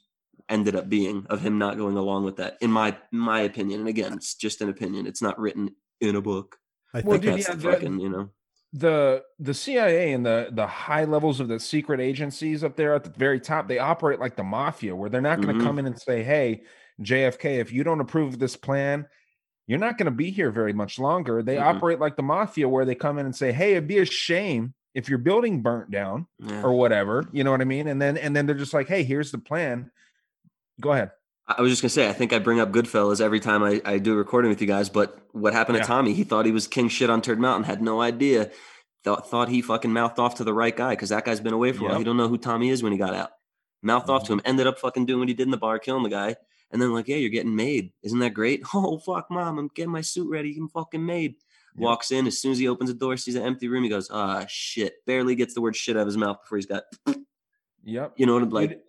ended 0.49 0.77
up 0.77 0.89
being 0.89 1.27
of 1.29 1.41
him 1.41 1.59
not 1.59 1.77
going 1.77 1.97
along 1.97 2.25
with 2.25 2.37
that. 2.37 2.57
In 2.61 2.71
my 2.71 2.97
my 3.13 3.41
opinion, 3.41 3.81
and 3.81 3.89
again, 3.89 4.13
it's 4.13 4.35
just 4.35 4.61
an 4.61 4.69
opinion. 4.69 5.07
It's 5.07 5.23
not 5.23 5.39
written 5.39 5.75
in 6.01 6.17
a 6.17 6.21
book. 6.21 6.57
I 6.95 7.01
Well, 7.01 7.13
think 7.19 7.23
dude, 7.25 7.33
That's 7.35 7.49
yeah, 7.49 7.55
the 7.57 7.61
the- 7.63 7.73
fucking, 7.73 8.01
you 8.01 8.09
know. 8.09 8.31
the 8.73 9.23
the 9.39 9.55
CIA 9.55 10.13
and 10.13 10.25
the 10.25 10.49
the 10.53 10.67
high 10.67 11.05
levels 11.05 11.41
of 11.41 11.49
the 11.49 11.59
secret 11.59 12.01
agencies 12.01 12.63
up 12.63 12.77
there 12.77 12.95
at 12.95 13.05
the 13.05 13.11
very 13.11 13.41
top, 13.41 13.69
they 13.69 13.79
operate 13.79 14.21
like 14.21 14.37
the 14.37 14.45
mafia, 14.45 14.95
where 14.95 15.11
they're 15.11 15.21
not 15.21 15.41
going 15.41 15.57
to 15.57 15.61
Mhm. 15.63 15.67
come 15.67 15.79
in 15.79 15.87
and 15.87 15.99
say, 16.01 16.23
"Hey, 16.23 16.63
JFK, 17.03 17.59
if 17.61 17.73
you 17.73 17.85
don't 17.85 18.01
approve 18.01 18.35
of 18.35 18.39
this 18.39 18.57
plan, 18.57 19.07
you're 19.67 19.79
not 19.79 19.99
going 19.99 20.07
to 20.07 20.11
be 20.17 20.31
here 20.31 20.51
very 20.51 20.73
much 20.73 20.99
longer." 20.99 21.43
They 21.43 21.57
Mhm. 21.57 21.63
operate 21.63 21.99
like 22.01 22.17
the 22.17 22.23
mafia, 22.23 22.69
where 22.69 22.85
they 22.85 22.95
come 22.95 23.19
in 23.19 23.27
and 23.27 23.35
say, 23.35 23.53
"Hey, 23.53 23.73
it'd 23.73 23.89
be 23.89 23.99
a 23.99 24.05
shame 24.05 24.75
if 24.95 25.09
your 25.09 25.19
building 25.19 25.61
burnt 25.63 25.91
down 25.91 26.27
Yeah. 26.39 26.63
or 26.63 26.73
whatever." 26.75 27.25
You 27.33 27.45
know 27.45 27.51
what 27.51 27.61
I 27.61 27.65
mean? 27.65 27.89
And 27.89 28.01
then 28.01 28.17
and 28.17 28.35
then 28.37 28.47
they're 28.47 28.55
just 28.55 28.75
like, 28.75 28.89
"Hey, 28.89 29.03
here's 29.03 29.33
the 29.33 29.39
plan." 29.39 29.91
Go 30.81 30.93
ahead. 30.93 31.11
I 31.49 31.63
was 31.63 31.71
just 31.71 31.81
gonna 31.83 31.91
say, 31.91 32.09
I 32.09 32.13
think 32.13 32.33
I 32.33 32.39
bring 32.41 32.59
up 32.61 32.73
Goodfellas 32.73 33.21
every 33.21 33.39
time 33.41 33.63
I, 33.63 33.81
I 33.85 33.99
do 33.99 34.13
a 34.15 34.17
recording 34.17 34.49
with 34.49 34.61
you 34.61 34.67
guys. 34.67 34.89
But 34.89 35.17
what 35.33 35.53
happened 35.53 35.77
Yeah. 35.79 35.83
to 35.83 35.89
Tommy? 35.89 36.13
He 36.13 36.25
thought 36.25 36.45
he 36.45 36.53
was 36.53 36.67
king 36.67 36.89
shit 36.89 37.09
on 37.11 37.23
Turd 37.23 37.39
Mountain, 37.39 37.65
had 37.65 37.81
no 37.83 38.01
idea. 38.01 38.51
Thought 39.05 39.31
thought 39.31 39.49
he 39.49 39.63
fucking 39.63 39.93
mouthed 39.93 40.19
off 40.19 40.35
to 40.37 40.45
the 40.45 40.53
right 40.53 40.77
guy 40.77 40.91
because 40.91 41.11
that 41.11 41.25
guy's 41.25 41.41
been 41.41 41.53
away 41.53 41.71
for 41.73 41.85
a 41.85 41.89
while. 41.91 41.99
He 41.99 42.05
don't 42.05 42.17
know 42.17 42.27
who 42.29 42.39
Tommy 42.39 42.71
is 42.71 42.83
when 42.83 42.91
he 42.93 42.99
got 42.99 43.15
out. 43.15 43.31
Mouthed 43.83 44.11
off 44.11 44.25
to 44.25 44.33
Mm-hmm. 44.33 44.39
him, 44.41 44.43
ended 44.45 44.67
up 44.67 44.79
fucking 44.81 45.07
doing 45.07 45.21
what 45.21 45.29
he 45.29 45.35
did 45.35 45.45
in 45.47 45.53
the 45.53 45.57
bar, 45.57 45.79
killing 45.79 46.03
the 46.03 46.09
guy. 46.09 46.35
And 46.73 46.83
then 46.83 46.93
like, 46.93 47.07
yeah, 47.07 47.15
you're 47.17 47.31
getting 47.31 47.55
made. 47.55 47.93
Isn't 48.03 48.19
that 48.19 48.35
great? 48.35 48.63
Oh 48.75 48.99
fuck, 48.99 49.31
mom, 49.31 49.59
I'm 49.59 49.71
getting 49.73 49.93
my 49.93 50.01
suit 50.01 50.29
ready. 50.29 50.57
I'm 50.59 50.69
fucking 50.69 51.07
made. 51.07 51.37
Walks 51.77 52.11
in 52.11 52.27
as 52.27 52.41
soon 52.41 52.53
as 52.53 52.59
he 52.59 52.67
opens 52.67 52.91
the 52.91 52.95
door, 52.99 53.17
sees 53.19 53.35
an 53.37 53.43
empty 53.45 53.69
room. 53.69 53.85
He 53.85 53.89
goes, 53.91 54.09
ah 54.11 54.47
shit. 54.49 54.95
Barely 55.07 55.37
gets 55.37 55.55
the 55.55 55.61
word 55.61 55.77
shit 55.77 55.95
out 55.97 56.01
of 56.01 56.07
his 56.07 56.17
mouth 56.17 56.41
before 56.43 56.57
he's 56.59 56.67
got, 56.67 56.85
Yep. 57.85 58.15
you 58.17 58.27
know 58.27 58.35
what 58.35 58.43
I'm 58.43 58.51
like. 58.51 58.71
Dude, 58.71 58.81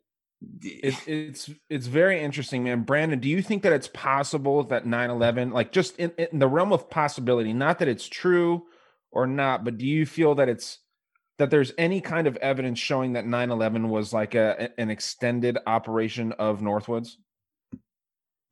it, 0.61 0.95
it's 1.07 1.49
it's 1.69 1.87
very 1.87 2.21
interesting 2.21 2.63
man 2.63 2.83
brandon 2.83 3.19
do 3.19 3.27
you 3.27 3.41
think 3.41 3.63
that 3.63 3.73
it's 3.73 3.87
possible 3.87 4.63
that 4.63 4.85
9-11 4.85 5.51
like 5.51 5.71
just 5.71 5.97
in, 5.97 6.11
in 6.17 6.39
the 6.39 6.47
realm 6.47 6.71
of 6.71 6.89
possibility 6.89 7.53
not 7.53 7.79
that 7.79 7.87
it's 7.87 8.07
true 8.07 8.63
or 9.11 9.25
not 9.25 9.63
but 9.63 9.77
do 9.77 9.85
you 9.85 10.05
feel 10.05 10.35
that 10.35 10.47
it's 10.47 10.79
that 11.39 11.49
there's 11.49 11.71
any 11.77 12.01
kind 12.01 12.27
of 12.27 12.35
evidence 12.37 12.77
showing 12.79 13.13
that 13.13 13.25
9-11 13.25 13.89
was 13.89 14.13
like 14.13 14.35
a 14.35 14.69
an 14.79 14.91
extended 14.91 15.57
operation 15.65 16.31
of 16.33 16.61
northwoods 16.61 17.13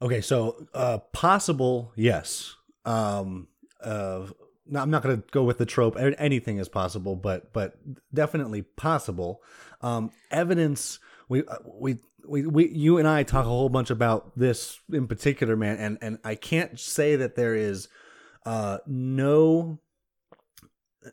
Okay, 0.01 0.21
so 0.21 0.67
uh 0.73 0.99
possible, 1.13 1.91
yes. 1.95 2.55
Um 2.83 3.47
uh 3.81 4.27
no, 4.67 4.79
I'm 4.81 4.89
not 4.89 5.03
going 5.03 5.21
to 5.21 5.23
go 5.31 5.43
with 5.43 5.59
the 5.59 5.65
trope. 5.65 5.95
Anything 5.99 6.57
is 6.57 6.67
possible, 6.67 7.15
but 7.15 7.53
but 7.53 7.75
definitely 8.13 8.63
possible. 8.63 9.41
Um 9.81 10.11
evidence 10.31 10.99
we 11.29 11.45
uh, 11.45 11.57
we 11.65 11.97
we, 12.27 12.45
we 12.45 12.69
you 12.69 12.97
and 12.97 13.07
I 13.07 13.23
talk 13.23 13.45
a 13.45 13.49
whole 13.49 13.69
bunch 13.69 13.89
about 13.89 14.37
this 14.37 14.79
in 14.91 15.07
particular, 15.07 15.55
man, 15.55 15.77
and 15.77 15.97
and 16.01 16.19
I 16.23 16.35
can't 16.35 16.79
say 16.79 17.15
that 17.15 17.35
there 17.35 17.55
is 17.55 17.87
uh 18.45 18.79
no 18.85 19.79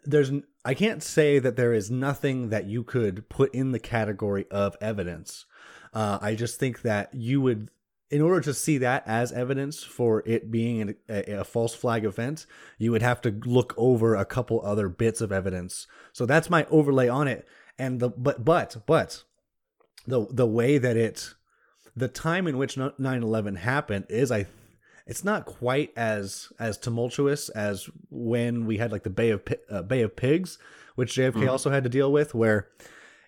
there's 0.04 0.30
I 0.64 0.74
can't 0.74 1.02
say 1.02 1.38
that 1.38 1.56
there 1.56 1.72
is 1.72 1.90
nothing 1.90 2.50
that 2.50 2.66
you 2.66 2.84
could 2.84 3.28
put 3.28 3.54
in 3.54 3.72
the 3.72 3.80
category 3.80 4.46
of 4.50 4.76
evidence. 4.80 5.44
Uh, 5.92 6.18
I 6.22 6.34
just 6.34 6.58
think 6.58 6.82
that 6.82 7.12
you 7.12 7.40
would, 7.40 7.70
in 8.10 8.22
order 8.22 8.40
to 8.42 8.54
see 8.54 8.78
that 8.78 9.02
as 9.06 9.32
evidence 9.32 9.82
for 9.82 10.22
it 10.24 10.50
being 10.50 10.94
a, 11.08 11.40
a 11.40 11.44
false 11.44 11.74
flag 11.74 12.04
event, 12.04 12.46
you 12.78 12.92
would 12.92 13.02
have 13.02 13.20
to 13.22 13.30
look 13.44 13.74
over 13.76 14.14
a 14.14 14.24
couple 14.24 14.62
other 14.64 14.88
bits 14.88 15.20
of 15.20 15.32
evidence. 15.32 15.86
So 16.12 16.26
that's 16.26 16.48
my 16.48 16.64
overlay 16.70 17.08
on 17.08 17.26
it. 17.26 17.46
And 17.78 17.98
the 17.98 18.10
but 18.10 18.44
but 18.44 18.76
but 18.86 19.24
the 20.06 20.26
the 20.30 20.46
way 20.46 20.78
that 20.78 20.96
it, 20.96 21.34
the 21.96 22.08
time 22.08 22.46
in 22.46 22.58
which 22.58 22.76
9/11 22.76 23.58
happened 23.58 24.06
is 24.08 24.30
I 24.30 24.46
it's 25.06 25.24
not 25.24 25.46
quite 25.46 25.92
as 25.96 26.52
as 26.58 26.78
tumultuous 26.78 27.48
as 27.50 27.88
when 28.10 28.66
we 28.66 28.78
had 28.78 28.92
like 28.92 29.02
the 29.02 29.10
Bay 29.10 29.30
of 29.30 29.42
uh, 29.70 29.82
Bay 29.82 30.02
of 30.02 30.16
Pigs, 30.16 30.58
which 30.94 31.14
JFK 31.14 31.48
also 31.48 31.70
had 31.70 31.84
to 31.84 31.90
deal 31.90 32.12
with, 32.12 32.34
where 32.34 32.68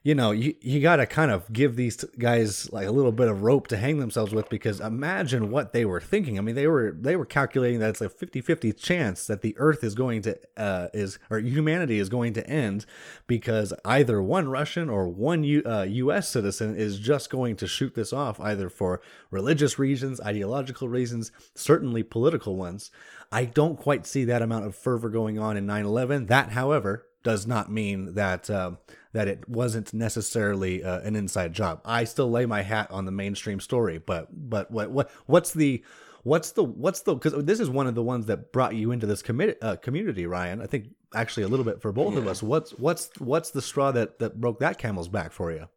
you 0.05 0.14
know 0.14 0.33
you 0.33 0.55
you 0.61 0.81
got 0.81 0.97
to 0.97 1.07
kind 1.07 1.31
of 1.31 1.51
give 1.51 1.77
these 1.77 1.97
guys 2.19 2.71
like 2.73 2.87
a 2.87 2.90
little 2.90 3.11
bit 3.11 3.27
of 3.27 3.43
rope 3.43 3.67
to 3.69 3.79
hang 3.79 3.99
themselves 3.99 4.35
with 4.35 4.51
because 4.51 4.79
imagine 4.79 5.51
what 5.51 5.73
they 5.73 5.87
were 5.87 6.01
thinking. 6.01 6.38
I 6.38 6.43
mean, 6.43 6.55
they 6.55 6.67
were 6.67 6.95
they 7.01 7.17
were 7.17 7.25
calculating 7.25 7.81
that 7.81 7.88
it's 7.88 8.03
a 8.03 8.11
50-50 8.11 8.77
chance 8.77 9.27
that 9.27 9.40
the 9.40 9.57
Earth 9.57 9.83
is 9.83 9.95
going 9.95 10.21
to 10.23 10.38
uh, 10.59 10.88
is 10.93 11.19
or 11.31 11.38
humanity 11.38 11.99
is 11.99 12.11
going 12.11 12.35
to 12.35 12.47
end 12.47 12.85
because 13.27 13.73
either 13.83 14.23
one 14.23 14.49
Russian 14.49 14.90
or 14.90 15.09
one 15.09 15.43
U, 15.43 15.62
uh, 15.64 15.87
U.S. 15.88 16.29
citizen 16.29 16.77
is 16.77 16.99
just 16.99 17.31
going 17.31 17.57
to 17.57 17.67
shoot 17.67 17.95
this 17.95 18.12
off 18.12 18.38
either 18.40 18.69
for 18.69 19.01
religious 19.31 19.79
reasons, 19.79 20.21
ideological 20.21 20.87
reasons, 20.87 21.33
certainly 21.55 22.03
political 22.03 22.57
ones. 22.57 22.90
I 23.33 23.47
don't 23.47 23.79
quite 23.79 24.07
see 24.07 24.27
that 24.27 24.43
amount 24.43 24.67
of 24.67 24.77
fervor 24.77 25.09
going 25.09 25.38
on 25.38 25.57
in 25.57 25.67
9/11. 25.67 26.29
That, 26.29 26.51
however, 26.51 27.07
does 27.24 27.46
not 27.46 27.72
mean 27.72 28.14
that 28.14 28.48
um, 28.48 28.78
that 29.12 29.26
it 29.26 29.48
wasn't 29.48 29.92
necessarily 29.92 30.84
uh, 30.84 31.00
an 31.00 31.16
inside 31.16 31.52
job. 31.52 31.80
I 31.84 32.04
still 32.04 32.30
lay 32.30 32.46
my 32.46 32.62
hat 32.62 32.90
on 32.90 33.04
the 33.04 33.12
mainstream 33.12 33.58
story, 33.58 33.98
but 33.98 34.28
but 34.32 34.70
what 34.70 34.90
what 34.90 35.10
what's 35.26 35.52
the 35.52 35.82
what's 36.22 36.52
the 36.52 36.62
what's 36.62 37.00
the 37.00 37.14
because 37.14 37.44
this 37.44 37.58
is 37.60 37.68
one 37.68 37.88
of 37.88 37.96
the 37.96 38.02
ones 38.02 38.27
that 38.27 38.52
brought 38.52 38.75
you 38.77 38.92
into 38.92 39.06
this 39.06 39.22
commit, 39.22 39.58
uh, 39.62 39.77
community, 39.77 40.27
Ryan. 40.27 40.62
I 40.62 40.66
think 40.66 40.90
actually 41.14 41.42
a 41.42 41.48
little 41.48 41.64
bit 41.64 41.83
for 41.83 41.90
both 41.90 42.16
of 42.16 42.29
us. 42.29 42.42
What's 42.42 42.70
what's 42.72 43.10
what's 43.18 43.50
the 43.50 43.62
straw 43.62 43.90
that 43.92 44.20
that 44.20 44.40
broke 44.40 44.60
that 44.60 44.79
camel's 44.79 45.08
back 45.08 45.33
for 45.33 45.50
you? 45.50 45.68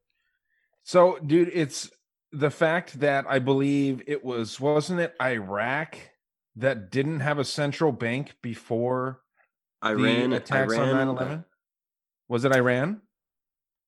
so 0.88 1.20
dude 1.28 1.52
it's 1.54 1.92
the 2.32 2.50
fact 2.50 3.02
that 3.02 3.26
i 3.28 3.38
believe 3.40 4.02
it 4.08 4.24
was 4.24 4.58
wasn't 4.58 5.00
it 5.00 5.14
iraq 5.22 5.98
that 6.56 6.90
didn't 6.90 7.20
have 7.20 7.38
a 7.38 7.44
central 7.44 7.92
bank 7.92 8.36
before 8.42 9.20
Iran, 9.84 10.34
attacks 10.34 10.74
Iran, 10.74 11.08
on 11.08 11.18
9-11 11.18 11.46
was 12.28 12.46
it 12.46 12.56
iran 12.56 13.02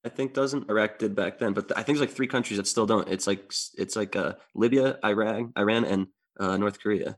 I 0.06 0.08
think 0.10 0.34
doesn't. 0.34 0.70
Iraq 0.70 0.98
did 0.98 1.14
back 1.14 1.40
then, 1.40 1.52
but 1.52 1.68
th- 1.68 1.78
I 1.78 1.84
think 1.84 1.98
there's 1.98 2.08
like 2.08 2.16
three 2.16 2.28
countries 2.28 2.56
that 2.56 2.68
still 2.68 2.86
don't. 2.86 3.06
It's 3.10 3.28
like 3.28 3.52
it's 3.78 3.98
like 3.98 4.16
uh, 4.16 4.36
Libya, 4.56 4.98
Iran, 5.04 5.52
Iran, 5.58 5.84
and 5.84 6.08
uh, 6.40 6.56
North 6.56 6.80
Korea. 6.82 7.18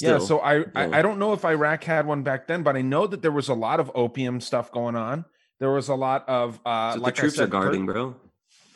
yeah, 0.00 0.20
so 0.20 0.38
I, 0.38 0.58
yeah. 0.58 0.64
I 0.76 0.98
I 1.00 1.02
don't 1.02 1.18
know 1.18 1.32
if 1.32 1.44
Iraq 1.44 1.82
had 1.82 2.06
one 2.06 2.22
back 2.22 2.46
then, 2.46 2.62
but 2.62 2.76
I 2.76 2.82
know 2.82 3.08
that 3.08 3.20
there 3.22 3.32
was 3.32 3.48
a 3.48 3.54
lot 3.54 3.80
of 3.80 3.90
opium 3.96 4.40
stuff 4.40 4.70
going 4.70 4.94
on. 4.94 5.24
There 5.58 5.72
was 5.72 5.88
a 5.88 5.96
lot 5.96 6.28
of 6.28 6.60
uh, 6.64 6.92
what 6.92 7.00
like 7.02 7.14
the 7.16 7.20
troops 7.22 7.34
said, 7.36 7.48
are 7.48 7.50
guarding, 7.50 7.84
per- 7.84 7.92
bro. 7.92 8.16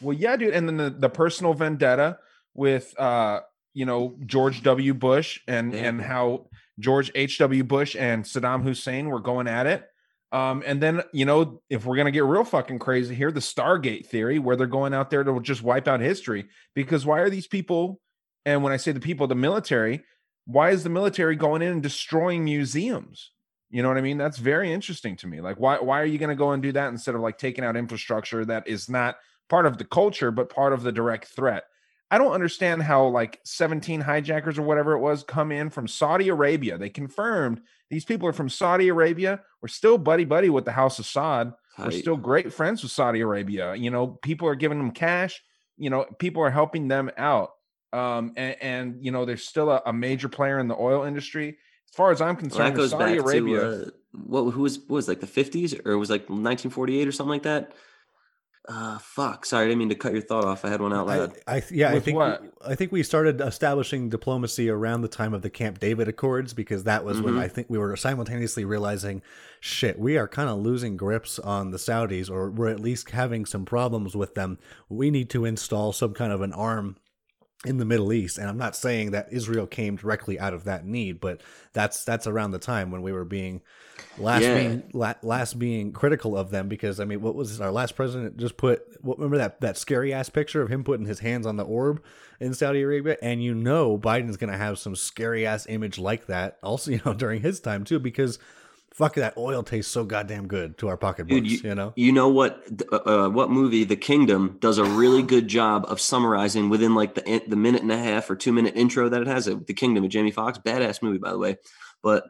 Well, 0.00 0.16
yeah, 0.16 0.36
dude, 0.36 0.52
and 0.52 0.68
then 0.68 0.76
the, 0.76 0.90
the 0.90 1.08
personal 1.08 1.54
vendetta 1.54 2.18
with 2.54 2.98
uh, 2.98 3.42
you 3.72 3.86
know, 3.86 4.16
George 4.26 4.64
W. 4.64 4.94
Bush 4.94 5.40
and 5.46 5.72
Yeah. 5.72 5.84
and 5.88 6.00
how 6.00 6.46
George 6.78 7.10
H. 7.14 7.38
W. 7.38 7.64
Bush 7.64 7.96
and 7.96 8.24
Saddam 8.24 8.62
Hussein 8.62 9.08
were 9.08 9.20
going 9.20 9.48
at 9.48 9.66
it. 9.66 9.84
Um, 10.30 10.62
and 10.66 10.82
then 10.82 11.02
you 11.12 11.24
know, 11.24 11.62
if 11.70 11.86
we're 11.86 11.96
gonna 11.96 12.10
get 12.10 12.24
real 12.24 12.44
fucking 12.44 12.78
crazy 12.78 13.14
here, 13.14 13.32
the 13.32 13.40
Stargate 13.40 14.06
theory, 14.06 14.38
where 14.38 14.56
they're 14.56 14.66
going 14.66 14.94
out 14.94 15.10
there 15.10 15.24
to 15.24 15.40
just 15.40 15.62
wipe 15.62 15.88
out 15.88 16.00
history. 16.00 16.46
Because 16.74 17.06
why 17.06 17.20
are 17.20 17.30
these 17.30 17.46
people? 17.46 18.00
And 18.44 18.62
when 18.62 18.72
I 18.72 18.76
say 18.76 18.92
the 18.92 19.00
people, 19.00 19.26
the 19.26 19.34
military, 19.34 20.02
why 20.46 20.70
is 20.70 20.82
the 20.82 20.90
military 20.90 21.36
going 21.36 21.62
in 21.62 21.72
and 21.72 21.82
destroying 21.82 22.44
museums? 22.44 23.32
You 23.70 23.82
know 23.82 23.88
what 23.88 23.98
I 23.98 24.02
mean? 24.02 24.16
That's 24.16 24.38
very 24.38 24.72
interesting 24.72 25.14
to 25.16 25.26
me. 25.26 25.40
Like, 25.40 25.58
why 25.60 25.78
why 25.78 26.00
are 26.00 26.06
you 26.06 26.18
going 26.18 26.30
to 26.30 26.34
go 26.34 26.52
and 26.52 26.62
do 26.62 26.72
that 26.72 26.88
instead 26.88 27.14
of 27.14 27.20
like 27.20 27.38
taking 27.38 27.64
out 27.64 27.76
infrastructure 27.76 28.44
that 28.46 28.66
is 28.66 28.88
not 28.88 29.16
part 29.48 29.66
of 29.66 29.78
the 29.78 29.84
culture 29.84 30.30
but 30.30 30.48
part 30.48 30.72
of 30.72 30.82
the 30.82 30.92
direct 30.92 31.26
threat? 31.26 31.64
I 32.10 32.18
don't 32.18 32.32
understand 32.32 32.82
how 32.82 33.06
like 33.08 33.38
17 33.44 34.00
hijackers 34.00 34.58
or 34.58 34.62
whatever 34.62 34.92
it 34.92 35.00
was 35.00 35.22
come 35.24 35.52
in 35.52 35.68
from 35.70 35.86
Saudi 35.86 36.28
Arabia. 36.28 36.78
They 36.78 36.88
confirmed 36.88 37.60
these 37.90 38.04
people 38.04 38.28
are 38.28 38.32
from 38.32 38.48
Saudi 38.48 38.88
Arabia. 38.88 39.40
We're 39.60 39.68
still 39.68 39.98
buddy 39.98 40.24
buddy 40.24 40.48
with 40.48 40.64
the 40.64 40.72
House 40.72 40.98
of 40.98 41.04
Saud. 41.04 41.54
We're 41.78 41.90
still 41.92 42.16
great 42.16 42.52
friends 42.52 42.82
with 42.82 42.90
Saudi 42.92 43.20
Arabia. 43.20 43.74
You 43.74 43.90
know, 43.90 44.06
people 44.08 44.48
are 44.48 44.56
giving 44.56 44.78
them 44.78 44.90
cash. 44.90 45.40
You 45.76 45.90
know, 45.90 46.06
people 46.18 46.42
are 46.42 46.50
helping 46.50 46.88
them 46.88 47.10
out. 47.16 47.50
Um, 47.92 48.32
and, 48.36 48.56
and 48.60 49.04
you 49.04 49.12
know, 49.12 49.24
there's 49.24 49.46
still 49.46 49.70
a, 49.70 49.82
a 49.86 49.92
major 49.92 50.28
player 50.28 50.58
in 50.58 50.66
the 50.68 50.76
oil 50.76 51.04
industry. 51.04 51.50
As 51.50 51.94
far 51.94 52.10
as 52.10 52.20
I'm 52.20 52.34
Well, 52.34 52.36
concerned, 52.36 52.74
that 52.74 52.76
goes 52.76 52.90
Saudi 52.90 53.16
back 53.16 53.24
Arabia. 53.24 53.60
to 53.60 53.86
uh, 53.86 53.90
what? 54.12 54.50
Who 54.50 54.62
was 54.62 54.78
what 54.80 54.90
was 54.90 55.08
it, 55.08 55.12
like 55.12 55.20
the 55.20 55.26
fifties 55.26 55.72
or 55.72 55.92
it 55.92 55.96
was 55.96 56.10
like 56.10 56.22
1948 56.22 57.06
or 57.08 57.12
something 57.12 57.30
like 57.30 57.44
that? 57.44 57.72
Uh, 58.70 58.98
fuck. 58.98 59.46
Sorry, 59.46 59.64
I 59.64 59.68
didn't 59.68 59.78
mean 59.78 59.88
to 59.88 59.94
cut 59.94 60.12
your 60.12 60.20
thought 60.20 60.44
off. 60.44 60.62
I 60.62 60.68
had 60.68 60.82
one 60.82 60.92
out 60.92 61.06
loud. 61.06 61.32
I 61.46 61.60
th- 61.60 61.72
yeah, 61.72 61.90
I 61.90 62.00
think 62.00 62.18
what? 62.18 62.42
I 62.66 62.74
think 62.74 62.92
we 62.92 63.02
started 63.02 63.40
establishing 63.40 64.10
diplomacy 64.10 64.68
around 64.68 65.00
the 65.00 65.08
time 65.08 65.32
of 65.32 65.40
the 65.40 65.48
Camp 65.48 65.78
David 65.78 66.06
Accords 66.06 66.52
because 66.52 66.84
that 66.84 67.02
was 67.02 67.22
when 67.22 67.34
Mhm. 67.34 67.40
I 67.40 67.48
think 67.48 67.70
we 67.70 67.78
were 67.78 67.96
simultaneously 67.96 68.66
realizing, 68.66 69.22
shit, 69.58 69.98
we 69.98 70.18
are 70.18 70.28
kind 70.28 70.50
of 70.50 70.58
losing 70.58 70.98
grips 70.98 71.38
on 71.38 71.70
the 71.70 71.78
Saudis, 71.78 72.30
or 72.30 72.50
we're 72.50 72.68
at 72.68 72.78
least 72.80 73.10
having 73.10 73.46
some 73.46 73.64
problems 73.64 74.14
with 74.14 74.34
them. 74.34 74.58
We 74.90 75.10
need 75.10 75.30
to 75.30 75.46
install 75.46 75.92
some 75.94 76.12
kind 76.12 76.30
of 76.32 76.42
an 76.42 76.52
arm 76.52 76.96
in 77.64 77.78
the 77.78 77.84
Middle 77.84 78.12
East, 78.12 78.38
and 78.38 78.48
I'm 78.48 78.56
not 78.56 78.76
saying 78.76 79.10
that 79.10 79.32
Israel 79.32 79.66
came 79.66 79.96
directly 79.96 80.38
out 80.38 80.54
of 80.54 80.64
that 80.64 80.84
need, 80.86 81.20
but 81.20 81.40
that's 81.72 82.04
that's 82.04 82.26
around 82.28 82.52
the 82.52 82.58
time 82.58 82.90
when 82.92 83.02
we 83.02 83.10
were 83.12 83.24
being 83.24 83.62
last 84.16 84.42
Yeah. 84.42 84.54
being 84.54 84.90
la- 84.92 85.14
last 85.22 85.58
being 85.58 85.92
critical 85.92 86.36
of 86.36 86.50
them 86.50 86.68
because 86.68 87.00
I 87.00 87.04
mean, 87.04 87.20
what 87.20 87.34
was 87.34 87.60
our 87.60 87.72
last 87.72 87.96
president 87.96 88.36
just 88.36 88.56
put? 88.56 88.84
What, 89.02 89.18
remember 89.18 89.38
that 89.38 89.60
that 89.60 89.76
scary 89.76 90.12
ass 90.12 90.28
picture 90.28 90.62
of 90.62 90.68
him 90.68 90.84
putting 90.84 91.06
his 91.06 91.18
hands 91.18 91.46
on 91.46 91.56
the 91.56 91.64
orb 91.64 92.00
in 92.38 92.54
Saudi 92.54 92.80
Arabia, 92.82 93.16
and 93.22 93.42
you 93.42 93.54
know 93.56 93.98
Biden's 93.98 94.36
gonna 94.36 94.56
have 94.56 94.78
some 94.78 94.94
scary 94.94 95.44
ass 95.44 95.66
image 95.68 95.98
like 95.98 96.26
that 96.26 96.58
also, 96.62 96.90
you 96.92 97.00
know, 97.04 97.12
during 97.12 97.42
his 97.42 97.58
time 97.58 97.82
too, 97.82 97.98
because 97.98 98.38
fuck 98.98 99.14
that 99.14 99.36
oil 99.36 99.62
tastes 99.62 99.92
so 99.92 100.04
goddamn 100.04 100.48
good 100.48 100.76
to 100.78 100.88
our 100.88 100.96
pocketbooks, 100.96 101.40
Dude, 101.40 101.62
you, 101.64 101.74
know. 101.74 101.92
You 101.94 102.10
know 102.10 102.28
what? 102.28 102.66
Uh, 102.92 102.96
uh, 102.96 103.28
what 103.28 103.48
movie? 103.48 103.84
The 103.84 103.96
Kingdom 103.96 104.58
does 104.60 104.78
a 104.78 104.84
really 104.84 105.22
good 105.22 105.46
job 105.46 105.86
of 105.88 106.00
summarizing 106.00 106.68
within 106.68 106.96
like 106.96 107.14
the 107.14 107.42
the 107.46 107.56
minute 107.56 107.82
and 107.82 107.92
a 107.92 107.96
half 107.96 108.28
or 108.28 108.34
two 108.34 108.52
minute 108.52 108.74
intro 108.76 109.08
that 109.08 109.22
it 109.22 109.28
has. 109.28 109.48
uh, 109.48 109.54
The 109.64 109.72
Kingdom 109.72 110.02
of 110.02 110.10
Jamie 110.10 110.32
Foxx, 110.32 110.58
badass 110.58 111.00
movie 111.00 111.18
by 111.18 111.30
the 111.30 111.38
way, 111.38 111.56
but 112.02 112.24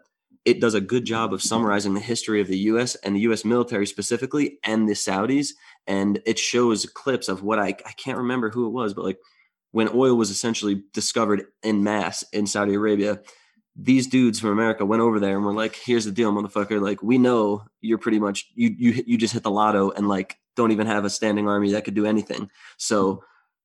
it 0.45 0.61
does 0.61 0.75
a 0.75 0.81
good 0.81 1.07
job 1.07 1.33
of 1.33 1.43
summarizing 1.43 1.95
the 1.95 2.01
history 2.01 2.41
of 2.41 2.49
the 2.49 2.59
U.S. 2.59 2.95
and 2.97 3.17
the 3.17 3.21
U.S. 3.21 3.45
military 3.45 3.87
specifically 3.87 4.59
and 4.63 4.87
the 4.87 4.93
Saudis, 4.93 5.49
and 5.87 6.21
it 6.27 6.39
shows 6.39 6.85
clips 6.85 7.29
of 7.29 7.43
what 7.43 7.59
I 7.59 7.69
I 7.69 7.93
can't 7.97 8.19
remember 8.19 8.51
who 8.51 8.67
it 8.67 8.71
was, 8.73 8.93
but 8.93 9.07
like 9.07 9.19
when 9.73 9.89
oil 9.95 10.15
was 10.17 10.31
essentially 10.31 10.83
discovered 10.93 11.47
in 11.63 11.83
mass 11.83 12.25
in 12.33 12.47
Saudi 12.47 12.75
Arabia. 12.75 13.21
These 13.81 14.09
dudes 14.09 14.41
from 14.41 14.51
America 14.51 14.85
went 14.85 15.03
over 15.03 15.21
there 15.21 15.37
and 15.37 15.45
were 15.45 15.55
like, 15.55 15.77
"Here's 15.77 16.05
the 16.05 16.11
deal, 16.11 16.33
motherfucker. 16.33 16.81
Like, 16.81 17.03
we 17.03 17.17
know 17.17 17.63
you're 17.81 17.99
pretty 17.99 18.19
much 18.19 18.51
you 18.55 18.75
you 18.77 19.05
you 19.07 19.17
just 19.17 19.35
hit 19.35 19.45
the 19.45 19.51
lotto 19.51 19.91
and 19.93 20.09
like 20.09 20.37
don't 20.57 20.73
even 20.73 20.89
have 20.89 21.05
a 21.05 21.11
standing 21.11 21.49
army 21.49 21.71
that 21.71 21.85
could 21.85 21.95
do 21.95 22.05
anything. 22.05 22.51
So 22.77 23.23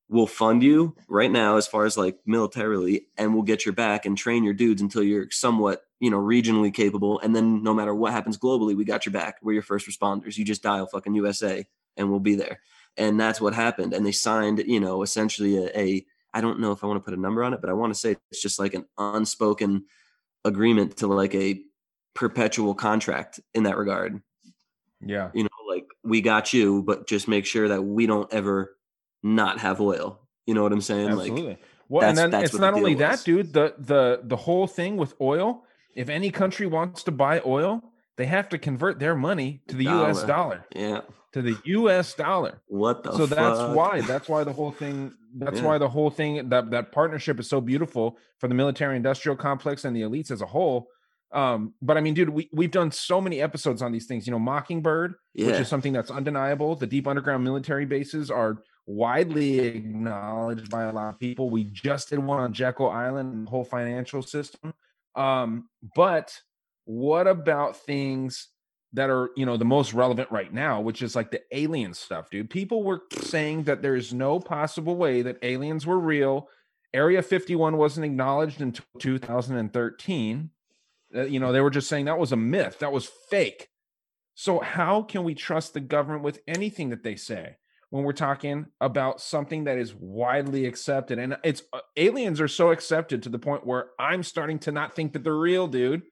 we'll 0.09 0.27
fund 0.27 0.61
you 0.61 0.95
right 1.07 1.31
now 1.31 1.57
as 1.57 1.65
far 1.65 1.85
as 1.85 1.97
like 1.97 2.19
militarily, 2.25 3.07
and 3.17 3.33
we'll 3.33 3.43
get 3.43 3.65
your 3.65 3.73
back 3.73 4.05
and 4.05 4.15
train 4.15 4.43
your 4.43 4.53
dudes 4.53 4.81
until 4.81 5.01
you're 5.01 5.31
somewhat 5.31 5.83
you 5.99 6.11
know 6.11 6.19
regionally 6.19 6.73
capable. 6.73 7.19
And 7.19 7.35
then 7.35 7.63
no 7.63 7.73
matter 7.73 7.95
what 7.95 8.13
happens 8.13 8.37
globally, 8.37 8.77
we 8.77 8.85
got 8.85 9.05
your 9.05 9.13
back. 9.13 9.37
We're 9.41 9.53
your 9.53 9.61
first 9.63 9.87
responders. 9.87 10.37
You 10.37 10.45
just 10.45 10.63
dial 10.63 10.85
fucking 10.85 11.15
USA, 11.15 11.65
and 11.97 12.09
we'll 12.09 12.19
be 12.19 12.35
there. 12.35 12.59
And 12.95 13.19
that's 13.19 13.41
what 13.41 13.55
happened. 13.55 13.93
And 13.93 14.05
they 14.05 14.11
signed, 14.11 14.63
you 14.67 14.79
know, 14.79 15.01
essentially 15.01 15.57
a, 15.57 15.79
a 15.79 16.05
I 16.33 16.41
don't 16.41 16.59
know 16.59 16.71
if 16.71 16.83
I 16.83 16.87
want 16.87 17.01
to 17.01 17.03
put 17.03 17.17
a 17.17 17.21
number 17.21 17.43
on 17.43 17.53
it, 17.53 17.61
but 17.61 17.69
I 17.69 17.73
want 17.73 17.93
to 17.93 17.99
say 17.99 18.15
it's 18.31 18.41
just 18.41 18.59
like 18.59 18.73
an 18.73 18.85
unspoken 18.97 19.85
agreement 20.45 20.97
to 20.97 21.07
like 21.07 21.35
a 21.35 21.61
perpetual 22.13 22.75
contract 22.75 23.39
in 23.53 23.63
that 23.63 23.77
regard. 23.77 24.21
Yeah. 25.01 25.31
You 25.33 25.43
know, 25.43 25.49
like 25.67 25.85
we 26.03 26.21
got 26.21 26.53
you, 26.53 26.83
but 26.83 27.07
just 27.07 27.27
make 27.27 27.45
sure 27.45 27.67
that 27.69 27.81
we 27.81 28.05
don't 28.05 28.31
ever 28.33 28.75
not 29.21 29.59
have 29.59 29.81
oil. 29.81 30.19
You 30.45 30.53
know 30.53 30.63
what 30.63 30.71
I'm 30.71 30.81
saying? 30.81 31.09
Absolutely. 31.09 31.47
Like 31.47 31.59
well, 31.89 32.07
and 32.07 32.17
then 32.17 32.33
it's 32.33 32.53
not 32.53 32.73
the 32.73 32.79
only 32.79 32.95
deal 32.95 32.99
that, 32.99 33.23
dude. 33.23 33.53
The 33.53 33.75
the 33.77 34.21
the 34.23 34.35
whole 34.35 34.67
thing 34.67 34.97
with 34.97 35.13
oil. 35.21 35.63
If 35.95 36.09
any 36.09 36.31
country 36.31 36.65
wants 36.65 37.03
to 37.03 37.11
buy 37.11 37.41
oil, 37.45 37.83
they 38.17 38.25
have 38.25 38.49
to 38.49 38.57
convert 38.57 38.99
their 38.99 39.15
money 39.15 39.61
to 39.67 39.75
the 39.75 39.83
U.S. 39.85 40.23
Dollar. 40.23 40.27
dollar. 40.27 40.65
yeah. 40.75 41.01
To 41.33 41.41
the 41.41 41.57
U.S. 41.65 42.13
dollar. 42.13 42.61
What 42.67 43.03
the 43.03 43.11
so 43.15 43.25
that's 43.25 43.75
why. 43.75 44.01
That's 44.01 44.29
why 44.29 44.43
the 44.43 44.53
whole 44.53 44.71
thing. 44.71 45.13
That's 45.35 45.59
Yeah. 45.59 45.65
why 45.65 45.77
the 45.79 45.89
whole 45.89 46.09
thing. 46.11 46.49
That 46.49 46.71
that 46.71 46.91
partnership 46.91 47.39
is 47.39 47.49
so 47.49 47.59
beautiful 47.59 48.17
for 48.39 48.47
the 48.47 48.53
military-industrial 48.53 49.37
complex 49.37 49.83
and 49.85 49.95
the 49.95 50.01
elites 50.01 50.29
as 50.31 50.41
a 50.41 50.45
whole. 50.45 50.87
Um, 51.31 51.73
but 51.81 51.97
I 51.97 52.01
mean, 52.01 52.13
dude, 52.13 52.29
we 52.29 52.49
we've 52.53 52.69
done 52.71 52.91
so 52.91 53.19
many 53.19 53.41
episodes 53.41 53.81
on 53.81 53.91
these 53.91 54.05
things. 54.05 54.27
You 54.27 54.31
know, 54.31 54.39
Mockingbird, 54.39 55.15
which 55.33 55.47
is 55.47 55.67
something 55.67 55.91
that's 55.91 56.11
undeniable. 56.11 56.75
The 56.75 56.85
deep 56.85 57.07
underground 57.07 57.43
military 57.43 57.85
bases 57.85 58.29
are 58.29 58.59
widely 58.85 59.59
acknowledged 59.59 60.69
by 60.69 60.83
a 60.83 60.91
lot 60.91 61.09
of 61.13 61.19
people. 61.19 61.49
We 61.49 61.63
just 61.63 62.09
did 62.09 62.19
one 62.19 62.39
on 62.39 62.53
Jekyll 62.53 62.89
Island 62.89 63.33
and 63.33 63.47
the 63.47 63.49
whole 63.49 63.63
financial 63.63 64.21
system. 64.21 64.73
Um, 65.15 65.69
but 65.95 66.37
what 66.85 67.27
about 67.27 67.77
things 67.77 68.49
that 68.93 69.09
are, 69.09 69.31
you 69.35 69.45
know, 69.45 69.57
the 69.57 69.65
most 69.65 69.93
relevant 69.93 70.31
right 70.31 70.53
now, 70.53 70.79
which 70.79 71.01
is 71.01 71.15
like 71.15 71.31
the 71.31 71.41
alien 71.51 71.93
stuff, 71.93 72.29
dude? 72.29 72.49
People 72.49 72.83
were 72.83 73.01
saying 73.21 73.63
that 73.63 73.81
there's 73.81 74.13
no 74.13 74.39
possible 74.39 74.95
way 74.95 75.21
that 75.23 75.39
aliens 75.41 75.85
were 75.85 75.99
real. 75.99 76.47
Area 76.93 77.23
51 77.23 77.75
wasn't 77.77 78.05
acknowledged 78.05 78.61
until 78.61 78.85
2013. 78.99 80.51
Uh, 81.15 81.23
you 81.23 81.39
know, 81.39 81.51
they 81.51 81.61
were 81.61 81.71
just 81.71 81.89
saying 81.89 82.05
that 82.05 82.19
was 82.19 82.31
a 82.31 82.37
myth, 82.37 82.79
that 82.79 82.91
was 82.91 83.09
fake. 83.29 83.69
So, 84.35 84.59
how 84.59 85.01
can 85.01 85.23
we 85.23 85.35
trust 85.35 85.73
the 85.73 85.79
government 85.79 86.23
with 86.23 86.39
anything 86.47 86.89
that 86.89 87.03
they 87.03 87.15
say 87.15 87.57
when 87.89 88.03
we're 88.03 88.13
talking 88.13 88.65
about 88.81 89.21
something 89.21 89.65
that 89.65 89.77
is 89.77 89.93
widely 89.93 90.65
accepted? 90.65 91.19
And 91.19 91.37
it's 91.43 91.63
uh, 91.71 91.79
aliens 91.97 92.41
are 92.41 92.47
so 92.47 92.71
accepted 92.71 93.23
to 93.23 93.29
the 93.29 93.39
point 93.39 93.65
where 93.65 93.89
I'm 93.99 94.23
starting 94.23 94.59
to 94.59 94.71
not 94.71 94.95
think 94.95 95.13
that 95.13 95.23
they're 95.23 95.35
real, 95.35 95.67
dude. 95.67 96.03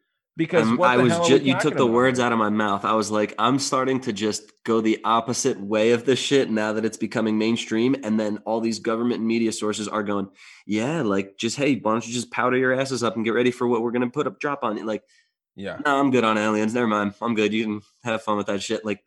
Because 0.42 0.72
what 0.72 0.90
I 0.90 0.98
was 0.98 1.16
just 1.28 1.44
you 1.44 1.54
took 1.60 1.76
the 1.76 1.84
about 1.84 1.94
words 1.94 2.20
out 2.20 2.32
of 2.32 2.40
my 2.40 2.50
mouth. 2.50 2.84
I 2.84 2.94
was 2.94 3.12
like, 3.12 3.36
I'm 3.38 3.60
starting 3.60 4.00
to 4.02 4.14
just 4.14 4.52
go 4.64 4.82
the 4.82 5.00
opposite 5.04 5.60
way 5.60 5.92
of 5.92 6.06
this 6.06 6.18
shit 6.18 6.50
now 6.50 6.74
that 6.74 6.84
it's 6.84 6.98
becoming 6.98 7.38
mainstream. 7.38 7.96
And 8.04 8.20
then 8.20 8.40
all 8.40 8.60
these 8.60 8.80
government 8.80 9.20
and 9.20 9.28
media 9.28 9.52
sources 9.52 9.88
are 9.88 10.02
going, 10.02 10.30
Yeah, 10.66 11.04
like 11.04 11.38
just 11.38 11.58
hey, 11.58 11.76
why 11.76 11.92
don't 11.92 12.08
you 12.08 12.14
just 12.14 12.32
powder 12.32 12.58
your 12.58 12.74
asses 12.74 13.04
up 13.04 13.16
and 13.16 13.24
get 13.24 13.36
ready 13.36 13.52
for 13.52 13.68
what 13.68 13.84
we're 13.84 13.92
gonna 13.92 14.10
put 14.10 14.26
up 14.26 14.40
drop 14.40 14.64
on 14.64 14.78
you? 14.78 14.86
Like, 14.86 15.04
Yeah. 15.56 15.78
no, 15.86 16.00
I'm 16.00 16.10
good 16.10 16.24
on 16.24 16.38
aliens. 16.38 16.74
Never 16.74 16.88
mind. 16.88 17.14
I'm 17.22 17.36
good. 17.36 17.54
You 17.54 17.64
can 17.64 17.82
have 18.04 18.24
fun 18.24 18.38
with 18.38 18.48
that 18.48 18.64
shit. 18.64 18.84
Like, 18.84 19.04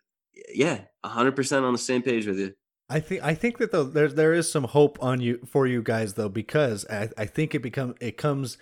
yeah, 0.54 0.82
hundred 1.04 1.34
percent 1.34 1.64
on 1.64 1.72
the 1.72 1.78
same 1.78 2.02
page 2.02 2.26
with 2.26 2.38
you. 2.38 2.54
I 2.88 3.00
think 3.00 3.22
I 3.24 3.34
think 3.34 3.58
that 3.58 3.72
though 3.72 3.84
there 3.84 4.08
there 4.08 4.32
is 4.32 4.50
some 4.50 4.64
hope 4.64 4.98
on 5.02 5.20
you 5.20 5.40
for 5.46 5.66
you 5.66 5.82
guys 5.82 6.14
though 6.14 6.28
because 6.28 6.84
I, 6.90 7.08
I 7.16 7.26
think 7.26 7.54
it 7.54 7.60
become 7.60 7.94
it 8.00 8.16
comes 8.16 8.58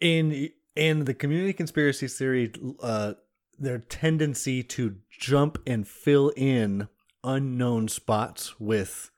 in 0.00 0.50
in 0.76 1.04
the 1.04 1.14
community 1.14 1.52
conspiracy 1.52 2.06
theory 2.06 2.52
uh 2.80 3.14
their 3.58 3.78
tendency 3.78 4.62
to 4.62 4.96
jump 5.10 5.58
and 5.66 5.86
fill 5.86 6.32
in 6.34 6.88
unknown 7.22 7.88
spots 7.88 8.58
with 8.58 9.10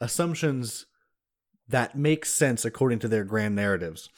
assumptions 0.00 0.86
that 1.68 1.96
make 1.96 2.24
sense 2.24 2.64
according 2.64 2.98
to 2.98 3.08
their 3.08 3.24
grand 3.24 3.54
narratives. 3.54 4.10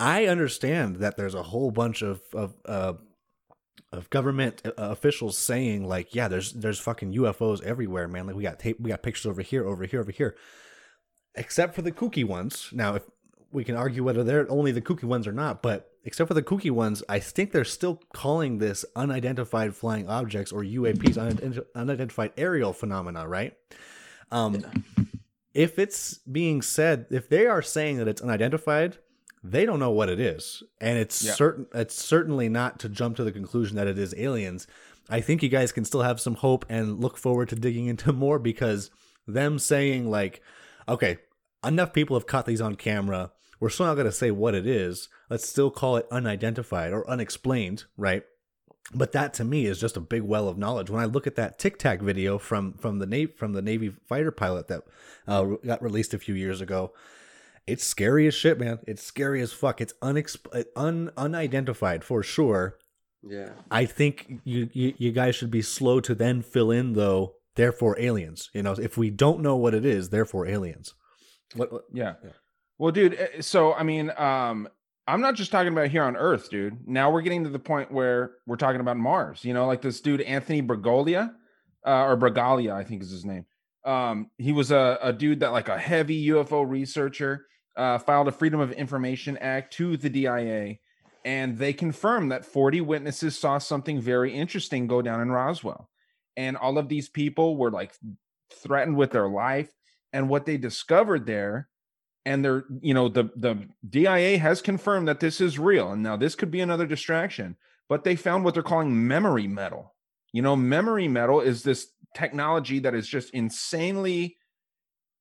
I 0.00 0.26
understand 0.26 0.96
that 0.96 1.16
there's 1.16 1.34
a 1.34 1.44
whole 1.44 1.70
bunch 1.70 2.02
of 2.02 2.22
of 2.32 2.54
uh, 2.66 2.94
of 3.92 4.10
government 4.10 4.62
uh, 4.64 4.72
officials 4.76 5.36
saying 5.38 5.86
like, 5.86 6.14
yeah, 6.14 6.28
there's 6.28 6.52
there's 6.52 6.80
fucking 6.80 7.12
UFOs 7.14 7.62
everywhere, 7.62 8.08
man. 8.08 8.26
Like 8.26 8.36
we 8.36 8.42
got 8.42 8.58
tape, 8.58 8.80
we 8.80 8.90
got 8.90 9.02
pictures 9.02 9.26
over 9.26 9.42
here, 9.42 9.66
over 9.66 9.84
here, 9.84 10.00
over 10.00 10.10
here. 10.10 10.36
Except 11.34 11.74
for 11.74 11.82
the 11.82 11.92
kooky 11.92 12.24
ones. 12.24 12.68
Now, 12.72 12.96
if 12.96 13.04
we 13.52 13.64
can 13.64 13.76
argue 13.76 14.02
whether 14.04 14.24
they're 14.24 14.50
only 14.50 14.72
the 14.72 14.80
kooky 14.80 15.04
ones 15.04 15.26
or 15.26 15.32
not, 15.32 15.62
but 15.62 15.90
except 16.04 16.28
for 16.28 16.34
the 16.34 16.42
kooky 16.42 16.70
ones, 16.70 17.02
I 17.08 17.18
think 17.20 17.52
they're 17.52 17.64
still 17.64 18.00
calling 18.12 18.58
this 18.58 18.84
unidentified 18.96 19.74
flying 19.76 20.08
objects 20.08 20.50
or 20.52 20.62
UAPs, 20.64 21.16
unident- 21.16 21.66
unidentified 21.74 22.32
aerial 22.36 22.72
phenomena, 22.72 23.28
right? 23.28 23.54
Um, 24.30 24.64
If 25.54 25.78
it's 25.78 26.14
being 26.20 26.62
said, 26.62 27.06
if 27.10 27.28
they 27.28 27.46
are 27.46 27.60
saying 27.60 27.98
that 27.98 28.08
it's 28.08 28.22
unidentified, 28.22 28.96
they 29.44 29.66
don't 29.66 29.78
know 29.80 29.90
what 29.90 30.08
it 30.08 30.18
is, 30.18 30.62
and 30.80 30.96
it's 30.98 31.22
Yeah. 31.22 31.34
certain. 31.34 31.66
It's 31.74 31.94
certainly 31.94 32.48
not 32.48 32.78
to 32.80 32.88
jump 32.88 33.16
to 33.16 33.24
the 33.24 33.32
conclusion 33.32 33.76
that 33.76 33.86
it 33.86 33.98
is 33.98 34.14
aliens. 34.16 34.66
I 35.10 35.20
think 35.20 35.42
you 35.42 35.50
guys 35.50 35.70
can 35.72 35.84
still 35.84 36.02
have 36.02 36.20
some 36.20 36.36
hope 36.36 36.64
and 36.70 37.00
look 37.00 37.18
forward 37.18 37.50
to 37.50 37.56
digging 37.56 37.84
into 37.86 38.12
more 38.14 38.38
because 38.38 38.90
them 39.26 39.58
saying 39.58 40.08
like, 40.10 40.40
okay, 40.88 41.18
enough 41.62 41.92
people 41.92 42.16
have 42.16 42.26
caught 42.26 42.46
these 42.46 42.60
on 42.62 42.74
camera. 42.76 43.32
We're 43.62 43.68
still 43.68 43.86
not 43.86 43.94
going 43.94 44.06
to 44.06 44.12
say 44.12 44.32
what 44.32 44.56
it 44.56 44.66
is. 44.66 45.08
Let's 45.30 45.48
still 45.48 45.70
call 45.70 45.96
it 45.96 46.08
unidentified 46.10 46.92
or 46.92 47.08
unexplained, 47.08 47.84
right? 47.96 48.24
But 48.92 49.12
that 49.12 49.34
to 49.34 49.44
me 49.44 49.66
is 49.66 49.80
just 49.80 49.96
a 49.96 50.00
big 50.00 50.22
well 50.22 50.48
of 50.48 50.58
knowledge. 50.58 50.90
When 50.90 51.00
I 51.00 51.04
look 51.04 51.28
at 51.28 51.36
that 51.36 51.60
Tic 51.60 51.78
Tac 51.78 52.00
video 52.00 52.38
from 52.38 52.72
from 52.72 52.98
the 52.98 53.06
Navy 53.06 53.30
from 53.30 53.52
the 53.52 53.62
Navy 53.62 53.90
fighter 53.90 54.32
pilot 54.32 54.66
that 54.66 54.82
uh, 55.28 55.44
got 55.64 55.80
released 55.80 56.12
a 56.12 56.18
few 56.18 56.34
years 56.34 56.60
ago, 56.60 56.92
it's 57.64 57.84
scary 57.84 58.26
as 58.26 58.34
shit, 58.34 58.58
man. 58.58 58.80
It's 58.88 59.04
scary 59.04 59.40
as 59.40 59.52
fuck. 59.52 59.80
It's 59.80 59.94
unexp- 60.02 60.64
un 60.74 61.12
unidentified 61.16 62.02
for 62.02 62.24
sure. 62.24 62.78
Yeah. 63.22 63.50
I 63.70 63.84
think 63.84 64.40
you, 64.42 64.70
you 64.72 64.94
you 64.98 65.12
guys 65.12 65.36
should 65.36 65.52
be 65.52 65.62
slow 65.62 66.00
to 66.00 66.16
then 66.16 66.42
fill 66.42 66.72
in 66.72 66.94
though. 66.94 67.36
Therefore, 67.54 67.96
aliens. 68.00 68.50
You 68.54 68.64
know, 68.64 68.72
if 68.72 68.98
we 68.98 69.10
don't 69.10 69.40
know 69.40 69.54
what 69.54 69.72
it 69.72 69.84
is, 69.86 70.10
therefore 70.10 70.48
aliens. 70.48 70.94
What? 71.54 71.72
what 71.72 71.84
Yeah. 71.92 72.14
Well, 72.78 72.92
dude, 72.92 73.14
eh, 73.14 73.40
so 73.40 73.72
I 73.74 73.82
mean, 73.82 74.10
um, 74.16 74.68
I'm 75.06 75.20
not 75.20 75.34
just 75.34 75.50
talking 75.50 75.72
about 75.72 75.88
here 75.88 76.02
on 76.04 76.16
Earth, 76.16 76.50
dude. 76.50 76.86
Now 76.86 77.10
we're 77.10 77.22
getting 77.22 77.44
to 77.44 77.50
the 77.50 77.58
point 77.58 77.90
where 77.90 78.32
we're 78.46 78.56
talking 78.56 78.80
about 78.80 78.96
Mars. 78.96 79.44
You 79.44 79.54
know, 79.54 79.66
like 79.66 79.82
this 79.82 80.00
dude 80.00 80.20
Anthony 80.20 80.62
Bragalia, 80.62 81.32
uh, 81.86 82.04
or 82.04 82.16
Bragalia, 82.16 82.72
I 82.72 82.84
think 82.84 83.02
is 83.02 83.10
his 83.10 83.24
name. 83.24 83.46
Um, 83.84 84.30
he 84.38 84.52
was 84.52 84.70
a, 84.70 84.98
a 85.02 85.12
dude 85.12 85.40
that 85.40 85.52
like 85.52 85.68
a 85.68 85.78
heavy 85.78 86.28
UFO 86.28 86.68
researcher, 86.68 87.46
uh, 87.76 87.98
filed 87.98 88.28
a 88.28 88.32
Freedom 88.32 88.60
of 88.60 88.70
Information 88.72 89.36
Act 89.38 89.72
to 89.74 89.96
the 89.96 90.08
DIA, 90.08 90.76
and 91.24 91.58
they 91.58 91.72
confirmed 91.72 92.30
that 92.30 92.44
40 92.44 92.80
witnesses 92.82 93.38
saw 93.38 93.58
something 93.58 94.00
very 94.00 94.32
interesting 94.32 94.86
go 94.86 95.02
down 95.02 95.20
in 95.20 95.32
Roswell, 95.32 95.88
and 96.36 96.56
all 96.56 96.78
of 96.78 96.88
these 96.88 97.08
people 97.08 97.56
were 97.56 97.72
like 97.72 97.92
threatened 98.52 98.96
with 98.96 99.10
their 99.10 99.28
life, 99.28 99.72
and 100.12 100.28
what 100.28 100.46
they 100.46 100.58
discovered 100.58 101.26
there 101.26 101.68
and 102.24 102.44
they're 102.44 102.64
you 102.80 102.94
know 102.94 103.08
the 103.08 103.30
the 103.36 103.68
DIA 103.88 104.38
has 104.38 104.62
confirmed 104.62 105.08
that 105.08 105.20
this 105.20 105.40
is 105.40 105.58
real 105.58 105.92
and 105.92 106.02
now 106.02 106.16
this 106.16 106.34
could 106.34 106.50
be 106.50 106.60
another 106.60 106.86
distraction 106.86 107.56
but 107.88 108.04
they 108.04 108.16
found 108.16 108.42
what 108.42 108.54
they're 108.54 108.62
calling 108.62 109.06
memory 109.06 109.46
metal. 109.46 109.94
You 110.32 110.40
know 110.40 110.56
memory 110.56 111.08
metal 111.08 111.40
is 111.40 111.62
this 111.62 111.88
technology 112.14 112.78
that 112.78 112.94
is 112.94 113.06
just 113.06 113.34
insanely 113.34 114.38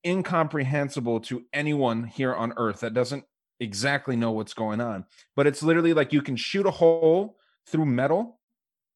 incomprehensible 0.05 1.19
to 1.19 1.43
anyone 1.51 2.05
here 2.05 2.33
on 2.33 2.53
earth 2.57 2.79
that 2.79 2.93
doesn't 2.93 3.25
exactly 3.59 4.15
know 4.15 4.31
what's 4.31 4.53
going 4.53 4.79
on. 4.79 5.05
But 5.35 5.47
it's 5.47 5.61
literally 5.61 5.93
like 5.93 6.13
you 6.13 6.21
can 6.21 6.35
shoot 6.35 6.65
a 6.65 6.71
hole 6.71 7.37
through 7.67 7.85
metal 7.85 8.39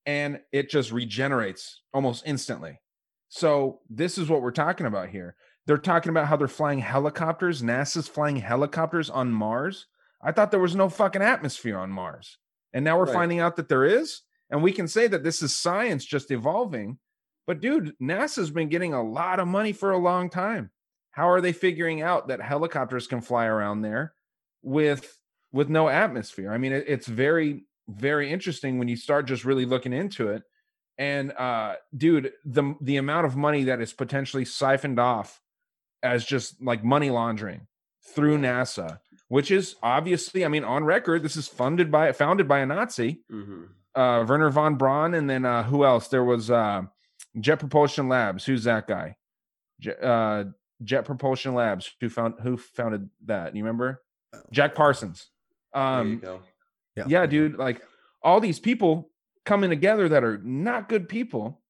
and 0.05 0.39
it 0.51 0.69
just 0.69 0.91
regenerates 0.91 1.81
almost 1.93 2.23
instantly. 2.25 2.79
So 3.27 3.81
this 3.89 4.17
is 4.17 4.29
what 4.29 4.41
we're 4.41 4.51
talking 4.51 4.85
about 4.85 5.09
here 5.09 5.35
they're 5.67 5.77
talking 5.77 6.09
about 6.09 6.27
how 6.27 6.35
they're 6.35 6.47
flying 6.47 6.79
helicopters. 6.79 7.61
NASA's 7.61 8.07
flying 8.07 8.37
helicopters 8.37 9.09
on 9.09 9.31
Mars. 9.31 9.87
I 10.21 10.31
thought 10.31 10.51
there 10.51 10.59
was 10.59 10.75
no 10.75 10.89
fucking 10.89 11.21
atmosphere 11.21 11.77
on 11.77 11.91
Mars. 11.91 12.37
And 12.73 12.83
now 12.85 12.97
we're 12.97 13.05
Right. 13.05 13.13
finding 13.13 13.39
out 13.39 13.55
that 13.55 13.69
there 13.69 13.85
is. 13.85 14.21
And 14.49 14.61
we 14.61 14.71
can 14.71 14.87
say 14.87 15.07
that 15.07 15.23
this 15.23 15.41
is 15.41 15.55
science 15.55 16.05
just 16.05 16.29
evolving. 16.31 16.99
But 17.47 17.61
dude, 17.61 17.95
NASA's 18.01 18.51
been 18.51 18.69
getting 18.69 18.93
a 18.93 19.03
lot 19.03 19.39
of 19.39 19.47
money 19.47 19.71
for 19.73 19.91
a 19.91 19.97
long 19.97 20.29
time. 20.29 20.71
How 21.11 21.29
are 21.29 21.41
they 21.41 21.53
figuring 21.53 22.01
out 22.01 22.27
that 22.27 22.41
helicopters 22.41 23.07
can 23.07 23.21
fly 23.21 23.45
around 23.45 23.81
there 23.81 24.13
with 24.61 25.17
with 25.51 25.69
no 25.69 25.87
atmosphere? 25.89 26.51
I 26.51 26.57
mean, 26.57 26.73
it, 26.73 26.85
it's 26.87 27.07
very 27.07 27.65
very 27.87 28.31
interesting 28.31 28.77
when 28.79 28.87
you 28.87 28.95
start 28.97 29.27
just 29.27 29.45
really 29.45 29.65
looking 29.65 29.93
into 29.93 30.29
it. 30.29 30.43
And 30.97 31.31
uh 31.33 31.75
dude, 31.95 32.33
the 32.43 32.75
the 32.81 32.97
amount 32.97 33.25
of 33.25 33.35
money 33.35 33.63
that 33.65 33.79
is 33.81 33.93
potentially 33.93 34.45
siphoned 34.45 34.99
off 34.99 35.41
as 36.05 36.23
just 36.25 36.61
like 36.61 36.83
money 36.83 37.09
laundering 37.09 37.67
through 38.13 38.37
NASA, 38.37 38.99
which 39.27 39.49
is 39.51 39.75
obviously, 39.81 40.45
I 40.45 40.47
mean, 40.47 40.63
on 40.63 40.83
record, 40.85 41.23
this 41.23 41.35
is 41.35 41.47
funded 41.47 41.91
by 41.91 42.11
founded 42.11 42.47
by 42.47 42.59
a 42.59 42.65
Nazi, 42.65 43.21
hmm 43.29 43.63
uh, 43.95 44.25
Wernher 44.27 44.49
von 44.49 44.75
Braun, 44.75 45.13
and 45.13 45.29
then 45.29 45.45
uh, 45.45 45.63
who 45.63 45.85
else? 45.85 46.09
There 46.09 46.23
was 46.25 46.51
uh, 46.51 46.81
Jet 47.39 47.59
Propulsion 47.59 48.09
Labs. 48.09 48.43
Who's 48.43 48.65
that 48.65 48.87
guy? 48.87 49.15
Jet, 49.79 50.03
uh, 50.03 50.43
Jet 50.83 51.05
Propulsion 51.05 51.53
Labs. 51.53 51.89
Who 52.01 52.09
found 52.09 52.33
who 52.41 52.57
founded 52.57 53.09
that? 53.25 53.55
You 53.55 53.63
remember? 53.63 54.01
Jack 54.51 54.75
Parsons. 54.75 55.29
there 55.73 55.81
you 55.81 55.89
Um, 56.11 56.19
go. 56.19 56.41
yeah, 57.07 57.25
dude, 57.25 57.55
like 57.57 57.81
all 58.21 58.41
these 58.41 58.59
people 58.59 59.09
coming 59.45 59.69
together 59.69 60.09
that 60.09 60.25
are 60.25 60.39
not 60.43 60.89
good 60.89 61.07
people, 61.07 61.61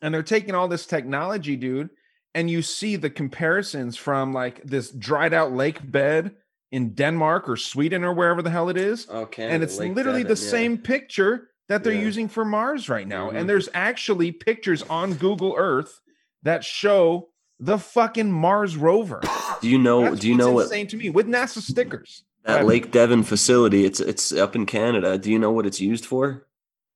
and 0.00 0.14
they're 0.14 0.22
taking 0.22 0.54
all 0.54 0.66
this 0.68 0.86
technology, 0.86 1.56
dude, 1.56 1.90
and 2.34 2.50
you 2.50 2.62
see 2.62 2.96
the 2.96 3.10
comparisons 3.10 3.96
from 3.96 4.32
like 4.32 4.62
this 4.64 4.90
dried 4.90 5.32
out 5.34 5.52
lake 5.52 5.78
bed 5.90 6.36
in 6.72 6.90
Denmark 6.94 7.48
or 7.48 7.56
Sweden 7.56 8.04
or 8.04 8.12
wherever 8.14 8.42
the 8.42 8.50
hell 8.50 8.68
it 8.68 8.76
is, 8.76 9.08
Okay. 9.10 9.48
and 9.48 9.62
it's 9.62 9.78
literally 9.78 10.22
the 10.22 10.36
same 10.36 10.78
picture 10.78 11.48
that 11.68 11.82
they're 11.84 11.92
Yeah. 11.92 12.00
using 12.00 12.28
for 12.28 12.44
Mars 12.44 12.88
right 12.88 13.06
now. 13.08 13.30
Mhm. 13.30 13.36
And 13.36 13.48
there's 13.48 13.68
actually 13.74 14.32
pictures 14.32 14.82
on 14.84 15.14
Google 15.14 15.54
Earth 15.56 16.00
that 16.42 16.64
show 16.64 17.28
the 17.58 17.78
fucking 17.78 18.30
Mars 18.32 18.76
rover. 18.76 19.20
Do 19.60 19.68
you 19.68 19.78
know? 19.78 20.02
That's 20.02 20.20
do 20.20 20.28
you 20.28 20.34
what's 20.34 20.46
know 20.46 20.52
what 20.52 20.62
insane 20.64 20.86
to 20.88 20.96
me 20.96 21.10
with 21.10 21.26
NASA 21.28 21.60
stickers? 21.60 22.24
that 22.44 22.56
Right. 22.56 22.64
Lake 22.66 22.90
Devon 22.90 23.22
facility? 23.22 23.84
It's 23.84 24.00
it's 24.00 24.32
up 24.32 24.56
in 24.56 24.64
Canada. 24.64 25.18
Do 25.18 25.30
you 25.30 25.38
know 25.38 25.50
what 25.50 25.66
it's 25.66 25.80
used 25.80 26.06
for? 26.06 26.46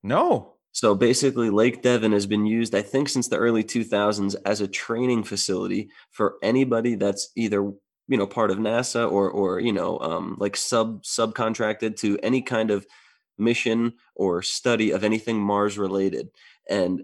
No. 0.01 0.54
So 0.75 0.93
basically, 0.93 1.49
Lake 1.49 1.81
Devon 1.81 2.11
has 2.11 2.27
been 2.27 2.45
used, 2.45 2.75
I 2.75 2.81
think, 2.81 3.07
since 3.07 3.29
the 3.29 3.37
early 3.37 3.63
2000s 3.63 4.35
as 4.45 4.59
a 4.59 4.67
training 4.67 5.23
facility 5.23 5.87
for 6.11 6.35
anybody 6.43 6.95
that's 6.95 7.29
either 7.37 7.61
you 8.09 8.17
know 8.17 8.27
part 8.27 8.51
of 8.51 8.57
NASA 8.57 9.09
or 9.09 9.29
or 9.29 9.61
you 9.61 9.71
know 9.71 9.97
um, 9.99 10.35
like 10.37 10.57
sub 10.57 11.01
subcontracted 11.03 11.95
to 11.99 12.19
any 12.21 12.41
kind 12.41 12.71
of 12.71 12.85
mission 13.37 13.93
or 14.15 14.41
study 14.41 14.91
of 14.91 15.05
anything 15.05 15.39
Mars 15.39 15.77
related. 15.77 16.27
And 16.69 17.03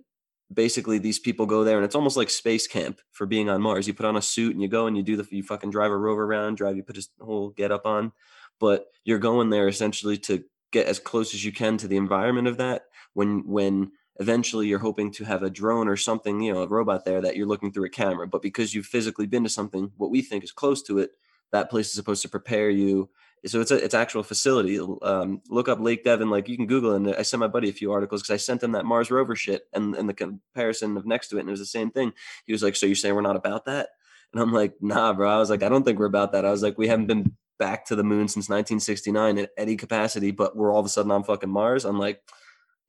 basically, 0.54 0.98
these 0.98 1.20
people 1.20 1.46
go 1.46 1.64
there, 1.64 1.78
and 1.78 1.86
it's 1.86 1.96
almost 1.96 2.18
like 2.18 2.30
space 2.30 2.68
camp 2.68 3.00
for 3.14 3.26
being 3.26 3.50
on 3.50 3.62
Mars. 3.62 3.88
You 3.88 3.94
put 3.94 4.06
on 4.06 4.18
a 4.18 4.22
suit 4.22 4.52
and 4.52 4.62
you 4.62 4.68
go 4.68 4.88
and 4.88 4.98
you 4.98 5.04
do 5.04 5.16
the 5.16 5.26
you 5.32 5.44
fucking 5.44 5.72
drive 5.72 5.92
a 5.92 5.98
rover 5.98 6.26
around, 6.26 6.58
drive 6.58 6.76
you 6.76 6.84
put 6.84 6.98
a 6.98 7.08
whole 7.22 7.52
get 7.52 7.72
up 7.72 7.86
on, 7.86 8.12
but 8.60 8.88
you're 9.06 9.18
going 9.18 9.50
there 9.50 9.70
essentially 9.70 10.18
to 10.18 10.44
get 10.74 10.88
as 10.88 11.00
close 11.00 11.34
as 11.34 11.46
you 11.46 11.54
can 11.54 11.78
to 11.78 11.88
the 11.88 11.98
environment 11.98 12.50
of 12.50 12.58
that 12.58 12.84
when 13.14 13.47
when 13.47 13.91
eventually 14.20 14.68
you're 14.68 14.80
hoping 14.80 15.12
to 15.12 15.24
have 15.24 15.41
a 15.41 15.49
drone 15.49 15.88
or 15.88 15.97
something 15.97 16.41
you 16.41 16.53
know 16.53 16.62
a 16.62 16.68
robot 16.68 17.05
there 17.05 17.22
that 17.22 17.36
you're 17.36 17.47
looking 17.47 17.72
through 17.72 17.86
a 17.86 17.89
camera. 17.89 18.28
But 18.28 18.41
because 18.41 18.74
you've 18.74 18.86
physically 18.86 19.28
been 19.28 19.43
to 19.43 19.49
something 19.49 19.91
what 19.97 20.12
we 20.12 20.22
think 20.22 20.43
is 20.43 20.51
close 20.51 20.82
to 20.84 20.99
it 20.99 21.12
that 21.51 21.70
place 21.70 21.88
is 21.88 21.93
supposed 21.93 22.22
to 22.22 22.30
prepare 22.30 22.70
you. 22.70 23.09
So 23.45 23.59
it's 23.59 23.72
a 23.72 23.84
it's 23.84 23.95
actual 23.95 24.24
facility. 24.24 24.80
Um, 25.01 25.41
look 25.49 25.68
up 25.68 25.80
lake 25.80 26.03
devon 26.03 26.30
like 26.30 26.47
you 26.47 26.55
can 26.55 26.68
google 26.68 26.93
it 26.93 26.97
and 26.97 27.16
i 27.16 27.24
sent 27.24 27.39
my 27.39 27.47
buddy 27.47 27.70
a 27.70 27.74
few 27.74 27.91
articles 27.91 28.22
because 28.22 28.34
i 28.34 28.38
sent 28.38 28.62
him 28.62 28.74
that 28.74 28.86
mars 28.86 29.09
rover 29.09 29.36
shit 29.36 29.64
and 29.74 29.95
and 29.95 30.07
the 30.07 30.14
comparison 30.14 30.95
of 30.95 31.07
next 31.07 31.30
to 31.30 31.38
it 31.38 31.41
and 31.41 31.49
it 31.49 31.51
was 31.51 31.59
the 31.59 31.66
same 31.66 31.89
thing. 31.89 32.14
He 32.45 32.53
was 32.53 32.62
like 32.64 32.76
so 32.76 32.86
you're 32.86 32.95
saying 32.95 33.16
we're 33.16 33.22
not 33.22 33.36
about 33.36 33.66
that? 33.66 33.89
And 34.32 34.41
i'm 34.41 34.53
like 34.53 34.76
nah 34.82 35.14
bro. 35.14 35.30
I 35.30 35.39
was 35.39 35.49
like 35.49 35.64
i 35.64 35.70
don't 35.70 35.84
think 35.84 35.99
we're 35.99 36.05
about 36.05 36.34
that. 36.34 36.45
I 36.45 36.51
was 36.51 36.62
like 36.62 36.78
we 36.78 36.88
haven't 36.88 37.07
been 37.07 37.36
back 37.62 37.86
to 37.86 37.95
the 37.95 38.03
moon 38.03 38.28
since 38.28 38.49
1969 38.49 39.38
in 39.38 39.47
any 39.55 39.76
capacity, 39.76 40.32
but 40.32 40.55
we're 40.55 40.74
all 40.74 40.80
of 40.80 40.86
a 40.88 40.89
sudden 40.89 41.12
on 41.12 41.24
fucking 41.24 41.47
Mars. 41.47 41.86
I'm 41.86 41.99
like, 41.99 42.20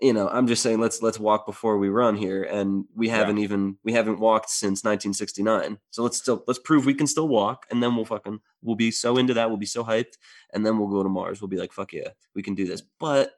you 0.00 0.12
know, 0.12 0.28
I'm 0.28 0.46
just 0.46 0.62
saying 0.62 0.80
let's 0.80 1.00
let's 1.00 1.18
walk 1.18 1.46
before 1.46 1.78
we 1.78 1.88
run 1.88 2.16
here, 2.16 2.42
and 2.42 2.84
we 2.94 3.08
haven't 3.08 3.38
even 3.38 3.76
we 3.84 3.92
haven't 3.92 4.18
walked 4.18 4.50
since 4.50 4.82
1969. 4.82 5.78
So 5.90 6.02
let's 6.02 6.18
still 6.18 6.42
let's 6.46 6.58
prove 6.58 6.86
we 6.86 6.94
can 6.94 7.06
still 7.06 7.28
walk, 7.28 7.66
and 7.70 7.82
then 7.82 7.94
we'll 7.94 8.04
fucking 8.04 8.40
we'll 8.62 8.76
be 8.76 8.90
so 8.90 9.16
into 9.16 9.34
that, 9.34 9.48
we'll 9.48 9.58
be 9.58 9.66
so 9.66 9.84
hyped, 9.84 10.18
and 10.52 10.66
then 10.66 10.78
we'll 10.78 10.88
go 10.88 11.02
to 11.02 11.08
Mars. 11.08 11.40
We'll 11.40 11.48
be 11.48 11.58
like, 11.58 11.72
fuck 11.72 11.92
yeah, 11.92 12.08
we 12.34 12.42
can 12.42 12.54
do 12.54 12.66
this. 12.66 12.82
But 12.98 13.34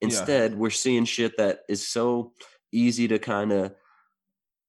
instead, 0.00 0.56
we're 0.56 0.70
seeing 0.70 1.04
shit 1.04 1.36
that 1.38 1.60
is 1.68 1.86
so 1.86 2.32
easy 2.72 3.08
to 3.08 3.18
kind 3.18 3.52
of 3.52 3.74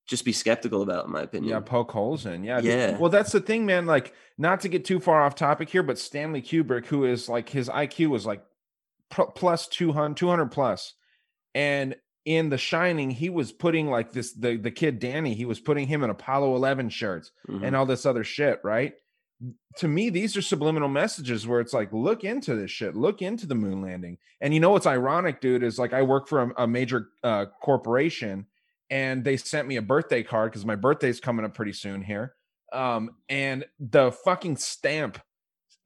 just 0.08 0.24
be 0.24 0.32
skeptical 0.32 0.82
about, 0.82 1.06
in 1.06 1.12
my 1.12 1.22
opinion. 1.22 1.52
Yeah, 1.52 1.60
poke 1.60 1.92
holes 1.92 2.26
in. 2.26 2.44
Yeah. 2.44 2.62
Yeah. 2.62 2.98
Well, 2.98 3.10
that's 3.10 3.34
the 3.34 3.42
thing, 3.42 3.66
man. 3.66 3.86
Like, 3.86 4.14
not 4.38 4.62
to 4.62 4.70
get 4.70 4.86
too 4.86 5.00
far 5.00 5.22
off 5.22 5.36
topic 5.36 5.70
here, 5.70 5.84
but 5.84 6.00
Stanley 6.00 6.42
Kubrick, 6.42 6.86
who 6.86 7.06
is 7.06 7.28
like 7.28 7.50
his 7.50 7.68
IQ 7.68 8.08
was 8.08 8.26
like 8.26 8.42
pl- 9.10 9.32
plus 9.36 9.68
200, 9.68 10.16
200 10.16 10.46
plus, 10.48 10.94
And 11.58 11.96
in 12.24 12.50
The 12.50 12.58
Shining, 12.58 13.10
he 13.10 13.30
was 13.30 13.52
putting 13.52 13.88
like 13.90 14.12
this 14.12 14.34
the 14.34 14.58
the 14.58 14.70
kid 14.70 15.00
Danny, 15.00 15.34
he 15.34 15.46
was 15.46 15.60
putting 15.60 15.88
him 15.88 16.04
in 16.04 16.10
Apollo 16.12 16.56
11 16.56 16.90
shirts 16.90 17.32
Mhm. 17.50 17.66
and 17.66 17.76
all 17.76 17.86
this 17.88 18.06
other 18.06 18.24
shit, 18.24 18.60
right? 18.64 18.94
To 19.78 19.88
me, 19.88 20.10
these 20.10 20.36
are 20.38 20.42
subliminal 20.42 20.90
messages 20.90 21.48
where 21.48 21.60
it's 21.62 21.74
like, 21.74 21.92
look 21.94 22.24
into 22.24 22.54
this 22.56 22.70
shit, 22.72 22.96
look 22.96 23.22
into 23.22 23.48
the 23.48 23.56
moon 23.56 23.82
landing. 23.82 24.18
And 24.42 24.54
you 24.54 24.60
know 24.60 24.72
what's 24.72 24.86
ironic, 24.88 25.42
dude, 25.42 25.64
is 25.64 25.80
like 25.80 25.94
I 25.94 26.02
work 26.02 26.28
for 26.28 26.42
a, 26.44 26.64
a 26.64 26.68
major 26.68 27.10
uh, 27.24 27.46
corporation 27.62 28.46
and 28.90 29.24
they 29.24 29.38
sent 29.38 29.68
me 29.68 29.76
a 29.78 29.82
birthday 29.82 30.22
card 30.24 30.52
because 30.52 30.66
my 30.66 30.76
birthday's 30.76 31.20
coming 31.20 31.46
up 31.46 31.54
pretty 31.56 31.74
soon 31.74 32.02
here. 32.02 32.34
Um, 32.74 33.12
and 33.30 33.66
the 33.80 34.12
fucking 34.12 34.58
stamp, 34.58 35.20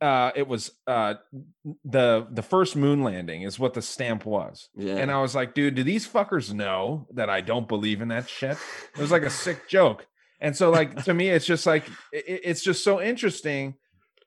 uh, 0.02 0.32
it 0.36 0.48
was 0.48 0.72
uh 0.88 1.14
the 1.86 2.28
the 2.32 2.42
first 2.42 2.76
moon 2.76 3.04
landing 3.04 3.44
is 3.44 3.60
what 3.60 3.76
the 3.76 3.82
stamp 3.82 4.26
was. 4.26 4.70
Yeah. 4.76 4.96
And 4.96 5.12
I 5.12 5.22
was 5.22 5.36
like, 5.36 5.54
dude, 5.54 5.76
do 5.76 5.84
these 5.84 6.08
fuckers 6.08 6.52
know 6.54 7.08
that 7.14 7.30
I 7.30 7.42
don't 7.42 7.68
believe 7.68 8.02
in 8.02 8.08
that 8.08 8.28
shit? 8.28 8.58
It 8.96 9.02
was 9.02 9.12
like 9.12 9.24
a 9.24 9.30
sick 9.30 9.70
joke. 9.70 10.08
And 10.40 10.58
so, 10.58 10.72
like, 10.72 11.04
to 11.04 11.14
me, 11.14 11.30
it's 11.30 11.46
just 11.46 11.68
like 11.68 11.88
it, 12.12 12.42
it's 12.44 12.64
just 12.64 12.84
so 12.84 13.00
interesting 13.00 13.76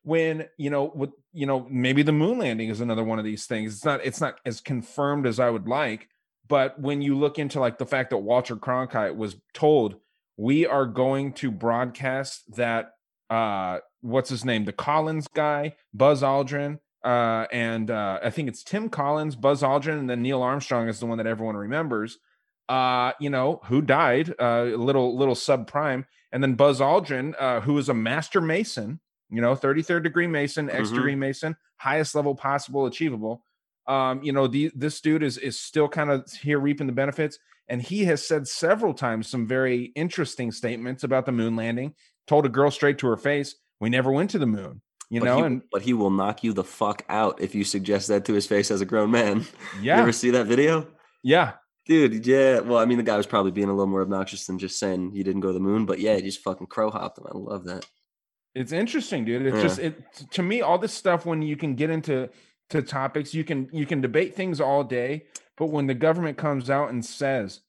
when 0.05 0.47
you 0.57 0.71
know, 0.71 0.93
with 0.95 1.11
you 1.33 1.47
know, 1.47 1.67
maybe 1.69 2.03
the 2.03 2.13
moon 2.13 2.39
landing 2.39 2.69
is 2.69 2.81
another 2.81 3.03
one 3.03 3.19
of 3.19 3.25
these 3.25 3.47
things. 3.47 3.75
It's 3.75 3.85
not 3.85 4.05
it's 4.05 4.21
not 4.21 4.39
as 4.47 4.61
confirmed 4.61 5.27
as 5.27 5.41
I 5.41 5.51
would 5.51 5.67
like, 5.67 6.09
but 6.47 6.81
when 6.81 7.03
you 7.03 7.19
look 7.19 7.39
into 7.39 7.59
like 7.59 7.79
the 7.79 7.87
fact 7.87 8.11
that 8.11 8.19
Walter 8.19 8.55
Cronkite 8.55 9.17
was 9.17 9.37
told 9.53 9.97
we 10.37 10.67
are 10.67 10.87
going 10.87 11.33
to 11.33 11.51
broadcast 11.51 12.57
that 12.57 12.93
uh 13.31 13.79
what's 14.05 14.29
his 14.31 14.45
name, 14.45 14.65
the 14.67 14.73
Collins 14.73 15.27
guy, 15.35 15.75
Buzz 15.93 16.23
Aldrin, 16.23 16.79
uh, 17.03 17.47
and 17.53 17.91
uh, 17.91 18.19
I 18.23 18.31
think 18.31 18.49
it's 18.49 18.63
Tim 18.63 18.89
Collins, 18.89 19.35
Buzz 19.37 19.63
Aldrin, 19.63 19.99
and 19.99 20.09
then 20.11 20.23
Neil 20.23 20.43
Armstrong 20.43 20.89
is 20.89 21.01
the 21.01 21.07
one 21.07 21.19
that 21.19 21.27
everyone 21.27 21.57
remembers. 21.57 22.19
Uh, 22.69 23.13
you 23.21 23.29
know, 23.29 23.61
who 23.65 23.83
died, 23.83 24.31
uh, 24.41 24.65
a 24.73 24.77
little 24.77 25.17
little 25.19 25.35
subprime, 25.35 26.05
and 26.33 26.43
then 26.43 26.55
Buzz 26.55 26.81
Aldrin, 26.81 27.35
uh, 27.39 27.61
who 27.61 27.77
is 27.77 27.89
a 27.91 27.95
master 27.95 28.41
mason, 28.41 29.01
you 29.31 29.41
know, 29.43 29.55
33rd 29.55 30.03
degree 30.03 30.27
mason, 30.27 30.71
X 30.71 30.89
Mhm. 30.91 30.95
degree 30.95 31.15
mason, 31.15 31.57
highest 31.77 32.15
level 32.15 32.35
possible 32.35 32.87
achievable. 32.87 33.45
Um, 33.87 34.23
you 34.23 34.33
know, 34.33 34.47
the 34.47 34.71
this 34.75 35.01
dude 35.03 35.23
is 35.23 35.37
is 35.37 35.61
still 35.61 35.89
kind 35.89 36.11
of 36.11 36.31
here 36.33 36.59
reaping 36.59 36.87
the 36.87 36.93
benefits, 36.95 37.39
and 37.69 37.83
he 37.83 38.05
has 38.07 38.27
said 38.27 38.49
several 38.49 38.95
times 38.95 39.29
some 39.29 39.47
very 39.47 39.93
interesting 39.95 40.51
statements 40.51 41.05
about 41.05 41.27
the 41.27 41.33
moon 41.33 41.57
landing. 41.57 41.95
Told 42.27 42.47
a 42.47 42.49
girl 42.49 42.71
straight 42.71 42.97
to 42.99 43.07
her 43.09 43.19
face, 43.19 43.57
"We 43.85 43.91
never 43.91 44.11
went 44.11 44.31
to 44.31 44.39
the 44.39 44.47
moon." 44.47 44.81
You 45.11 45.21
but 45.21 45.27
know, 45.27 45.37
he, 45.37 45.43
and 45.45 45.63
but 45.71 45.83
he 45.83 45.93
will 45.93 46.11
knock 46.11 46.43
you 46.43 46.53
the 46.53 46.65
fuck 46.65 47.05
out 47.09 47.41
if 47.41 47.55
you 47.55 47.63
suggest 47.65 48.09
that 48.09 48.25
to 48.25 48.33
his 48.33 48.47
face 48.47 48.71
as 48.71 48.81
a 48.81 48.87
grown 48.87 49.11
man. 49.11 49.45
yeah, 49.83 49.97
You 49.97 50.03
ever 50.03 50.13
see 50.13 50.31
that 50.31 50.47
video? 50.47 50.89
yeah, 51.23 51.53
Dude, 51.87 52.27
yeah. 52.27 52.61
Well, 52.61 52.79
I 52.79 52.87
mean, 52.87 52.97
the 52.97 53.05
guy 53.05 53.17
was 53.19 53.27
probably 53.27 53.51
being 53.53 53.69
a 53.69 53.73
little 53.75 53.87
more 53.87 54.01
obnoxious 54.01 54.47
than 54.47 54.59
just 54.59 54.79
saying 54.79 55.11
he 55.13 55.23
didn't 55.23 55.43
go 55.43 55.49
to 55.49 55.53
the 55.55 55.61
moon, 55.61 55.85
but 55.85 55.99
yeah, 56.01 56.17
he 56.17 56.23
just 56.23 56.41
fucking 56.41 56.67
crow 56.69 56.91
hopped 56.91 57.19
him. 57.19 57.27
I 57.29 57.37
love 57.37 57.65
that. 57.67 57.85
it's 58.55 58.73
interesting 58.73 59.25
dude 59.25 59.43
it's 59.47 59.57
Yeah. 59.57 59.63
just 59.63 59.79
it 59.81 60.31
to 60.31 60.43
me 60.43 60.63
all 60.63 60.79
this 60.79 60.95
stuff 60.95 61.27
when 61.27 61.43
you 61.43 61.57
can 61.57 61.75
get 61.75 61.91
into 61.91 62.31
to 62.71 62.81
topics 62.83 63.35
you 63.35 63.45
can 63.45 63.69
you 63.73 63.85
can 63.85 64.01
debate 64.01 64.35
things 64.35 64.61
all 64.61 64.83
day 64.85 65.25
but 65.59 65.67
when 65.67 65.87
the 65.89 65.95
government 66.07 66.39
comes 66.39 66.71
out 66.71 66.89
and 66.91 67.05
says 67.05 67.61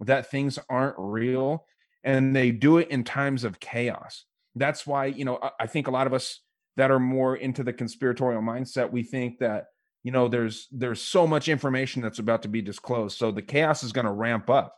that 0.00 0.30
things 0.30 0.58
aren't 0.68 0.94
real 0.98 1.64
and 2.04 2.36
they 2.36 2.50
do 2.52 2.76
it 2.78 2.88
in 2.90 3.02
times 3.04 3.42
of 3.44 3.58
chaos 3.58 4.26
that's 4.54 4.86
why 4.86 5.06
you 5.06 5.24
know 5.24 5.38
I, 5.42 5.50
I 5.60 5.66
think 5.66 5.86
a 5.86 5.90
lot 5.90 6.06
of 6.06 6.12
us 6.14 6.40
that 6.76 6.90
are 6.90 7.00
more 7.00 7.36
into 7.36 7.62
the 7.62 7.72
conspiratorial 7.72 8.42
mindset 8.42 8.90
we 8.90 9.02
think 9.02 9.38
that 9.38 9.66
you 10.02 10.12
know 10.12 10.28
there's 10.28 10.68
there's 10.70 11.00
so 11.00 11.26
much 11.26 11.48
information 11.48 12.02
that's 12.02 12.18
about 12.18 12.42
to 12.42 12.48
be 12.48 12.62
disclosed 12.62 13.16
so 13.18 13.30
the 13.30 13.42
chaos 13.42 13.82
is 13.82 13.92
going 13.92 14.06
to 14.06 14.12
ramp 14.12 14.48
up 14.50 14.76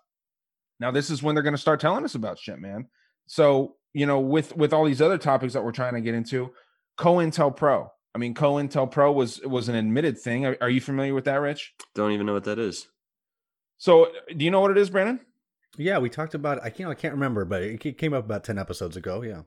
now 0.80 0.90
this 0.90 1.10
is 1.10 1.22
when 1.22 1.34
they're 1.34 1.42
going 1.42 1.54
to 1.54 1.60
start 1.60 1.80
telling 1.80 2.04
us 2.04 2.14
about 2.14 2.38
shit 2.38 2.58
man 2.58 2.86
so 3.26 3.76
you 3.92 4.06
know 4.06 4.20
with 4.20 4.56
with 4.56 4.72
all 4.72 4.84
these 4.84 5.02
other 5.02 5.18
topics 5.18 5.52
that 5.52 5.64
we're 5.64 5.72
trying 5.72 5.94
to 5.94 6.00
get 6.00 6.14
into 6.14 6.50
cointelpro 6.98 7.88
i 8.14 8.18
mean 8.18 8.34
cointelpro 8.34 9.12
was 9.12 9.40
was 9.42 9.68
an 9.68 9.74
admitted 9.74 10.18
thing 10.18 10.46
are, 10.46 10.56
are 10.60 10.70
you 10.70 10.80
familiar 10.80 11.14
with 11.14 11.24
that 11.24 11.40
rich 11.40 11.74
Don't 11.94 12.12
even 12.12 12.26
know 12.26 12.32
what 12.34 12.44
that 12.44 12.58
is. 12.58 12.86
so 13.78 14.10
do 14.36 14.44
you 14.44 14.50
know 14.50 14.60
what 14.60 14.70
it 14.70 14.78
is 14.78 14.90
brandon 14.90 15.20
Yeah, 15.78 15.98
we 15.98 16.08
talked 16.08 16.34
about. 16.34 16.62
I 16.64 16.70
can't. 16.70 16.88
I 16.88 16.94
can't 16.94 17.12
remember, 17.12 17.44
but 17.44 17.62
it 17.62 17.98
came 17.98 18.14
up 18.14 18.24
about 18.24 18.44
ten 18.44 18.56
episodes 18.58 18.96
ago. 18.96 19.20
Yeah. 19.22 19.42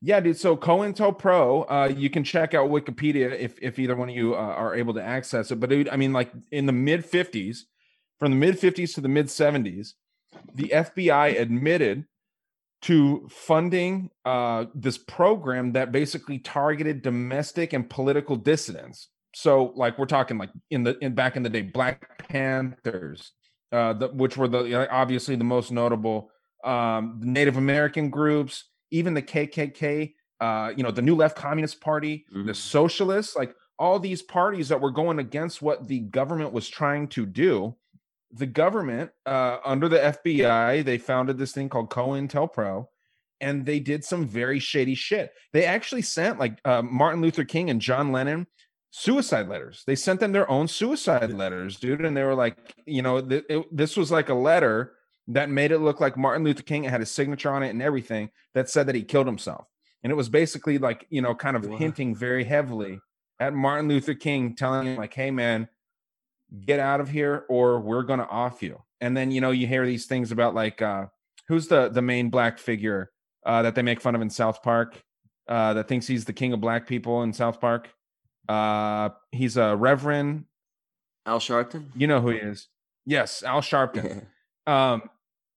Yeah, 0.00 0.20
dude. 0.20 0.38
So 0.38 0.56
COINTELPRO, 0.56 1.66
uh, 1.68 1.92
you 1.94 2.08
can 2.08 2.22
check 2.22 2.54
out 2.54 2.70
Wikipedia 2.70 3.36
if 3.36 3.58
if 3.60 3.78
either 3.78 3.96
one 3.96 4.08
of 4.08 4.14
you 4.14 4.34
uh, 4.34 4.38
are 4.38 4.74
able 4.74 4.94
to 4.94 5.02
access 5.02 5.50
it. 5.50 5.58
But 5.58 5.70
dude, 5.70 5.88
I 5.88 5.96
mean, 5.96 6.12
like 6.12 6.30
in 6.52 6.66
the 6.66 6.72
mid 6.72 7.04
'50s, 7.04 7.60
from 8.20 8.30
the 8.30 8.36
mid 8.36 8.60
'50s 8.60 8.94
to 8.94 9.00
the 9.00 9.08
mid 9.08 9.26
'70s, 9.26 9.94
the 10.54 10.68
FBI 10.68 11.40
admitted 11.40 12.06
to 12.82 13.28
funding 13.28 14.10
uh, 14.24 14.66
this 14.74 14.98
program 14.98 15.72
that 15.72 15.90
basically 15.90 16.38
targeted 16.38 17.02
domestic 17.02 17.72
and 17.72 17.90
political 17.90 18.36
dissidents. 18.36 19.08
So, 19.34 19.72
like, 19.76 19.98
we're 19.98 20.06
talking 20.06 20.38
like 20.38 20.50
in 20.70 20.84
the 20.84 20.96
in 20.98 21.14
back 21.14 21.36
in 21.36 21.42
the 21.42 21.50
day, 21.50 21.62
Black 21.62 22.28
Panthers, 22.28 23.32
uh, 23.72 23.94
the, 23.94 24.08
which 24.08 24.36
were 24.36 24.48
the 24.48 24.88
obviously 24.90 25.36
the 25.36 25.44
most 25.44 25.72
notable 25.72 26.30
um, 26.64 27.20
Native 27.22 27.56
American 27.56 28.10
groups, 28.10 28.64
even 28.90 29.14
the 29.14 29.22
KKK, 29.22 30.14
uh, 30.40 30.72
you 30.76 30.82
know, 30.82 30.90
the 30.90 31.02
New 31.02 31.16
Left 31.16 31.36
Communist 31.36 31.80
Party, 31.80 32.24
the 32.30 32.38
Mhm. 32.52 32.56
Socialists, 32.56 33.36
like 33.36 33.54
all 33.78 33.98
these 33.98 34.22
parties 34.22 34.68
that 34.68 34.80
were 34.80 34.90
going 34.90 35.18
against 35.18 35.62
what 35.62 35.86
the 35.88 36.00
government 36.00 36.52
was 36.52 36.68
trying 36.68 37.08
to 37.08 37.26
do. 37.26 37.76
The 38.32 38.46
government, 38.46 39.10
uh, 39.24 39.58
under 39.64 39.88
the 39.88 40.02
FBI, 40.04 40.82
they 40.82 40.98
founded 40.98 41.38
this 41.38 41.52
thing 41.52 41.68
called 41.68 41.90
COINTELPRO, 41.90 42.88
and 43.40 43.64
they 43.64 43.80
did 43.80 44.04
some 44.04 44.26
very 44.26 44.58
shady 44.58 44.94
shit. 44.94 45.32
They 45.52 45.64
actually 45.64 46.02
sent 46.02 46.38
like 46.38 46.58
uh, 46.64 46.82
Martin 46.82 47.20
Luther 47.22 47.44
King 47.44 47.70
and 47.70 47.80
John 47.80 48.12
Lennon 48.12 48.46
suicide 48.90 49.48
letters. 49.48 49.84
They 49.86 49.94
sent 49.94 50.20
them 50.20 50.32
their 50.32 50.50
own 50.50 50.66
suicide 50.68 51.32
letters, 51.32 51.78
dude, 51.78 52.04
and 52.04 52.16
they 52.16 52.24
were 52.24 52.34
like, 52.34 52.56
you 52.86 53.02
know, 53.02 53.20
th- 53.20 53.44
it, 53.48 53.76
this 53.76 53.96
was 53.96 54.10
like 54.10 54.28
a 54.28 54.34
letter 54.34 54.94
that 55.28 55.50
made 55.50 55.72
it 55.72 55.78
look 55.78 56.00
like 56.00 56.16
Martin 56.16 56.42
Luther 56.44 56.62
King 56.62 56.84
had 56.84 57.00
his 57.00 57.10
signature 57.10 57.50
on 57.50 57.62
it 57.62 57.68
and 57.70 57.82
everything 57.82 58.30
that 58.54 58.68
said 58.68 58.86
that 58.86 58.94
he 58.94 59.02
killed 59.02 59.26
himself. 59.26 59.66
And 60.02 60.10
it 60.10 60.16
was 60.16 60.28
basically 60.28 60.78
like, 60.78 61.06
you 61.10 61.20
know, 61.20 61.34
kind 61.34 61.56
of 61.56 61.66
Wow. 61.66 61.76
hinting 61.76 62.14
very 62.14 62.44
heavily 62.44 63.00
at 63.38 63.52
Martin 63.52 63.88
Luther 63.88 64.14
King 64.14 64.54
telling 64.54 64.86
him, 64.86 64.96
like, 64.96 65.12
hey, 65.12 65.30
man, 65.30 65.68
get 66.64 66.80
out 66.80 67.00
of 67.00 67.10
here 67.10 67.44
or 67.48 67.78
we're 67.80 68.02
going 68.04 68.20
to 68.20 68.28
off 68.28 68.62
you. 68.62 68.82
And 69.00 69.16
then, 69.16 69.30
you 69.30 69.40
know, 69.40 69.50
you 69.50 69.66
hear 69.66 69.84
these 69.86 70.06
things 70.06 70.32
about 70.32 70.54
like, 70.54 70.80
uh, 70.80 71.06
who's 71.46 71.68
the, 71.68 71.88
the 71.88 72.02
main 72.02 72.30
black 72.30 72.58
figure 72.58 73.10
uh, 73.44 73.62
that 73.62 73.74
they 73.74 73.82
make 73.82 74.00
fun 74.00 74.14
of 74.14 74.22
in 74.22 74.30
South 74.30 74.62
Park 74.62 75.02
uh, 75.46 75.74
that 75.74 75.88
thinks 75.88 76.06
he's 76.06 76.24
the 76.24 76.32
king 76.32 76.52
of 76.52 76.60
black 76.60 76.86
people 76.86 77.22
in 77.22 77.32
South 77.32 77.60
Park? 77.60 77.90
Uh, 78.48 79.10
he's 79.30 79.56
a 79.58 79.76
reverend. 79.76 80.46
Al 81.26 81.38
Sharpton? 81.38 81.90
You 81.94 82.06
know 82.06 82.20
who 82.22 82.30
he 82.30 82.38
is. 82.38 82.68
Yes, 83.04 83.42
Al 83.42 83.60
Sharpton. 83.60 84.24
Um, 84.66 85.08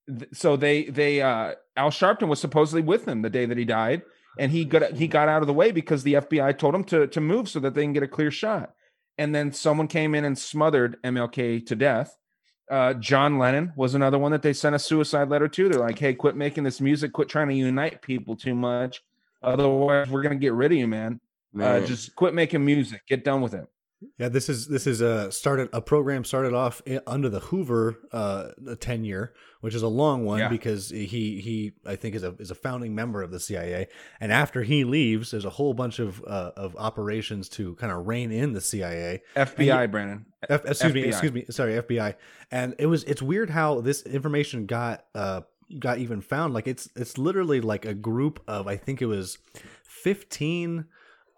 th- 0.08 0.30
so 0.34 0.56
they 0.56 0.86
they 0.86 1.22
uh 1.22 1.54
Al 1.78 1.90
Sharpton 1.90 2.28
was 2.28 2.40
supposedly 2.40 2.82
with 2.82 3.08
him 3.08 3.22
the 3.22 3.30
day 3.30 3.46
that 3.46 3.58
he 3.58 3.66
died, 3.66 4.04
and 4.38 4.52
he 4.52 4.66
got 4.66 4.94
he 4.94 5.08
got 5.08 5.30
out 5.30 5.42
of 5.42 5.48
the 5.48 5.54
way 5.54 5.72
because 5.72 6.04
the 6.04 6.16
FBI 6.16 6.58
told 6.58 6.76
him 6.76 6.84
to 6.86 7.08
to 7.08 7.22
move 7.22 7.50
so 7.50 7.60
that 7.60 7.74
they 7.74 7.84
can 7.84 7.94
get 7.94 8.04
a 8.04 8.08
clear 8.08 8.32
shot. 8.32 8.74
And 9.18 9.36
then 9.36 9.52
someone 9.52 9.88
came 9.88 10.16
in 10.16 10.26
and 10.26 10.38
smothered 10.38 10.98
MLK 11.04 11.66
to 11.68 11.76
death. 11.76 12.18
Uh, 12.70 12.94
John 12.94 13.38
Lennon 13.38 13.74
was 13.76 13.94
another 13.94 14.18
one 14.18 14.32
that 14.32 14.42
they 14.42 14.54
sent 14.54 14.76
a 14.76 14.80
suicide 14.80 15.30
letter 15.30 15.48
to. 15.50 15.70
They're 15.70 15.80
like, 15.80 16.00
"Hey, 16.00 16.14
quit 16.14 16.36
making 16.36 16.64
this 16.64 16.80
music. 16.80 17.12
Quit 17.14 17.28
trying 17.28 17.50
to 17.50 17.54
unite 17.54 18.02
people 18.02 18.36
too 18.36 18.56
much. 18.56 19.04
Otherwise, 19.44 20.10
we're 20.10 20.22
gonna 20.22 20.36
get 20.36 20.54
rid 20.54 20.72
of 20.72 20.78
you, 20.78 20.88
man. 20.88 21.20
Uh, 21.60 21.82
just 21.82 22.16
quit 22.16 22.34
making 22.34 22.64
music. 22.64 23.02
Get 23.08 23.26
done 23.26 23.42
with 23.42 23.54
it." 23.54 23.68
Yeah, 24.18 24.30
this 24.30 24.50
is 24.50 24.68
this 24.68 24.88
is 24.88 25.02
a 25.02 25.32
started 25.32 25.70
a 25.74 25.82
program 25.82 26.24
started 26.24 26.54
off 26.54 26.82
under 27.06 27.30
the 27.30 27.40
Hoover 27.40 28.00
uh, 28.12 28.50
tenure, 28.80 29.34
which 29.62 29.74
is 29.74 29.82
a 29.82 29.88
long 29.88 30.26
one 30.26 30.40
Yeah. 30.40 30.50
because 30.50 30.90
he 30.90 31.40
he 31.42 31.72
I 31.86 31.96
think 31.96 32.14
is 32.16 32.24
a 32.24 32.36
is 32.40 32.52
a 32.52 32.56
founding 32.56 32.94
member 32.94 33.22
of 33.24 33.32
the 33.32 33.40
CIA, 33.40 33.88
and 34.20 34.32
after 34.32 34.64
he 34.64 34.84
leaves, 34.84 35.32
there's 35.32 35.46
a 35.46 35.50
whole 35.52 35.74
bunch 35.74 36.00
of 36.00 36.22
uh, 36.28 36.52
of 36.58 36.76
operations 36.78 37.48
to 37.50 37.76
kind 37.76 37.92
of 37.92 38.06
rein 38.08 38.32
in 38.32 38.54
the 38.54 38.62
CIA. 38.62 39.22
FBI, 39.36 39.90
Brandon. 39.90 40.26
F- 40.50 40.66
excuse 40.66 40.94
me, 40.94 41.04
excuse 41.04 41.32
me, 41.32 41.46
sorry, 41.50 41.74
FBI. 41.74 42.16
And 42.52 42.76
it 42.80 42.88
was 42.88 43.04
it's 43.06 43.22
weird 43.22 43.50
how 43.50 43.82
this 43.82 44.02
information 44.04 44.66
got 44.66 45.06
uh 45.16 45.42
got 45.80 46.00
even 46.00 46.20
found. 46.22 46.54
Like 46.54 46.68
it's 46.68 46.90
it's 46.96 47.18
literally 47.18 47.62
like 47.62 47.86
a 47.86 47.94
group 47.94 48.42
of 48.48 48.68
I 48.68 48.76
think 48.78 49.02
it 49.02 49.06
was 49.06 49.38
fifteen 49.84 50.86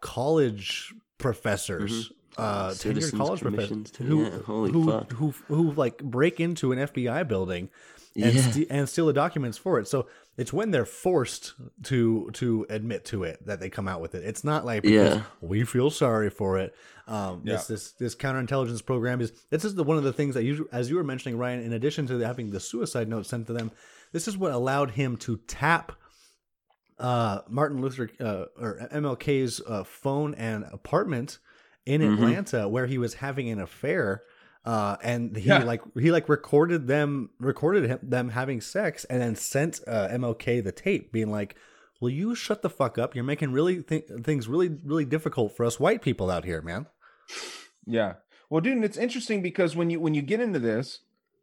college 0.02 0.94
professors. 1.18 2.12
Uh, 2.36 2.70
tenured 2.70 2.74
Citizens 2.78 3.14
college 3.22 3.42
professors 3.42 3.96
who 3.98 4.24
Yeah, 4.24 4.40
holy 4.40 4.72
who, 4.72 4.90
who 5.14 5.36
who 5.48 5.72
like 5.74 6.00
break 6.04 6.40
into 6.40 6.72
an 6.72 6.80
FBI 6.80 7.28
building 7.28 7.70
and, 8.16 8.34
Yeah. 8.34 8.42
ste- 8.52 8.68
and 8.70 8.88
steal 8.90 9.06
the 9.08 9.14
documents 9.14 9.58
for 9.58 9.80
it. 9.80 9.88
So 9.88 10.08
it's 10.38 10.52
when 10.54 10.72
they're 10.72 10.86
forced 10.86 11.54
to 11.84 12.30
to 12.34 12.66
admit 12.70 13.06
to 13.06 13.24
it 13.24 13.46
that 13.46 13.60
they 13.60 13.70
come 13.70 13.88
out 13.88 14.02
with 14.02 14.16
it. 14.16 14.24
It's 14.24 14.44
not 14.44 14.66
like 14.66 14.84
because 14.84 15.16
Yeah. 15.18 15.24
we 15.42 15.64
feel 15.64 15.90
sorry 15.90 16.30
for 16.30 16.58
it. 16.60 16.76
Um, 17.08 17.42
this 17.44 17.68
this 17.68 17.92
this 17.94 18.16
counterintelligence 18.16 18.86
program 18.86 19.20
is 19.22 19.32
this 19.50 19.66
is 19.66 19.76
the 19.76 19.84
one 19.84 19.98
of 19.98 20.04
the 20.04 20.14
things 20.14 20.36
that 20.36 20.44
you 20.44 20.68
as 20.72 20.90
you 20.90 20.96
were 20.96 21.04
mentioning, 21.04 21.38
Ryan. 21.38 21.62
In 21.64 21.74
addition 21.74 22.08
to 22.08 22.20
having 22.20 22.52
the 22.52 22.60
suicide 22.60 23.08
note 23.08 23.26
sent 23.26 23.48
to 23.48 23.54
them, 23.54 23.72
this 24.12 24.28
is 24.28 24.38
what 24.38 24.52
allowed 24.52 24.92
him 24.92 25.18
to 25.18 25.38
tap 25.48 25.92
uh, 27.00 27.40
Martin 27.50 27.82
Luther 27.82 28.10
uh, 28.20 28.46
or 28.60 28.88
MLK's 28.92 29.62
uh, 29.68 29.84
phone 29.84 30.34
and 30.36 30.64
apartment 30.72 31.40
in 31.86 32.02
Mhm. 32.02 32.14
Atlanta 32.14 32.68
where 32.70 32.86
he 32.86 32.98
was 32.98 33.16
having 33.16 33.50
an 33.50 33.60
affair. 33.60 34.24
Uh, 34.66 34.96
and 35.04 35.36
he 35.36 35.50
Yeah. 35.50 35.64
like 35.64 35.82
he 36.00 36.10
like 36.12 36.30
recorded 36.30 36.88
them 36.88 37.30
recorded 37.40 37.86
him, 37.90 38.00
them 38.02 38.30
having 38.30 38.62
sex 38.62 39.04
and 39.06 39.22
then 39.22 39.36
sent 39.36 39.82
uh, 39.88 40.08
MLK 40.10 40.64
the 40.64 40.72
tape 40.72 41.12
being 41.12 41.30
like, 41.30 41.56
"Will 42.00 42.10
you 42.10 42.34
shut 42.34 42.62
the 42.62 42.70
fuck 42.70 42.98
up? 42.98 43.14
You're 43.14 43.26
making 43.26 43.52
really 43.52 43.84
th- 43.84 44.06
things 44.24 44.48
really 44.48 44.70
really 44.86 45.04
difficult 45.06 45.56
for 45.58 45.66
us 45.66 45.80
white 45.82 46.02
people 46.02 46.32
out 46.32 46.46
here, 46.46 46.62
man." 46.62 46.86
Yeah. 47.86 48.14
Well, 48.50 48.62
dude, 48.62 48.84
it's 48.84 48.98
interesting 48.98 49.42
because 49.42 49.76
when 49.76 49.90
you 49.90 50.00
when 50.00 50.14
you 50.14 50.22
get 50.22 50.40
into 50.40 50.60
this, 50.60 51.00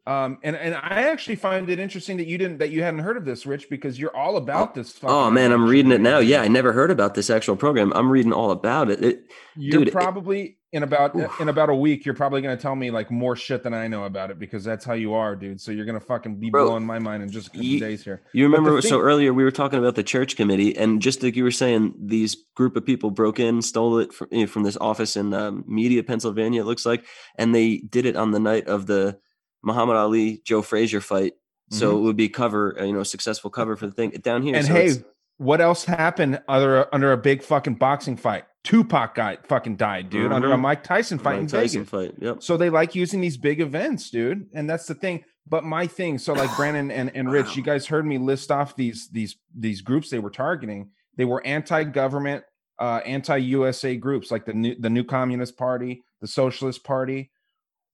um, 0.07 0.39
and 0.43 0.55
and 0.55 0.73
I 0.75 1.03
actually 1.09 1.35
find 1.35 1.69
it 1.69 1.77
interesting 1.77 2.17
that 2.17 2.27
you 2.27 2.37
didn't 2.37 2.57
that 2.57 2.71
you 2.71 2.81
hadn't 2.81 3.01
heard 3.01 3.17
of 3.17 3.25
this, 3.25 3.45
Rich, 3.45 3.69
because 3.69 3.99
you're 3.99 4.15
all 4.15 4.37
about 4.37 4.73
this. 4.73 4.99
Oh 5.03 5.29
man, 5.29 5.51
I'm 5.51 5.67
reading 5.67 5.91
it 5.91 6.01
now. 6.01 6.17
Yeah, 6.19 6.41
I 6.41 6.47
never 6.47 6.73
heard 6.73 6.89
about 6.89 7.13
this 7.13 7.29
actual 7.29 7.55
program. 7.55 7.93
I'm 7.93 8.09
reading 8.09 8.33
all 8.33 8.49
about 8.51 8.89
it. 8.89 9.03
it 9.03 9.23
You're 9.55 9.79
dude, 9.79 9.87
it- 9.89 9.91
probably 9.93 10.57
in 10.73 10.83
about 10.83 11.13
Oof. 11.15 11.39
in 11.41 11.49
about 11.49 11.69
a 11.69 11.75
week. 11.75 12.05
You're 12.05 12.15
probably 12.15 12.41
gonna 12.41 12.57
tell 12.57 12.75
me 12.75 12.89
like 12.89 13.11
more 13.11 13.35
shit 13.35 13.61
than 13.61 13.73
I 13.75 13.87
know 13.87 14.05
about 14.05 14.31
it 14.31 14.39
because 14.39 14.63
that's 14.63 14.83
how 14.85 14.93
you 14.93 15.13
are, 15.13 15.35
dude. 15.35 15.61
So 15.61 15.71
you're 15.71 15.85
gonna 15.85 15.99
fucking 15.99 16.39
be 16.39 16.49
Bro, 16.49 16.65
blowing 16.67 16.85
my 16.85 16.97
mind 16.97 17.21
in 17.21 17.29
just 17.29 17.47
a 17.47 17.51
couple 17.51 17.65
ye- 17.65 17.79
days 17.79 18.03
here. 18.03 18.21
You 18.33 18.45
remember? 18.45 18.81
so 18.81 18.99
earlier 18.99 19.33
we 19.33 19.43
were 19.43 19.51
talking 19.51 19.77
about 19.77 19.95
the 19.95 20.03
church 20.03 20.35
committee, 20.35 20.75
and 20.75 20.99
just 21.01 21.21
like 21.21 21.35
you 21.35 21.43
were 21.43 21.51
saying, 21.51 21.93
these 21.99 22.35
group 22.55 22.75
of 22.75 22.85
people 22.85 23.11
broke 23.11 23.39
in, 23.39 23.61
stole 23.61 23.99
it 23.99 24.13
from, 24.13 24.29
you 24.31 24.41
know, 24.41 24.47
from 24.47 24.63
this 24.63 24.77
office 24.77 25.15
in 25.15 25.33
um, 25.33 25.63
Media, 25.67 26.01
Pennsylvania. 26.03 26.61
It 26.61 26.65
looks 26.65 26.85
like, 26.85 27.05
and 27.35 27.53
they 27.53 27.77
did 27.77 28.05
it 28.05 28.15
on 28.15 28.31
the 28.31 28.39
night 28.39 28.67
of 28.67 28.87
the 28.87 29.19
Muhammad 29.63 29.95
Ali 29.95 30.41
Joe 30.45 30.61
Frazier 30.61 31.01
fight. 31.01 31.33
So 31.69 31.97
it 31.97 32.01
would 32.01 32.17
be 32.17 32.27
cover, 32.27 32.77
uh, 32.77 32.83
you 32.83 32.91
know, 32.91 33.03
successful 33.03 33.49
cover 33.49 33.77
for 33.77 33.85
the 33.87 33.93
thing 33.93 34.09
down 34.21 34.41
here. 34.41 34.55
Mm-hmm. 34.55 34.75
And 34.75 34.91
so 34.91 34.97
hey, 34.99 35.05
what 35.37 35.61
else 35.61 35.85
happened 35.85 36.41
other 36.49 36.93
under 36.93 37.13
a 37.13 37.17
big 37.17 37.41
fucking 37.43 37.75
boxing 37.75 38.17
fight? 38.17 38.43
Tupac 38.65 39.15
guy 39.15 39.37
fucking 39.47 39.77
died, 39.77 40.09
dude, 40.09 40.33
under 40.33 40.51
a 40.51 40.57
Mhm. 40.57 40.61
Mike 40.61 40.83
Tyson 40.83 41.17
fight 41.17 41.39
in 41.39 41.47
Tyson 41.47 41.85
Vegas. 41.85 41.89
fight. 41.89 42.21
Yep. 42.21 42.43
So 42.43 42.57
they 42.57 42.69
like 42.69 42.93
using 42.93 43.21
these 43.21 43.37
big 43.37 43.61
events, 43.61 44.09
dude. 44.09 44.47
And 44.53 44.69
that's 44.69 44.85
the 44.85 44.95
thing. 44.95 45.23
But 45.47 45.63
my 45.63 45.87
thing, 45.87 46.17
so 46.19 46.33
like 46.33 46.53
Brandon 46.57 46.91
and, 46.91 47.09
and 47.15 47.31
Rich, 47.31 47.55
you 47.55 47.63
guys 47.63 47.87
heard 47.87 48.05
me 48.05 48.17
list 48.17 48.51
off 48.51 48.75
these 48.75 49.07
these 49.09 49.37
these 49.57 49.81
groups 49.81 50.09
they 50.09 50.19
were 50.19 50.29
targeting. 50.29 50.89
They 51.15 51.25
were 51.25 51.41
anti-government, 51.47 52.43
uh, 52.79 52.99
anti-USA 53.05 53.95
groups 53.95 54.29
like 54.29 54.45
the 54.45 54.53
new 54.53 54.75
the 54.77 54.89
new 54.89 55.03
Communist 55.05 55.57
Party, 55.57 56.03
the 56.19 56.27
Socialist 56.27 56.83
Party. 56.83 57.31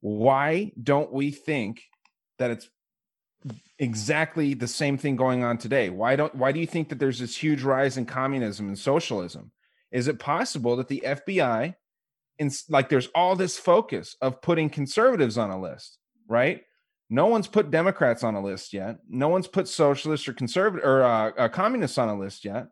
Why 0.02 0.72
don't 0.82 1.12
we 1.12 1.32
think 1.32 1.82
that 2.39 2.52
it's 2.52 2.70
exactly 3.80 4.54
the 4.54 4.68
same 4.68 4.98
thing 4.98 5.16
going 5.16 5.43
on 5.43 5.58
today? 5.58 5.89
Why 5.89 6.16
don't 6.16 6.36
why 6.36 6.52
do 6.52 6.60
you 6.60 6.68
think 6.68 6.89
that 6.89 7.00
there's 7.00 7.20
this 7.20 7.36
huge 7.36 7.64
rise 7.64 7.98
in 7.98 8.06
communism 8.06 8.68
and 8.68 8.78
socialism? 8.78 9.52
Is 9.91 10.08
it 10.08 10.20
possible 10.20 10.76
that 10.78 10.88
the 10.88 11.04
FBI 11.06 11.76
in 12.39 12.52
like 12.70 12.89
there's 12.89 13.10
all 13.16 13.36
this 13.36 13.58
focus 13.58 14.16
of 14.22 14.41
putting 14.41 14.70
conservatives 14.70 15.38
on 15.38 15.50
a 15.50 15.60
list, 15.60 15.98
right? 16.28 16.62
No 17.10 17.28
one's 17.28 17.48
put 17.48 17.72
Democrats 17.72 18.24
on 18.24 18.36
a 18.36 18.43
list 18.43 18.74
yet. 18.74 18.98
No 19.10 19.30
one's 19.30 19.48
put 19.48 19.68
socialists 19.68 20.28
or 20.28 20.34
conservative 20.34 20.86
or 20.86 21.04
uh, 21.04 21.32
uh, 21.38 21.50
communists 21.50 21.98
on 21.98 22.10
a 22.10 22.20
list 22.20 22.43
yet. 22.43 22.68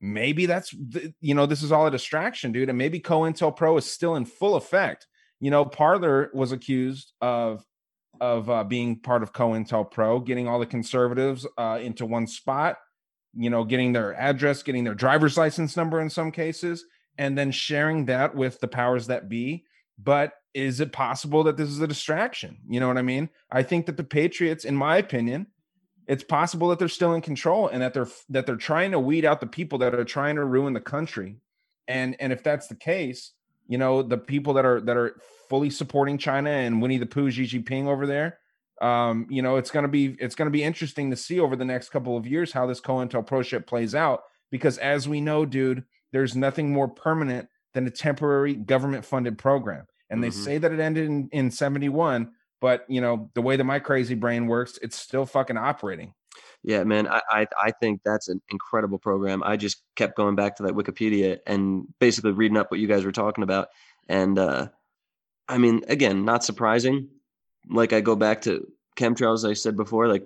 Maybe 0.00 0.46
that's 0.46 0.74
th- 0.92 1.12
you 1.20 1.34
know 1.34 1.46
this 1.46 1.62
is 1.62 1.72
all 1.72 1.86
a 1.86 1.90
distraction, 1.90 2.52
dude, 2.52 2.68
and 2.68 2.78
maybe 2.78 3.00
COINTELPRO 3.00 3.78
is 3.78 3.84
still 3.84 4.16
in 4.16 4.24
full 4.24 4.56
effect. 4.56 5.06
You 5.40 5.50
know, 5.50 5.64
Parler 5.64 6.30
was 6.32 6.52
accused 6.52 7.12
of 7.20 7.64
of 8.20 8.50
uh, 8.50 8.64
being 8.64 8.96
part 9.00 9.22
of 9.22 9.32
COINTELPRO, 9.32 10.26
getting 10.26 10.46
all 10.46 10.58
the 10.58 10.66
conservatives 10.66 11.46
uh, 11.56 11.78
into 11.80 12.04
one 12.04 12.26
spot. 12.26 12.76
You 13.34 13.48
know, 13.48 13.64
getting 13.64 13.92
their 13.92 14.14
address, 14.14 14.62
getting 14.62 14.84
their 14.84 14.94
driver's 14.94 15.38
license 15.38 15.76
number 15.76 16.00
in 16.00 16.10
some 16.10 16.32
cases, 16.32 16.84
and 17.16 17.38
then 17.38 17.52
sharing 17.52 18.06
that 18.06 18.34
with 18.34 18.60
the 18.60 18.68
powers 18.68 19.06
that 19.06 19.28
be. 19.28 19.64
But 19.98 20.32
is 20.52 20.80
it 20.80 20.92
possible 20.92 21.44
that 21.44 21.56
this 21.56 21.68
is 21.68 21.80
a 21.80 21.86
distraction? 21.86 22.58
You 22.68 22.80
know 22.80 22.88
what 22.88 22.98
I 22.98 23.02
mean? 23.02 23.28
I 23.50 23.62
think 23.62 23.86
that 23.86 23.96
the 23.96 24.04
Patriots, 24.04 24.64
in 24.64 24.74
my 24.74 24.96
opinion, 24.96 25.46
it's 26.06 26.24
possible 26.24 26.68
that 26.68 26.78
they're 26.78 26.88
still 26.88 27.14
in 27.14 27.20
control 27.20 27.68
and 27.68 27.80
that 27.82 27.94
they're 27.94 28.08
that 28.30 28.46
they're 28.46 28.56
trying 28.56 28.90
to 28.90 28.98
weed 28.98 29.24
out 29.24 29.40
the 29.40 29.46
people 29.46 29.78
that 29.78 29.94
are 29.94 30.04
trying 30.04 30.36
to 30.36 30.44
ruin 30.44 30.72
the 30.72 30.80
country. 30.80 31.36
And 31.86 32.16
and 32.18 32.32
if 32.32 32.42
that's 32.42 32.66
the 32.66 32.74
case, 32.74 33.32
you 33.70 33.78
know, 33.78 34.02
the 34.02 34.18
people 34.18 34.52
that 34.54 34.66
are 34.66 34.80
that 34.80 34.96
are 34.96 35.14
fully 35.48 35.70
supporting 35.70 36.18
China 36.18 36.50
and 36.50 36.82
Winnie 36.82 36.98
the 36.98 37.06
Pooh, 37.06 37.30
Xi 37.30 37.44
Jinping 37.44 37.86
over 37.86 38.04
there, 38.04 38.38
um, 38.82 39.26
you 39.30 39.42
know, 39.42 39.56
it's 39.56 39.70
gonna 39.70 39.86
be 39.88 40.16
it's 40.18 40.34
gonna 40.34 40.50
be 40.50 40.64
interesting 40.64 41.08
to 41.10 41.16
see 41.16 41.38
over 41.38 41.54
the 41.54 41.64
next 41.64 41.90
couple 41.90 42.16
of 42.16 42.26
years 42.26 42.52
how 42.52 42.66
this 42.66 42.80
COINTELPRO 42.80 43.44
ship 43.44 43.68
plays 43.68 43.94
out. 43.94 44.22
Because 44.50 44.76
as 44.78 45.08
we 45.08 45.20
know, 45.20 45.46
dude, 45.46 45.84
there's 46.12 46.34
nothing 46.34 46.72
more 46.72 46.88
permanent 46.88 47.48
than 47.72 47.86
a 47.86 47.90
temporary 47.90 48.54
government 48.54 49.04
funded 49.04 49.38
program. 49.38 49.86
And 50.10 50.24
they 50.24 50.30
Mhm. 50.30 50.34
say 50.34 50.58
that 50.58 50.72
it 50.72 50.80
ended 50.80 51.06
in, 51.06 51.28
in 51.30 51.50
71, 51.52 52.32
but 52.60 52.84
you 52.88 53.00
know, 53.00 53.30
the 53.34 53.42
way 53.42 53.54
that 53.56 53.62
my 53.62 53.78
crazy 53.78 54.16
brain 54.16 54.48
works, 54.48 54.80
it's 54.82 54.96
still 54.96 55.26
fucking 55.26 55.56
operating. 55.56 56.12
Yeah, 56.62 56.84
man, 56.84 57.08
I, 57.08 57.22
I 57.30 57.46
I 57.60 57.70
think 57.70 58.02
that's 58.04 58.28
an 58.28 58.42
incredible 58.50 58.98
program. 58.98 59.42
I 59.42 59.56
just 59.56 59.82
kept 59.96 60.16
going 60.16 60.36
back 60.36 60.56
to 60.56 60.64
that 60.64 60.74
Wikipedia 60.74 61.38
and 61.46 61.86
basically 61.98 62.32
reading 62.32 62.58
up 62.58 62.70
what 62.70 62.80
you 62.80 62.86
guys 62.86 63.04
were 63.04 63.12
talking 63.12 63.44
about. 63.44 63.68
And 64.08 64.38
uh 64.38 64.68
I 65.48 65.58
mean, 65.58 65.82
again, 65.88 66.24
not 66.24 66.44
surprising. 66.44 67.08
Like 67.68 67.92
I 67.92 68.00
go 68.00 68.16
back 68.16 68.42
to 68.42 68.66
chemtrails, 68.96 69.48
I 69.48 69.54
said 69.54 69.76
before, 69.76 70.08
like 70.08 70.24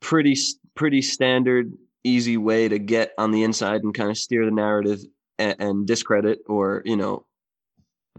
pretty 0.00 0.36
pretty 0.74 1.02
standard, 1.02 1.72
easy 2.04 2.36
way 2.36 2.68
to 2.68 2.78
get 2.78 3.12
on 3.18 3.30
the 3.32 3.42
inside 3.44 3.82
and 3.82 3.94
kind 3.94 4.10
of 4.10 4.18
steer 4.18 4.44
the 4.44 4.50
narrative 4.52 5.00
and, 5.38 5.56
and 5.60 5.86
discredit 5.86 6.40
or 6.46 6.82
you 6.84 6.96
know 6.96 7.26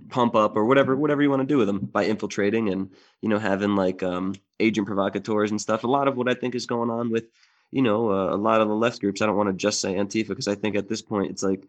pump 0.10 0.36
up 0.36 0.56
or 0.56 0.66
whatever 0.66 0.95
whatever 0.95 1.22
you 1.22 1.30
want 1.30 1.41
to 1.41 1.47
do 1.47 1.58
with 1.58 1.68
them 1.68 1.80
by 1.80 2.06
infiltrating 2.06 2.70
and 2.70 2.91
you 3.22 3.30
know 3.30 3.39
having 3.39 3.76
like 3.76 4.02
um 4.04 4.34
agent 4.60 4.88
provocateurs 4.88 5.52
and 5.52 5.60
stuff 5.60 5.84
a 5.84 5.88
lot 5.88 6.08
of 6.08 6.16
what 6.16 6.30
i 6.30 6.34
think 6.34 6.56
is 6.56 6.66
going 6.66 6.89
on 6.89 7.12
with 7.12 7.26
you 7.72 7.82
know 7.82 8.10
uh, 8.12 8.34
a 8.34 8.38
lot 8.38 8.62
of 8.62 8.68
the 8.68 8.76
left 8.76 9.00
groups 9.00 9.22
i 9.22 9.26
don't 9.26 9.38
want 9.38 9.50
to 9.50 9.54
just 9.54 9.82
say 9.82 9.95
antifa 9.95 10.30
because 10.30 10.47
i 10.47 10.56
think 10.56 10.76
at 10.76 10.88
this 10.88 11.02
point 11.02 11.32
it's 11.32 11.43
like 11.43 11.66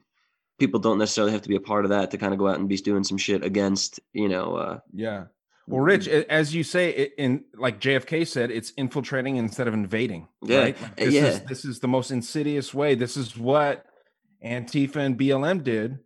people 0.59 0.81
don't 0.81 0.99
necessarily 0.99 1.33
have 1.33 1.43
to 1.43 1.49
be 1.49 1.57
a 1.57 1.61
part 1.61 1.85
of 1.85 1.91
that 1.91 2.11
to 2.11 2.19
kind 2.19 2.33
of 2.33 2.39
go 2.39 2.49
out 2.49 2.59
and 2.59 2.69
be 2.69 2.77
doing 2.77 3.05
some 3.05 3.19
shit 3.19 3.45
against 3.45 4.01
you 4.13 4.29
know 4.29 4.55
uh 4.57 4.79
Yeah. 4.93 5.25
Well, 5.67 5.83
Rich, 5.83 6.09
as 6.09 6.53
you 6.53 6.65
say, 6.65 6.91
it, 6.91 7.15
in 7.17 7.45
like 7.55 7.81
JFK 7.81 8.27
said, 8.27 8.51
it's 8.51 8.73
infiltrating 8.73 9.37
instead 9.37 9.69
of 9.69 9.75
invading. 9.75 10.27
Yeah, 10.43 10.59
Right? 10.59 10.83
Uh, 10.83 10.89
this 10.97 11.15
yeah. 11.15 11.27
Is, 11.27 11.41
this 11.43 11.65
is 11.65 11.79
the 11.79 11.87
most 11.87 12.11
insidious 12.11 12.75
way. 12.75 12.97
This 12.97 13.17
is 13.17 13.37
what 13.37 13.87
Antifa 14.45 14.97
and 14.97 15.17
BLM 15.17 15.63
did 15.63 16.01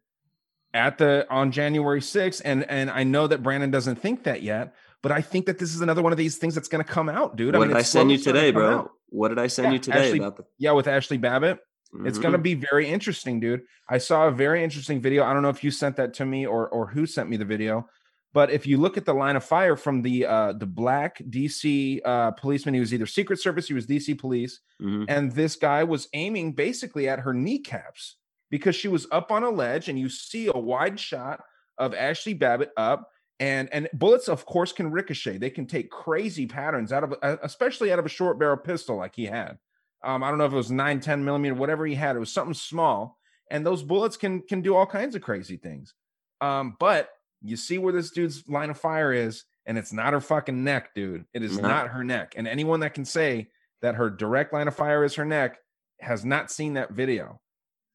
at 0.75 0.99
the 0.99 1.27
on 1.31 1.51
January 1.53 2.01
6th. 2.01 2.43
And 2.45 2.69
and 2.69 2.91
I 2.91 3.05
know 3.05 3.27
that 3.27 3.43
Brandon 3.43 3.71
doesn't 3.71 3.97
think 3.97 4.25
that 4.25 4.43
yet, 4.43 4.75
but 5.03 5.13
I 5.13 5.23
think 5.23 5.47
that 5.47 5.59
this 5.59 5.75
is 5.75 5.81
another 5.81 6.03
one 6.03 6.13
of 6.13 6.19
these 6.19 6.37
things 6.37 6.55
that's 6.55 6.69
going 6.69 6.85
to 6.85 6.91
come 6.91 7.09
out, 7.09 7.37
dude. 7.37 7.55
what 7.55 7.61
mean, 7.61 7.69
did 7.69 7.77
i 7.79 7.83
send 7.83 8.11
you 8.11 8.19
today 8.19 8.49
to 8.49 8.53
bro 8.53 8.71
out. 8.79 8.91
what 9.09 9.29
did 9.29 9.39
i 9.39 9.47
send 9.47 9.67
Yeah, 9.69 9.73
you 9.73 9.79
today 9.79 10.07
Ashley- 10.09 10.19
about 10.19 10.37
the 10.37 10.45
Yeah, 10.59 10.73
with 10.73 10.89
Ashley 10.89 11.17
Babbitt. 11.17 11.61
It's 12.05 12.19
going 12.19 12.33
to 12.33 12.39
be 12.39 12.55
very 12.55 12.89
interesting, 12.89 13.39
dude. 13.39 13.63
I 13.89 13.99
saw 13.99 14.27
a 14.27 14.33
very 14.33 14.65
interesting 14.65 15.01
video. 15.01 15.23
I 15.23 15.33
don't 15.33 15.43
know 15.43 15.49
if 15.49 15.63
you 15.63 15.71
sent 15.71 15.95
that 15.95 16.13
to 16.15 16.27
me 16.27 16.45
or 16.45 16.69
or 16.69 16.89
who 16.89 17.07
sent 17.07 17.31
me 17.31 17.37
the 17.37 17.45
video, 17.45 17.87
but 18.33 18.51
if 18.51 18.67
you 18.67 18.79
look 18.79 18.97
at 18.97 19.05
the 19.05 19.15
line 19.15 19.37
of 19.37 19.45
fire 19.45 19.77
from 19.77 20.03
the 20.03 20.27
uh 20.27 20.55
the 20.55 20.67
black 20.67 21.19
DC 21.31 22.01
uh 22.05 22.33
policeman, 22.33 22.75
he 22.75 22.81
was 22.81 22.93
either 22.93 23.07
Secret 23.07 23.39
Service, 23.41 23.69
he 23.69 23.75
was 23.75 23.87
DC 23.87 24.19
police, 24.19 24.59
Mhm. 24.83 25.05
and 25.07 25.31
this 25.33 25.55
guy 25.55 25.85
was 25.85 26.09
aiming 26.15 26.55
basically 26.55 27.09
at 27.09 27.21
her 27.21 27.33
kneecaps 27.33 28.17
because 28.55 28.77
she 28.77 28.87
was 28.87 29.09
up 29.11 29.33
on 29.33 29.43
a 29.43 29.51
ledge, 29.51 29.89
and 29.89 29.99
you 29.99 30.09
see 30.09 30.47
a 30.47 30.57
wide 30.57 31.01
shot 31.01 31.43
of 31.77 31.93
Ashley 31.93 32.35
Babbitt 32.35 32.71
up. 32.77 33.11
And 33.41 33.69
and 33.73 33.89
bullets, 33.93 34.29
of 34.29 34.47
course, 34.47 34.71
can 34.73 34.93
ricochet. 34.93 35.39
They 35.39 35.51
can 35.51 35.67
take 35.67 35.91
crazy 35.91 36.47
patterns 36.47 36.93
out 36.93 37.03
of, 37.03 37.15
especially 37.43 37.93
out 37.93 37.99
of 37.99 38.07
a 38.07 38.09
short 38.09 38.39
barrel 38.39 38.57
pistol 38.57 38.95
like 38.97 39.17
he 39.17 39.25
had. 39.27 39.59
Um, 40.05 40.23
I 40.23 40.29
don't 40.29 40.39
know 40.39 40.45
if 40.45 40.53
it 40.53 40.57
was 40.57 40.71
9, 40.71 41.01
10 41.01 41.25
millimeter, 41.25 41.57
whatever 41.57 41.85
he 41.85 41.97
had. 41.97 42.15
It 42.15 42.21
was 42.21 42.31
something 42.31 42.55
small, 42.55 43.19
and 43.51 43.67
those 43.67 43.83
bullets 43.83 44.17
can 44.17 44.41
can 44.43 44.61
do 44.61 44.77
all 44.77 44.87
kinds 44.87 45.17
of 45.17 45.23
crazy 45.23 45.57
things. 45.57 45.95
Um, 46.41 46.77
but 46.79 47.09
you 47.43 47.57
see 47.57 47.79
where 47.79 47.93
this 47.93 48.13
dude's 48.13 48.49
line 48.49 48.71
of 48.71 48.79
fire 48.79 49.13
is, 49.13 49.43
and 49.67 49.77
it's 49.77 49.93
not 49.93 50.13
her 50.13 50.21
fucking 50.21 50.63
neck, 50.63 50.95
dude. 50.95 51.25
It 51.35 51.43
is 51.43 51.59
No. 51.59 51.67
not 51.67 51.89
her 51.89 52.05
neck. 52.05 52.35
And 52.37 52.47
anyone 52.47 52.79
that 52.81 52.95
can 52.95 53.05
say 53.05 53.49
that 53.83 53.97
her 53.97 54.11
direct 54.11 54.53
line 54.53 54.69
of 54.69 54.77
fire 54.77 55.03
is 55.03 55.17
her 55.17 55.25
neck 55.25 55.59
has 56.01 56.25
not 56.25 56.53
seen 56.53 56.75
that 56.75 56.93
video. 56.93 57.41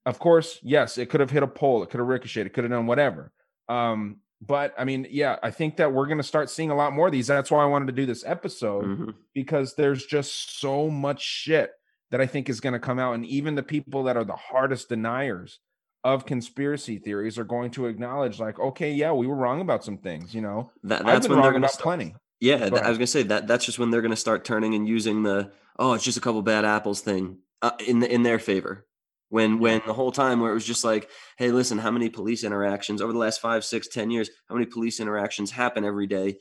Of 0.10 0.18
course, 0.20 0.60
yes, 0.64 0.98
it 0.98 1.10
could 1.10 1.20
have 1.20 1.30
hit 1.30 1.44
a 1.44 1.48
pole, 1.48 1.84
it 1.84 1.90
could 1.90 2.00
have 2.00 2.08
ricocheted, 2.08 2.48
it 2.48 2.54
could 2.54 2.64
have 2.64 2.72
done 2.72 2.88
whatever. 2.88 3.32
Um, 3.68 4.18
but 4.42 4.74
I 4.78 4.84
mean, 4.86 5.06
yeah, 5.10 5.38
I 5.44 5.52
think 5.52 5.78
that 5.78 5.94
we're 5.94 6.08
going 6.08 6.18
to 6.18 6.24
start 6.24 6.50
seeing 6.50 6.72
a 6.72 6.76
lot 6.76 6.94
more 6.94 7.08
of 7.08 7.12
these. 7.12 7.28
That's 7.28 7.52
why 7.52 7.62
I 7.62 7.68
wanted 7.68 7.88
to 7.88 7.94
do 7.94 8.06
this 8.06 8.24
episode 8.26 8.86
Mhm. 8.86 9.14
because 9.34 9.76
there's 9.76 10.06
just 10.06 10.60
so 10.60 10.90
much 10.90 11.22
shit 11.22 11.72
that 12.12 12.22
I 12.22 12.26
think 12.26 12.50
is 12.50 12.60
going 12.60 12.74
to 12.74 12.80
come 12.80 12.98
out. 13.00 13.14
And 13.14 13.26
even 13.26 13.56
the 13.56 13.64
people 13.64 14.04
that 14.06 14.18
are 14.18 14.24
the 14.24 14.36
hardest 14.36 14.90
deniers 14.90 15.60
of 16.04 16.26
conspiracy 16.26 16.98
theories 16.98 17.38
are 17.38 17.44
going 17.44 17.70
to 17.72 17.86
acknowledge, 17.88 18.40
like, 18.40 18.58
okay, 18.60 18.92
yeah, 18.94 19.12
we 19.12 19.28
were 19.28 19.36
wrong 19.36 19.62
about 19.62 19.84
some 19.84 19.98
things, 19.98 20.34
you 20.34 20.42
know? 20.42 20.72
That, 20.84 21.06
been 21.06 21.30
when 21.30 21.42
they're 21.42 21.52
going 21.52 21.62
to 21.64 21.68
start. 21.70 21.84
plenty. 21.84 22.16
Yeah, 22.42 22.70
th- 22.70 22.82
I 22.82 22.88
was 22.88 22.98
gonna 22.98 23.06
say 23.08 23.24
that. 23.24 23.48
That's 23.48 23.66
just 23.66 23.80
when 23.80 23.92
they're 23.92 24.02
gonna 24.02 24.16
start 24.16 24.46
turning 24.46 24.74
and 24.74 24.88
using 24.88 25.24
the 25.24 25.52
oh, 25.78 25.92
it's 25.94 26.06
just 26.06 26.18
a 26.18 26.22
couple 26.22 26.42
bad 26.42 26.64
apples 26.64 27.02
thing 27.02 27.40
uh, 27.62 27.72
in 27.86 28.00
the, 28.00 28.10
in 28.10 28.24
their 28.24 28.40
favor. 28.40 28.86
When 29.30 29.60
when 29.60 29.82
the 29.86 29.94
whole 29.94 30.12
time 30.12 30.40
where 30.40 30.52
it 30.52 30.56
was 30.56 30.66
just 30.66 30.84
like, 30.84 31.10
hey, 31.38 31.52
listen, 31.52 31.78
how 31.78 31.92
many 31.92 32.10
police 32.10 32.44
interactions 32.44 33.02
over 33.02 33.14
the 33.14 33.20
last 33.20 33.42
five, 33.42 33.64
six, 33.64 33.88
ten 33.88 34.10
years? 34.12 34.30
How 34.48 34.56
many 34.56 34.66
police 34.66 35.00
interactions 35.00 35.52
happen 35.52 35.86
every 35.86 36.08
day? 36.08 36.38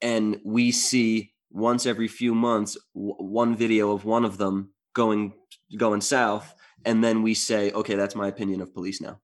And 0.00 0.40
we 0.44 0.70
see 0.72 1.32
once 1.50 1.86
every 1.86 2.08
few 2.08 2.34
months 2.34 2.76
w- 2.94 3.14
one 3.16 3.56
video 3.56 3.92
of 3.92 4.04
one 4.04 4.24
of 4.24 4.38
them 4.38 4.72
going 4.92 5.34
going 5.76 6.00
south, 6.00 6.54
and 6.84 7.02
then 7.02 7.22
we 7.22 7.34
say, 7.34 7.70
okay, 7.72 7.94
that's 7.94 8.14
my 8.14 8.28
opinion 8.28 8.60
of 8.60 8.74
police 8.74 9.00
now. 9.00 9.20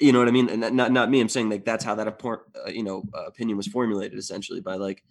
You 0.00 0.12
know 0.12 0.18
what 0.20 0.28
I 0.28 0.32
mean? 0.32 0.48
And 0.50 0.76
not 0.76 0.92
not 0.92 1.10
me. 1.10 1.20
I'm 1.20 1.28
saying 1.28 1.50
like 1.50 1.64
that's 1.64 1.84
how 1.84 1.94
that 1.96 2.08
uh, 2.08 2.68
you 2.70 2.84
know 2.84 3.04
uh, 3.14 3.26
opinion 3.26 3.56
was 3.56 3.66
formulated 3.66 4.18
essentially 4.18 4.60
by 4.60 4.76
like 4.76 5.04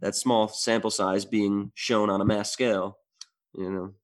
that 0.00 0.14
small 0.16 0.48
sample 0.48 0.90
size 0.90 1.24
being 1.24 1.72
shown 1.74 2.10
on 2.10 2.20
a 2.20 2.24
mass 2.24 2.50
scale. 2.52 2.98
You 3.54 3.70
know, 3.70 3.94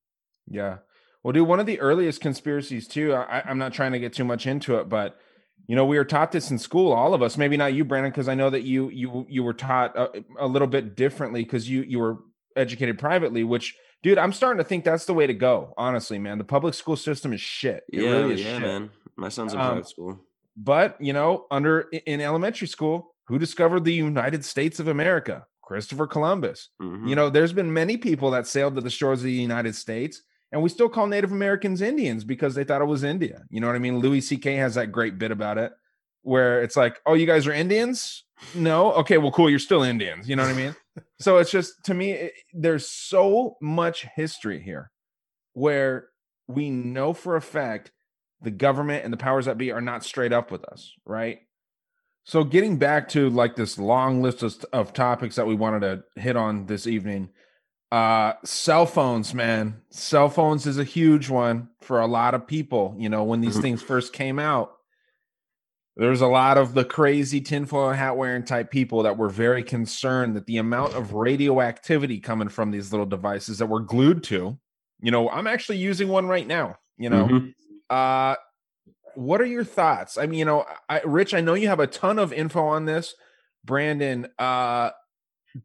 Yeah. 0.49 0.79
Well, 1.25 1.33
dude, 1.33 1.49
one 1.49 1.59
of 1.59 1.67
the 1.67 1.81
earliest 1.81 2.21
conspiracies 2.21 2.87
too. 2.87 3.15
I, 3.15 3.43
I'm 3.47 3.59
not 3.59 3.73
trying 3.73 3.93
to 3.93 3.99
get 3.99 4.13
too 4.13 4.25
much 4.25 4.47
into 4.47 4.77
it, 4.77 4.89
but 4.89 5.19
you 5.67 5.75
know, 5.75 5.87
we 5.87 5.97
were 5.97 6.05
taught 6.05 6.31
this 6.31 6.51
in 6.51 6.59
school, 6.59 6.93
all 6.93 7.15
of 7.15 7.23
us. 7.23 7.39
Maybe 7.39 7.57
not 7.57 7.73
you, 7.73 7.85
Brandon, 7.85 8.13
because 8.13 8.29
I 8.29 8.35
know 8.35 8.51
that 8.51 8.63
you 8.63 8.91
you 8.91 9.27
you 9.29 9.43
were 9.43 9.55
taught 9.55 9.97
a, 9.97 10.23
a 10.39 10.47
little 10.47 10.69
bit 10.69 10.95
differently 10.95 11.43
because 11.43 11.69
you 11.69 11.83
you 11.83 11.99
were 11.99 12.19
educated 12.55 12.99
privately. 12.99 13.43
Which, 13.43 13.75
dude, 14.03 14.19
I'm 14.19 14.33
starting 14.35 14.59
to 14.59 14.69
think 14.69 14.85
that's 14.85 15.07
the 15.07 15.15
way 15.15 15.27
to 15.27 15.33
go. 15.35 15.73
Honestly, 15.79 16.19
man, 16.19 16.37
the 16.37 16.45
public 16.45 16.75
school 16.75 16.97
system 16.97 17.33
is 17.33 17.41
shit. 17.41 17.83
It 17.91 18.03
yeah, 18.03 18.11
really 18.11 18.35
is 18.35 18.43
yeah, 18.43 18.53
shit. 18.59 18.61
man. 18.63 18.91
My 19.17 19.31
son's 19.31 19.55
in 19.55 19.61
Um, 19.61 19.67
private 19.69 19.89
school. 19.89 20.21
But 20.57 21.01
you 21.01 21.15
know, 21.15 21.47
under 21.51 21.81
in 22.05 22.21
elementary 22.21 22.69
school, 22.69 23.15
who 23.29 23.39
discovered 23.39 23.85
the 23.85 23.95
United 23.95 24.45
States 24.45 24.79
of 24.79 24.89
America? 24.89 25.47
Christopher 25.63 26.07
Columbus. 26.07 26.69
Mhm. 26.83 27.09
You 27.09 27.17
know, 27.17 27.31
there's 27.31 27.55
been 27.55 27.73
many 27.73 27.97
people 27.97 28.31
that 28.33 28.47
sailed 28.47 28.75
to 28.75 28.83
the 28.83 28.91
shores 28.91 29.21
of 29.21 29.25
the 29.25 29.33
United 29.33 29.75
States, 29.75 30.23
and 30.55 30.63
we 30.63 30.69
still 30.69 30.89
call 30.89 31.09
Native 31.09 31.33
Americans 31.33 31.83
Indians 31.83 32.23
because 32.23 32.55
they 32.55 32.63
thought 32.63 32.81
it 32.81 32.85
was 32.85 33.03
India. 33.03 33.43
You 33.51 33.61
know 33.61 33.67
what 33.67 33.75
I 33.75 33.81
mean? 33.81 33.99
Louis 33.99 34.21
C.K. 34.21 34.55
has 34.55 34.77
that 34.77 34.93
great 34.93 35.19
bit 35.19 35.33
about 35.33 35.59
it 35.59 35.73
where 36.23 36.63
it's 36.63 36.77
like, 36.77 37.01
oh, 37.07 37.15
you 37.15 37.27
guys 37.27 37.49
are 37.49 37.53
Indians? 37.53 38.23
No? 38.55 38.93
Okay, 38.93 39.19
well, 39.19 39.33
cool. 39.33 39.51
You're 39.51 39.59
still 39.59 39.83
Indians. 39.83 40.29
You 40.29 40.37
know 40.37 40.45
what 40.45 40.55
I 40.55 40.57
mean? 40.57 40.77
so 41.21 41.39
it's 41.39 41.51
just, 41.51 41.85
to 41.87 41.95
me, 41.95 42.13
it, 42.13 42.35
there's 42.53 42.89
so 42.89 43.57
much 43.61 44.07
history 44.15 44.63
here 44.63 44.93
where 45.55 46.11
we 46.47 46.71
know 46.71 47.13
for 47.15 47.35
a 47.35 47.43
fact 47.43 47.91
the 48.41 48.53
government 48.53 49.03
and 49.03 49.13
the 49.13 49.17
powers 49.17 49.47
that 49.47 49.59
be 49.59 49.73
are 49.73 49.81
not 49.81 50.05
straight 50.05 50.33
up 50.33 50.53
with 50.53 50.65
us, 50.67 50.93
right? 51.05 51.41
So 52.23 52.45
getting 52.45 52.79
back 52.79 53.09
to 53.09 53.29
like 53.29 53.57
this 53.57 53.77
long 53.77 54.23
list 54.23 54.45
of, 54.45 54.65
of 54.73 54.93
topics 54.93 55.35
that 55.35 55.49
we 55.49 55.57
wanted 55.57 55.81
to 55.81 56.21
hit 56.21 56.37
on 56.37 56.67
this 56.67 56.87
evening, 56.87 57.31
uh 57.95 58.35
cell 58.45 58.87
phones, 58.87 59.33
man. 59.35 59.81
Cell 59.91 60.29
phones 60.29 60.67
is 60.67 60.79
a 60.79 60.85
huge 60.85 61.31
one 61.31 61.69
for 61.81 62.01
a 62.01 62.07
lot 62.09 62.35
of 62.35 62.45
people. 62.45 62.97
You 62.99 63.09
know, 63.09 63.23
when 63.23 63.41
these 63.41 63.57
Mhm. 63.57 63.63
things 63.63 63.83
first 63.83 64.13
came 64.13 64.41
out, 64.41 64.73
there's 65.97 66.21
a 66.21 66.27
lot 66.27 66.59
of 66.59 66.75
the 66.75 66.85
crazy 66.85 67.41
tinfoil 67.41 67.93
hat 67.93 68.17
wearing 68.17 68.43
type 68.45 68.73
people 68.73 69.05
that 69.05 69.17
were 69.17 69.29
very 69.29 69.63
concerned 69.63 70.35
that 70.35 70.47
the 70.47 70.57
amount 70.57 70.95
of 70.95 71.15
radioactivity 71.15 72.19
coming 72.19 72.49
from 72.49 72.73
these 72.73 72.91
little 72.93 73.07
devices 73.07 73.59
that 73.59 73.67
we're 73.67 73.79
glued 73.79 74.25
to. 74.25 74.59
You 75.01 75.11
know, 75.13 75.31
I'm 75.31 75.47
actually 75.47 75.79
using 75.79 76.09
one 76.09 76.27
right 76.27 76.49
now. 76.49 76.79
You 76.97 77.11
know, 77.11 77.29
Mhm. 77.29 77.55
uh, 77.91 78.35
what 79.15 79.41
are 79.41 79.47
your 79.47 79.63
thoughts? 79.63 80.19
I 80.19 80.27
mean, 80.27 80.41
you 80.41 80.45
know, 80.45 80.67
I, 80.89 81.01
Rich, 81.05 81.33
I 81.33 81.41
know 81.41 81.55
you 81.55 81.69
have 81.69 81.79
a 81.79 81.87
ton 81.87 82.19
of 82.19 82.33
info 82.33 82.65
on 82.65 82.87
this. 82.87 83.15
Brandon, 83.65 84.27
uh, 84.37 84.91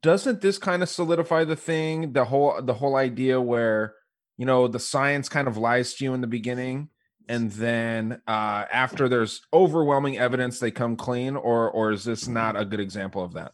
doesn't 0.02 0.42
this 0.42 0.58
kind 0.58 0.84
of 0.84 0.90
solidify 0.90 1.44
the 1.44 1.56
thing, 1.56 2.14
the 2.14 2.26
whole 2.26 2.62
the 2.62 2.76
whole 2.76 2.96
idea 2.96 3.42
where 3.42 3.96
you 4.38 4.46
know 4.46 4.68
the 4.68 4.80
science 4.80 5.30
kind 5.30 5.48
of 5.48 5.58
lies 5.58 5.94
to 5.96 6.04
you 6.04 6.14
in 6.14 6.22
the 6.22 6.28
beginning, 6.28 6.90
and 7.28 7.52
then 7.52 8.22
uh, 8.28 8.66
after 8.72 9.10
there's 9.10 9.42
overwhelming 9.52 10.18
evidence, 10.18 10.60
they 10.60 10.72
come 10.72 10.96
clean, 10.96 11.36
or 11.36 11.70
or 11.70 11.92
is 11.92 12.04
this 12.06 12.28
not 12.28 12.60
a 12.60 12.66
good 12.66 12.80
example 12.80 13.24
of 13.24 13.34
that? 13.34 13.54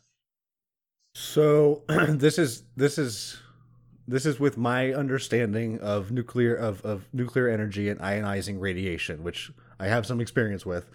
So 1.14 1.84
this 1.88 2.38
is 2.38 2.64
this 2.76 2.98
is 2.98 3.38
this 4.08 4.26
is 4.26 4.40
with 4.40 4.58
my 4.58 4.94
understanding 4.94 5.80
of 5.80 6.12
nuclear 6.12 6.54
of, 6.56 6.82
of 6.84 7.08
nuclear 7.14 7.48
energy 7.48 7.90
and 7.90 8.00
ionizing 8.00 8.60
radiation, 8.60 9.24
which 9.24 9.52
I 9.80 9.88
have 9.88 10.06
some 10.06 10.22
experience 10.22 10.66
with, 10.66 10.88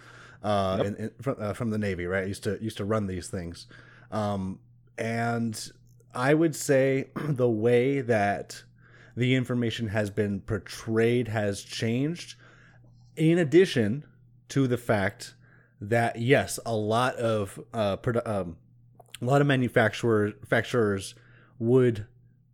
uh, 0.43 0.77
Yep. 0.79 0.87
in, 0.87 0.97
in, 0.97 1.11
from, 1.21 1.37
uh, 1.39 1.53
from 1.55 1.71
the 1.71 1.79
Navy. 1.79 2.07
Right, 2.07 2.25
I 2.25 2.27
used 2.27 2.45
to 2.45 2.59
used 2.63 2.77
to 2.77 2.85
run 2.85 3.07
these 3.07 3.29
things, 3.29 3.67
um, 4.11 4.61
and 4.99 5.71
I 6.15 6.35
would 6.35 6.55
say 6.55 7.11
the 7.17 7.49
way 7.49 8.01
that 8.01 8.63
the 9.17 9.35
information 9.35 9.89
has 9.89 10.11
been 10.11 10.41
portrayed 10.41 11.29
has 11.29 11.63
changed. 11.63 12.37
In 13.17 13.39
addition 13.39 14.05
to 14.49 14.67
the 14.67 14.79
fact 14.79 15.35
that 15.81 16.17
yes, 16.17 16.59
a 16.65 16.75
lot 16.75 17.17
of 17.17 17.59
uh, 17.73 17.97
produ- 17.97 18.27
um, 18.27 18.57
a 19.21 19.25
lot 19.25 19.41
of 19.41 19.47
manufacturers 19.47 20.33
manufacturers 20.35 21.15
would 21.59 22.07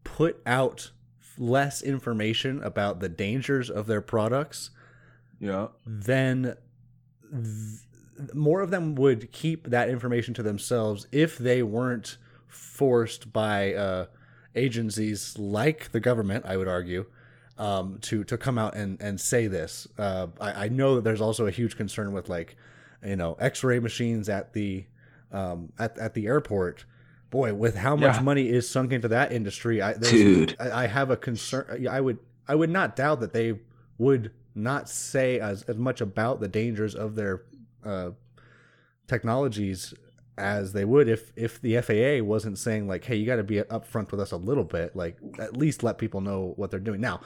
put 0.04 0.40
out 0.46 0.90
less 1.38 1.82
information 1.82 2.62
about 2.62 3.00
the 3.00 3.08
dangers 3.08 3.68
of 3.70 3.86
their 3.86 4.00
products 4.00 4.70
Yeah, 5.38 5.68
then 5.86 6.56
th- 7.30 8.34
more 8.34 8.62
of 8.62 8.70
them 8.70 8.94
would 8.94 9.30
keep 9.32 9.68
that 9.68 9.88
information 9.90 10.32
to 10.34 10.42
themselves 10.42 11.06
if 11.12 11.36
they 11.36 11.62
weren't 11.62 12.16
forced 12.56 13.32
by 13.32 13.74
uh, 13.74 14.06
agencies 14.54 15.38
like 15.38 15.92
the 15.92 16.00
government, 16.00 16.44
I 16.46 16.56
would 16.56 16.68
argue, 16.68 17.06
um, 17.58 17.98
to 18.02 18.24
to 18.24 18.36
come 18.38 18.58
out 18.58 18.74
and 18.74 19.00
and 19.00 19.20
say 19.20 19.46
this. 19.46 19.86
Uh, 19.98 20.28
I, 20.40 20.64
I 20.64 20.68
know 20.68 20.96
that 20.96 21.04
there's 21.04 21.20
also 21.20 21.46
a 21.46 21.50
huge 21.50 21.76
concern 21.76 22.12
with 22.12 22.28
like, 22.28 22.56
you 23.04 23.16
know, 23.16 23.34
X-ray 23.40 23.78
machines 23.78 24.28
at 24.28 24.52
the 24.52 24.86
um, 25.32 25.72
at 25.78 25.98
at 25.98 26.14
the 26.14 26.26
airport. 26.26 26.84
Boy, 27.28 27.52
with 27.54 27.74
how 27.76 27.96
much 27.96 28.16
Yeah. 28.16 28.22
money 28.22 28.48
is 28.48 28.68
sunk 28.68 28.92
into 28.92 29.08
that 29.08 29.32
industry, 29.32 29.82
I, 29.82 29.94
Dude. 29.94 30.56
I, 30.60 30.84
I 30.84 30.86
have 30.86 31.10
a 31.10 31.16
concern. 31.16 31.86
I 31.90 32.00
would 32.00 32.18
I 32.48 32.54
would 32.54 32.70
not 32.70 32.94
doubt 32.96 33.20
that 33.20 33.32
they 33.32 33.58
would 33.98 34.30
not 34.54 34.88
say 34.88 35.40
as, 35.40 35.62
as 35.64 35.76
much 35.76 36.00
about 36.00 36.40
the 36.40 36.48
dangers 36.48 36.94
of 36.94 37.14
their 37.16 37.42
uh, 37.84 38.10
technologies 39.06 39.92
as 40.38 40.72
they 40.72 40.84
would 40.84 41.08
if 41.08 41.32
if 41.36 41.60
the 41.60 41.80
FAA 41.80 42.24
wasn't 42.24 42.58
saying 42.58 42.86
like, 42.86 43.04
hey, 43.04 43.16
you 43.16 43.26
got 43.26 43.36
to 43.36 43.44
be 43.44 43.56
upfront 43.56 44.10
with 44.10 44.20
us 44.20 44.32
a 44.32 44.36
little 44.36 44.64
bit, 44.64 44.94
like 44.94 45.16
at 45.38 45.56
least 45.56 45.82
let 45.82 45.98
people 45.98 46.20
know 46.20 46.52
what 46.56 46.70
they're 46.70 46.80
doing. 46.80 47.00
Now, 47.00 47.20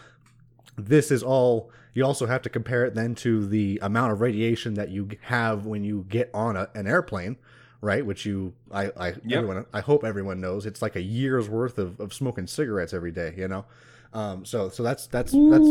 this 0.77 1.11
is 1.11 1.23
all. 1.23 1.71
You 1.93 2.05
also 2.05 2.27
have 2.27 2.43
to 2.43 2.49
compare 2.49 2.85
it 2.85 2.95
then 2.95 3.17
to 3.17 3.45
the 3.47 3.81
amount 3.83 4.13
of 4.13 4.21
radiation 4.21 4.75
that 4.75 4.91
you 4.91 5.09
have 5.23 5.67
when 5.67 5.83
you 5.83 6.07
get 6.09 6.31
on 6.33 6.57
a, 6.57 6.69
an 6.77 6.87
airplane, 6.87 7.37
right? 7.81 8.07
Which 8.07 8.25
you, 8.25 8.55
I, 8.71 8.93
I, 8.97 9.15
everyone, 9.29 9.67
I 9.73 9.81
hope 9.81 10.05
everyone 10.05 10.41
knows 10.41 10.67
it's 10.67 10.83
like 10.83 10.95
a 10.95 11.03
year's 11.03 11.49
worth 11.49 11.79
of, 11.79 11.99
of 11.99 12.15
smoking 12.15 12.47
cigarettes 12.47 12.95
every 12.95 13.11
day. 13.11 13.35
You 13.37 13.49
know, 13.49 13.65
um, 14.13 14.45
so 14.45 14.69
so 14.69 14.83
that's 14.83 15.07
that's 15.07 15.33
that's 15.33 15.69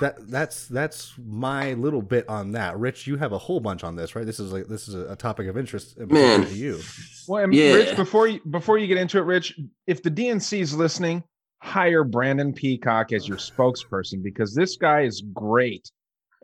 that 0.00 0.14
that's 0.30 0.66
that's 0.68 1.14
my 1.26 1.74
little 1.74 2.02
bit 2.02 2.28
on 2.28 2.52
that. 2.52 2.78
Rich, 2.78 3.06
you 3.06 3.16
have 3.16 3.32
a 3.32 3.38
whole 3.38 3.60
bunch 3.60 3.84
on 3.84 3.96
this, 3.96 4.14
right? 4.16 4.24
This 4.24 4.40
is 4.40 4.52
like 4.52 4.66
this 4.66 4.88
is 4.88 4.94
a, 4.94 5.12
a 5.12 5.16
topic 5.16 5.46
of 5.48 5.58
interest 5.58 5.98
Man. 5.98 6.46
to 6.46 6.54
you. 6.54 6.80
Well, 7.28 7.44
and 7.44 7.54
Yeah. 7.54 7.74
Rich, 7.74 7.96
before 7.96 8.28
you 8.28 8.40
before 8.50 8.78
you 8.78 8.86
get 8.86 8.96
into 8.98 9.18
it, 9.18 9.22
Rich, 9.24 9.58
if 9.86 10.02
the 10.02 10.10
DNC 10.10 10.60
is 10.60 10.74
listening, 10.74 11.22
hire 11.60 12.04
Brandon 12.04 12.52
Peacock 12.52 13.12
as 13.12 13.28
your 13.28 13.36
spokesperson 13.38 14.22
because 14.22 14.54
this 14.54 14.76
guy 14.76 15.02
is 15.02 15.22
great 15.32 15.90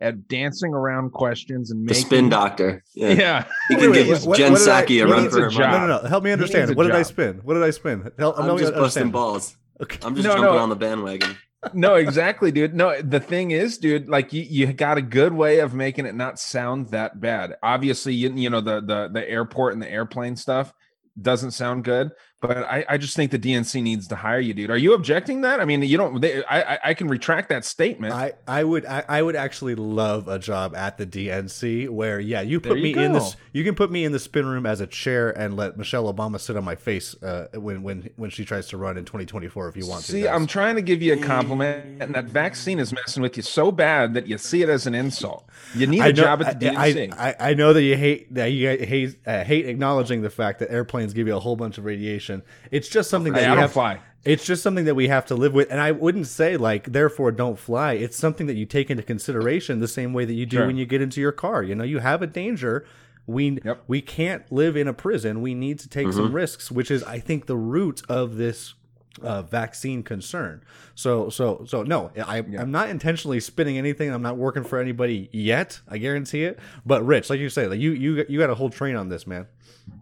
at 0.01 0.29
dancing 0.29 0.73
around 0.73 1.11
questions 1.11 1.71
and 1.71 1.81
The 1.85 1.91
making 1.93 2.05
spin 2.05 2.29
doctor. 2.29 2.81
Yeah. 2.95 3.09
Yeah, 3.09 3.45
He 3.67 3.75
can 3.75 3.91
give 3.91 4.25
what- 4.25 4.37
Jen 4.37 4.53
what 4.53 4.61
Psaki 4.61 5.03
a 5.03 5.07
run 5.07 5.29
for 5.29 5.39
a 5.39 5.41
her 5.43 5.49
job. 5.49 5.59
money. 5.71 5.87
No, 5.87 5.97
no, 5.97 6.01
no. 6.03 6.07
Help 6.07 6.23
me 6.23 6.31
understand. 6.31 6.69
needs 6.69 6.71
a 6.71 6.75
What 6.75 6.83
did 6.83 6.95
I 6.95 7.01
spin? 7.01 7.41
What 7.43 7.55
did 7.55 7.63
I 7.63 7.71
spin? 7.71 8.09
Help, 8.17 8.37
I'm 8.39 8.45
help 8.45 8.57
me 8.59 8.63
just 8.63 8.73
busting 8.75 9.01
understand. 9.01 9.11
balls. 9.11 9.57
Okay. 9.81 9.99
I'm 10.03 10.15
just 10.15 10.27
No, 10.27 10.33
jumping 10.33 10.55
no. 10.55 10.57
on 10.59 10.69
the 10.69 10.75
bandwagon. 10.75 11.37
no, 11.73 11.95
exactly, 11.95 12.51
dude. 12.51 12.73
No, 12.73 13.01
the 13.01 13.19
thing 13.19 13.51
is, 13.51 13.77
dude, 13.77 14.07
like 14.07 14.31
you, 14.33 14.41
you 14.43 14.71
got 14.73 14.97
a 14.97 15.01
good 15.01 15.33
way 15.33 15.59
of 15.59 15.73
making 15.73 16.05
it 16.05 16.15
not 16.15 16.39
sound 16.39 16.89
that 16.89 17.19
bad. 17.19 17.55
Obviously, 17.61 18.13
you, 18.13 18.33
you 18.33 18.49
know 18.49 18.61
the 18.61 18.81
the 18.81 19.09
the 19.11 19.29
airport 19.29 19.73
and 19.73 19.81
the 19.81 19.91
airplane 19.91 20.35
stuff 20.35 20.73
doesn't 21.21 21.51
sound 21.51 21.83
good, 21.83 22.11
but 22.41 22.57
I, 22.57 22.85
I 22.87 22.97
just 22.97 23.15
think 23.15 23.31
the 23.31 23.39
DNC 23.39 23.83
needs 23.83 24.07
to 24.07 24.15
hire 24.15 24.39
you, 24.39 24.53
dude. 24.53 24.69
Are 24.69 24.77
you 24.77 24.93
objecting 24.93 25.41
that? 25.41 25.59
I 25.59 25.65
mean, 25.65 25.81
you 25.81 25.97
don't. 25.97 26.21
They, 26.21 26.43
I 26.45 26.79
I- 26.83 26.93
can 26.93 27.07
retract 27.07 27.49
that 27.49 27.63
statement. 27.65 28.13
I, 28.13 28.33
I 28.47 28.63
would 28.63 28.85
I, 28.85 29.03
I 29.07 29.21
would 29.21 29.35
actually 29.35 29.75
love 29.75 30.27
a 30.27 30.37
job 30.39 30.75
at 30.75 30.97
the 30.97 31.05
DNC 31.05 31.89
where 31.89 32.19
yeah 32.19 32.41
you 32.41 32.59
put 32.59 32.77
you 32.77 32.83
me 32.83 32.93
in 32.93 33.13
this 33.13 33.35
you 33.53 33.63
can 33.63 33.75
put 33.75 33.91
me 33.91 34.03
in 34.03 34.11
the 34.11 34.19
spin 34.19 34.45
room 34.45 34.65
as 34.65 34.81
a 34.81 34.87
chair 34.87 35.29
and 35.37 35.55
let 35.55 35.77
Michelle 35.77 36.11
Obama 36.11 36.39
sit 36.39 36.57
on 36.57 36.63
my 36.63 36.75
face 36.75 37.15
uh, 37.23 37.47
when 37.53 37.83
when 37.83 38.09
when 38.15 38.29
she 38.29 38.45
tries 38.45 38.67
to 38.69 38.77
run 38.77 38.97
in 38.97 39.05
2024 39.05 39.69
if 39.69 39.77
you 39.77 39.87
want 39.87 40.03
to. 40.05 40.11
See. 40.11 40.27
I'm 40.27 40.47
trying 40.47 40.75
to 40.75 40.81
give 40.81 41.01
you 41.01 41.13
a 41.13 41.17
compliment, 41.17 42.01
and 42.01 42.13
that 42.15 42.25
vaccine 42.25 42.79
is 42.79 42.93
messing 42.93 43.21
with 43.21 43.37
you 43.37 43.43
so 43.43 43.71
bad 43.71 44.13
that 44.13 44.27
you 44.27 44.37
see 44.37 44.61
it 44.61 44.69
as 44.69 44.87
an 44.87 44.95
insult. 44.95 45.47
You 45.73 45.87
need 45.87 46.01
a 46.01 46.03
know, 46.05 46.11
job 46.11 46.41
at 46.41 46.59
the 46.59 46.69
I, 46.77 46.93
DNC. 46.93 47.13
I, 47.17 47.35
I 47.39 47.53
know 47.53 47.73
that 47.73 47.83
you 47.83 47.95
hate 47.95 48.33
that 48.33 48.47
you 48.47 48.69
hate 48.69 49.17
uh, 49.25 49.43
hate 49.43 49.67
acknowledging 49.67 50.21
the 50.21 50.29
fact 50.29 50.59
that 50.59 50.71
airplanes 50.71 51.13
give 51.13 51.27
you 51.27 51.35
a 51.35 51.39
whole 51.39 51.55
bunch 51.55 51.77
of 51.77 51.85
radiation. 51.85 52.28
It's 52.71 52.87
just 52.89 53.09
something 53.09 53.33
that 53.33 53.39
we 53.41 53.45
I 53.45 53.49
don't 53.49 53.57
have. 53.57 53.71
fly. 53.73 53.99
It's 54.25 54.45
just 54.45 54.61
something 54.63 54.83
that 54.85 54.95
we 54.95 55.07
have 55.07 55.25
to 55.27 55.35
live 55.35 55.53
with, 55.53 55.71
and 55.71 55.79
I 55.79 55.91
wouldn't 55.91 56.27
say 56.27 56.57
like 56.57 56.91
therefore 56.91 57.31
don't 57.31 57.57
fly. 57.57 57.93
It's 57.93 58.17
something 58.17 58.47
that 58.47 58.55
you 58.55 58.65
take 58.65 58.89
into 58.91 59.01
consideration 59.03 59.79
the 59.79 59.87
same 59.87 60.11
way 60.13 60.25
that 60.25 60.33
you 60.33 60.45
do 60.45 60.57
Sure. 60.57 60.67
when 60.67 60.75
you 60.77 60.85
get 60.85 61.01
into 61.01 61.21
your 61.21 61.31
car. 61.31 61.63
You 61.63 61.73
know, 61.75 61.85
you 61.85 61.99
have 61.99 62.21
a 62.21 62.27
danger. 62.27 62.85
We 63.25 63.59
Yep. 63.63 63.83
we 63.87 64.01
can't 64.01 64.51
live 64.51 64.75
in 64.75 64.87
a 64.87 64.93
prison. 64.93 65.41
We 65.41 65.53
need 65.53 65.79
to 65.79 65.87
take 65.89 66.07
Mm-hmm. 66.07 66.17
some 66.17 66.33
risks, 66.33 66.69
which 66.71 66.91
is 66.91 67.01
I 67.03 67.19
think 67.19 67.45
the 67.45 67.55
root 67.55 68.01
of 68.09 68.35
this 68.35 68.73
uh, 69.21 69.41
vaccine 69.43 70.03
concern. 70.03 70.61
So 70.95 71.29
so 71.29 71.63
so 71.65 71.83
no, 71.83 72.11
I, 72.25 72.39
I'm 72.39 72.71
not 72.71 72.89
intentionally 72.89 73.39
spinning 73.39 73.77
anything. 73.77 74.11
I'm 74.11 74.21
not 74.21 74.35
working 74.37 74.63
for 74.65 74.79
anybody 74.79 75.29
yet. 75.31 75.79
I 75.87 75.97
guarantee 75.97 76.43
it. 76.43 76.59
But 76.85 77.05
Rich, 77.05 77.29
like 77.29 77.39
you 77.39 77.49
say, 77.49 77.67
like 77.67 77.79
you 77.79 77.91
you 77.91 78.25
you 78.27 78.37
got 78.37 78.49
a 78.49 78.55
whole 78.55 78.69
train 78.69 78.95
on 78.97 79.07
this, 79.09 79.25
man. 79.25 79.47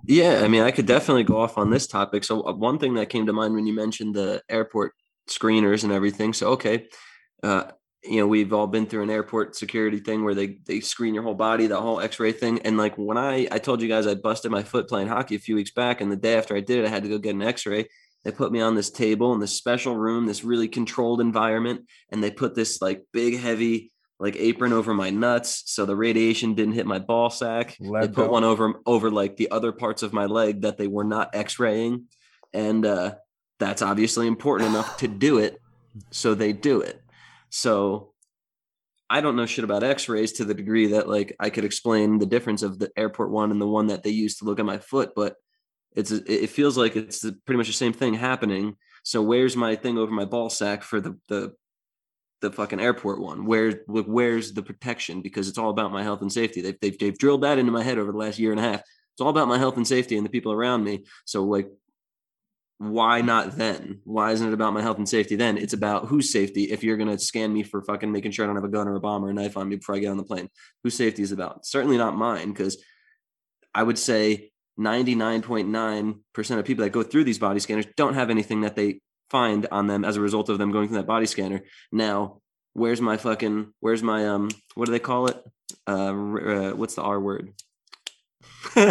Yeah, 0.08 0.42
I 0.42 0.48
mean, 0.48 0.62
I 0.64 0.72
could 0.72 0.86
definitely 0.86 1.24
go 1.26 1.38
off 1.38 1.58
on 1.58 1.70
this 1.70 1.86
topic. 1.86 2.24
So, 2.24 2.42
uh, 2.48 2.54
one 2.54 2.80
thing 2.80 2.94
that 2.96 3.10
came 3.10 3.26
to 3.26 3.34
mind 3.34 3.54
when 3.54 3.68
you 3.68 3.74
mentioned 3.74 4.16
the 4.16 4.42
airport 4.50 4.94
screeners 5.30 5.84
and 5.84 5.92
everything. 5.92 6.32
So, 6.34 6.52
okay, 6.52 6.88
uh, 7.44 7.66
you 8.04 8.20
know, 8.22 8.28
we've 8.28 8.54
all 8.54 8.68
been 8.68 8.86
through 8.86 9.04
an 9.04 9.10
airport 9.10 9.56
security 9.58 10.00
thing 10.00 10.24
where 10.24 10.34
they 10.36 10.60
they 10.66 10.80
screen 10.80 11.14
your 11.14 11.24
whole 11.24 11.34
body, 11.36 11.68
the 11.68 11.82
whole 11.82 12.00
X-ray 12.00 12.32
thing. 12.32 12.60
And 12.62 12.78
like 12.78 12.96
when 12.98 13.18
I 13.18 13.50
I 13.52 13.60
told 13.60 13.82
you 13.82 13.90
guys 13.90 14.08
I 14.08 14.16
busted 14.16 14.50
my 14.50 14.64
foot 14.64 14.88
playing 14.88 15.10
hockey 15.10 15.36
a 15.36 15.40
few 15.40 15.56
weeks 15.56 15.72
back, 15.72 16.00
and 16.00 16.10
the 16.12 16.16
day 16.16 16.38
after 16.38 16.56
I 16.56 16.62
did 16.62 16.80
it, 16.80 16.86
I 16.86 16.90
had 16.90 17.04
to 17.04 17.10
go 17.10 17.18
get 17.18 17.36
an 17.36 17.42
X-ray. 17.42 17.88
They 18.24 18.32
put 18.32 18.52
me 18.54 18.62
on 18.62 18.76
this 18.76 18.90
table 18.92 19.34
in 19.34 19.40
this 19.42 19.54
special 19.54 19.98
room, 19.98 20.26
this 20.26 20.44
really 20.44 20.70
controlled 20.70 21.20
environment, 21.20 21.82
and 22.12 22.24
they 22.24 22.32
put 22.32 22.56
this 22.56 22.82
like 22.82 23.04
big, 23.12 23.40
heavy 23.40 23.92
like 24.20 24.36
apron 24.38 24.74
over 24.74 24.94
my 24.94 25.10
nuts 25.10 25.64
so 25.68 25.86
the 25.86 25.96
radiation 25.96 26.56
didn't 26.56 26.74
hit 26.74 26.86
my 26.86 27.00
ball 27.00 27.30
sack. 27.30 27.78
Lead 27.80 28.04
they 28.04 28.08
put 28.08 28.16
belt. 28.16 28.32
one 28.32 28.44
over 28.44 28.82
over 28.86 29.12
like 29.12 29.38
the 29.38 29.52
other 29.52 29.72
parts 29.72 30.04
of 30.04 30.14
my 30.14 30.26
leg 30.26 30.62
that 30.62 30.78
they 30.78 30.88
were 30.88 31.04
not 31.04 31.36
x-raying. 31.36 32.06
And 32.54 32.86
uh 32.86 33.16
that's 33.60 33.82
obviously 33.82 34.28
important 34.28 34.70
enough 34.70 34.98
to 34.98 35.08
do 35.08 35.40
it. 35.40 35.60
So 36.12 36.36
they 36.36 36.54
do 36.54 36.82
it. 36.82 37.02
So 37.50 38.14
I 39.10 39.22
don't 39.22 39.36
know 39.36 39.46
shit 39.46 39.64
about 39.64 39.84
x-rays 39.84 40.34
to 40.34 40.46
the 40.46 40.54
degree 40.54 40.88
that 40.88 41.08
like 41.08 41.36
I 41.40 41.50
could 41.50 41.66
explain 41.66 42.18
the 42.18 42.26
difference 42.26 42.62
of 42.64 42.80
the 42.80 42.92
airport 42.98 43.32
one 43.32 43.52
and 43.52 43.62
the 43.62 43.68
one 43.68 43.88
that 43.88 44.04
they 44.04 44.10
used 44.10 44.40
to 44.40 44.46
look 44.46 44.60
at 44.60 44.66
my 44.66 44.80
foot, 44.80 45.12
but 45.16 45.36
it's 45.96 46.12
it 46.12 46.50
feels 46.50 46.78
like 46.78 46.96
it's 46.96 47.22
pretty 47.22 47.58
much 47.58 47.68
the 47.68 47.74
same 47.74 47.94
thing 47.94 48.14
happening. 48.14 48.76
So 49.04 49.22
where's 49.22 49.56
my 49.56 49.76
thing 49.76 49.98
over 49.98 50.12
my 50.12 50.26
ball 50.26 50.50
sack 50.50 50.84
for 50.84 51.00
the 51.00 51.18
the 51.28 51.54
the 52.42 52.52
fucking 52.52 52.80
airport 52.80 53.20
one? 53.20 53.46
Where 53.46 53.82
where's 53.88 54.54
the 54.54 54.64
protection? 54.64 55.22
Because 55.22 55.48
it's 55.48 55.58
all 55.58 55.70
about 55.70 55.92
my 55.92 56.04
health 56.04 56.22
and 56.22 56.32
safety. 56.32 56.62
They've, 56.62 56.80
they've 56.80 56.98
they've 56.98 57.18
drilled 57.18 57.44
that 57.44 57.58
into 57.58 57.72
my 57.72 57.84
head 57.84 57.98
over 57.98 58.12
the 58.12 58.18
last 58.18 58.40
year 58.40 58.52
and 58.52 58.60
a 58.60 58.64
half. 58.64 58.82
It's 58.82 59.22
all 59.22 59.30
about 59.30 59.48
my 59.48 59.58
health 59.58 59.78
and 59.78 59.88
safety 59.88 60.16
and 60.16 60.26
the 60.26 60.30
people 60.30 60.52
around 60.52 60.84
me. 60.84 61.06
So 61.26 61.44
like, 61.44 61.70
why 62.78 63.22
not 63.22 63.58
then? 63.58 64.02
Why 64.04 64.32
isn't 64.32 64.48
it 64.48 64.54
about 64.54 64.74
my 64.74 64.82
health 64.82 64.98
and 64.98 65.10
safety 65.10 65.36
then? 65.36 65.58
It's 65.58 65.74
about 65.74 66.06
whose 66.06 66.32
safety. 66.32 66.66
If 66.66 66.84
you're 66.84 66.98
gonna 66.98 67.18
scan 67.18 67.52
me 67.52 67.64
for 67.64 67.82
fucking 67.82 68.12
making 68.12 68.32
sure 68.32 68.46
I 68.46 68.48
don't 68.48 68.56
have 68.56 68.64
a 68.64 68.70
gun 68.70 68.88
or 68.88 68.96
a 68.96 69.00
bomb 69.00 69.26
or 69.26 69.30
a 69.30 69.34
knife 69.34 69.58
on 69.58 69.70
me 69.70 69.78
before 69.78 69.96
I 69.96 70.00
get 70.00 70.10
on 70.10 70.18
the 70.18 70.24
plane, 70.24 70.50
whose 70.84 70.96
safety 70.96 71.24
is 71.24 71.32
about? 71.32 71.66
Certainly 71.66 71.98
not 71.98 72.16
mine, 72.16 72.50
because 72.50 72.78
I 73.74 73.82
would 73.82 73.98
say 73.98 74.52
99.9% 74.80 76.60
of 76.60 76.66
people 76.66 76.84
that 76.84 76.92
go 76.92 77.04
through 77.04 77.24
these 77.24 77.40
body 77.40 77.60
scanners 77.60 77.88
don't 77.96 78.14
have 78.14 78.30
anything 78.30 78.62
that 78.62 78.76
they 78.76 79.02
find 79.30 79.68
on 79.72 79.88
them 79.88 80.06
as 80.06 80.16
a 80.18 80.22
result 80.22 80.50
of 80.50 80.58
them 80.58 80.72
going 80.72 80.88
through 80.88 80.98
that 80.98 81.08
body 81.08 81.26
scanner. 81.26 81.64
Now, 81.92 82.42
where's 82.74 83.02
my 83.02 83.18
fucking, 83.18 83.74
where's 83.80 84.04
my, 84.04 84.28
um, 84.28 84.50
what 84.76 84.86
do 84.86 84.92
they 84.92 85.00
call 85.00 85.28
it? 85.28 85.42
Uh, 85.86 85.92
uh 85.92 86.72
what's 86.72 86.96
the 86.96 87.02
R 87.02 87.20
word? 87.20 87.54
Wait, 88.76 88.86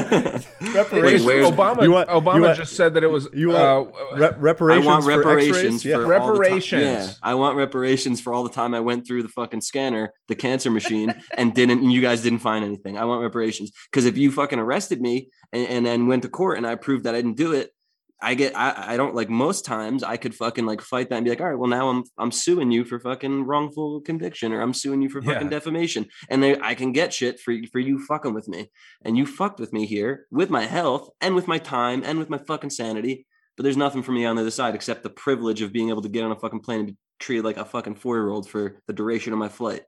Reparations. 0.74 1.24
where's, 1.24 1.46
Obama, 1.46 1.82
you 1.82 1.90
want- 1.90 2.08
Obama 2.08 2.36
you 2.36 2.42
want- 2.42 2.56
just 2.56 2.74
said 2.76 2.94
that 2.94 3.04
it 3.04 3.08
was 3.10 3.28
you 3.32 3.56
uh, 3.56 3.84
Re- 4.14 4.32
reparations 4.38 4.86
I 4.86 4.90
want 4.90 5.04
reparations 5.04 5.82
for, 5.82 5.88
Yeah. 5.88 5.94
all 5.96 6.00
the 6.02 6.06
ti- 6.06 6.10
Reparations. 6.10 6.82
yeah, 6.82 7.10
I 7.22 7.34
want 7.34 7.56
reparations 7.56 8.20
for 8.20 8.32
all 8.32 8.42
the 8.42 8.50
time 8.50 8.74
I 8.74 8.80
went 8.80 9.06
through 9.06 9.22
the 9.22 9.28
fucking 9.28 9.60
scanner, 9.60 10.12
the 10.28 10.34
cancer 10.34 10.70
machine, 10.70 11.14
and 11.36 11.54
didn't. 11.54 11.80
And 11.82 11.92
you 11.92 12.00
guys 12.00 12.22
didn't 12.22 12.38
find 12.40 12.64
anything. 12.64 12.96
I 12.96 13.04
want 13.04 13.22
reparations 13.22 13.70
because 13.90 14.06
if 14.06 14.16
you 14.16 14.32
fucking 14.32 14.58
arrested 14.58 15.00
me 15.00 15.28
and, 15.52 15.68
and 15.68 15.86
then 15.86 16.06
went 16.06 16.22
to 16.22 16.28
court 16.28 16.58
and 16.58 16.66
I 16.66 16.74
proved 16.74 17.04
that 17.04 17.14
I 17.14 17.18
didn't 17.18 17.36
do 17.36 17.52
it, 17.52 17.70
I 18.20 18.34
get. 18.34 18.56
I, 18.56 18.94
I 18.94 18.96
don't 18.96 19.14
like 19.14 19.28
most 19.28 19.64
times 19.64 20.02
I 20.02 20.16
could 20.16 20.34
fucking 20.34 20.64
like 20.64 20.80
fight 20.80 21.10
that 21.10 21.16
and 21.16 21.24
be 21.24 21.30
like, 21.30 21.40
all 21.40 21.48
right, 21.48 21.58
well 21.58 21.68
now 21.68 21.88
I'm 21.90 22.04
I'm 22.18 22.32
suing 22.32 22.70
you 22.70 22.84
for 22.84 22.98
fucking 22.98 23.44
wrongful 23.44 24.00
conviction 24.00 24.52
or 24.52 24.60
I'm 24.60 24.72
suing 24.72 25.02
you 25.02 25.08
for 25.08 25.20
fucking 25.22 25.42
Yeah. 25.48 25.48
defamation, 25.50 26.06
and 26.30 26.42
they, 26.42 26.58
I 26.60 26.74
can 26.74 26.92
get 26.92 27.12
shit 27.12 27.40
for 27.40 27.54
for 27.72 27.78
you 27.78 27.98
fucking 28.06 28.34
with 28.34 28.48
me, 28.48 28.70
and 29.04 29.16
you 29.18 29.26
fucked 29.26 29.60
with 29.60 29.72
me 29.72 29.86
here 29.86 30.26
with 30.30 30.50
my 30.50 30.64
health 30.64 31.10
and 31.20 31.34
with 31.34 31.46
my 31.46 31.58
time 31.58 32.02
and 32.04 32.18
with 32.18 32.30
my 32.30 32.38
fucking 32.38 32.70
sanity 32.70 33.26
but 33.56 33.62
there's 33.62 33.76
nothing 33.78 34.02
for 34.02 34.12
me 34.12 34.26
on 34.26 34.36
the 34.36 34.42
other 34.42 34.50
side 34.50 34.74
except 34.74 35.02
the 35.02 35.08
privilege 35.08 35.62
of 35.62 35.72
being 35.72 35.88
able 35.88 36.02
to 36.02 36.10
get 36.10 36.22
on 36.22 36.30
a 36.30 36.36
fucking 36.38 36.60
plane 36.60 36.80
and 36.80 36.88
be 36.88 36.96
treated 37.18 37.42
like 37.42 37.56
a 37.56 37.64
fucking 37.64 37.94
four 37.94 38.16
year 38.16 38.28
old 38.28 38.46
for 38.46 38.78
the 38.86 38.92
duration 38.92 39.32
of 39.32 39.38
my 39.38 39.48
flight. 39.48 39.80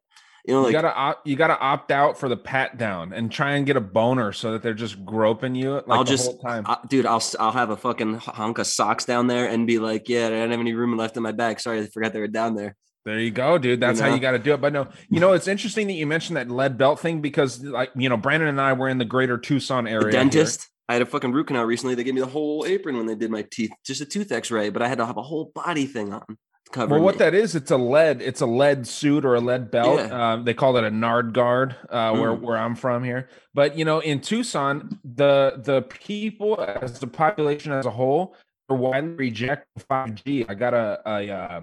You 0.48 0.54
know, 0.54 0.66
you 0.66 0.72
gotta 0.72 0.94
opt, 0.94 1.26
you 1.26 1.36
gotta 1.36 1.58
opt 1.60 1.90
out 1.90 2.18
for 2.18 2.26
the 2.26 2.36
pat 2.36 2.78
down 2.78 3.12
and 3.12 3.30
try 3.30 3.56
and 3.56 3.66
get 3.66 3.76
a 3.76 3.82
boner 3.82 4.32
so 4.32 4.52
that 4.52 4.62
they're 4.62 4.72
just 4.72 5.04
groping 5.04 5.54
you 5.54 5.74
like 5.74 5.84
I'll 5.90 6.04
the 6.04 6.10
just, 6.10 6.24
whole 6.24 6.38
time. 6.38 6.64
I- 6.66 6.78
dude, 6.88 7.04
I'll 7.04 7.22
I'll 7.38 7.52
have 7.52 7.68
a 7.68 7.76
fucking 7.76 8.14
hunk 8.14 8.56
of 8.56 8.66
socks 8.66 9.04
down 9.04 9.26
there 9.26 9.46
and 9.46 9.66
be 9.66 9.78
like, 9.78 10.08
yeah, 10.08 10.28
I 10.28 10.30
don't 10.30 10.50
have 10.50 10.58
any 10.58 10.72
room 10.72 10.96
left 10.96 11.18
in 11.18 11.22
my 11.22 11.32
bag. 11.32 11.60
Sorry, 11.60 11.82
I 11.82 11.86
forgot 11.88 12.14
they 12.14 12.20
were 12.20 12.28
down 12.28 12.54
there. 12.54 12.76
There 13.04 13.18
you 13.20 13.30
go, 13.30 13.58
dude. 13.58 13.78
That's 13.78 14.00
how 14.00 14.08
know? 14.08 14.14
you 14.14 14.20
got 14.22 14.30
to 14.30 14.38
do 14.38 14.54
it. 14.54 14.60
But 14.62 14.72
no, 14.72 14.88
you 15.10 15.20
know, 15.20 15.32
it's 15.34 15.48
interesting 15.48 15.86
that 15.88 15.92
you 15.94 16.06
mentioned 16.06 16.38
that 16.38 16.50
lead 16.50 16.78
belt 16.78 16.98
thing 16.98 17.20
because, 17.20 17.62
like, 17.62 17.90
you 17.94 18.08
know, 18.08 18.16
Brandon 18.16 18.48
and 18.48 18.60
I 18.60 18.72
were 18.72 18.88
in 18.88 18.96
the 18.96 19.04
greater 19.04 19.36
Tucson 19.36 19.86
area. 19.86 20.00
The 20.00 20.06
here. 20.06 20.12
dentist. 20.12 20.66
I 20.88 20.94
had 20.94 21.02
a 21.02 21.06
fucking 21.06 21.32
root 21.32 21.48
canal 21.48 21.64
recently. 21.64 21.94
They 21.94 22.04
gave 22.04 22.14
me 22.14 22.22
the 22.22 22.26
whole 22.26 22.64
apron 22.66 22.96
when 22.96 23.04
they 23.04 23.14
did 23.14 23.30
my 23.30 23.42
teeth, 23.50 23.70
just 23.84 24.00
a 24.00 24.06
tooth 24.06 24.32
X-ray, 24.32 24.70
but 24.70 24.80
I 24.80 24.88
had 24.88 24.96
to 24.96 25.04
have 25.04 25.18
a 25.18 25.22
whole 25.22 25.52
body 25.54 25.84
thing 25.84 26.14
on. 26.14 26.38
Well, 26.76 27.00
what 27.00 27.14
me. 27.16 27.18
that 27.20 27.34
is, 27.34 27.54
it's 27.54 27.70
a 27.70 27.76
lead, 27.76 28.20
it's 28.22 28.40
a 28.40 28.46
lead 28.46 28.86
suit 28.86 29.24
or 29.24 29.34
a 29.34 29.40
lead 29.40 29.70
belt. 29.70 29.98
Yeah. 29.98 30.32
Um, 30.32 30.44
they 30.44 30.54
call 30.54 30.76
it 30.76 30.84
a 30.84 30.90
Nard 30.90 31.32
guard, 31.32 31.74
uh, 31.90 32.12
where 32.16 32.30
Mm. 32.32 32.40
where 32.40 32.56
I'm 32.56 32.74
from 32.74 33.04
here. 33.04 33.28
But 33.54 33.76
you 33.78 33.84
know, 33.84 34.00
in 34.00 34.20
Tucson, 34.20 34.98
the 35.04 35.60
the 35.64 35.82
people 35.82 36.60
as 36.60 36.98
the 37.00 37.06
population 37.06 37.72
as 37.72 37.86
a 37.86 37.90
whole 37.90 38.34
are 38.68 38.76
widely 38.76 39.14
reject 39.14 39.66
5G. 39.90 40.46
I 40.48 40.54
got 40.54 40.74
a 40.74 41.00
a, 41.06 41.30
uh, 41.30 41.60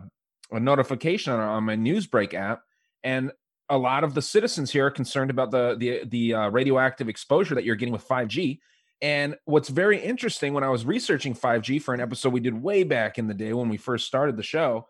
a 0.51 0.59
notification 0.59 1.33
on, 1.33 1.39
on 1.39 1.63
my 1.63 1.75
Newsbreak 1.75 2.33
app, 2.33 2.63
and 3.03 3.31
a 3.69 3.77
lot 3.77 4.03
of 4.03 4.13
the 4.13 4.21
citizens 4.21 4.71
here 4.71 4.87
are 4.87 4.91
concerned 4.91 5.29
about 5.31 5.51
the 5.51 5.75
the 5.77 6.03
the 6.05 6.33
uh, 6.33 6.49
radioactive 6.49 7.09
exposure 7.09 7.55
that 7.55 7.63
you're 7.63 7.75
getting 7.75 7.93
with 7.93 8.07
5G. 8.07 8.59
And 9.01 9.35
what's 9.45 9.69
very 9.69 9.99
interesting 9.99 10.53
when 10.53 10.63
I 10.63 10.69
was 10.69 10.85
researching 10.85 11.33
5G 11.35 11.81
for 11.81 11.93
an 11.93 11.99
episode 11.99 12.31
we 12.31 12.39
did 12.39 12.59
way 12.61 12.83
back 12.83 13.17
in 13.19 13.27
the 13.27 13.33
day 13.33 13.53
when 13.53 13.67
we 13.69 13.77
first 13.77 14.07
started 14.07 14.37
the 14.37 14.43
show, 14.43 14.87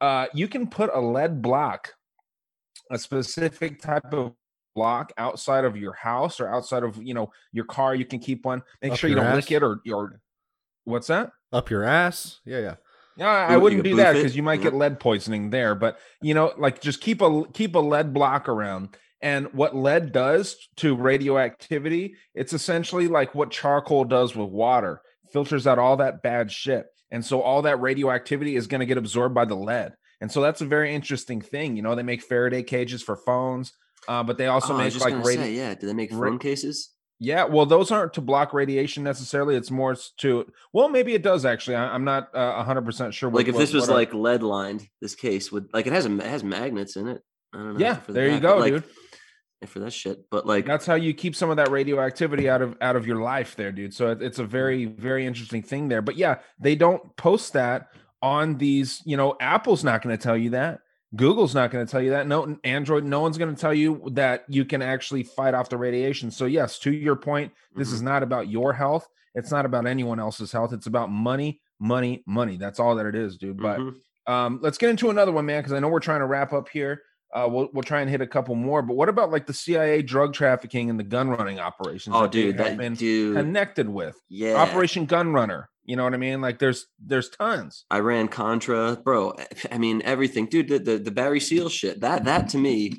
uh, 0.00 0.26
you 0.34 0.48
can 0.48 0.66
put 0.68 0.90
a 0.92 1.00
lead 1.00 1.42
block, 1.42 1.92
a 2.90 2.98
specific 2.98 3.80
type 3.80 4.12
of 4.12 4.32
block 4.74 5.12
outside 5.16 5.64
of 5.64 5.76
your 5.76 5.92
house 5.92 6.40
or 6.40 6.48
outside 6.48 6.82
of 6.82 7.02
you 7.02 7.14
know 7.14 7.30
your 7.52 7.64
car. 7.64 7.94
You 7.94 8.04
can 8.04 8.18
keep 8.18 8.44
one. 8.44 8.62
Make 8.82 8.92
Up 8.92 8.98
sure 8.98 9.08
you 9.10 9.16
don't 9.16 9.26
ass? 9.26 9.36
lick 9.36 9.52
it 9.52 9.62
or 9.62 9.80
or 9.92 10.20
what's 10.84 11.06
that? 11.08 11.30
Up 11.52 11.70
your 11.70 11.84
ass? 11.84 12.40
Yeah, 12.44 12.58
yeah. 12.60 12.74
Yeah, 13.16 13.28
I 13.28 13.54
You- 13.54 13.60
wouldn't 13.60 13.84
do 13.84 13.96
that 13.96 14.14
because 14.14 14.34
you 14.36 14.42
might 14.42 14.60
get 14.60 14.74
lead 14.74 14.98
poisoning 14.98 15.50
there. 15.50 15.74
But 15.76 15.98
you 16.20 16.34
know, 16.34 16.52
like 16.58 16.80
just 16.80 17.00
keep 17.00 17.20
a 17.22 17.44
keep 17.52 17.74
a 17.76 17.78
lead 17.78 18.12
block 18.12 18.48
around. 18.48 18.96
And 19.22 19.54
what 19.54 19.74
lead 19.74 20.12
does 20.12 20.56
to 20.76 20.94
radioactivity, 20.94 22.16
it's 22.34 22.52
essentially 22.52 23.08
like 23.08 23.34
what 23.34 23.50
charcoal 23.50 24.04
does 24.04 24.36
with 24.36 24.50
water. 24.50 25.00
Filters 25.32 25.66
out 25.66 25.78
all 25.78 25.96
that 25.98 26.22
bad 26.22 26.50
shit. 26.52 26.86
And 27.10 27.24
so 27.24 27.40
all 27.42 27.62
that 27.62 27.80
radioactivity 27.80 28.56
is 28.56 28.66
going 28.66 28.80
to 28.80 28.86
get 28.86 28.98
absorbed 28.98 29.34
by 29.34 29.44
the 29.44 29.54
lead. 29.54 29.94
And 30.20 30.30
so 30.32 30.40
that's 30.40 30.60
a 30.60 30.64
very 30.66 30.94
interesting 30.94 31.40
thing. 31.40 31.76
You 31.76 31.82
know, 31.82 31.94
they 31.94 32.02
make 32.02 32.22
Faraday 32.22 32.62
cages 32.62 33.02
for 33.02 33.16
phones, 33.16 33.72
uh, 34.08 34.22
but 34.22 34.38
they 34.38 34.46
also 34.46 34.72
Oh, 34.72 34.76
I 34.76 34.84
make 34.84 34.98
like 35.00 35.24
radio. 35.24 35.42
say, 35.44 35.52
yeah. 35.54 35.74
Do 35.74 35.86
they 35.86 35.92
make 35.94 36.10
ra- 36.12 36.28
phone 36.30 36.38
cases? 36.38 36.90
Yeah, 37.20 37.44
well, 37.44 37.64
those 37.66 37.90
aren't 37.90 38.12
to 38.14 38.20
block 38.20 38.52
radiation 38.52 39.04
necessarily. 39.04 39.54
It's 39.54 39.70
more 39.70 39.94
to 40.18 40.46
well, 40.72 40.88
maybe 40.88 41.14
it 41.14 41.22
does 41.22 41.44
actually. 41.44 41.76
I, 41.76 41.94
I'm 41.94 42.04
not 42.04 42.28
uh, 42.34 42.64
100% 42.64 43.12
sure. 43.12 43.28
What, 43.30 43.38
Like 43.38 43.48
if 43.48 43.54
what- 43.54 43.60
this 43.60 43.72
was 43.72 43.88
are- 43.88 43.94
like 43.94 44.12
lead 44.12 44.42
lined, 44.42 44.88
this 45.00 45.14
case 45.14 45.52
would 45.52 45.68
like 45.72 45.86
it 45.86 45.92
has 45.92 46.06
a, 46.06 46.14
it 46.16 46.26
has 46.26 46.42
magnets 46.42 46.96
in 46.96 47.06
it. 47.08 47.22
I 47.52 47.58
don't 47.58 47.74
know. 47.74 47.80
yeah, 47.80 47.96
for 47.96 48.12
the 48.12 48.18
there 48.18 48.26
you 48.28 48.40
but, 48.40 48.42
go, 48.42 48.56
like, 48.58 48.72
dude. 48.72 48.84
For 49.66 49.80
that 49.80 49.92
shit. 49.92 50.30
But 50.30 50.46
like, 50.46 50.66
That's 50.66 50.86
how 50.86 50.94
you 50.94 51.14
keep 51.14 51.34
some 51.36 51.50
of 51.50 51.56
that 51.56 51.70
radioactivity 51.70 52.48
out 52.48 52.62
of 52.62 52.76
out 52.80 52.96
of 52.96 53.06
your 53.06 53.20
life, 53.20 53.56
there, 53.56 53.72
dude. 53.72 53.94
So 53.94 54.10
it's 54.10 54.38
a 54.38 54.44
very 54.44 54.86
very 54.86 55.26
interesting 55.26 55.62
thing 55.62 55.88
there. 55.88 56.02
But 56.02 56.16
yeah, 56.16 56.36
they 56.58 56.74
don't 56.74 57.16
post 57.16 57.52
that 57.54 57.88
on 58.22 58.58
these. 58.58 59.02
You 59.04 59.16
know, 59.16 59.36
Apple's 59.40 59.84
not 59.84 60.02
going 60.02 60.16
to 60.16 60.22
tell 60.22 60.36
you 60.36 60.50
that. 60.50 60.80
Google's 61.16 61.54
not 61.54 61.70
going 61.70 61.86
to 61.86 61.90
tell 61.90 62.02
you 62.02 62.10
that. 62.10 62.26
No, 62.26 62.56
Android, 62.64 63.04
no 63.04 63.20
one's 63.20 63.38
going 63.38 63.54
to 63.54 63.60
tell 63.60 63.74
you 63.74 64.02
that 64.14 64.44
you 64.48 64.64
can 64.64 64.82
actually 64.82 65.22
fight 65.22 65.54
off 65.54 65.68
the 65.68 65.76
radiation. 65.76 66.30
So 66.30 66.46
yes, 66.46 66.78
to 66.80 66.92
your 66.92 67.14
point, 67.14 67.52
this 67.76 67.92
is 67.92 68.02
not 68.02 68.24
about 68.24 68.48
your 68.48 68.72
health. 68.72 69.06
It's 69.36 69.50
not 69.52 69.64
about 69.64 69.86
anyone 69.86 70.18
else's 70.18 70.50
health. 70.50 70.72
It's 70.72 70.86
about 70.86 71.10
money, 71.12 71.60
money, 71.78 72.24
money. 72.26 72.56
That's 72.56 72.80
all 72.80 72.96
that 72.96 73.06
it 73.06 73.14
is, 73.14 73.36
dude. 73.36 73.58
But 73.58 73.78
Mhm. 73.78 73.94
um, 74.26 74.58
let's 74.62 74.78
get 74.78 74.90
into 74.90 75.10
another 75.10 75.30
one, 75.32 75.46
man, 75.46 75.60
because 75.60 75.72
I 75.72 75.78
know 75.78 75.88
we're 75.88 76.00
trying 76.00 76.20
to 76.20 76.26
wrap 76.26 76.52
up 76.52 76.68
here. 76.68 77.02
Uh, 77.34 77.48
we'll 77.50 77.68
we'll 77.72 77.82
try 77.82 78.00
and 78.00 78.08
hit 78.08 78.20
a 78.20 78.26
couple 78.26 78.54
more. 78.54 78.80
But 78.80 78.94
what 78.94 79.08
about 79.08 79.30
like 79.30 79.46
the 79.46 79.52
CIA 79.52 80.02
drug 80.02 80.34
trafficking 80.34 80.88
and 80.88 80.98
the 80.98 81.04
gun 81.04 81.30
running 81.30 81.58
operations? 81.58 82.14
oh, 82.16 82.22
that 82.22 82.30
dude, 82.30 82.58
that 82.58 82.76
been 82.76 82.94
dude, 82.94 83.36
connected 83.36 83.88
with 83.88 84.16
yeah, 84.28 84.54
Operation 84.54 85.06
Gun 85.06 85.32
Runner. 85.32 85.68
You 85.84 85.96
know 85.96 86.04
what 86.04 86.14
I 86.14 86.18
mean? 86.18 86.40
Like 86.40 86.60
there's 86.60 86.86
there's 86.98 87.28
tons. 87.28 87.84
Iran 87.92 88.28
Contra, 88.28 88.96
bro. 88.96 89.34
I 89.72 89.78
mean, 89.78 90.00
everything, 90.04 90.46
dude. 90.46 90.68
The, 90.68 90.78
the 90.78 90.98
the 90.98 91.10
Barry 91.10 91.40
Seal 91.40 91.68
shit. 91.68 92.00
That 92.00 92.24
that 92.24 92.48
to 92.50 92.58
me, 92.58 92.94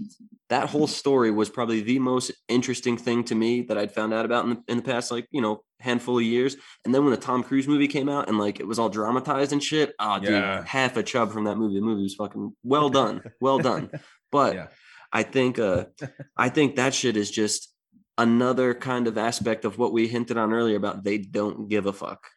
that 0.50 0.70
whole 0.70 0.88
story 0.88 1.32
was 1.32 1.50
probably 1.50 1.82
the 1.82 1.98
most 2.00 2.32
interesting 2.48 2.98
thing 2.98 3.24
to 3.26 3.36
me 3.36 3.62
that 3.64 3.78
I'd 3.78 3.92
found 3.92 4.14
out 4.14 4.26
about 4.26 4.44
in 4.46 4.50
the, 4.52 4.64
in 4.68 4.78
the 4.78 4.84
past, 4.84 5.12
like 5.12 5.28
you 5.32 5.42
know, 5.42 5.64
handful 5.80 6.18
of 6.20 6.24
years. 6.24 6.56
And 6.86 6.94
then 6.94 7.04
when 7.04 7.12
the 7.12 7.20
Tom 7.20 7.42
Cruise 7.44 7.68
movie 7.68 7.88
came 7.88 8.10
out 8.10 8.28
and 8.30 8.38
like 8.38 8.60
it 8.60 8.68
was 8.68 8.78
all 8.78 8.90
dramatized 8.90 9.54
and 9.54 9.64
shit, 9.64 9.94
oh, 10.00 10.20
dude, 10.20 10.30
Yeah. 10.30 10.64
half 10.66 10.98
a 10.98 11.04
chub 11.04 11.32
from 11.32 11.46
that 11.46 11.56
movie. 11.58 11.76
The 11.76 11.86
movie 11.86 12.04
was 12.04 12.16
fucking 12.16 12.56
well 12.64 12.90
done, 13.00 13.22
well 13.42 13.58
done. 13.60 13.90
But 14.32 14.54
Yeah. 14.56 14.68
I 15.12 15.24
think, 15.24 15.58
uh, 15.60 15.86
I 16.38 16.50
think 16.50 16.76
that 16.76 16.94
shit 16.94 17.18
is 17.18 17.32
just 17.32 17.74
another 18.18 18.74
kind 18.76 19.08
of 19.08 19.18
aspect 19.18 19.66
of 19.66 19.78
what 19.78 19.94
we 19.94 20.08
hinted 20.08 20.38
on 20.38 20.54
earlier 20.54 20.78
about 20.78 21.04
they 21.04 21.18
don't 21.18 21.68
give 21.70 21.86
a 21.86 21.94
fuck 21.94 22.28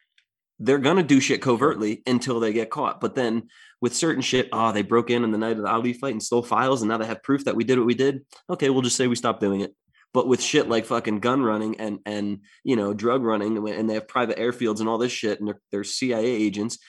they're 0.61 0.77
gonna 0.77 1.01
do 1.03 1.21
shit 1.21 1.41
covertly 1.41 2.03
until 2.05 2.41
they 2.41 2.51
get 2.51 2.69
caught. 2.69 2.99
But 2.99 3.15
then 3.15 3.43
with 3.81 3.95
certain 3.95 4.21
shit, 4.21 4.49
oh, 4.51 4.71
they 4.71 4.81
broke 4.81 5.09
in 5.09 5.23
on 5.23 5.31
the 5.31 5.37
night 5.37 5.57
of 5.57 5.63
the 5.63 5.69
Ali 5.69 5.93
fight 5.93 6.11
and 6.13 6.23
stole 6.23 6.43
files, 6.43 6.81
and 6.81 6.89
now 6.89 6.97
they 6.97 7.05
have 7.05 7.23
proof 7.23 7.45
that 7.45 7.55
we 7.55 7.63
did 7.63 7.77
what 7.77 7.87
we 7.87 7.95
did. 7.95 8.25
Okay, 8.49 8.69
we'll 8.69 8.81
just 8.81 8.95
say 8.95 9.07
we 9.07 9.15
stopped 9.15 9.39
doing 9.39 9.61
it. 9.61 9.73
But 10.13 10.27
with 10.27 10.41
shit 10.41 10.67
like 10.67 10.85
fucking 10.85 11.19
gun 11.19 11.43
running 11.43 11.79
and 11.79 11.99
and 12.05 12.39
you 12.63 12.75
know 12.75 12.93
drug 12.93 13.23
running, 13.23 13.57
and 13.69 13.89
they 13.89 13.93
have 13.93 14.07
private 14.07 14.37
airfields 14.37 14.79
and 14.79 14.89
all 14.89 14.97
this 14.97 15.11
shit, 15.11 15.39
and 15.39 15.47
they're, 15.47 15.61
they're 15.71 15.83
CIA 15.83 16.25
agents. 16.25 16.79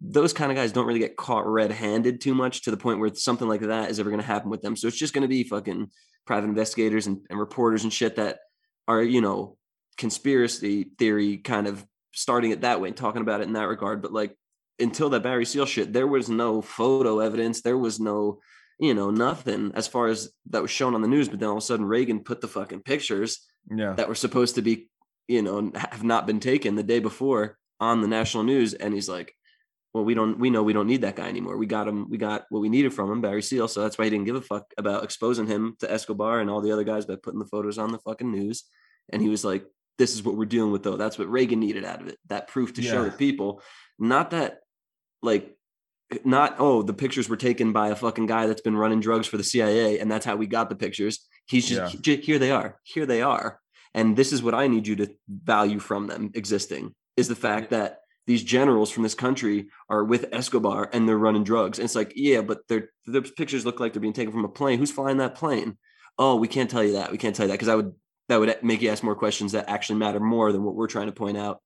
Those 0.00 0.32
kind 0.32 0.52
of 0.52 0.56
guys 0.56 0.70
don't 0.70 0.86
really 0.86 1.00
get 1.00 1.16
caught 1.16 1.44
red-handed 1.44 2.20
too 2.20 2.32
much 2.32 2.62
to 2.62 2.70
the 2.70 2.76
point 2.76 3.00
where 3.00 3.12
something 3.12 3.48
like 3.48 3.62
that 3.62 3.90
is 3.90 3.98
ever 3.98 4.10
going 4.10 4.20
to 4.20 4.26
happen 4.26 4.48
with 4.48 4.62
them. 4.62 4.76
So 4.76 4.86
it's 4.86 4.96
just 4.96 5.12
going 5.12 5.22
to 5.22 5.28
be 5.28 5.42
fucking 5.42 5.90
private 6.24 6.46
investigators 6.46 7.08
and, 7.08 7.18
and 7.28 7.38
reporters 7.38 7.82
and 7.82 7.92
shit 7.92 8.14
that 8.16 8.38
are 8.86 9.02
you 9.02 9.20
know 9.20 9.56
conspiracy 9.96 10.92
theory 10.98 11.36
kind 11.36 11.66
of 11.66 11.84
starting 12.12 12.52
it 12.52 12.60
that 12.60 12.80
way 12.80 12.88
and 12.88 12.96
talking 12.96 13.22
about 13.22 13.40
it 13.40 13.48
in 13.48 13.54
that 13.54 13.68
regard. 13.68 14.02
But 14.02 14.12
like 14.12 14.36
until 14.80 15.10
that 15.10 15.22
Barry 15.22 15.44
Seal 15.44 15.66
shit, 15.66 15.92
there 15.92 16.06
was 16.06 16.28
no 16.28 16.62
photo 16.62 17.20
evidence. 17.20 17.60
There 17.62 17.78
was 17.78 17.98
no, 18.00 18.40
you 18.78 18.94
know, 18.94 19.10
nothing 19.10 19.72
as 19.74 19.88
far 19.88 20.06
as 20.08 20.30
that 20.50 20.62
was 20.62 20.70
shown 20.70 20.94
on 20.94 21.02
the 21.02 21.08
news. 21.08 21.28
But 21.28 21.40
then 21.40 21.48
all 21.48 21.56
of 21.56 21.62
a 21.62 21.66
sudden 21.66 21.84
Reagan 21.84 22.20
put 22.20 22.40
the 22.40 22.48
fucking 22.48 22.82
pictures 22.82 23.40
Yeah. 23.70 23.94
that 23.94 24.08
were 24.08 24.14
supposed 24.14 24.54
to 24.54 24.62
be, 24.62 24.88
you 25.26 25.42
know, 25.42 25.72
have 25.74 26.04
not 26.04 26.26
been 26.26 26.40
taken 26.40 26.74
the 26.74 26.82
day 26.82 27.00
before 27.00 27.58
on 27.80 28.00
the 28.00 28.08
national 28.08 28.44
news. 28.44 28.74
And 28.74 28.94
he's 28.94 29.08
like, 29.08 29.34
well, 29.94 30.04
we 30.04 30.14
don't, 30.14 30.38
we 30.38 30.50
know 30.50 30.62
we 30.62 30.72
don't 30.74 30.86
need 30.86 31.00
that 31.00 31.16
guy 31.16 31.28
anymore. 31.28 31.56
We 31.56 31.66
got 31.66 31.88
him, 31.88 32.08
we 32.10 32.18
got 32.18 32.44
what 32.50 32.60
we 32.60 32.68
needed 32.68 32.92
from 32.92 33.10
him, 33.10 33.20
Barry 33.20 33.42
Seal. 33.42 33.68
So 33.68 33.82
that's 33.82 33.98
why 33.98 34.04
he 34.04 34.10
didn't 34.10 34.26
give 34.26 34.36
a 34.36 34.40
fuck 34.42 34.72
about 34.76 35.02
exposing 35.02 35.46
him 35.46 35.76
to 35.80 35.90
Escobar 35.90 36.40
and 36.40 36.50
all 36.50 36.60
the 36.60 36.72
other 36.72 36.84
guys 36.84 37.06
by 37.06 37.16
putting 37.16 37.40
the 37.40 37.46
photos 37.46 37.78
on 37.78 37.90
the 37.90 37.98
fucking 37.98 38.30
news. 38.30 38.64
And 39.10 39.22
he 39.22 39.28
was 39.28 39.44
like, 39.44 39.64
this 39.96 40.14
is 40.14 40.22
what 40.22 40.36
we're 40.36 40.44
dealing 40.44 40.70
with, 40.70 40.82
though. 40.84 40.96
That's 40.96 41.18
what 41.18 41.28
Reagan 41.30 41.58
needed 41.58 41.84
out 41.84 42.00
of 42.00 42.06
it. 42.08 42.18
That 42.28 42.46
proof 42.48 42.74
to 42.74 42.82
show 42.82 43.02
the 43.02 43.10
people, 43.10 43.60
not 43.98 44.30
that, 44.30 44.60
like, 45.22 45.54
not 46.24 46.56
oh 46.58 46.82
the 46.82 46.94
pictures 46.94 47.28
were 47.28 47.36
taken 47.36 47.72
by 47.72 47.88
a 47.88 47.96
fucking 47.96 48.24
guy 48.26 48.46
that's 48.46 48.62
been 48.62 48.76
running 48.76 49.00
drugs 49.00 49.26
for 49.26 49.36
the 49.36 49.44
CIA 49.44 49.98
and 49.98 50.10
that's 50.10 50.24
how 50.24 50.36
we 50.36 50.46
got 50.46 50.70
the 50.70 50.74
pictures. 50.74 51.26
He's 51.46 51.68
just 51.68 52.06
Yeah. 52.06 52.16
here 52.16 52.38
they 52.38 52.50
are. 52.50 52.78
Here 52.82 53.04
they 53.04 53.20
are. 53.20 53.60
And 53.94 54.16
this 54.16 54.32
is 54.32 54.42
what 54.42 54.54
I 54.54 54.68
need 54.68 54.86
you 54.86 54.96
to 54.96 55.14
value 55.28 55.78
from 55.78 56.06
them 56.06 56.30
existing 56.34 56.94
is 57.16 57.28
the 57.28 57.34
fact 57.34 57.70
that 57.70 57.98
these 58.26 58.42
generals 58.42 58.90
from 58.90 59.02
this 59.02 59.14
country 59.14 59.68
are 59.88 60.04
with 60.04 60.28
Escobar 60.32 60.88
and 60.92 61.08
they're 61.08 61.18
running 61.18 61.44
drugs. 61.44 61.78
And 61.78 61.84
it's 61.84 61.94
like, 61.94 62.12
yeah, 62.14 62.42
but 62.42 62.66
their 62.68 62.90
the 63.06 63.22
pictures 63.22 63.64
look 63.66 63.80
like 63.80 63.92
they're 63.92 64.00
being 64.02 64.12
taken 64.12 64.32
from 64.32 64.44
a 64.44 64.48
plane. 64.48 64.78
Who's 64.78 64.90
flying 64.90 65.16
that 65.16 65.34
plane? 65.34 65.78
Oh, 66.18 66.36
we 66.36 66.48
can't 66.48 66.70
tell 66.70 66.84
you 66.84 66.92
that. 66.92 67.10
We 67.10 67.18
can't 67.18 67.34
tell 67.34 67.44
you 67.46 67.48
that 67.48 67.54
because 67.54 67.68
I 67.68 67.74
would 67.74 67.92
that 68.28 68.38
would 68.38 68.62
make 68.62 68.82
you 68.82 68.90
ask 68.90 69.02
more 69.02 69.14
questions 69.16 69.52
that 69.52 69.68
actually 69.68 69.98
matter 69.98 70.20
more 70.20 70.52
than 70.52 70.62
what 70.62 70.74
we're 70.74 70.86
trying 70.88 71.06
to 71.06 71.12
point 71.12 71.38
out. 71.38 71.60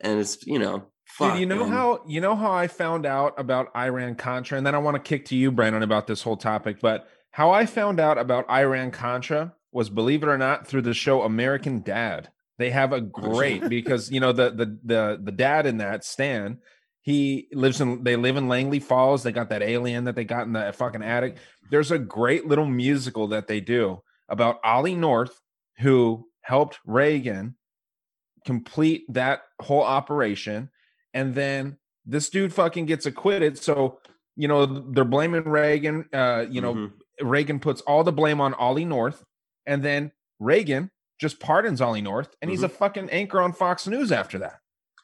And 0.00 0.18
it's 0.18 0.46
you 0.46 0.58
know, 0.58 0.86
fuck, 1.06 1.32
Dude, 1.32 1.40
you 1.40 1.46
know 1.46 1.64
man. 1.64 1.68
how 1.70 2.02
you 2.06 2.20
know 2.20 2.36
how 2.36 2.52
I 2.52 2.66
found 2.66 3.06
out 3.06 3.34
about 3.38 3.74
Iran 3.74 4.14
Contra, 4.16 4.58
and 4.58 4.66
then 4.66 4.74
I 4.74 4.78
want 4.78 4.96
to 4.96 5.02
kick 5.02 5.24
to 5.26 5.36
you, 5.36 5.50
Brandon, 5.50 5.82
about 5.82 6.06
this 6.06 6.22
whole 6.22 6.36
topic. 6.36 6.78
But 6.80 7.08
how 7.30 7.50
I 7.50 7.66
found 7.66 8.00
out 8.00 8.18
about 8.18 8.50
Iran 8.50 8.90
Contra 8.90 9.54
was, 9.72 9.90
believe 9.90 10.22
it 10.22 10.28
or 10.28 10.38
not, 10.38 10.66
through 10.66 10.82
the 10.82 10.94
show 10.94 11.22
American 11.22 11.82
Dad. 11.82 12.30
They 12.58 12.70
have 12.70 12.92
a 12.92 12.96
oh, 12.96 13.00
great 13.00 13.68
because 13.68 14.10
you 14.10 14.20
know 14.20 14.32
the 14.32 14.50
the 14.50 14.78
the 14.84 15.20
the 15.22 15.32
dad 15.32 15.66
in 15.66 15.78
that 15.78 16.04
Stan. 16.04 16.58
He 17.02 17.48
lives 17.52 17.80
in 17.80 18.02
they 18.02 18.16
live 18.16 18.36
in 18.36 18.48
Langley 18.48 18.80
Falls. 18.80 19.22
They 19.22 19.32
got 19.32 19.50
that 19.50 19.62
alien 19.62 20.04
that 20.04 20.16
they 20.16 20.24
got 20.24 20.46
in 20.46 20.54
the 20.54 20.72
fucking 20.72 21.02
attic. 21.02 21.36
There's 21.70 21.90
a 21.90 21.98
great 21.98 22.46
little 22.46 22.66
musical 22.66 23.28
that 23.28 23.46
they 23.46 23.60
do 23.60 24.02
about 24.28 24.60
Ollie 24.64 24.94
North, 24.94 25.40
who 25.78 26.26
helped 26.40 26.78
Reagan 26.86 27.56
complete 28.44 29.04
that 29.08 29.42
whole 29.60 29.82
operation 29.82 30.70
and 31.16 31.34
then 31.34 31.78
this 32.04 32.28
dude 32.28 32.52
fucking 32.52 32.86
gets 32.86 33.06
acquitted 33.06 33.56
so 33.58 33.98
you 34.36 34.46
know 34.48 34.66
they're 34.66 35.04
blaming 35.16 35.44
reagan 35.48 36.04
uh 36.12 36.44
you 36.48 36.60
know 36.60 36.74
Mhm. 36.74 36.92
reagan 37.22 37.58
puts 37.58 37.80
all 37.82 38.04
the 38.04 38.12
blame 38.20 38.40
on 38.40 38.52
ollie 38.54 38.84
north 38.84 39.24
and 39.66 39.82
then 39.82 40.12
reagan 40.38 40.90
just 41.20 41.40
pardons 41.40 41.80
ollie 41.80 42.02
north 42.12 42.36
and 42.40 42.50
he's 42.50 42.60
Mm-hmm. 42.60 42.66
a 42.66 42.80
fucking 42.82 43.10
anchor 43.10 43.40
on 43.40 43.52
fox 43.52 43.86
news 43.86 44.12
after 44.12 44.38
that 44.38 44.58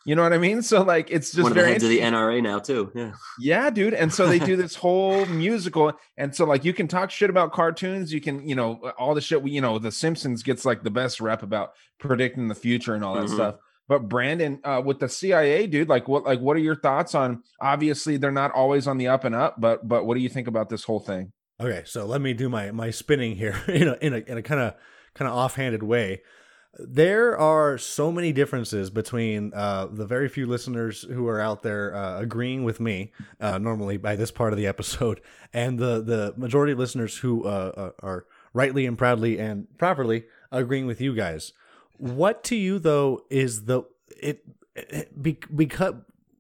you 0.04 0.14
know 0.16 0.22
what 0.22 0.32
i 0.32 0.38
mean 0.38 0.60
so 0.62 0.82
like 0.82 1.10
it's 1.10 1.30
just 1.32 1.42
one 1.44 1.52
of 1.52 1.56
the 1.56 1.60
very 1.62 1.72
heads 1.72 1.84
of 1.84 1.90
the. 1.90 2.00
NRA 2.00 2.42
now 2.42 2.58
too. 2.58 2.90
Yeah. 2.94 3.12
Yeah, 3.38 3.70
dude. 3.70 3.94
And 3.94 4.12
so 4.12 4.26
they 4.26 4.40
do 4.40 4.56
this 4.56 4.74
whole 4.84 5.24
musical. 5.26 5.92
And 6.16 6.34
so 6.34 6.44
like 6.44 6.64
you 6.64 6.72
can 6.74 6.88
talk 6.88 7.12
shit 7.12 7.30
about 7.30 7.52
cartoons, 7.52 8.12
you 8.12 8.20
can, 8.20 8.46
you 8.48 8.56
know, 8.56 8.80
all 8.98 9.14
the 9.14 9.20
shit 9.20 9.40
we, 9.44 9.52
you 9.52 9.60
know, 9.60 9.78
the 9.78 9.92
Simpsons 9.92 10.42
gets 10.42 10.64
like 10.64 10.82
the 10.82 10.90
best 10.90 11.20
rep 11.20 11.44
about 11.44 11.70
predicting 12.00 12.48
the 12.48 12.56
future 12.56 12.94
and 12.96 13.04
all 13.04 13.14
that 13.14 13.26
Mhm. 13.26 13.34
stuff. 13.34 13.54
But 13.92 14.08
Brandon, 14.08 14.58
uh, 14.64 14.80
with 14.82 15.00
the 15.00 15.08
CIA, 15.10 15.66
dude, 15.66 15.90
like 15.90 16.08
what 16.08 16.24
like 16.24 16.40
what 16.40 16.56
are 16.56 16.60
your 16.60 16.76
thoughts 16.76 17.14
on 17.14 17.42
obviously 17.60 18.16
they're 18.16 18.32
not 18.32 18.50
always 18.52 18.86
on 18.86 18.96
the 18.96 19.08
up 19.08 19.24
and 19.24 19.34
up, 19.34 19.60
but 19.60 19.86
but 19.86 20.06
what 20.06 20.14
do 20.14 20.20
you 20.20 20.30
think 20.30 20.48
about 20.48 20.70
this 20.70 20.84
whole 20.84 20.98
thing? 20.98 21.32
Okay, 21.60 21.82
so 21.84 22.06
let 22.06 22.22
me 22.22 22.32
do 22.32 22.48
my 22.48 22.70
my 22.70 22.90
spinning 22.90 23.36
here 23.36 23.62
in 23.68 23.88
a 23.88 23.98
in 24.00 24.14
a 24.14 24.16
in 24.26 24.38
a 24.38 24.42
kind 24.42 24.62
of 24.62 24.76
kind 25.12 25.30
of 25.30 25.36
offhanded 25.36 25.82
way. 25.82 26.22
There 26.78 27.36
are 27.36 27.76
so 27.76 28.10
many 28.10 28.32
differences 28.32 28.88
between 28.88 29.52
uh, 29.52 29.88
the 29.90 30.06
very 30.06 30.30
few 30.30 30.46
listeners 30.46 31.02
who 31.02 31.28
are 31.28 31.38
out 31.38 31.62
there 31.62 31.94
uh, 31.94 32.18
agreeing 32.18 32.64
with 32.64 32.80
me 32.80 33.12
uh, 33.42 33.58
normally 33.58 33.98
by 33.98 34.16
this 34.16 34.30
part 34.30 34.54
of 34.54 34.56
the 34.56 34.66
episode, 34.66 35.20
and 35.52 35.78
the 35.78 36.00
the 36.00 36.32
majority 36.38 36.72
of 36.72 36.78
listeners 36.78 37.18
who 37.18 37.44
uh, 37.44 37.72
uh, 37.76 37.90
are 38.02 38.24
rightly 38.54 38.86
and 38.86 38.96
proudly 38.96 39.38
and 39.38 39.66
properly 39.76 40.24
agreeing 40.50 40.86
with 40.86 41.02
you 41.02 41.14
guys. 41.14 41.52
What 42.02 42.42
to 42.44 42.56
you 42.56 42.80
though 42.80 43.22
is 43.30 43.66
the 43.66 43.84
it, 44.20 44.44
it 44.74 45.22
be, 45.22 45.38
because 45.54 45.94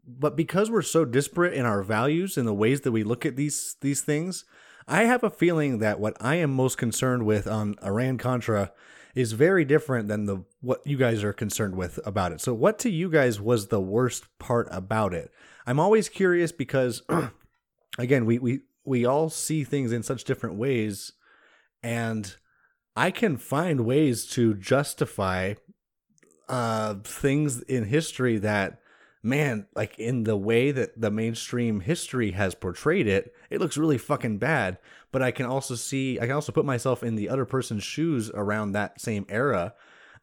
but 0.04 0.34
because 0.36 0.72
we're 0.72 0.82
so 0.82 1.04
disparate 1.04 1.54
in 1.54 1.64
our 1.64 1.84
values 1.84 2.36
and 2.36 2.48
the 2.48 2.52
ways 2.52 2.80
that 2.80 2.90
we 2.90 3.04
look 3.04 3.24
at 3.24 3.36
these 3.36 3.76
these 3.80 4.00
things, 4.00 4.44
I 4.88 5.04
have 5.04 5.22
a 5.22 5.30
feeling 5.30 5.78
that 5.78 6.00
what 6.00 6.16
I 6.20 6.34
am 6.34 6.52
most 6.52 6.78
concerned 6.78 7.26
with 7.26 7.46
on 7.46 7.76
Iran 7.80 8.18
Contra 8.18 8.72
is 9.14 9.34
very 9.34 9.64
different 9.64 10.08
than 10.08 10.24
the 10.24 10.44
what 10.62 10.84
you 10.84 10.96
guys 10.96 11.22
are 11.22 11.32
concerned 11.32 11.76
with 11.76 12.00
about 12.04 12.32
it. 12.32 12.40
So 12.40 12.52
what 12.54 12.80
to 12.80 12.90
you 12.90 13.08
guys 13.08 13.40
was 13.40 13.68
the 13.68 13.80
worst 13.80 14.26
part 14.40 14.66
about 14.72 15.14
it? 15.14 15.30
I'm 15.64 15.78
always 15.78 16.08
curious 16.08 16.50
because 16.50 17.04
again, 17.98 18.26
we 18.26 18.40
we 18.40 18.62
we 18.84 19.06
all 19.06 19.30
see 19.30 19.62
things 19.62 19.92
in 19.92 20.02
such 20.02 20.24
different 20.24 20.56
ways 20.56 21.12
and 21.84 22.34
I 22.94 23.10
can 23.10 23.36
find 23.36 23.84
ways 23.84 24.26
to 24.28 24.54
justify 24.54 25.54
uh 26.48 26.94
things 27.04 27.62
in 27.62 27.84
history 27.84 28.38
that 28.38 28.82
man, 29.22 29.66
like 29.74 29.98
in 29.98 30.24
the 30.24 30.36
way 30.36 30.72
that 30.72 31.00
the 31.00 31.10
mainstream 31.10 31.80
history 31.80 32.32
has 32.32 32.54
portrayed 32.54 33.06
it, 33.06 33.32
it 33.50 33.60
looks 33.60 33.76
really 33.76 33.98
fucking 33.98 34.38
bad. 34.38 34.78
But 35.12 35.22
I 35.22 35.30
can 35.30 35.46
also 35.46 35.74
see, 35.74 36.18
I 36.18 36.22
can 36.22 36.32
also 36.32 36.52
put 36.52 36.64
myself 36.64 37.02
in 37.02 37.14
the 37.14 37.28
other 37.28 37.44
person's 37.44 37.84
shoes 37.84 38.30
around 38.34 38.72
that 38.72 39.00
same 39.00 39.26
era 39.28 39.74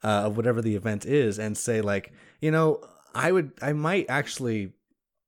uh, 0.03 0.07
of 0.07 0.37
whatever 0.37 0.61
the 0.61 0.75
event 0.75 1.05
is 1.05 1.39
and 1.39 1.57
say, 1.57 1.81
like, 1.81 2.11
you 2.41 2.51
know, 2.51 2.81
I 3.13 3.31
would, 3.31 3.51
I 3.61 3.73
might 3.73 4.07
actually 4.09 4.73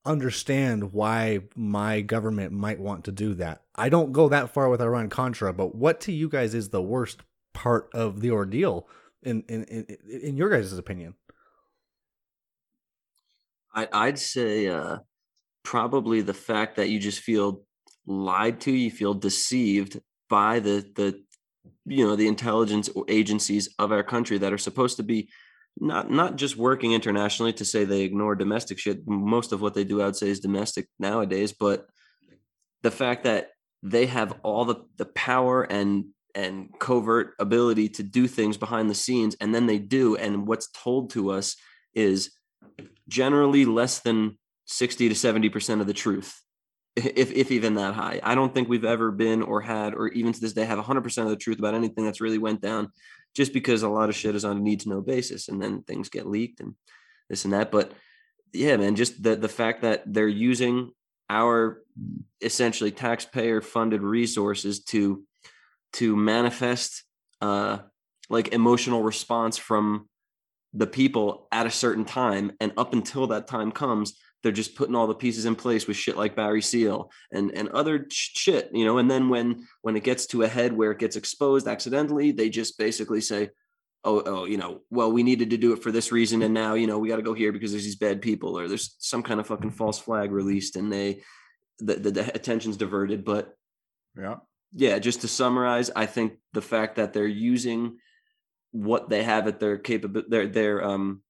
understand 0.06 0.94
why 0.94 1.42
my 1.56 2.02
government 2.02 2.52
might 2.52 2.80
want 2.80 3.06
to 3.06 3.12
do 3.12 3.36
that. 3.36 3.62
I 3.76 3.90
don't 3.90 4.12
go 4.12 4.30
that 4.30 4.50
far 4.50 4.68
with 4.70 4.82
Iran 4.82 5.10
Contra, 5.10 5.54
but 5.54 5.76
what 5.76 6.02
to 6.02 6.12
you 6.12 6.28
guys 6.28 6.54
is 6.56 6.70
the 6.70 6.82
worst 6.82 7.22
part 7.54 7.90
of 7.94 8.22
the 8.22 8.32
ordeal 8.32 8.88
in 9.24 9.44
in 9.48 9.64
in, 9.66 9.98
in 10.22 10.38
your 10.38 10.50
guys' 10.50 10.74
opinion? 10.74 11.16
I, 13.74 13.88
I'd 13.92 14.20
say 14.20 14.68
uh, 14.68 15.00
probably 15.64 16.22
the 16.22 16.34
fact 16.34 16.76
that 16.76 16.90
you 16.90 17.00
just 17.00 17.20
feel 17.20 17.64
lied 18.06 18.60
to, 18.62 18.72
you 18.72 18.92
feel 18.92 19.14
deceived 19.14 20.00
by 20.30 20.60
the 20.60 20.86
the 20.96 21.24
you 21.86 22.06
know 22.06 22.16
the 22.16 22.28
intelligence 22.28 22.90
agencies 23.08 23.74
of 23.80 23.92
our 23.92 24.04
country 24.04 24.38
that 24.38 24.54
are 24.54 24.58
supposed 24.58 24.98
to 24.98 25.04
be 25.04 25.30
not 25.80 26.12
not 26.12 26.36
just 26.36 26.58
working 26.58 26.94
internationally 26.94 27.54
to 27.54 27.66
say 27.66 27.86
they 27.86 28.02
ignore 28.02 28.36
domestic 28.36 28.80
shit. 28.80 29.08
Most 29.08 29.52
of 29.52 29.62
what 29.62 29.74
they 29.74 29.84
do, 29.84 30.02
I 30.02 30.06
would 30.06 30.16
say, 30.16 30.30
is 30.30 30.40
domestic 30.40 30.88
nowadays. 31.00 31.54
But 31.54 31.88
the 32.82 32.92
fact 32.92 33.24
that 33.24 33.52
they 33.84 34.06
have 34.08 34.34
all 34.44 34.66
the 34.66 34.84
the 34.98 35.06
power 35.06 35.64
and 35.64 36.06
and 36.36 36.70
covert 36.80 37.34
ability 37.40 37.90
to 37.90 38.04
do 38.04 38.28
things 38.28 38.58
behind 38.58 38.90
the 38.90 38.96
scenes, 38.96 39.36
and 39.40 39.54
then 39.54 39.66
they 39.66 39.80
do, 39.80 40.16
and 40.16 40.48
what's 40.48 40.70
told 40.72 41.12
to 41.12 41.32
us 41.32 41.56
is 41.94 42.32
generally 43.08 43.66
less 43.66 44.00
than 44.00 44.38
60 44.66 45.10
to 45.10 45.16
70% 45.16 45.82
of 45.82 45.88
the 45.88 45.94
truth 45.94 46.40
if, 46.96 47.32
if 47.32 47.52
even 47.52 47.76
that 47.76 47.94
high. 47.94 48.20
I 48.24 48.36
don't 48.36 48.54
think 48.54 48.70
we've 48.70 48.86
ever 48.86 49.12
been 49.12 49.42
or 49.42 49.62
had 49.62 49.94
or 49.94 50.08
even 50.10 50.34
to 50.34 50.40
this 50.40 50.54
day 50.54 50.66
have 50.66 50.80
100% 50.80 51.24
of 51.24 51.30
the 51.30 51.36
truth 51.36 51.60
about 51.60 51.74
anything 51.74 52.06
that's 52.06 52.22
really 52.22 52.38
went 52.38 52.62
down 52.62 52.92
just 53.36 53.54
because 53.54 53.84
a 53.84 53.90
lot 53.90 54.10
of 54.10 54.16
shit 54.16 54.36
is 54.36 54.46
on 54.46 54.58
a 54.58 54.62
need 54.62 54.82
to 54.82 54.90
know 54.90 55.02
basis 55.02 55.48
and 55.48 55.62
then 55.62 55.84
things 55.84 56.10
get 56.10 56.28
leaked 56.28 56.60
and 56.60 56.76
this 57.30 57.46
and 57.46 57.54
that. 57.54 57.72
But 57.72 57.92
yeah 58.54 58.78
man 58.78 58.96
just 58.96 59.22
the 59.24 59.36
the 59.36 59.50
fact 59.50 59.82
that 59.82 60.04
they're 60.06 60.28
using 60.28 60.92
our 61.30 61.82
essentially 62.42 62.92
taxpayer 62.92 63.62
funded 63.62 64.02
resources 64.02 64.84
to 64.84 65.24
to 65.94 66.16
manifest 66.16 67.04
uh 67.42 67.80
like 68.30 68.50
emotional 68.50 69.04
response 69.04 69.58
from 69.58 70.08
the 70.74 70.88
people 70.88 71.48
at 71.52 71.68
a 71.68 71.72
certain 71.72 72.06
time 72.06 72.52
and 72.62 72.72
up 72.78 72.94
until 72.94 73.28
that 73.28 73.48
time 73.48 73.72
comes 73.72 74.14
they're 74.44 74.52
just 74.52 74.76
putting 74.76 74.96
all 74.96 75.08
the 75.08 75.14
pieces 75.14 75.46
in 75.46 75.56
place 75.56 75.88
with 75.88 75.98
shit 75.98 76.18
like 76.18 76.36
Barry 76.36 76.62
Seal 76.62 77.12
and 77.32 77.52
and 77.52 77.70
other 77.70 78.08
shit, 78.10 78.70
you 78.74 78.86
know. 78.86 78.98
And 78.98 79.10
then 79.10 79.30
when 79.30 79.68
when 79.82 79.96
it 79.96 80.04
gets 80.04 80.26
to 80.28 80.44
a 80.44 80.48
head 80.48 80.74
where 80.74 80.92
it 80.92 81.00
gets 81.00 81.16
exposed 81.16 81.68
accidentally, 81.68 82.32
they 82.32 82.50
just 82.50 82.78
basically 82.78 83.22
say, 83.22 83.50
"Oh, 84.04 84.22
oh, 84.26 84.46
you 84.46 84.58
know, 84.58 84.82
well, 84.90 85.12
we 85.12 85.24
needed 85.24 85.52
to 85.52 85.58
do 85.58 85.74
it 85.74 85.84
for 85.84 85.92
this 85.92 86.12
reason, 86.12 86.42
and 86.42 86.54
now 86.54 86.74
you 86.74 86.88
know 86.88 86.98
we 86.98 87.10
got 87.10 87.18
to 87.18 87.22
go 87.22 87.34
here 87.34 87.52
because 87.52 87.72
there's 87.72 87.84
these 87.84 87.96
bad 87.96 88.22
people, 88.22 88.58
or 88.58 88.68
there's 88.68 88.96
some 89.00 89.24
kind 89.24 89.40
of 89.40 89.48
fucking 89.48 89.72
false 89.72 90.00
flag 90.00 90.32
released, 90.32 90.76
and 90.76 90.92
they 90.92 91.22
the, 91.80 91.96
the, 91.96 92.12
the 92.12 92.36
attention's 92.36 92.78
diverted." 92.78 93.24
But 93.24 93.54
Yeah. 94.18 94.38
Yeah, 94.74 95.00
just 95.00 95.22
to 95.22 95.28
summarize, 95.28 95.92
I 95.96 96.06
think 96.06 96.34
the 96.54 96.62
fact 96.62 96.96
that 96.96 97.14
they're 97.14 97.28
using 97.28 97.98
what 98.72 99.10
they 99.10 99.24
have 99.24 99.48
at 99.48 99.60
their 99.60 99.78
capable 99.78 100.24
their 100.30 100.48
their 100.48 100.84
um 100.84 101.22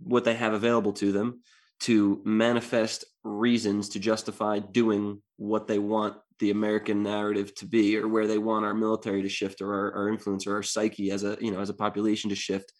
what 0.00 0.24
they 0.24 0.34
have 0.34 0.52
available 0.52 0.92
to 0.92 1.12
them 1.12 1.40
to 1.80 2.20
manifest 2.24 3.04
reasons 3.22 3.90
to 3.90 4.00
justify 4.00 4.58
doing 4.58 5.22
what 5.36 5.68
they 5.68 5.78
want 5.78 6.16
the 6.40 6.50
American 6.50 7.02
narrative 7.02 7.54
to 7.54 7.66
be 7.66 7.96
or 7.96 8.08
where 8.08 8.26
they 8.26 8.38
want 8.38 8.64
our 8.64 8.74
military 8.74 9.22
to 9.22 9.28
shift 9.28 9.60
or 9.60 9.72
our, 9.74 9.92
our 9.94 10.08
influence 10.08 10.46
or 10.46 10.54
our 10.56 10.62
psyche 10.62 11.10
as 11.10 11.22
a 11.24 11.36
you 11.40 11.50
know 11.52 11.60
as 11.60 11.70
a 11.70 11.74
population 11.74 12.30
to 12.30 12.36
shift 12.36 12.72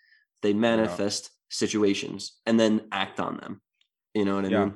they 0.43 0.53
manifest 0.53 1.31
situations 1.51 2.39
and 2.47 2.59
then 2.59 2.87
act 2.93 3.21
on 3.21 3.37
them. 3.39 3.61
You 4.15 4.25
know 4.25 4.35
what 4.37 4.45
i 4.45 4.49
Yeah. 4.49 4.65
mean 4.65 4.75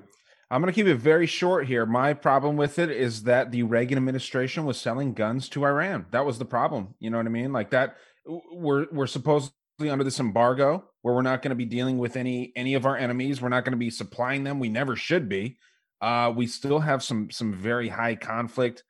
I'm 0.52 0.60
going 0.60 0.70
to 0.70 0.78
keep 0.78 0.86
it 0.86 0.96
very 0.96 1.26
short 1.26 1.66
here. 1.66 1.86
My 1.86 2.12
problem 2.12 2.58
with 2.58 2.78
it 2.78 2.90
is 2.90 3.22
that 3.22 3.52
the 3.52 3.62
Reagan 3.62 3.96
administration 3.96 4.66
was 4.66 4.78
selling 4.78 5.14
guns 5.14 5.48
to 5.48 5.64
Iran. 5.64 6.04
That 6.10 6.26
was 6.26 6.38
the 6.38 6.44
problem. 6.44 6.94
You 7.00 7.08
know 7.08 7.16
what 7.16 7.24
I 7.24 7.30
mean? 7.30 7.54
Like 7.54 7.70
that 7.70 7.96
we're 8.26 8.86
we're 8.92 9.06
supposedly 9.06 9.54
under 9.88 10.04
this 10.04 10.20
embargo 10.20 10.84
where 11.00 11.14
we're 11.14 11.22
not 11.22 11.40
going 11.40 11.52
to 11.52 11.56
be 11.56 11.64
dealing 11.64 11.96
with 11.96 12.16
any 12.16 12.52
any 12.54 12.74
of 12.74 12.84
our 12.84 12.98
enemies. 12.98 13.40
We're 13.40 13.48
not 13.48 13.64
going 13.64 13.72
to 13.72 13.78
be 13.78 13.88
supplying 13.88 14.44
them. 14.44 14.60
We 14.60 14.68
never 14.68 14.94
should 14.94 15.26
be. 15.26 15.56
Uh 16.02 16.30
we 16.36 16.46
still 16.46 16.80
have 16.80 17.02
some 17.02 17.30
some 17.30 17.54
very 17.54 17.88
high 17.88 18.14
conflict 18.14 18.84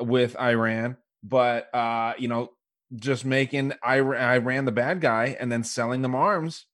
with 0.00 0.34
Iran, 0.40 0.96
but 1.22 1.68
uh 1.74 2.14
you 2.16 2.28
know, 2.28 2.52
just 2.96 3.26
making 3.26 3.74
Iran, 3.86 4.22
Iran 4.22 4.64
the 4.64 4.72
bad 4.72 5.02
guy 5.02 5.36
and 5.38 5.52
then 5.52 5.62
selling 5.62 6.00
them 6.00 6.14
arms 6.14 6.64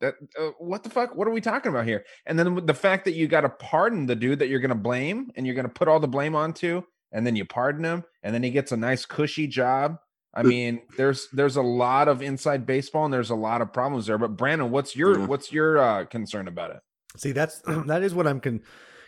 that 0.00 0.14
uh, 0.38 0.50
what 0.58 0.82
the 0.82 0.90
fuck 0.90 1.14
what 1.14 1.26
are 1.28 1.32
we 1.32 1.40
talking 1.40 1.70
about 1.70 1.86
here 1.86 2.04
and 2.26 2.38
then 2.38 2.66
the 2.66 2.74
fact 2.74 3.04
that 3.04 3.14
you 3.14 3.26
got 3.28 3.42
to 3.42 3.48
pardon 3.48 4.06
the 4.06 4.16
dude 4.16 4.38
that 4.38 4.48
you're 4.48 4.60
going 4.60 4.68
to 4.70 4.74
blame 4.74 5.30
and 5.36 5.46
you're 5.46 5.54
going 5.54 5.66
to 5.66 5.72
put 5.72 5.88
all 5.88 6.00
the 6.00 6.08
blame 6.08 6.34
onto 6.34 6.82
and 7.12 7.26
then 7.26 7.36
you 7.36 7.44
pardon 7.44 7.84
him 7.84 8.04
and 8.22 8.34
then 8.34 8.42
he 8.42 8.50
gets 8.50 8.72
a 8.72 8.76
nice 8.76 9.06
cushy 9.06 9.46
job 9.46 9.96
i 10.34 10.42
mean 10.42 10.80
there's 10.96 11.28
there's 11.32 11.56
a 11.56 11.62
lot 11.62 12.08
of 12.08 12.20
inside 12.22 12.66
baseball 12.66 13.04
and 13.04 13.14
there's 13.14 13.30
a 13.30 13.34
lot 13.36 13.60
of 13.62 13.72
problems 13.72 14.06
there 14.06 14.18
but 14.18 14.36
brandon 14.36 14.70
what's 14.70 14.96
your 14.96 15.18
Yeah. 15.18 15.26
what's 15.26 15.52
your 15.52 15.78
uh 15.78 16.04
concern 16.06 16.48
about 16.48 16.70
it 16.72 16.80
See, 17.16 17.30
that's 17.30 17.60
that 17.86 18.02
is 18.02 18.12
what 18.12 18.26
I'm 18.26 18.40
con- 18.40 18.62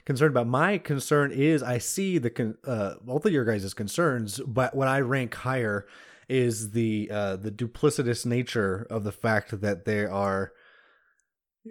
concerned 0.05 0.31
about. 0.31 0.47
My 0.47 0.79
concern 0.79 1.33
is 1.33 1.61
I 1.61 1.79
see 1.79 2.19
the 2.19 2.31
con- 2.31 2.57
uh, 2.65 2.95
both 3.03 3.27
of 3.27 3.33
your 3.33 3.45
guys' 3.45 3.75
concerns, 3.75 4.39
but 4.47 4.77
what 4.77 4.87
I 4.87 5.01
rank 5.01 5.35
higher 5.35 5.89
is 6.29 6.71
the 6.71 7.11
uh, 7.13 7.35
the 7.35 7.51
duplicitous 7.51 8.25
nature 8.25 8.87
of 8.91 9.03
the 9.03 9.11
fact 9.11 9.61
that 9.61 9.87
they 9.87 10.05
are 10.05 10.53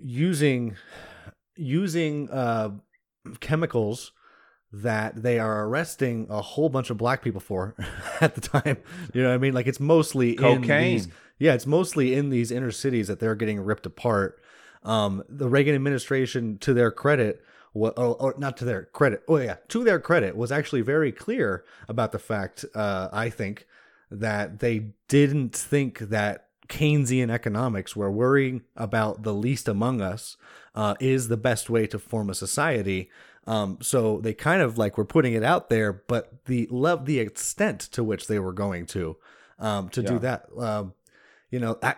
using 0.03 0.75
using 1.55 2.29
uh, 2.29 2.71
chemicals 3.39 4.11
that 4.71 5.21
they 5.21 5.39
are 5.39 5.65
arresting 5.65 6.27
a 6.29 6.41
whole 6.41 6.67
bunch 6.67 6.89
of 6.89 6.97
black 6.97 7.21
people 7.21 7.39
for 7.39 7.75
at 8.21 8.35
the 8.35 8.41
time. 8.41 8.77
You 9.13 9.23
know 9.23 9.29
what 9.29 9.35
I 9.35 9.37
mean? 9.37 9.53
Like 9.53 9.67
it's 9.67 9.79
mostly 9.79 10.31
in 10.31 10.37
Cocaine. 10.37 10.93
these, 10.97 11.07
yeah, 11.39 11.53
it's 11.53 11.65
mostly 11.65 12.13
in 12.13 12.29
these 12.29 12.51
inner 12.51 12.71
cities 12.71 13.07
that 13.07 13.19
they're 13.19 13.35
getting 13.35 13.59
ripped 13.61 13.85
apart. 13.85 14.41
Um, 14.83 15.23
the 15.29 15.49
Reagan 15.49 15.75
administration, 15.75 16.57
to 16.59 16.73
their 16.73 16.91
credit, 16.91 17.43
wa- 17.73 17.93
or, 17.97 18.15
or 18.15 18.35
not 18.37 18.57
to 18.57 18.65
their 18.65 18.85
credit, 18.85 19.23
oh 19.27 19.37
yeah, 19.37 19.57
to 19.69 19.83
their 19.83 19.99
credit, 19.99 20.35
was 20.35 20.51
actually 20.51 20.81
very 20.81 21.11
clear 21.11 21.63
about 21.87 22.11
the 22.11 22.19
fact. 22.19 22.65
Uh, 22.75 23.09
I 23.11 23.29
think 23.29 23.65
that 24.11 24.59
they 24.59 24.91
didn't 25.07 25.55
think 25.55 25.99
that 25.99 26.44
Keynesian 26.67 27.29
economics, 27.29 27.95
where 27.95 28.09
worrying 28.11 28.63
about 28.75 29.23
the 29.23 29.33
least 29.33 29.67
among 29.67 30.01
us, 30.01 30.37
uh, 30.73 30.95
is 30.99 31.27
the 31.27 31.37
best 31.37 31.69
way 31.69 31.87
to 31.87 31.99
form 31.99 32.29
a 32.29 32.35
society. 32.35 33.09
Um, 33.47 33.77
so 33.81 34.19
they 34.21 34.33
kind 34.33 34.61
of 34.61 34.77
like 34.77 34.97
were 34.97 35.05
putting 35.05 35.33
it 35.33 35.43
out 35.43 35.69
there, 35.69 35.93
but 35.93 36.45
the 36.45 36.67
love, 36.71 37.05
the 37.05 37.19
extent 37.19 37.79
to 37.91 38.03
which 38.03 38.27
they 38.27 38.39
were 38.39 38.53
going 38.53 38.85
to, 38.87 39.17
um, 39.59 39.89
to 39.89 40.01
Yeah. 40.01 40.07
do 40.09 40.19
that, 40.19 40.45
um, 40.57 40.93
you 41.51 41.59
know, 41.59 41.77
I, 41.83 41.95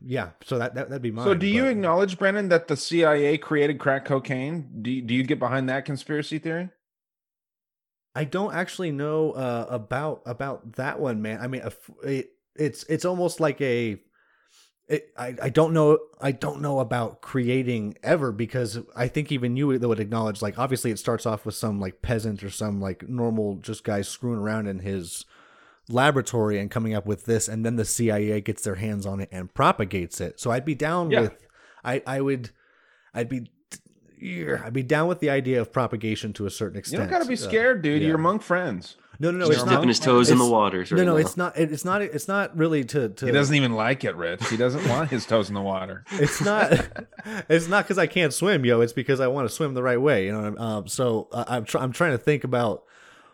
yeah. 0.00 0.30
So 0.44 0.58
that, 0.58 0.74
that 0.76 0.88
that'd 0.88 1.02
be 1.02 1.10
mine. 1.10 1.24
so 1.26 1.34
do 1.34 1.46
you 1.46 1.62
but- 1.62 1.70
acknowledge 1.72 2.18
brandon 2.18 2.48
that 2.50 2.68
the 2.68 2.76
cia 2.76 3.36
created 3.36 3.78
crack 3.80 4.04
cocaine 4.04 4.70
do 4.80 4.90
you, 4.90 5.02
do 5.02 5.12
you 5.12 5.24
get 5.24 5.38
behind 5.40 5.68
that 5.68 5.84
conspiracy 5.84 6.38
theory 6.38 6.70
I 8.14 8.24
don't 8.24 8.54
actually 8.54 8.92
know 8.92 9.32
uh, 9.32 9.66
about 9.68 10.22
about 10.24 10.72
that 10.76 10.98
one, 11.00 11.20
man. 11.20 11.38
I 11.38 11.48
mean, 11.48 11.60
it, 12.02 12.30
it's 12.58 12.84
it's 12.84 13.04
almost 13.04 13.40
like 13.40 13.60
a. 13.60 13.98
It, 14.88 15.12
I 15.18 15.34
I 15.42 15.48
don't 15.48 15.72
know 15.72 15.98
I 16.20 16.30
don't 16.30 16.60
know 16.60 16.78
about 16.78 17.20
creating 17.20 17.96
ever 18.04 18.30
because 18.30 18.78
I 18.94 19.08
think 19.08 19.32
even 19.32 19.56
you 19.56 19.66
would 19.66 19.98
acknowledge 19.98 20.42
like 20.42 20.60
obviously 20.60 20.92
it 20.92 21.00
starts 21.00 21.26
off 21.26 21.44
with 21.44 21.56
some 21.56 21.80
like 21.80 22.02
peasant 22.02 22.44
or 22.44 22.50
some 22.50 22.80
like 22.80 23.08
normal 23.08 23.56
just 23.56 23.82
guy 23.82 24.02
screwing 24.02 24.38
around 24.38 24.68
in 24.68 24.78
his 24.78 25.24
laboratory 25.88 26.58
and 26.60 26.70
coming 26.70 26.94
up 26.94 27.04
with 27.04 27.24
this 27.24 27.48
and 27.48 27.64
then 27.64 27.74
the 27.76 27.84
CIA 27.84 28.40
gets 28.40 28.62
their 28.62 28.76
hands 28.76 29.06
on 29.06 29.20
it 29.20 29.28
and 29.32 29.52
propagates 29.52 30.20
it. 30.20 30.38
So 30.38 30.52
I'd 30.52 30.64
be 30.64 30.74
down 30.76 31.10
Yeah. 31.10 31.20
with 31.22 31.46
I 31.84 32.02
I 32.06 32.20
would 32.20 32.50
I'd 33.12 33.28
be 33.28 33.50
yeah, 34.20 34.62
I'd 34.64 34.72
be 34.72 34.82
down 34.84 35.08
with 35.08 35.18
the 35.20 35.30
idea 35.30 35.60
of 35.60 35.72
propagation 35.72 36.32
to 36.34 36.46
a 36.46 36.50
certain 36.50 36.78
extent. 36.78 37.00
you 37.02 37.08
don't 37.08 37.10
got 37.18 37.22
to 37.22 37.28
be 37.28 37.34
Uh, 37.34 37.48
scared 37.48 37.82
dude 37.82 38.00
yeah. 38.02 38.08
you're 38.08 38.16
among 38.16 38.38
friends 38.38 38.96
no, 39.18 39.30
no, 39.30 39.38
no. 39.38 39.48
He's 39.48 39.58
dipping 39.58 39.72
not. 39.74 39.88
his 39.88 40.00
toes 40.00 40.30
in 40.30 40.38
the 40.38 40.44
it's- 40.44 40.52
waters 40.52 40.92
right 40.92 40.98
no, 40.98 41.04
no. 41.04 41.12
now. 41.12 41.18
It's 41.18 41.36
not. 41.36 41.56
It's 41.56 41.84
not. 41.84 42.02
It's 42.02 42.28
not 42.28 42.56
really 42.56 42.84
to. 42.84 43.08
to 43.08 43.26
he 43.26 43.32
doesn't 43.32 43.54
even 43.54 43.72
like 43.72 44.04
it 44.04 44.16
rich 44.16 44.46
he 44.48 44.56
doesn't 44.56 44.88
want 44.88 45.10
his 45.10 45.26
toes 45.26 45.48
in 45.48 45.54
the 45.54 45.62
water 45.62 46.04
It's 46.12 46.40
not. 46.40 46.72
it's 47.48 47.68
not 47.68 47.84
because 47.84 47.98
I 47.98 48.06
can't 48.06 48.32
swim, 48.32 48.64
yo. 48.64 48.80
It's 48.80 48.92
because 48.92 49.20
I 49.20 49.28
want 49.28 49.48
to 49.48 49.54
swim 49.54 49.74
the 49.74 49.82
right 49.82 50.00
way. 50.00 50.26
You 50.26 50.32
know. 50.32 50.56
Um, 50.56 50.88
so 50.88 51.28
uh, 51.32 51.44
I'm. 51.48 51.64
Try, 51.64 51.82
I'm 51.82 51.92
trying 51.92 52.12
to 52.12 52.18
think 52.18 52.44
about 52.44 52.84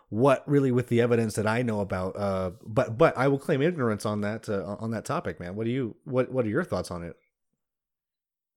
what 0.08 0.46
really 0.46 0.70
with 0.70 0.88
the 0.88 1.00
evidence 1.00 1.34
that 1.34 1.46
I 1.46 1.62
know 1.62 1.80
about. 1.80 2.16
Uh, 2.16 2.50
but 2.66 2.98
but 2.98 3.16
I 3.16 3.28
will 3.28 3.38
claim 3.38 3.62
ignorance 3.62 4.04
on 4.04 4.20
that 4.20 4.48
uh, 4.48 4.76
on 4.78 4.90
that 4.90 5.04
topic, 5.04 5.40
man. 5.40 5.56
What 5.56 5.64
do 5.64 5.70
you? 5.70 5.96
What 6.04 6.30
What 6.30 6.44
are 6.44 6.50
your 6.50 6.64
thoughts 6.64 6.90
on 6.90 7.02
it? 7.02 7.16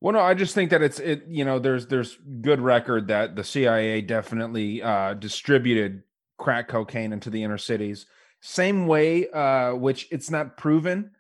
Well, 0.02 0.14
no, 0.14 0.20
I 0.20 0.34
just 0.34 0.54
think 0.54 0.70
that 0.72 0.82
it's 0.82 1.00
it. 1.00 1.24
You 1.28 1.46
know, 1.46 1.58
there's 1.58 1.88
there's 1.88 2.18
good 2.42 2.60
record 2.60 3.08
that 3.08 3.36
the 3.36 3.44
CIA 3.44 4.02
definitely 4.02 4.82
uh, 4.84 5.14
distributed 5.14 6.04
crack 6.38 6.68
cocaine 6.68 7.14
into 7.14 7.30
the 7.30 7.44
inner 7.44 7.58
cities. 7.58 8.06
Same 8.42 8.88
way, 8.88 9.30
uh, 9.30 9.74
which 9.76 10.08
it's 10.12 10.30
not 10.30 10.58
proven 10.58 11.12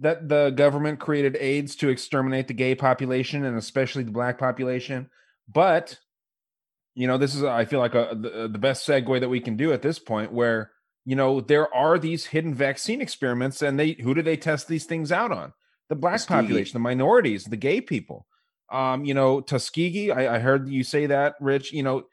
that 0.00 0.28
the 0.28 0.50
government 0.50 0.98
created 0.98 1.36
AIDS 1.38 1.76
to 1.76 1.88
exterminate 1.88 2.48
the 2.48 2.54
gay 2.54 2.74
population 2.74 3.44
and 3.44 3.56
especially 3.56 4.02
the 4.02 4.10
black 4.10 4.38
population. 4.38 5.08
But 5.48 5.98
you 6.94 7.06
know, 7.06 7.18
this 7.18 7.34
is 7.34 7.42
I 7.42 7.64
feel 7.64 7.80
like 7.80 7.94
a, 7.94 8.16
the, 8.18 8.48
the 8.48 8.58
best 8.58 8.86
segue 8.86 9.20
that 9.20 9.28
we 9.28 9.40
can 9.40 9.56
do 9.56 9.72
at 9.72 9.82
this 9.82 9.98
point, 9.98 10.32
where 10.32 10.70
you 11.04 11.16
know, 11.16 11.40
there 11.40 11.72
are 11.74 11.98
these 11.98 12.26
hidden 12.26 12.54
vaccine 12.54 13.00
experiments, 13.00 13.62
and 13.62 13.78
they 13.78 13.92
who 13.92 14.14
do 14.14 14.22
they 14.22 14.36
test 14.36 14.68
these 14.68 14.84
things 14.84 15.12
out 15.12 15.32
on? 15.32 15.52
The 15.88 15.96
black 15.96 16.14
Tuskegee. 16.14 16.34
population, 16.34 16.72
the 16.74 16.80
minorities, 16.80 17.44
the 17.44 17.56
gay 17.56 17.80
people. 17.80 18.26
Um, 18.72 19.04
you 19.04 19.12
know, 19.12 19.40
Tuskegee, 19.40 20.10
I, 20.10 20.36
I 20.36 20.38
heard 20.38 20.68
you 20.68 20.82
say 20.82 21.06
that, 21.06 21.34
Rich. 21.40 21.72
You 21.72 21.82
know, 21.82 22.04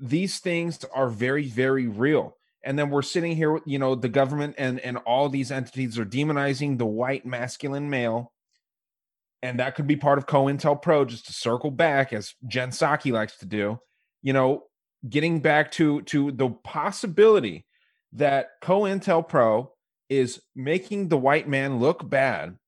these 0.00 0.38
things 0.38 0.84
are 0.94 1.08
very, 1.08 1.46
very 1.46 1.86
real. 1.86 2.36
And 2.64 2.78
then 2.78 2.90
we're 2.90 3.02
sitting 3.02 3.36
here, 3.36 3.60
you 3.64 3.78
know, 3.78 3.94
the 3.94 4.08
government 4.08 4.54
and 4.58 4.80
and 4.80 4.98
all 4.98 5.28
these 5.28 5.50
entities 5.50 5.98
are 5.98 6.04
demonizing 6.04 6.78
the 6.78 6.86
white 6.86 7.24
masculine 7.24 7.88
male. 7.88 8.32
And 9.42 9.58
that 9.58 9.74
could 9.74 9.86
be 9.86 9.96
part 9.96 10.18
of 10.18 10.26
COINTELPRO, 10.26 11.06
just 11.06 11.26
to 11.26 11.32
circle 11.32 11.70
back, 11.70 12.12
as 12.12 12.34
Jen 12.46 12.70
Psaki 12.70 13.10
likes 13.12 13.38
to 13.38 13.46
do. 13.46 13.80
You 14.20 14.34
know, 14.34 14.64
getting 15.08 15.40
back 15.40 15.70
to 15.72 16.02
to 16.02 16.32
the 16.32 16.50
possibility 16.50 17.66
that 18.12 18.60
COINTELPRO 18.62 19.68
is 20.10 20.42
making 20.54 21.08
the 21.08 21.18
white 21.18 21.48
man 21.48 21.78
look 21.78 22.08
bad 22.10 22.58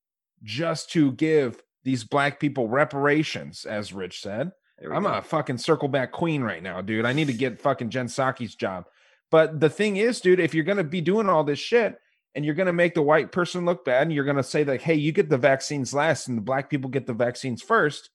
just 0.42 0.90
to 0.92 1.12
give 1.12 1.62
these 1.84 2.04
black 2.04 2.40
people 2.40 2.68
reparations, 2.68 3.64
as 3.64 3.92
Rich 3.92 4.22
said. 4.22 4.52
I'm 4.90 5.02
go. 5.02 5.12
a 5.12 5.22
fucking 5.22 5.58
circle 5.58 5.88
back 5.88 6.12
queen 6.12 6.42
right 6.42 6.62
now, 6.62 6.80
dude. 6.80 7.04
I 7.04 7.12
need 7.12 7.26
to 7.26 7.32
get 7.32 7.60
fucking 7.60 7.90
Jen 7.90 8.06
Psaki's 8.06 8.54
job. 8.54 8.86
But 9.30 9.60
the 9.60 9.70
thing 9.70 9.96
is, 9.96 10.20
dude, 10.20 10.40
if 10.40 10.54
you're 10.54 10.64
gonna 10.64 10.84
be 10.84 11.00
doing 11.00 11.28
all 11.28 11.44
this 11.44 11.58
shit 11.58 11.98
and 12.34 12.44
you're 12.44 12.54
gonna 12.54 12.72
make 12.72 12.94
the 12.94 13.02
white 13.02 13.32
person 13.32 13.64
look 13.64 13.84
bad 13.84 14.02
and 14.02 14.12
you're 14.12 14.24
gonna 14.24 14.42
say 14.42 14.64
like, 14.64 14.82
hey, 14.82 14.94
you 14.94 15.12
get 15.12 15.28
the 15.28 15.38
vaccines 15.38 15.94
last 15.94 16.28
and 16.28 16.36
the 16.36 16.42
black 16.42 16.70
people 16.70 16.90
get 16.90 17.06
the 17.06 17.12
vaccines 17.12 17.62
first, 17.62 18.10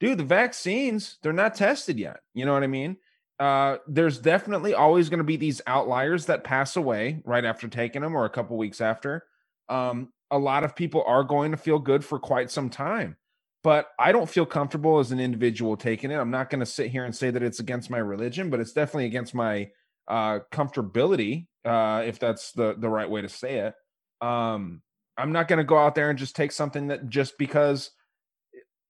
dude, 0.00 0.18
the 0.18 0.24
vaccines, 0.24 1.18
they're 1.22 1.32
not 1.32 1.54
tested 1.54 1.98
yet. 1.98 2.20
You 2.34 2.46
know 2.46 2.54
what 2.54 2.64
I 2.64 2.68
mean? 2.68 2.96
Uh, 3.38 3.78
there's 3.86 4.18
definitely 4.18 4.74
always 4.74 5.08
going 5.08 5.18
to 5.18 5.24
be 5.24 5.36
these 5.36 5.62
outliers 5.66 6.26
that 6.26 6.44
pass 6.44 6.76
away 6.76 7.22
right 7.24 7.44
after 7.46 7.68
taking 7.68 8.02
them 8.02 8.14
or 8.14 8.26
a 8.26 8.30
couple 8.30 8.58
weeks 8.58 8.82
after. 8.82 9.24
Um, 9.70 10.12
a 10.30 10.38
lot 10.38 10.62
of 10.62 10.76
people 10.76 11.02
are 11.06 11.24
going 11.24 11.52
to 11.52 11.56
feel 11.56 11.78
good 11.78 12.04
for 12.04 12.18
quite 12.18 12.50
some 12.50 12.68
time, 12.68 13.16
but 13.62 13.88
I 13.98 14.12
don't 14.12 14.28
feel 14.28 14.46
comfortable 14.46 14.98
as 14.98 15.12
an 15.12 15.20
individual 15.20 15.76
taking 15.76 16.10
it. 16.10 16.16
I'm 16.16 16.30
not 16.30 16.50
going 16.50 16.60
to 16.60 16.66
sit 16.66 16.90
here 16.90 17.04
and 17.04 17.14
say 17.14 17.30
that 17.30 17.42
it's 17.42 17.60
against 17.60 17.90
my 17.90 17.98
religion, 17.98 18.50
but 18.50 18.60
it's 18.60 18.72
definitely 18.72 19.06
against 19.06 19.34
my 19.34 19.70
uh, 20.08 20.40
comfortability, 20.50 21.46
uh, 21.64 22.02
if 22.06 22.18
that's 22.18 22.52
the 22.52 22.74
the 22.78 22.88
right 22.88 23.08
way 23.08 23.22
to 23.22 23.28
say 23.28 23.58
it. 23.58 23.74
Um, 24.26 24.82
I'm 25.16 25.32
not 25.32 25.48
going 25.48 25.58
to 25.58 25.64
go 25.64 25.76
out 25.78 25.94
there 25.94 26.10
and 26.10 26.18
just 26.18 26.34
take 26.36 26.52
something 26.52 26.88
that 26.88 27.08
just 27.08 27.36
because 27.38 27.90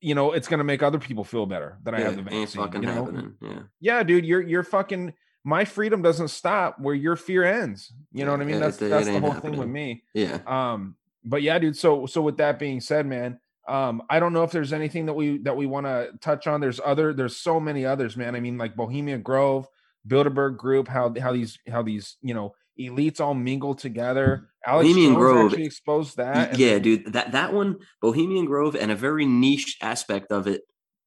you 0.01 0.15
know 0.15 0.33
it's 0.33 0.49
going 0.49 0.59
to 0.59 0.65
make 0.65 0.83
other 0.83 0.99
people 0.99 1.25
feel 1.25 1.47
better 1.47 1.79
that 1.83 1.95
I 1.95 2.01
have 2.01 2.17
the 2.17 2.23
vaccine. 2.23 2.63
fucking 2.63 2.83
you 2.83 2.89
know? 2.89 2.95
happening. 2.95 3.35
Yeah. 3.41 3.59
yeah, 3.81 4.03
dude, 4.03 4.25
you're 4.25 4.41
you're 4.41 4.63
fucking 4.63 5.13
my 5.45 5.65
freedom 5.65 6.03
doesn't 6.03 6.29
stop 6.29 6.79
where 6.79 6.95
your 6.95 7.17
fear 7.17 7.45
ends. 7.45 7.93
You 8.13 8.25
know 8.25 8.33
what 8.33 8.41
I 8.41 8.45
mean? 8.45 8.57
it- 8.57 8.61
That's 8.61 8.83
it 8.83 8.89
that's 8.89 9.07
the 9.07 9.13
ain't 9.13 9.25
whole 9.25 9.35
thing 9.35 9.57
with 9.57 9.69
me. 9.69 10.05
Yeah. 10.15 10.39
Um, 10.47 10.97
but 11.25 11.43
yeah, 11.43 11.59
dude. 11.59 11.77
So 11.77 12.07
so 12.07 12.23
with 12.23 12.37
that 12.39 12.59
being 12.59 12.81
said, 12.81 13.07
man, 13.07 13.41
um, 13.69 14.03
I 14.11 14.21
don't 14.21 14.33
know 14.33 14.43
if 14.43 14.51
there's 14.51 14.73
anything 14.73 15.07
that 15.07 15.15
we 15.15 15.39
that 15.39 15.57
we 15.57 15.67
want 15.67 15.87
to 15.87 16.11
touch 16.21 16.47
on. 16.47 16.61
There's 16.61 16.81
other, 16.85 17.13
there's 17.13 17.37
so 17.37 17.61
many 17.61 17.85
others, 17.85 18.17
man. 18.17 18.35
I 18.35 18.41
mean, 18.41 18.59
like 18.59 18.75
Bohemia 18.75 19.19
Grove, 19.19 19.67
Bilderberg 20.07 20.57
Group, 20.57 20.89
how 20.89 21.15
how 21.21 21.33
these 21.33 21.59
how 21.71 21.83
these 21.83 22.17
you 22.23 22.35
know 22.35 22.55
elites 22.79 23.21
all 23.21 23.35
mingle 23.35 23.75
together. 23.75 24.49
Alex 24.67 24.89
Bohemian 24.89 25.13
Jones 25.13 25.19
Grove- 25.19 25.51
actually 25.53 25.67
exposed 25.67 26.17
that. 26.17 26.59
yeah, 26.59 26.73
then- 26.73 26.83
dude. 26.83 27.13
That 27.13 27.33
that 27.33 27.53
one, 27.53 27.79
Bohemian 28.01 28.47
Grove, 28.47 28.75
and 28.75 28.91
a 28.91 28.97
very 28.97 29.27
niche 29.27 29.77
aspect 29.83 30.33
of 30.33 30.47
it 30.47 30.63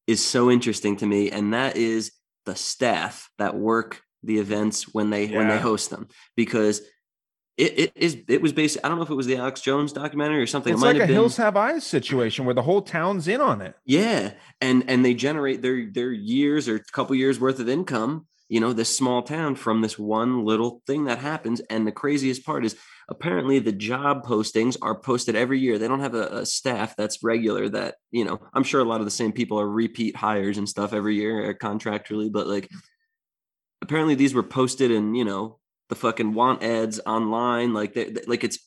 is 0.06 0.24
so 0.24 0.50
interesting 0.50 0.96
to 0.96 1.06
me, 1.06 1.30
and 1.30 1.54
that 1.54 1.76
is 1.76 2.12
the 2.46 2.54
staff 2.54 3.30
that 3.38 3.56
work 3.56 4.02
the 4.22 4.38
events 4.38 4.94
when 4.94 5.10
they 5.10 5.26
when 5.28 5.48
they 5.48 5.58
host 5.58 5.90
them 5.90 6.08
because 6.34 6.80
it, 7.56 7.78
it 7.78 7.92
is 7.94 8.18
it 8.26 8.42
was 8.42 8.52
based. 8.52 8.78
I 8.82 8.88
don't 8.88 8.96
know 8.98 9.04
if 9.04 9.10
it 9.10 9.14
was 9.14 9.26
the 9.26 9.36
Alex 9.36 9.60
Jones 9.60 9.92
documentary 9.92 10.40
or 10.40 10.46
something. 10.46 10.72
It's 10.72 10.82
it 10.82 10.84
might 10.84 10.92
like 10.92 10.96
a 10.96 11.00
have 11.00 11.08
been. 11.08 11.14
Hills 11.14 11.36
Have 11.36 11.56
Eyes 11.56 11.84
situation 11.86 12.44
where 12.44 12.54
the 12.54 12.62
whole 12.62 12.82
town's 12.82 13.28
in 13.28 13.40
on 13.40 13.62
it. 13.62 13.76
Yeah, 13.84 14.32
and 14.60 14.84
and 14.88 15.04
they 15.04 15.14
generate 15.14 15.62
their 15.62 15.88
their 15.90 16.10
years 16.10 16.68
or 16.68 16.76
a 16.76 16.84
couple 16.92 17.14
years 17.14 17.38
worth 17.38 17.60
of 17.60 17.68
income. 17.68 18.26
You 18.48 18.60
know, 18.60 18.72
this 18.72 18.94
small 18.94 19.22
town 19.22 19.54
from 19.54 19.80
this 19.80 19.98
one 19.98 20.44
little 20.44 20.82
thing 20.86 21.04
that 21.04 21.18
happens. 21.18 21.60
And 21.70 21.86
the 21.86 21.92
craziest 21.92 22.44
part 22.44 22.64
is 22.64 22.76
apparently 23.08 23.58
the 23.58 23.72
job 23.72 24.24
postings 24.24 24.76
are 24.82 24.98
posted 24.98 25.34
every 25.34 25.60
year. 25.60 25.78
They 25.78 25.88
don't 25.88 26.00
have 26.00 26.14
a, 26.14 26.40
a 26.40 26.46
staff 26.46 26.94
that's 26.96 27.22
regular. 27.22 27.68
That 27.68 27.94
you 28.10 28.24
know, 28.24 28.40
I'm 28.52 28.64
sure 28.64 28.80
a 28.80 28.84
lot 28.84 29.00
of 29.00 29.06
the 29.06 29.12
same 29.12 29.32
people 29.32 29.60
are 29.60 29.68
repeat 29.68 30.16
hires 30.16 30.58
and 30.58 30.68
stuff 30.68 30.92
every 30.92 31.14
year 31.14 31.50
uh, 31.50 31.52
contractually, 31.54 32.32
but 32.32 32.48
like 32.48 32.68
apparently 33.80 34.16
these 34.16 34.34
were 34.34 34.42
posted 34.42 34.90
in 34.90 35.14
you 35.14 35.24
know 35.24 35.58
the 35.94 36.00
fucking 36.00 36.34
want 36.34 36.62
ads 36.62 37.00
online 37.06 37.72
like 37.72 37.94
they, 37.94 38.10
they- 38.10 38.24
like 38.26 38.44
it's 38.44 38.58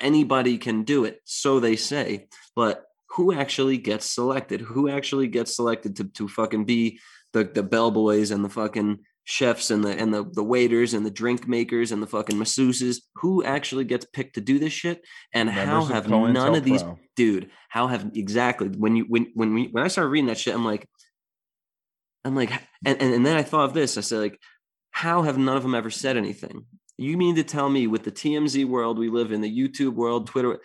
anybody 0.00 0.58
can 0.58 0.82
do 0.84 1.04
it 1.04 1.20
so 1.24 1.60
they 1.60 1.76
say. 1.76 2.26
But 2.56 2.84
who 3.10 3.32
actually 3.32 3.78
gets 3.78 4.06
selected? 4.06 4.60
Who 4.60 4.88
actually 4.88 5.28
gets 5.28 5.54
selected 5.56 5.96
to, 5.96 6.04
to 6.04 6.28
fucking 6.28 6.64
be 6.64 7.00
the 7.32 7.44
the 7.44 7.62
bellboys 7.62 8.30
and 8.30 8.44
the 8.44 8.48
fucking 8.48 9.00
chefs 9.26 9.70
and 9.70 9.82
the 9.84 9.90
and 9.98 10.12
the, 10.12 10.24
the 10.24 10.42
waiters 10.44 10.92
and 10.94 11.04
the 11.06 11.10
drink 11.10 11.48
makers 11.48 11.92
and 11.92 12.02
the 12.02 12.06
fucking 12.06 12.36
masseuses? 12.36 12.98
Who 13.16 13.42
actually 13.44 13.84
gets 13.84 14.04
picked 14.12 14.34
to 14.34 14.40
do 14.40 14.58
this 14.58 14.72
shit? 14.72 15.02
And 15.32 15.48
how 15.48 15.64
Members 15.80 15.88
of 15.90 15.94
have 15.94 16.08
none 16.10 16.54
of 16.54 16.64
these 16.64 16.82
COINTELPRO. 16.82 16.98
dude 17.16 17.50
how 17.68 17.86
have 17.88 18.10
exactly 18.14 18.68
when 18.68 18.96
you 18.96 19.04
when 19.08 19.30
when 19.34 19.54
we 19.54 19.68
when 19.68 19.84
i 19.84 19.88
started 19.88 20.08
reading 20.10 20.26
that 20.28 20.38
shit 20.38 20.54
i'm 20.54 20.64
like 20.64 20.88
i'm 22.24 22.34
like 22.36 22.50
and, 22.86 23.00
and 23.02 23.14
and 23.14 23.26
then 23.26 23.36
i 23.36 23.42
thought 23.42 23.64
of 23.64 23.74
this 23.74 23.98
i 23.98 24.00
said 24.00 24.18
like 24.20 24.38
how 24.94 25.22
have 25.22 25.36
none 25.36 25.56
of 25.56 25.64
them 25.64 25.74
ever 25.74 25.90
said 25.90 26.16
anything? 26.16 26.64
You 26.96 27.16
mean 27.16 27.34
to 27.34 27.42
tell 27.42 27.68
me 27.68 27.88
with 27.88 28.04
the 28.04 28.12
tmz 28.12 28.64
world 28.64 28.96
we 28.96 29.10
live 29.10 29.32
in 29.32 29.40
the 29.40 29.68
youtube 29.68 29.94
world 29.94 30.28
twitter 30.28 30.60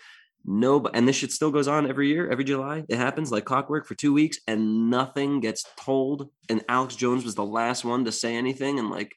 no 0.46 0.86
and 0.94 1.08
this 1.08 1.16
shit 1.16 1.32
still 1.32 1.50
goes 1.50 1.68
on 1.68 1.90
every 1.90 2.08
year 2.08 2.30
every 2.30 2.44
july 2.44 2.84
it 2.88 2.98
happens 2.98 3.32
like 3.32 3.46
clockwork 3.46 3.88
for 3.88 3.96
two 3.96 4.14
weeks 4.14 4.38
and 4.48 4.92
nothing 4.92 5.40
gets 5.40 5.66
told 5.76 6.30
and 6.48 6.64
alex 6.70 6.96
jones 6.96 7.26
was 7.26 7.34
the 7.34 7.44
last 7.44 7.84
one 7.84 8.06
to 8.06 8.12
say 8.12 8.36
anything 8.36 8.78
and 8.78 8.92
like 8.92 9.16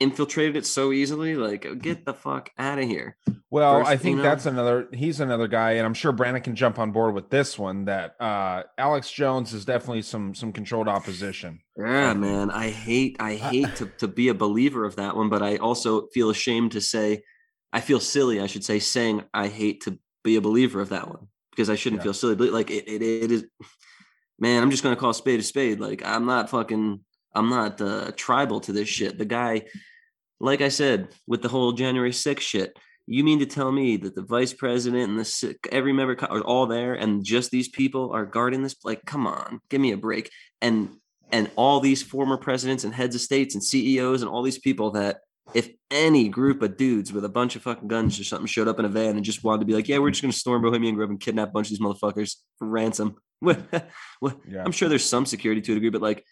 infiltrated 0.00 0.56
it 0.56 0.66
so 0.66 0.92
easily 0.92 1.36
like 1.36 1.66
get 1.80 2.04
the 2.04 2.12
fuck 2.12 2.50
out 2.58 2.78
of 2.80 2.84
here 2.88 3.16
Well, 3.50 3.78
First, 3.78 3.88
I 3.88 3.92
you 3.92 3.98
think 3.98 4.16
know- 4.16 4.22
that's 4.24 4.46
another. 4.46 4.88
He's 4.92 5.20
another 5.20 5.46
guy, 5.46 5.72
and 5.72 5.86
I'm 5.86 5.94
sure 5.94 6.10
Brandon 6.10 6.42
can 6.42 6.56
jump 6.56 6.80
on 6.80 6.90
board 6.90 7.14
with 7.14 7.30
this 7.30 7.56
one. 7.56 7.84
That 7.84 8.20
uh, 8.20 8.64
Alex 8.76 9.08
Jones 9.12 9.52
is 9.54 9.64
definitely 9.64 10.02
some 10.02 10.34
some 10.34 10.52
controlled 10.52 10.88
opposition. 10.88 11.60
Yeah, 11.78 12.14
man. 12.14 12.50
I 12.50 12.70
hate 12.70 13.16
I 13.20 13.34
hate 13.34 13.76
to, 13.76 13.86
to 13.98 14.08
be 14.08 14.26
a 14.28 14.34
believer 14.34 14.84
of 14.84 14.96
that 14.96 15.16
one, 15.16 15.28
but 15.28 15.40
I 15.42 15.58
also 15.58 16.08
feel 16.08 16.30
ashamed 16.30 16.72
to 16.72 16.80
say 16.80 17.22
I 17.72 17.80
feel 17.80 18.00
silly, 18.00 18.40
I 18.40 18.46
should 18.48 18.64
say, 18.64 18.80
saying 18.80 19.22
I 19.32 19.46
hate 19.46 19.82
to 19.84 19.98
be 20.24 20.34
a 20.34 20.40
believer 20.40 20.80
of 20.80 20.88
that 20.88 21.06
one 21.08 21.28
because 21.50 21.70
I 21.70 21.76
shouldn't 21.76 22.00
Yeah. 22.00 22.04
feel 22.04 22.14
silly. 22.14 22.34
But 22.34 22.50
like 22.52 22.70
it, 22.72 22.88
it, 22.88 23.02
it 23.02 23.30
is 23.30 23.44
man, 24.40 24.64
I'm 24.64 24.70
just 24.72 24.82
gonna 24.82 24.96
call 24.96 25.12
spade 25.12 25.38
a 25.38 25.44
spade. 25.44 25.78
Like 25.78 26.02
I'm 26.04 26.26
not 26.26 26.50
fucking 26.50 27.00
I'm 27.34 27.48
not 27.48 27.80
uh, 27.80 28.12
tribal 28.16 28.60
to 28.60 28.72
this 28.72 28.88
shit. 28.88 29.18
The 29.18 29.24
guy, 29.24 29.62
like 30.40 30.60
I 30.60 30.68
said, 30.68 31.08
with 31.26 31.42
the 31.42 31.48
whole 31.48 31.72
January 31.72 32.12
6th 32.12 32.40
shit, 32.40 32.78
you 33.06 33.22
mean 33.22 33.40
to 33.40 33.46
tell 33.46 33.70
me 33.70 33.96
that 33.98 34.14
the 34.14 34.22
vice 34.22 34.54
president 34.54 35.10
and 35.10 35.18
the 35.18 35.56
every 35.70 35.92
member 35.92 36.16
are 36.30 36.40
all 36.40 36.66
there 36.66 36.94
and 36.94 37.24
just 37.24 37.50
these 37.50 37.68
people 37.68 38.12
are 38.12 38.24
guarding 38.24 38.62
this? 38.62 38.76
Like, 38.84 39.04
come 39.04 39.26
on, 39.26 39.60
give 39.68 39.80
me 39.80 39.92
a 39.92 39.96
break. 39.96 40.30
And 40.62 40.96
and 41.32 41.50
all 41.56 41.80
these 41.80 42.02
former 42.02 42.36
presidents 42.36 42.84
and 42.84 42.94
heads 42.94 43.14
of 43.14 43.20
states 43.20 43.54
and 43.54 43.64
CEOs 43.64 44.22
and 44.22 44.30
all 44.30 44.42
these 44.42 44.58
people 44.58 44.92
that 44.92 45.20
if 45.52 45.70
any 45.90 46.28
group 46.28 46.62
of 46.62 46.76
dudes 46.76 47.12
with 47.12 47.24
a 47.24 47.28
bunch 47.28 47.56
of 47.56 47.62
fucking 47.62 47.88
guns 47.88 48.18
or 48.18 48.24
something 48.24 48.46
showed 48.46 48.68
up 48.68 48.78
in 48.78 48.84
a 48.84 48.88
van 48.88 49.16
and 49.16 49.24
just 49.24 49.44
wanted 49.44 49.60
to 49.60 49.66
be 49.66 49.74
like, 49.74 49.88
yeah, 49.88 49.98
we're 49.98 50.10
just 50.10 50.22
gonna 50.22 50.32
storm 50.32 50.62
Bohemian 50.62 50.94
Grove 50.94 51.10
and 51.10 51.20
kidnap 51.20 51.48
a 51.48 51.52
bunch 51.52 51.66
of 51.66 51.70
these 51.70 51.80
motherfuckers 51.80 52.36
for 52.58 52.66
ransom. 52.66 53.16
well, 53.40 53.56
Yeah. 54.48 54.62
I'm 54.64 54.72
sure 54.72 54.88
there's 54.88 55.04
some 55.04 55.26
security 55.26 55.60
to 55.60 55.72
a 55.72 55.74
degree, 55.74 55.90
but 55.90 56.00
like 56.00 56.24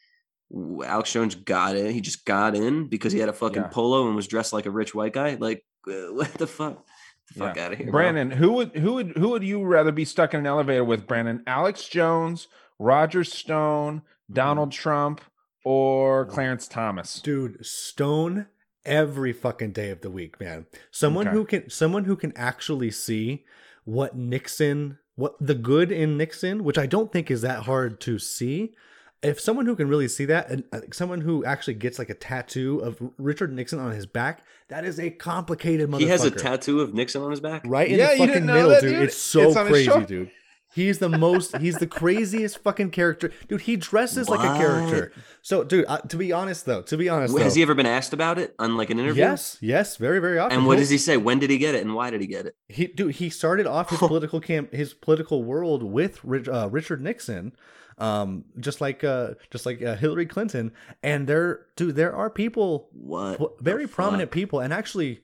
Alex 0.84 1.12
Jones 1.12 1.34
got 1.34 1.76
in. 1.76 1.92
He 1.92 2.00
just 2.00 2.24
got 2.24 2.54
in 2.54 2.86
because 2.88 3.12
he 3.12 3.18
had 3.18 3.28
a 3.28 3.32
fucking 3.32 3.62
Yeah. 3.62 3.68
polo 3.68 4.06
and 4.06 4.16
was 4.16 4.26
dressed 4.26 4.52
like 4.52 4.66
a 4.66 4.70
rich 4.70 4.94
white 4.94 5.12
guy. 5.12 5.36
Like, 5.40 5.64
uh, 5.88 5.92
what 6.12 6.32
the 6.34 6.46
fuck? 6.46 6.84
The 7.28 7.34
fuck 7.38 7.56
Yeah. 7.56 7.66
out 7.66 7.72
of 7.72 7.78
here, 7.78 7.86
bro. 7.86 7.92
Brandon, 7.92 8.30
who 8.32 8.52
would 8.52 8.76
who 8.76 8.94
would 8.94 9.16
who 9.16 9.28
would 9.30 9.42
you 9.44 9.62
rather 9.64 9.92
be 9.92 10.04
stuck 10.04 10.34
in 10.34 10.40
an 10.40 10.46
elevator 10.46 10.84
with? 10.84 11.06
Brandon, 11.06 11.42
Alex 11.46 11.88
Jones, 11.88 12.48
Roger 12.78 13.24
Stone, 13.24 14.02
Mm-hmm. 14.02 14.34
Donald 14.34 14.72
Trump, 14.72 15.20
or 15.64 16.24
Clarence 16.26 16.66
Thomas? 16.68 17.20
dude 17.20 17.64
stone 17.64 18.46
every 18.84 19.32
fucking 19.32 19.70
day 19.72 19.90
of 19.90 20.00
the 20.00 20.10
week 20.10 20.40
man 20.40 20.66
someone 20.90 21.28
Okay. 21.28 21.36
who 21.36 21.44
can 21.44 21.70
someone 21.70 22.04
who 22.04 22.16
can 22.16 22.32
actually 22.34 22.90
see 22.90 23.44
what 23.84 24.16
nixon 24.16 24.98
what 25.14 25.34
the 25.40 25.54
good 25.54 25.92
in 25.92 26.16
nixon 26.16 26.64
which 26.64 26.76
i 26.78 26.84
don't 26.86 27.12
think 27.12 27.30
is 27.30 27.42
that 27.42 27.62
hard 27.62 28.00
to 28.00 28.18
see 28.18 28.74
if 29.22 29.40
someone 29.40 29.66
who 29.66 29.76
can 29.76 29.88
really 29.88 30.08
see 30.08 30.24
that 30.24 30.50
and 30.50 30.64
uh, 30.72 30.80
someone 30.92 31.20
who 31.20 31.44
actually 31.44 31.74
gets 31.74 31.98
like 31.98 32.10
a 32.10 32.14
tattoo 32.14 32.80
of 32.80 32.98
richard 33.18 33.52
nixon 33.52 33.78
on 33.78 33.92
his 33.92 34.06
back 34.06 34.42
that 34.68 34.84
is 34.84 34.98
a 34.98 35.10
complicated 35.10 35.88
motherfucker 35.88 36.00
he 36.00 36.06
has 36.08 36.24
a 36.24 36.30
tattoo 36.30 36.80
of 36.80 36.94
Nixon 36.94 37.22
on 37.22 37.30
his 37.30 37.40
back. 37.40 37.62
right 37.66 37.88
in 37.88 37.98
Yeah, 37.98 38.12
the 38.12 38.26
fucking 38.26 38.46
middle 38.46 38.70
that, 38.70 38.80
dude. 38.80 38.94
dude? 38.94 39.02
it's 39.02 39.16
so 39.16 39.50
It's 39.50 39.58
crazy 39.68 40.04
dude 40.06 40.30
He's 40.74 41.00
the 41.00 41.08
most. 41.10 41.56
He's 41.58 41.76
the 41.76 41.86
craziest 41.86 42.62
fucking 42.62 42.92
character, 42.92 43.30
dude. 43.46 43.60
He 43.60 43.76
dresses 43.76 44.30
like 44.30 44.40
a 44.40 44.58
character. 44.58 45.12
So, 45.42 45.64
dude, 45.64 45.84
uh, 45.86 45.98
to 45.98 46.16
be 46.16 46.32
honest 46.32 46.64
though, 46.64 46.80
to 46.82 46.96
be 46.96 47.10
honest, 47.10 47.36
Has 47.36 47.52
though, 47.52 47.56
he 47.56 47.62
ever 47.62 47.74
been 47.74 47.84
asked 47.84 48.14
about 48.14 48.38
it 48.38 48.54
on 48.58 48.78
like 48.78 48.88
an 48.88 48.98
interview? 48.98 49.22
yes, 49.22 49.58
yes, 49.60 49.96
very, 49.98 50.18
very 50.18 50.38
often. 50.38 50.56
And 50.58 50.66
what 50.66 50.78
does 50.78 50.88
he 50.88 50.96
say? 50.96 51.18
When 51.18 51.38
did 51.38 51.50
he 51.50 51.58
get 51.58 51.74
it, 51.74 51.82
and 51.82 51.94
why 51.94 52.08
did 52.08 52.22
he 52.22 52.26
get 52.26 52.46
it? 52.46 52.56
He, 52.68 52.86
dude, 52.86 53.16
he 53.16 53.28
started 53.28 53.66
off 53.66 53.90
his 53.90 53.98
political 53.98 54.40
camp, 54.40 54.72
his 54.72 54.94
political 54.94 55.44
world 55.44 55.82
with 55.82 56.24
Rich, 56.24 56.48
uh, 56.48 56.68
Richard 56.70 57.02
Nixon, 57.02 57.52
um, 57.98 58.44
just 58.58 58.80
like, 58.80 59.04
uh, 59.04 59.30
just 59.50 59.66
like 59.66 59.82
uh, 59.82 59.96
Hillary 59.96 60.26
Clinton. 60.26 60.72
And 61.02 61.26
there, 61.26 61.66
dude, 61.76 61.96
there 61.96 62.14
are 62.14 62.30
people, 62.30 62.88
What? 62.92 63.60
very 63.60 63.86
prominent 63.86 64.30
fuck? 64.30 64.34
people, 64.34 64.60
and 64.60 64.72
actually, 64.72 65.20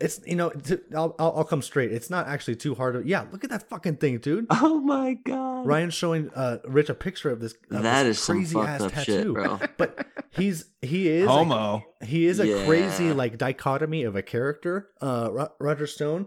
it's 0.00 0.20
you 0.26 0.34
know, 0.34 0.50
to, 0.50 0.80
I'll, 0.96 1.14
I'll 1.20 1.32
I'll 1.38 1.44
come 1.44 1.62
straight. 1.62 1.92
It's 1.92 2.10
not 2.10 2.26
actually 2.26 2.56
too 2.56 2.74
hard. 2.74 2.94
To, 2.94 3.08
yeah, 3.08 3.24
look 3.30 3.44
at 3.44 3.50
that 3.50 3.68
fucking 3.68 3.98
thing, 3.98 4.18
dude. 4.18 4.46
Oh 4.50 4.80
my 4.80 5.14
god. 5.14 5.64
Ryan's 5.64 5.94
showing 5.94 6.28
uh 6.34 6.58
Rich 6.64 6.88
a 6.90 6.94
picture 6.94 7.30
of 7.30 7.38
this. 7.40 7.54
Of 7.70 7.84
That 7.84 8.02
this 8.02 8.18
is 8.18 8.26
crazy 8.26 8.54
fucked 8.54 8.68
ass 8.68 8.80
up 8.80 8.92
tattoo, 8.94 9.12
shit, 9.12 9.32
bro. 9.34 9.60
But 9.78 10.04
he's 10.30 10.64
he 10.80 11.08
is 11.08 11.26
a- 11.26 11.30
Homo. 11.30 11.84
he 12.04 12.26
is 12.26 12.40
a 12.40 12.46
Yeah. 12.48 12.66
crazy 12.66 13.12
like 13.12 13.38
dichotomy 13.38 14.02
of 14.02 14.16
a 14.16 14.22
character, 14.22 14.88
uh, 15.00 15.28
Ro- 15.30 15.52
Roger 15.60 15.86
Stone. 15.86 16.26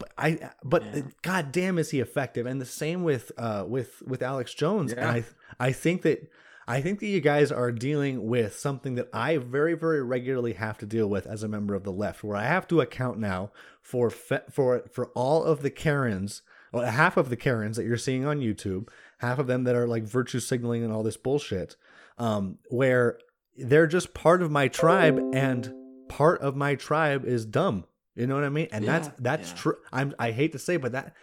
But 0.00 0.12
I, 0.18 0.50
but 0.64 0.82
Yeah. 0.82 1.02
god 1.22 1.52
damn, 1.52 1.78
is 1.78 1.90
he 1.90 2.00
effective? 2.00 2.46
And 2.46 2.60
the 2.60 2.66
same 2.66 3.04
with 3.04 3.30
uh 3.38 3.64
with 3.68 4.02
with 4.02 4.22
Alex 4.22 4.52
Jones. 4.54 4.92
And 4.92 5.04
I 5.04 5.24
I 5.60 5.70
think 5.72 6.02
that 6.02 6.28
I 6.66 6.80
think 6.80 7.00
that 7.00 7.06
you 7.06 7.20
guys 7.20 7.52
are 7.52 7.70
dealing 7.70 8.26
with 8.26 8.56
something 8.56 8.94
that 8.96 9.08
I 9.12 9.36
very 9.36 9.74
very 9.74 10.02
regularly 10.02 10.54
have 10.54 10.78
to 10.78 10.86
deal 10.86 11.08
with 11.08 11.26
as 11.26 11.42
a 11.42 11.48
member 11.48 11.74
of 11.74 11.84
the 11.84 11.92
left, 11.92 12.24
where 12.24 12.36
I 12.36 12.44
have 12.44 12.66
to 12.68 12.80
account 12.80 13.18
now 13.18 13.52
for 13.82 14.10
fe- 14.10 14.42
for 14.50 14.84
for 14.90 15.06
all 15.14 15.44
of 15.44 15.62
the 15.62 15.70
Karens. 15.70 16.42
Well, 16.72 16.84
half 16.84 17.16
of 17.16 17.28
the 17.30 17.36
Karens 17.36 17.76
that 17.76 17.84
you're 17.84 17.96
seeing 17.96 18.24
on 18.24 18.38
YouTube, 18.40 18.88
half 19.18 19.38
of 19.38 19.48
them 19.48 19.64
that 19.64 19.74
are 19.74 19.88
like 19.88 20.04
virtue 20.04 20.38
signaling 20.40 20.84
and 20.84 20.92
all 20.92 21.02
this 21.02 21.16
bullshit, 21.16 21.76
um, 22.16 22.58
where 22.68 23.18
they're 23.58 23.88
just 23.88 24.14
part 24.14 24.40
of 24.40 24.50
my 24.52 24.68
tribe 24.68 25.18
and 25.34 25.74
part 26.08 26.40
of 26.40 26.54
my 26.56 26.76
tribe 26.76 27.24
is 27.24 27.44
dumb 27.44 27.84
you 28.16 28.26
know 28.26 28.34
what 28.34 28.44
i 28.44 28.48
mean 28.48 28.68
and 28.72 28.84
that's 28.86 29.08
Yeah, 29.08 29.14
that's 29.18 29.50
yeah. 29.50 29.56
true 29.56 29.76
i'm 29.92 30.14
i 30.18 30.30
hate 30.32 30.52
to 30.52 30.58
say 30.58 30.76
but 30.76 30.92
that 30.92 31.14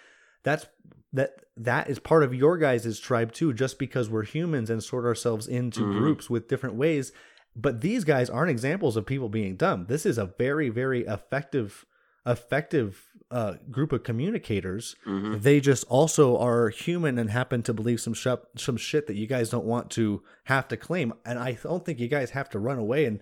that's 0.43 0.65
that 1.13 1.31
that 1.55 1.89
is 1.89 1.99
part 1.99 2.23
of 2.23 2.33
your 2.33 2.57
guys' 2.57 2.99
tribe 2.99 3.31
too 3.31 3.53
just 3.53 3.79
because 3.79 4.09
we're 4.09 4.23
humans 4.23 4.69
and 4.69 4.83
sort 4.83 5.05
ourselves 5.05 5.47
into 5.47 5.81
Mhm. 5.81 5.97
groups 5.99 6.29
with 6.29 6.47
different 6.47 6.75
ways 6.75 7.11
but 7.55 7.81
these 7.81 8.03
guys 8.03 8.29
aren't 8.29 8.51
examples 8.51 8.95
of 8.97 9.05
people 9.05 9.29
being 9.29 9.55
dumb 9.55 9.85
this 9.87 10.05
is 10.05 10.17
a 10.17 10.25
very 10.37 10.69
very 10.69 11.05
effective 11.05 11.85
effective 12.25 13.03
uh, 13.29 13.55
group 13.69 13.91
of 13.91 14.03
communicators 14.03 14.95
Mhm. 15.05 15.41
they 15.41 15.59
just 15.59 15.83
also 15.89 16.37
are 16.37 16.69
human 16.69 17.17
and 17.17 17.29
happen 17.29 17.61
to 17.63 17.73
believe 17.73 17.99
some 17.99 18.13
sh- 18.13 18.27
some 18.55 18.77
shit 18.77 19.07
that 19.07 19.15
you 19.15 19.27
guys 19.27 19.49
don't 19.49 19.65
want 19.65 19.89
to 19.91 20.23
have 20.45 20.67
to 20.69 20.77
claim 20.77 21.13
and 21.25 21.37
i 21.39 21.57
don't 21.63 21.83
think 21.85 21.99
you 21.99 22.07
guys 22.07 22.29
have 22.31 22.49
to 22.51 22.59
run 22.59 22.77
away 22.77 23.03
and 23.05 23.21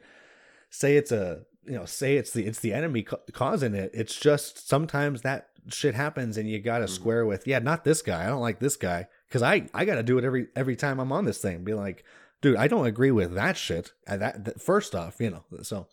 say 0.70 0.96
it's 0.98 1.12
a 1.12 1.42
you 1.68 1.74
know 1.74 1.86
say 1.86 2.18
it's 2.18 2.32
the 2.32 2.46
it's 2.46 2.60
the 2.60 2.74
enemy 2.74 3.04
ca- 3.04 3.18
causing 3.34 3.74
it 3.74 3.92
it's 3.94 4.16
just 4.16 4.68
sometimes 4.68 5.22
that 5.22 5.50
shit 5.68 5.96
happens 5.96 6.38
and 6.38 6.50
you 6.50 6.60
got 6.60 6.80
to 6.80 6.88
square 6.88 7.26
with 7.26 7.48
yeah 7.48 7.60
not 7.60 7.84
this 7.84 8.02
guy 8.02 8.24
i 8.24 8.28
don't 8.28 8.42
like 8.42 8.60
this 8.60 8.76
guy 8.76 9.08
because 9.28 9.42
i 9.42 9.68
i 9.74 9.84
got 9.86 9.96
to 9.96 10.04
do 10.04 10.18
it 10.18 10.24
every 10.24 10.48
every 10.56 10.76
time 10.76 11.00
i'm 11.00 11.12
on 11.12 11.26
this 11.26 11.40
thing 11.40 11.64
be 11.64 11.74
like 11.74 12.04
dude 12.42 12.56
i 12.58 12.68
don't 12.68 12.86
agree 12.86 13.12
with 13.12 13.34
that 13.34 13.58
shit 13.58 13.92
and 14.08 14.22
that, 14.22 14.46
that 14.46 14.62
first 14.62 14.94
off 14.94 15.20
you 15.20 15.30
know 15.30 15.44
so 15.64 15.88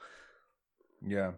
Yeah. 1.05 1.32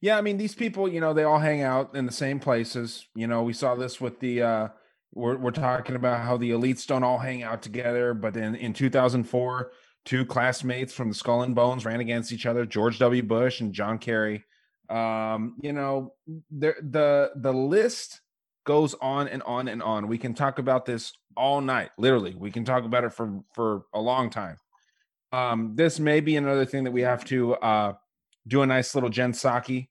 Yeah, 0.00 0.16
I 0.16 0.20
mean 0.20 0.36
these 0.36 0.54
people, 0.54 0.88
you 0.88 1.00
know, 1.00 1.12
they 1.12 1.24
all 1.24 1.38
hang 1.40 1.62
out 1.62 1.94
in 1.96 2.06
the 2.06 2.12
same 2.12 2.38
places. 2.38 3.06
You 3.14 3.26
know, 3.26 3.42
we 3.42 3.52
saw 3.52 3.74
this 3.74 4.00
with 4.00 4.20
the 4.20 4.42
uh 4.42 4.68
we're 5.14 5.36
we're 5.36 5.50
talking 5.50 5.96
about 5.96 6.20
how 6.20 6.36
the 6.36 6.50
elites 6.50 6.86
don't 6.86 7.02
all 7.02 7.18
hang 7.18 7.42
out 7.42 7.62
together, 7.62 8.14
but 8.14 8.34
then 8.34 8.54
in 8.54 8.72
2004, 8.74 9.70
two 10.08 10.24
classmates 10.24 10.94
from 10.94 11.10
the 11.10 11.14
Skull 11.14 11.42
and 11.42 11.54
Bones 11.54 11.84
ran 11.84 12.00
against 12.00 12.32
each 12.32 12.46
other, 12.46 12.64
George 12.64 12.98
W. 12.98 13.22
Bush 13.22 13.60
and 13.60 13.74
John 13.74 13.98
Kerry. 13.98 14.42
Um, 14.88 15.56
you 15.60 15.74
know, 15.74 16.14
the 16.50 16.74
the 16.80 17.32
the 17.36 17.52
list 17.52 18.22
goes 18.64 18.94
on 19.02 19.28
and 19.28 19.42
on 19.42 19.68
and 19.68 19.82
on. 19.82 20.08
We 20.08 20.16
can 20.16 20.32
talk 20.32 20.58
about 20.58 20.86
this 20.86 21.12
all 21.36 21.60
night, 21.60 21.90
literally. 21.98 22.34
We 22.34 22.50
can 22.50 22.64
talk 22.64 22.84
about 22.84 23.04
it 23.04 23.12
for 23.12 23.40
for 23.52 23.82
a 23.92 24.00
long 24.00 24.30
time. 24.30 24.56
Um, 25.30 25.74
this 25.74 26.00
may 26.00 26.20
be 26.20 26.36
another 26.36 26.64
thing 26.64 26.84
that 26.84 26.92
we 26.92 27.02
have 27.02 27.26
to 27.26 27.54
uh 27.56 27.92
do 28.46 28.62
a 28.62 28.66
nice 28.66 28.94
little 28.94 29.10
Jen 29.10 29.32
Psaki 29.32 29.88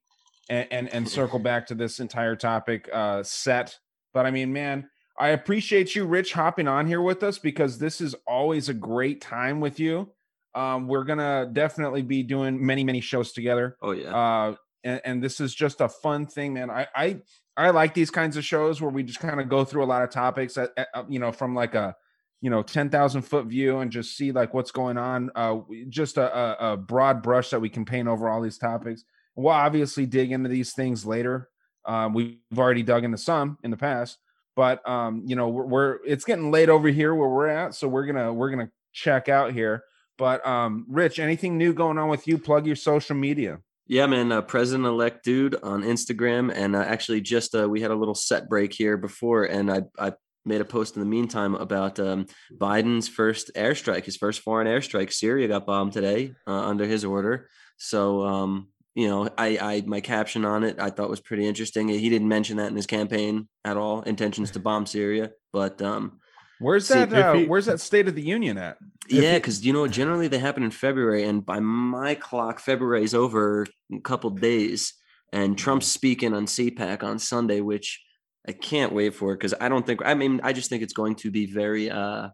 and, 0.49 0.67
and 0.71 0.89
and 0.91 1.07
circle 1.07 1.37
back 1.37 1.67
to 1.67 1.75
this 1.75 1.99
entire 1.99 2.35
topic 2.35 2.89
uh 2.91 3.21
set. 3.21 3.77
But 4.15 4.25
I 4.25 4.31
mean, 4.31 4.51
man, 4.51 4.89
I 5.17 5.29
appreciate 5.29 5.95
you, 5.95 6.05
Rich, 6.05 6.33
hopping 6.33 6.67
on 6.67 6.85
here 6.85 7.01
with 7.01 7.23
us 7.23 7.39
because 7.39 7.79
this 7.79 8.01
is 8.01 8.15
always 8.27 8.69
a 8.69 8.73
great 8.73 9.21
time 9.21 9.59
with 9.59 9.79
you. 9.79 10.11
Um, 10.53 10.87
we're 10.87 11.03
gonna 11.03 11.49
definitely 11.51 12.01
be 12.01 12.23
doing 12.23 12.63
many, 12.65 12.83
many 12.83 13.01
shows 13.01 13.31
together. 13.31 13.77
Oh 13.81 13.91
yeah. 13.91 14.15
Uh, 14.15 14.55
and, 14.83 15.01
and 15.05 15.23
this 15.23 15.39
is 15.39 15.53
just 15.53 15.81
a 15.81 15.89
fun 15.89 16.25
thing, 16.25 16.53
man. 16.53 16.69
I 16.69 16.87
I 16.95 17.21
I 17.55 17.69
like 17.71 17.93
these 17.93 18.11
kinds 18.11 18.37
of 18.37 18.45
shows 18.45 18.81
where 18.81 18.91
we 18.91 19.03
just 19.03 19.19
kind 19.19 19.39
of 19.39 19.49
go 19.49 19.65
through 19.65 19.83
a 19.83 19.85
lot 19.85 20.03
of 20.03 20.11
topics, 20.11 20.57
at, 20.57 20.71
at, 20.77 20.87
uh, 20.93 21.03
you 21.09 21.19
know, 21.19 21.31
from 21.31 21.55
like 21.55 21.75
a 21.75 21.95
you 22.41 22.49
know 22.51 22.61
10,000 22.61 23.21
foot 23.23 23.47
view 23.47 23.79
and 23.79 23.91
just 23.91 24.15
see 24.15 24.31
like 24.31 24.53
what's 24.53 24.71
going 24.71 24.97
on. 24.97 25.31
Uh, 25.35 25.59
just 25.89 26.17
a, 26.17 26.37
a, 26.37 26.73
a 26.73 26.77
broad 26.77 27.23
brush 27.23 27.49
that 27.49 27.59
we 27.59 27.69
can 27.69 27.85
paint 27.85 28.07
over 28.07 28.29
all 28.29 28.41
these 28.41 28.59
topics. 28.59 29.03
We'll 29.35 29.53
obviously 29.53 30.05
dig 30.05 30.31
into 30.31 30.49
these 30.49 30.73
things 30.73 31.05
later. 31.05 31.49
Um, 31.85 32.13
we've 32.13 32.37
already 32.55 32.83
dug 32.83 33.03
into 33.03 33.17
some 33.17 33.57
in 33.63 33.71
the 33.71 33.77
past, 33.77 34.17
but 34.57 34.87
um, 34.89 35.21
you 35.25 35.35
know 35.35 35.47
we're, 35.49 35.65
we're 35.65 35.99
it's 36.03 36.25
getting 36.25 36.51
late 36.51 36.67
over 36.67 36.89
here 36.89 37.13
where 37.13 37.29
we're 37.29 37.47
at, 37.47 37.75
so 37.75 37.87
we're 37.87 38.07
gonna 38.07 38.33
we're 38.33 38.49
gonna 38.49 38.71
check 38.91 39.29
out 39.29 39.53
here. 39.53 39.83
But 40.17 40.45
um, 40.45 40.87
Rich, 40.89 41.19
anything 41.19 41.59
new 41.59 41.73
going 41.73 41.99
on 41.99 42.09
with 42.09 42.27
you? 42.27 42.39
Plug 42.39 42.65
your 42.65 42.75
social 42.75 43.15
media. 43.15 43.59
Yeah, 43.85 44.07
man. 44.07 44.31
Uh, 44.31 44.41
President 44.41 44.87
elect 44.87 45.23
dude 45.23 45.55
on 45.61 45.83
Instagram, 45.83 46.51
and 46.53 46.75
uh, 46.75 46.79
actually, 46.79 47.21
just 47.21 47.53
uh, 47.53 47.69
we 47.69 47.81
had 47.81 47.91
a 47.91 47.95
little 47.95 48.15
set 48.15 48.49
break 48.49 48.73
here 48.73 48.97
before, 48.97 49.43
and 49.45 49.71
I 49.71 49.83
I 49.99 50.13
made 50.43 50.61
a 50.61 50.65
post 50.65 50.95
in 50.95 51.01
the 51.01 51.07
meantime 51.07 51.53
about 51.53 51.99
um, 51.99 52.25
Biden's 52.51 53.07
first 53.07 53.51
airstrike, 53.55 54.05
his 54.05 54.17
first 54.17 54.41
foreign 54.41 54.67
airstrike. 54.67 55.13
Syria 55.13 55.47
got 55.47 55.67
bombed 55.67 55.93
today 55.93 56.33
uh, 56.47 56.67
under 56.67 56.85
his 56.85 57.05
order. 57.05 57.47
So, 57.77 58.25
um, 58.25 58.69
you 58.97 59.07
know, 59.07 59.29
I, 59.37 59.47
I 59.61 59.83
my 59.85 60.01
caption 60.01 60.43
on 60.43 60.63
it 60.63 60.79
I 60.79 60.89
thought 60.89 61.07
was 61.07 61.21
pretty 61.21 61.45
interesting. 61.45 61.87
He 61.87 62.09
didn't 62.09 62.27
mention 62.27 62.57
that 62.57 62.69
in 62.71 62.75
his 62.75 62.87
campaign 62.87 63.47
at 63.63 63.77
all, 63.77 64.01
intentions 64.01 64.49
to 64.51 64.59
bomb 64.59 64.87
Syria, 64.87 65.31
but 65.53 65.79
um, 65.83 66.19
Where's 66.59 66.87
that? 66.87 67.13
Uh, 67.13 67.33
he- 67.33 67.45
where's 67.45 67.67
that 67.67 67.79
State 67.79 68.07
of 68.07 68.15
the 68.15 68.23
Union 68.23 68.57
at? 68.57 68.77
yeah, 69.07 69.35
because 69.35 69.63
you 69.63 69.71
know 69.71 69.87
generally 69.87 70.27
they 70.27 70.39
happen 70.39 70.63
in 70.63 70.71
February, 70.71 71.23
and 71.25 71.45
by 71.45 71.59
my 71.59 72.15
clock, 72.15 72.59
February 72.59 73.03
is 73.03 73.13
over 73.13 73.67
a 73.93 74.01
couple 74.01 74.31
days. 74.31 74.93
And 75.31 75.57
Trump's 75.57 75.87
speaking 75.87 76.33
on 76.33 76.47
CPAC 76.47 77.03
on 77.03 77.19
Sunday, 77.19 77.61
which 77.61 78.01
I 78.47 78.53
can't 78.53 78.93
wait 78.93 79.13
for 79.13 79.35
because 79.35 79.53
I 79.61 79.69
don't 79.69 79.85
think 79.85 80.01
I 80.03 80.15
mean 80.15 80.39
I 80.43 80.53
just 80.53 80.69
think 80.71 80.81
it's 80.81 80.93
going 80.93 81.15
to 81.17 81.29
be 81.29 81.45
very 81.45 81.91
uh 81.91 82.29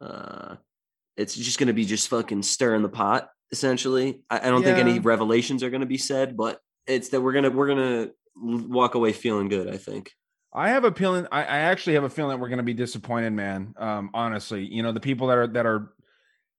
uh 0.00 0.54
it's 1.18 1.34
just 1.34 1.58
going 1.58 1.66
to 1.66 1.74
be 1.74 1.84
just 1.84 2.08
fucking 2.08 2.42
stirring 2.42 2.82
the 2.82 2.88
pot 2.88 3.28
essentially. 3.50 4.22
I, 4.30 4.38
I 4.38 4.50
don't 4.50 4.62
think 4.62 4.78
any 4.78 4.98
revelations 4.98 5.62
are 5.62 5.70
going 5.70 5.80
to 5.80 5.86
be 5.86 5.98
said, 5.98 6.36
but 6.36 6.60
it's 6.86 7.10
that 7.10 7.20
we're 7.20 7.32
gonna 7.32 7.50
we're 7.50 7.68
gonna 7.68 8.08
walk 8.36 8.94
away 8.94 9.12
feeling 9.12 9.48
good. 9.48 9.68
I 9.68 9.76
think. 9.76 10.12
I 10.52 10.70
have 10.70 10.84
a 10.84 10.92
feeling. 10.92 11.26
I, 11.30 11.40
I 11.40 11.58
actually 11.58 11.94
have 11.94 12.04
a 12.04 12.10
feeling 12.10 12.30
that 12.30 12.40
we're 12.40 12.48
going 12.48 12.58
to 12.58 12.64
be 12.64 12.74
disappointed, 12.74 13.32
man. 13.32 13.74
Um, 13.76 14.10
honestly, 14.14 14.64
you 14.64 14.82
know, 14.82 14.92
the 14.92 15.00
people 15.00 15.26
that 15.28 15.36
are 15.36 15.46
that 15.48 15.66
are, 15.66 15.92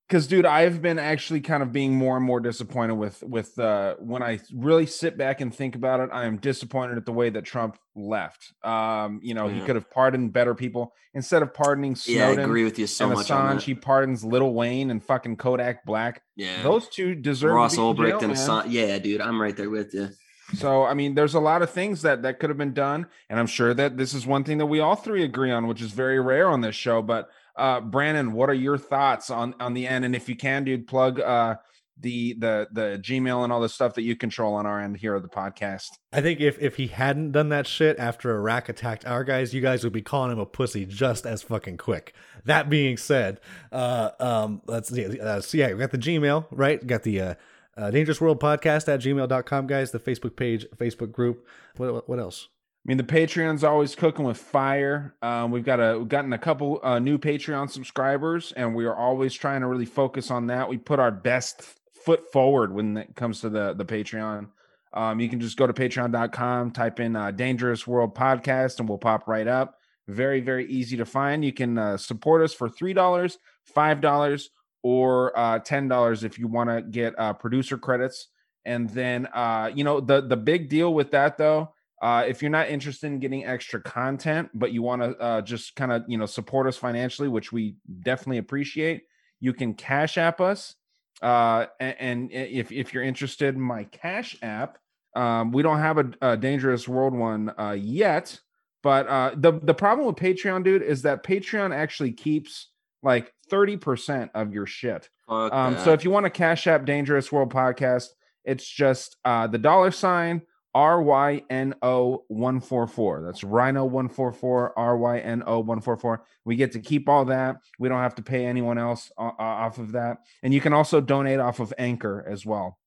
because, 0.10 0.26
dude, 0.26 0.48
I've 0.48 0.82
been 0.82 0.98
actually 0.98 1.42
kind 1.42 1.62
of 1.62 1.72
being 1.72 1.94
more 1.94 2.18
and 2.18 2.26
more 2.26 2.40
disappointed 2.40 2.96
with 2.96 3.22
with 3.22 3.58
uh, 3.60 3.96
when 4.00 4.24
I 4.24 4.40
really 4.52 4.88
sit 4.88 5.20
back 5.20 5.40
and 5.40 5.54
think 5.54 5.76
about 5.76 6.00
it. 6.00 6.10
I 6.12 6.26
am 6.26 6.38
disappointed 6.38 6.98
at 6.98 7.06
the 7.06 7.12
way 7.12 7.30
that 7.30 7.46
Trump 7.46 7.78
left. 7.96 8.52
Um, 8.64 9.20
you 9.22 9.36
know, 9.36 9.48
he 9.48 9.62
could 9.62 9.76
have 9.76 9.92
pardoned 9.92 10.34
better 10.34 10.56
people 10.56 10.96
instead 11.14 11.44
of 11.44 11.54
pardoning 11.54 11.96
Snowden 11.96 12.38
Yeah, 12.38 12.42
I 12.42 12.44
agree 12.44 12.64
with 12.64 12.80
you 12.80 12.88
so 12.88 13.06
and 13.06 13.14
much 13.14 13.28
Assange. 13.28 13.62
He 13.62 13.76
pardons 13.76 14.24
Lil 14.24 14.52
Wayne 14.52 14.90
and 14.90 15.04
fucking 15.04 15.38
Kodak 15.38 15.86
Black. 15.86 16.24
Yeah, 16.36 16.64
Those 16.64 16.90
two 16.90 17.14
deserve 17.14 17.54
Ross 17.54 17.76
to 17.76 17.94
be 17.94 18.02
Ulbricht 18.02 18.22
jail, 18.22 18.30
and. 18.32 18.34
Assange. 18.34 18.66
Yeah, 18.70 18.98
dude, 18.98 19.22
I'm 19.22 19.40
right 19.40 19.56
there 19.56 19.70
with 19.70 19.94
you. 19.94 20.10
So 20.56 20.84
I 20.84 20.96
mean, 20.96 21.14
there's 21.14 21.36
a 21.36 21.40
lot 21.40 21.62
of 21.62 21.70
things 21.70 22.02
that 22.02 22.24
that 22.24 22.40
could 22.40 22.50
have 22.50 22.58
been 22.58 22.74
done, 22.74 23.06
and 23.30 23.40
I'm 23.40 23.46
sure 23.46 23.76
that 23.76 23.98
this 23.98 24.16
is 24.16 24.26
one 24.26 24.44
thing 24.44 24.58
that 24.58 24.66
we 24.66 24.80
all 24.80 24.96
three 24.96 25.24
agree 25.24 25.52
on, 25.52 25.68
which 25.68 25.84
is 25.84 25.92
very 25.92 26.20
rare 26.20 26.50
on 26.50 26.62
this 26.62 26.76
show. 26.76 27.04
But 27.04 27.30
uh, 27.60 27.82
Brandon, 27.82 28.32
what 28.32 28.50
are 28.50 28.56
your 28.56 28.78
thoughts 28.78 29.30
on 29.30 29.54
on 29.60 29.74
the 29.74 29.88
end? 29.88 30.06
And 30.06 30.16
if 30.16 30.30
you 30.30 30.36
can, 30.36 30.64
dude, 30.64 30.88
plug 30.88 31.20
uh, 31.20 31.56
the 32.00 32.34
the 32.40 32.68
the 32.72 33.00
Gmail 33.02 33.44
and 33.44 33.52
all 33.52 33.60
the 33.60 33.70
stuff 33.70 33.94
that 33.96 34.04
you 34.04 34.16
control 34.16 34.56
on 34.56 34.66
our 34.66 34.80
end 34.80 34.98
here 34.98 35.14
of 35.16 35.22
the 35.22 35.30
podcast. 35.30 35.90
I 36.14 36.22
think 36.22 36.40
if 36.40 36.60
if 36.60 36.78
he 36.78 36.88
hadn't 36.88 37.34
done 37.34 37.50
that 37.50 37.68
shit 37.68 38.00
after 38.00 38.36
Iraq 38.36 38.70
attacked 38.70 39.06
our 39.06 39.24
guys, 39.24 39.54
you 39.54 39.62
guys 39.62 39.84
would 39.84 39.94
be 39.94 40.02
calling 40.02 40.32
him 40.32 40.40
a 40.40 40.46
pussy 40.46 40.86
just 40.86 41.26
as 41.26 41.42
fucking 41.44 41.78
quick. 41.78 42.14
That 42.46 42.70
being 42.70 42.98
said, 42.98 43.40
uh, 43.72 44.12
um, 44.20 44.62
let's 44.66 44.90
see. 44.90 45.20
Uh, 45.20 45.42
so 45.42 45.58
yeah, 45.58 45.74
we 45.74 45.80
got 45.80 45.92
the 45.92 45.98
Gmail, 45.98 46.46
right? 46.52 46.86
Got 46.86 47.04
the 47.04 47.22
uh, 47.22 47.34
uh, 47.78 47.92
Dangerous 47.92 48.22
World 48.22 48.40
Podcast 48.40 48.88
at 48.88 49.02
gmail.com, 49.02 49.68
guys. 49.68 49.92
The 49.92 50.00
Facebook 50.00 50.36
page, 50.36 50.66
Facebook 50.78 51.12
group. 51.12 51.46
What, 51.78 52.08
what 52.10 52.20
else? 52.20 52.50
I 52.86 52.90
mean, 52.90 52.98
the 52.98 53.04
Patreon's 53.04 53.64
always 53.64 53.94
cooking 53.94 54.26
with 54.26 54.38
fire. 54.38 55.16
Um, 55.22 55.52
we've 55.52 55.66
got 55.66 55.80
a 55.80 56.00
we've 56.00 56.08
gotten 56.08 56.34
a 56.34 56.38
couple 56.38 56.80
uh, 56.82 57.00
new 57.00 57.18
Patreon 57.18 57.70
subscribers, 57.70 58.52
and 58.54 58.74
we 58.74 58.86
are 58.86 58.96
always 58.96 59.34
trying 59.34 59.62
to 59.62 59.68
really 59.68 59.86
focus 59.86 60.32
on 60.32 60.48
that. 60.48 60.70
We 60.70 60.78
put 60.78 61.00
our 61.00 61.12
best 61.12 61.62
foot 62.06 62.32
forward 62.32 62.74
when 62.74 62.98
it 62.98 63.16
comes 63.16 63.42
to 63.42 63.50
the 63.50 63.74
the 63.74 63.86
Patreon. 63.86 64.48
Um, 64.94 65.20
you 65.20 65.30
can 65.30 65.40
just 65.40 65.58
go 65.58 65.68
to 65.68 65.74
patreon.com, 65.74 66.72
type 66.72 67.00
in 67.00 67.16
uh, 67.16 67.32
Dangerous 67.32 67.86
World 67.86 68.16
Podcast, 68.16 68.80
and 68.80 68.90
we'll 68.90 68.98
pop 68.98 69.28
right 69.28 69.48
up. 69.48 69.78
Very, 70.08 70.42
very 70.42 70.66
easy 70.66 70.98
to 70.98 71.06
find. 71.06 71.46
You 71.46 71.54
can 71.54 71.78
uh, 71.78 71.98
support 71.98 72.42
us 72.42 72.54
for 72.54 72.68
$3, 72.68 73.38
$5, 73.76 74.44
or 74.82 75.38
uh, 75.38 75.60
$10 75.60 76.24
if 76.24 76.40
you 76.40 76.48
want 76.48 76.70
to 76.70 76.82
get 76.82 77.14
uh, 77.20 77.34
producer 77.34 77.78
credits. 77.78 78.30
And 78.66 78.90
then, 78.90 79.28
uh, 79.28 79.70
you 79.74 79.84
know, 79.84 80.00
the, 80.00 80.22
the 80.22 80.38
big 80.38 80.70
deal 80.70 80.94
with 80.94 81.12
that, 81.12 81.38
though, 81.38 81.74
uh, 82.02 82.24
if 82.28 82.42
you're 82.42 82.52
not 82.52 82.70
interested 82.70 83.08
in 83.08 83.20
getting 83.20 83.46
extra 83.46 83.82
content, 83.82 84.50
but 84.54 84.72
you 84.72 84.82
want 84.82 85.02
to 85.02 85.18
uh, 85.20 85.42
just 85.42 85.76
kind 85.76 85.92
of, 85.92 86.04
you 86.08 86.18
know, 86.18 86.26
support 86.26 86.68
us 86.68 86.78
financially, 86.78 87.28
which 87.28 87.52
we 87.52 87.76
definitely 88.02 88.38
appreciate, 88.38 89.04
you 89.40 89.54
can 89.54 89.74
Cash 89.74 90.18
App 90.18 90.42
us. 90.42 90.76
Uh, 91.22 91.66
and, 91.80 91.96
and 92.00 92.32
if, 92.32 92.72
if 92.72 92.94
you're 92.94 93.04
interested, 93.04 93.58
my 93.58 93.84
Cash 93.86 94.38
App, 94.42 94.78
um, 95.16 95.52
we 95.52 95.64
don't 95.64 95.80
have 95.80 95.98
a, 95.98 96.12
a 96.22 96.38
Dangerous 96.38 96.88
World 96.88 97.14
one 97.14 97.52
uh, 97.58 97.76
yet, 97.78 98.40
but 98.84 99.08
uh, 99.08 99.32
the 99.36 99.60
the 99.62 99.74
problem 99.74 100.08
with 100.08 100.16
Patreon, 100.16 100.64
dude, 100.64 100.84
is 100.84 101.02
that 101.02 101.24
Patreon 101.24 101.76
actually 101.76 102.14
keeps 102.14 102.68
like 103.04 103.34
thirty 103.50 103.76
percent 103.76 104.32
of 104.34 104.54
your 104.54 104.66
shit. 104.66 105.10
Um, 105.28 105.78
so 105.80 105.94
if 105.94 106.04
you 106.04 106.12
want 106.12 106.26
to 106.26 106.30
cash 106.30 106.68
app 106.68 106.86
Dangerous 106.86 107.32
World 107.32 107.52
Podcast, 107.52 108.10
it's 108.46 108.68
just 108.68 109.18
uh, 109.26 109.48
the 109.48 109.58
dollar 109.58 109.92
sign 109.92 110.44
R 110.74 111.02
Y 111.02 111.44
N 111.50 111.74
O 111.82 112.26
one 112.28 112.60
four 112.60 112.86
four. 112.88 113.22
That's 113.24 113.44
Rhino 113.44 113.86
one 113.86 114.10
four 114.10 114.32
four 114.32 114.78
R 114.78 114.98
Y 114.98 115.20
N 115.20 115.44
O 115.46 115.60
one 115.60 115.82
four 115.82 115.98
four. 115.98 116.24
We 116.46 116.56
get 116.56 116.74
to 116.74 116.80
keep 116.80 117.10
all 117.10 117.26
that. 117.26 117.58
We 117.80 117.90
don't 117.90 118.02
have 118.02 118.16
to 118.16 118.22
pay 118.22 118.46
anyone 118.46 118.78
else 118.78 119.12
off 119.18 119.78
of 119.78 119.94
that, 119.94 120.18
and 120.44 120.54
you 120.54 120.62
can 120.62 120.74
also 120.74 121.02
donate 121.02 121.40
off 121.40 121.60
of 121.60 121.74
Anchor 121.78 122.26
as 122.30 122.46
well. 122.46 122.78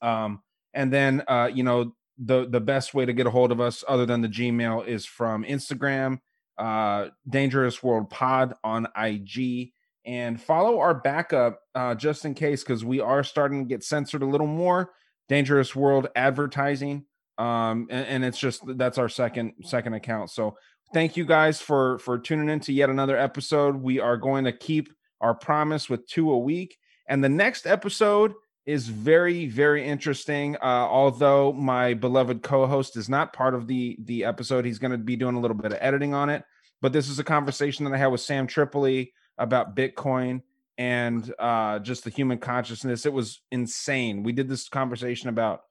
Um, 0.00 0.42
and 0.72 0.92
then 0.92 1.22
uh, 1.28 1.50
you 1.52 1.62
know 1.62 1.94
the 2.18 2.48
the 2.48 2.60
best 2.60 2.94
way 2.94 3.04
to 3.04 3.12
get 3.12 3.26
a 3.26 3.30
hold 3.30 3.52
of 3.52 3.60
us, 3.60 3.84
other 3.86 4.06
than 4.06 4.22
the 4.22 4.28
Gmail, 4.28 4.86
is 4.86 5.04
from 5.04 5.44
Instagram, 5.44 6.20
uh, 6.56 7.08
Dangerous 7.28 7.82
World 7.82 8.10
Pod 8.10 8.54
on 8.64 8.88
IG, 8.96 9.72
and 10.04 10.40
follow 10.40 10.80
our 10.80 10.94
backup 10.94 11.60
uh, 11.74 11.94
just 11.94 12.24
in 12.24 12.34
case 12.34 12.62
because 12.62 12.84
we 12.84 13.00
are 13.00 13.22
starting 13.22 13.64
to 13.64 13.68
get 13.68 13.84
censored 13.84 14.22
a 14.22 14.26
little 14.26 14.46
more. 14.46 14.90
Dangerous 15.28 15.76
World 15.76 16.08
Advertising, 16.16 17.04
um, 17.38 17.86
and, 17.90 18.06
and 18.06 18.24
it's 18.24 18.38
just 18.38 18.62
that's 18.76 18.98
our 18.98 19.08
second 19.08 19.54
second 19.62 19.94
account. 19.94 20.30
So 20.30 20.56
thank 20.92 21.16
you 21.16 21.24
guys 21.24 21.60
for 21.60 21.98
for 22.00 22.18
tuning 22.18 22.48
in 22.48 22.60
to 22.60 22.72
yet 22.72 22.90
another 22.90 23.16
episode. 23.16 23.76
We 23.76 24.00
are 24.00 24.16
going 24.16 24.44
to 24.44 24.52
keep 24.52 24.92
our 25.20 25.34
promise 25.34 25.88
with 25.88 26.06
two 26.06 26.30
a 26.30 26.38
week, 26.38 26.76
and 27.08 27.22
the 27.22 27.28
next 27.28 27.66
episode 27.66 28.34
is 28.66 28.88
very 28.88 29.46
very 29.46 29.86
interesting. 29.86 30.56
Uh, 30.56 30.86
although 30.90 31.52
my 31.52 31.94
beloved 31.94 32.42
co-host 32.42 32.96
is 32.96 33.08
not 33.08 33.32
part 33.32 33.54
of 33.54 33.66
the 33.66 33.96
the 34.04 34.24
episode 34.24 34.64
he's 34.64 34.78
going 34.78 34.92
to 34.92 34.98
be 34.98 35.16
doing 35.16 35.36
a 35.36 35.40
little 35.40 35.56
bit 35.56 35.72
of 35.72 35.78
editing 35.80 36.14
on 36.14 36.28
it. 36.28 36.44
But 36.80 36.92
this 36.92 37.08
is 37.08 37.18
a 37.18 37.24
conversation 37.24 37.84
that 37.84 37.94
i 37.94 37.96
had 37.96 38.06
with 38.06 38.20
sam 38.20 38.46
tripoli 38.46 39.12
about 39.36 39.74
bitcoin 39.74 40.42
and 40.78 41.34
uh, 41.40 41.80
just 41.80 42.04
the 42.04 42.10
human 42.10 42.38
consciousness. 42.38 43.04
It 43.04 43.12
was 43.12 43.40
insane. 43.50 44.22
We 44.22 44.32
did 44.32 44.48
this 44.48 44.68
conversation 44.68 45.28
about 45.28 45.62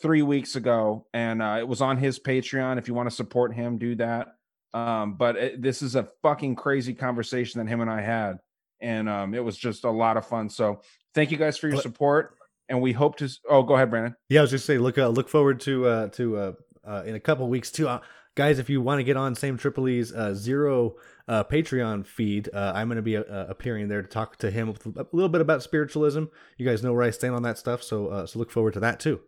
three 0.00 0.22
weeks 0.22 0.56
ago 0.56 1.06
and 1.12 1.42
uh, 1.42 1.56
it 1.58 1.66
was 1.66 1.80
on 1.80 1.96
his 1.96 2.18
patreon 2.18 2.78
if 2.78 2.88
you 2.88 2.94
want 2.94 3.08
to 3.08 3.14
support 3.14 3.54
him 3.54 3.78
do 3.78 3.94
that 3.94 4.28
um, 4.72 5.14
but 5.14 5.36
it, 5.36 5.62
this 5.62 5.82
is 5.82 5.96
a 5.96 6.08
fucking 6.22 6.54
crazy 6.54 6.94
conversation 6.94 7.58
that 7.58 7.70
him 7.70 7.80
and 7.80 7.90
i 7.90 8.00
had 8.00 8.38
and 8.80 9.08
um, 9.08 9.34
it 9.34 9.44
was 9.44 9.56
just 9.56 9.84
a 9.84 9.90
lot 9.90 10.16
of 10.16 10.26
fun 10.26 10.48
so 10.48 10.80
thank 11.14 11.30
you 11.30 11.36
guys 11.36 11.58
for 11.58 11.68
your 11.68 11.80
support 11.80 12.34
and 12.70 12.80
we 12.80 12.92
hope 12.92 13.16
to 13.16 13.28
oh 13.50 13.62
go 13.62 13.74
ahead 13.74 13.90
brandon 13.90 14.14
Yeah, 14.30 14.40
I 14.40 14.42
was 14.42 14.50
just 14.50 14.64
say 14.64 14.78
look 14.78 14.96
uh, 14.96 15.08
look 15.08 15.28
forward 15.28 15.60
to 15.60 15.86
uh 15.86 16.08
to 16.10 16.36
uh, 16.36 16.52
uh 16.86 17.02
in 17.04 17.14
a 17.14 17.20
couple 17.20 17.46
weeks 17.48 17.70
too. 17.70 17.88
Uh, 17.88 18.00
guys, 18.36 18.58
if 18.58 18.70
you 18.70 18.80
want 18.80 19.00
to 19.00 19.04
get 19.04 19.16
on 19.16 19.34
Sam 19.34 19.58
Tripoli's 19.58 20.12
uh, 20.12 20.34
zero 20.34 20.94
uh, 21.28 21.44
Patreon 21.44 22.06
feed, 22.06 22.48
uh, 22.54 22.72
I'm 22.74 22.88
going 22.88 22.96
to 22.96 23.02
be 23.02 23.16
uh, 23.16 23.22
appearing 23.28 23.88
there 23.88 24.02
to 24.02 24.08
talk 24.08 24.36
to 24.38 24.50
him 24.50 24.74
a 24.96 25.06
little 25.12 25.28
bit 25.28 25.40
about 25.40 25.62
spiritualism. 25.62 26.24
You 26.56 26.66
guys 26.66 26.82
know 26.82 26.92
where 26.92 27.02
I 27.02 27.10
stand 27.10 27.34
on 27.34 27.42
that 27.42 27.58
stuff, 27.58 27.82
so 27.82 28.06
uh, 28.08 28.26
so 28.26 28.38
look 28.38 28.50
forward 28.50 28.74
to 28.74 28.80
that 28.80 29.00
too. 29.00 29.20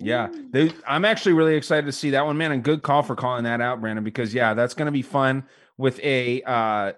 Yeah, 0.00 0.28
they, 0.50 0.72
I'm 0.86 1.04
actually 1.04 1.32
really 1.32 1.56
excited 1.56 1.86
to 1.86 1.92
see 1.92 2.10
that 2.10 2.24
one, 2.24 2.36
man. 2.36 2.52
And 2.52 2.62
good 2.62 2.82
call 2.82 3.02
for 3.02 3.16
calling 3.16 3.44
that 3.44 3.60
out, 3.60 3.80
Brandon, 3.80 4.04
because 4.04 4.32
yeah, 4.32 4.54
that's 4.54 4.74
going 4.74 4.86
to 4.86 4.92
be 4.92 5.02
fun. 5.02 5.44
With 5.76 6.00
a 6.00 6.42
uh, 6.42 6.92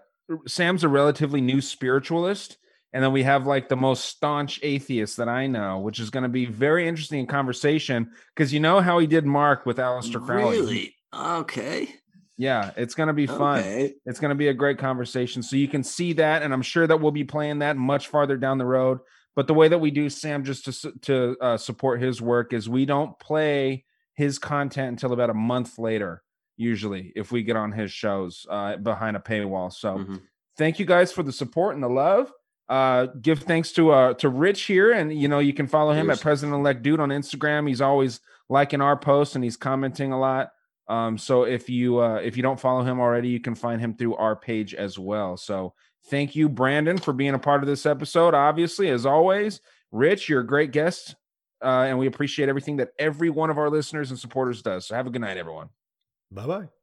Sam's 0.47 0.85
a 0.85 0.89
relatively 0.89 1.41
new 1.41 1.61
spiritualist, 1.61 2.57
and 2.93 3.03
then 3.03 3.13
we 3.13 3.23
have 3.23 3.47
like 3.47 3.69
the 3.69 3.77
most 3.77 4.05
staunch 4.07 4.61
atheist 4.63 5.17
that 5.19 5.29
I 5.29 5.47
know, 5.47 5.81
which 5.81 6.01
is 6.01 6.11
going 6.11 6.23
to 6.23 6.29
be 6.29 6.47
very 6.47 6.89
interesting 6.89 7.21
in 7.21 7.27
conversation 7.27 8.11
because 8.35 8.53
you 8.53 8.61
know 8.61 8.81
how 8.81 8.99
he 8.99 9.07
did 9.07 9.27
Mark 9.27 9.67
with 9.67 9.79
Aleister 9.79 10.25
Crowley. 10.25 10.59
Really? 10.59 10.95
Okay. 11.15 11.89
Yeah, 12.37 12.71
it's 12.77 12.95
going 12.95 13.09
to 13.09 13.13
be 13.13 13.27
fun. 13.27 13.59
Okay. 13.59 13.93
It's 14.07 14.19
going 14.19 14.31
to 14.31 14.35
be 14.35 14.49
a 14.49 14.55
great 14.55 14.79
conversation. 14.79 15.43
So 15.43 15.57
you 15.57 15.69
can 15.69 15.85
see 15.85 16.15
that, 16.15 16.43
and 16.43 16.55
I'm 16.55 16.63
sure 16.63 16.87
that 16.87 16.99
we'll 16.99 17.13
be 17.13 17.25
playing 17.25 17.59
that 17.59 17.77
much 17.77 18.09
farther 18.09 18.39
down 18.39 18.57
the 18.57 18.65
road. 18.65 19.01
But 19.37 19.47
the 19.47 19.55
way 19.55 19.69
that 19.69 19.79
we 19.79 19.91
do 19.91 20.11
Sam, 20.11 20.45
just 20.45 20.65
to 20.65 20.93
to 21.03 21.37
uh, 21.41 21.57
support 21.57 22.03
his 22.03 22.21
work, 22.21 22.53
is 22.53 22.69
we 22.69 22.85
don't 22.85 23.19
play 23.19 23.85
his 24.15 24.39
content 24.39 24.89
until 24.89 25.13
about 25.13 25.31
a 25.31 25.35
month 25.35 25.79
later. 25.79 26.23
Usually, 26.57 27.13
if 27.17 27.33
we 27.33 27.43
get 27.43 27.57
on 27.57 27.73
his 27.73 27.91
shows 27.93 28.47
uh, 28.51 28.77
behind 28.77 29.17
a 29.17 29.21
paywall. 29.21 29.73
So 29.73 29.99
Mhm. 29.99 30.21
thank 30.59 30.79
you 30.79 30.85
guys 30.85 31.11
for 31.13 31.23
the 31.23 31.33
support 31.33 31.75
and 31.75 31.83
the 31.83 31.89
love. 31.89 32.31
Uh, 32.69 33.07
give 33.21 33.41
thanks 33.41 33.73
to 33.73 33.91
uh 33.91 34.15
to 34.15 34.29
Rich 34.29 34.63
here, 34.63 34.93
and 34.93 35.13
you 35.13 35.27
know 35.29 35.39
you 35.39 35.53
can 35.55 35.67
follow 35.67 35.93
him 35.93 36.07
Cheers. 36.07 36.19
at 36.19 36.23
President 36.23 36.59
Elect 36.59 36.83
Dude 36.83 37.01
on 37.01 37.09
Instagram. 37.09 37.67
He's 37.69 37.81
always 37.81 38.21
liking 38.49 38.81
our 38.81 38.97
posts 38.97 39.35
and 39.37 39.43
he's 39.45 39.57
commenting 39.57 40.13
a 40.13 40.19
lot. 40.21 40.51
Um, 40.89 41.17
so 41.19 41.45
if 41.45 41.71
you 41.71 41.99
uh, 42.01 42.17
if 42.17 42.37
you 42.37 42.43
don't 42.43 42.61
follow 42.61 42.83
him 42.83 43.01
already, 43.01 43.29
you 43.29 43.41
can 43.41 43.55
find 43.55 43.81
him 43.81 43.95
through 43.95 44.17
our 44.17 44.37
page 44.37 44.75
as 44.75 44.99
well. 44.99 45.37
So 45.37 45.73
thank 46.07 46.35
you, 46.37 46.49
Brandon, 46.49 46.99
for 46.99 47.13
being 47.13 47.35
a 47.35 47.39
part 47.39 47.63
of 47.63 47.69
this 47.69 47.87
episode. 47.87 48.35
Obviously, 48.35 48.89
as 48.89 49.07
always, 49.07 49.61
Rich, 49.93 50.29
you're 50.29 50.41
a 50.41 50.47
great 50.47 50.73
guest, 50.73 51.17
uh, 51.63 51.87
and 51.89 51.99
we 51.99 52.07
appreciate 52.07 52.49
everything 52.49 52.77
that 52.77 52.91
every 52.99 53.31
one 53.31 53.51
of 53.51 53.59
our 53.59 53.71
listeners 53.71 54.11
and 54.11 54.19
supporters 54.19 54.63
does. 54.63 54.87
So 54.87 54.95
have 54.95 55.07
a 55.07 55.11
good 55.11 55.21
night, 55.21 55.37
everyone. 55.37 55.71
Bye 56.31 56.47
bye. 56.47 56.80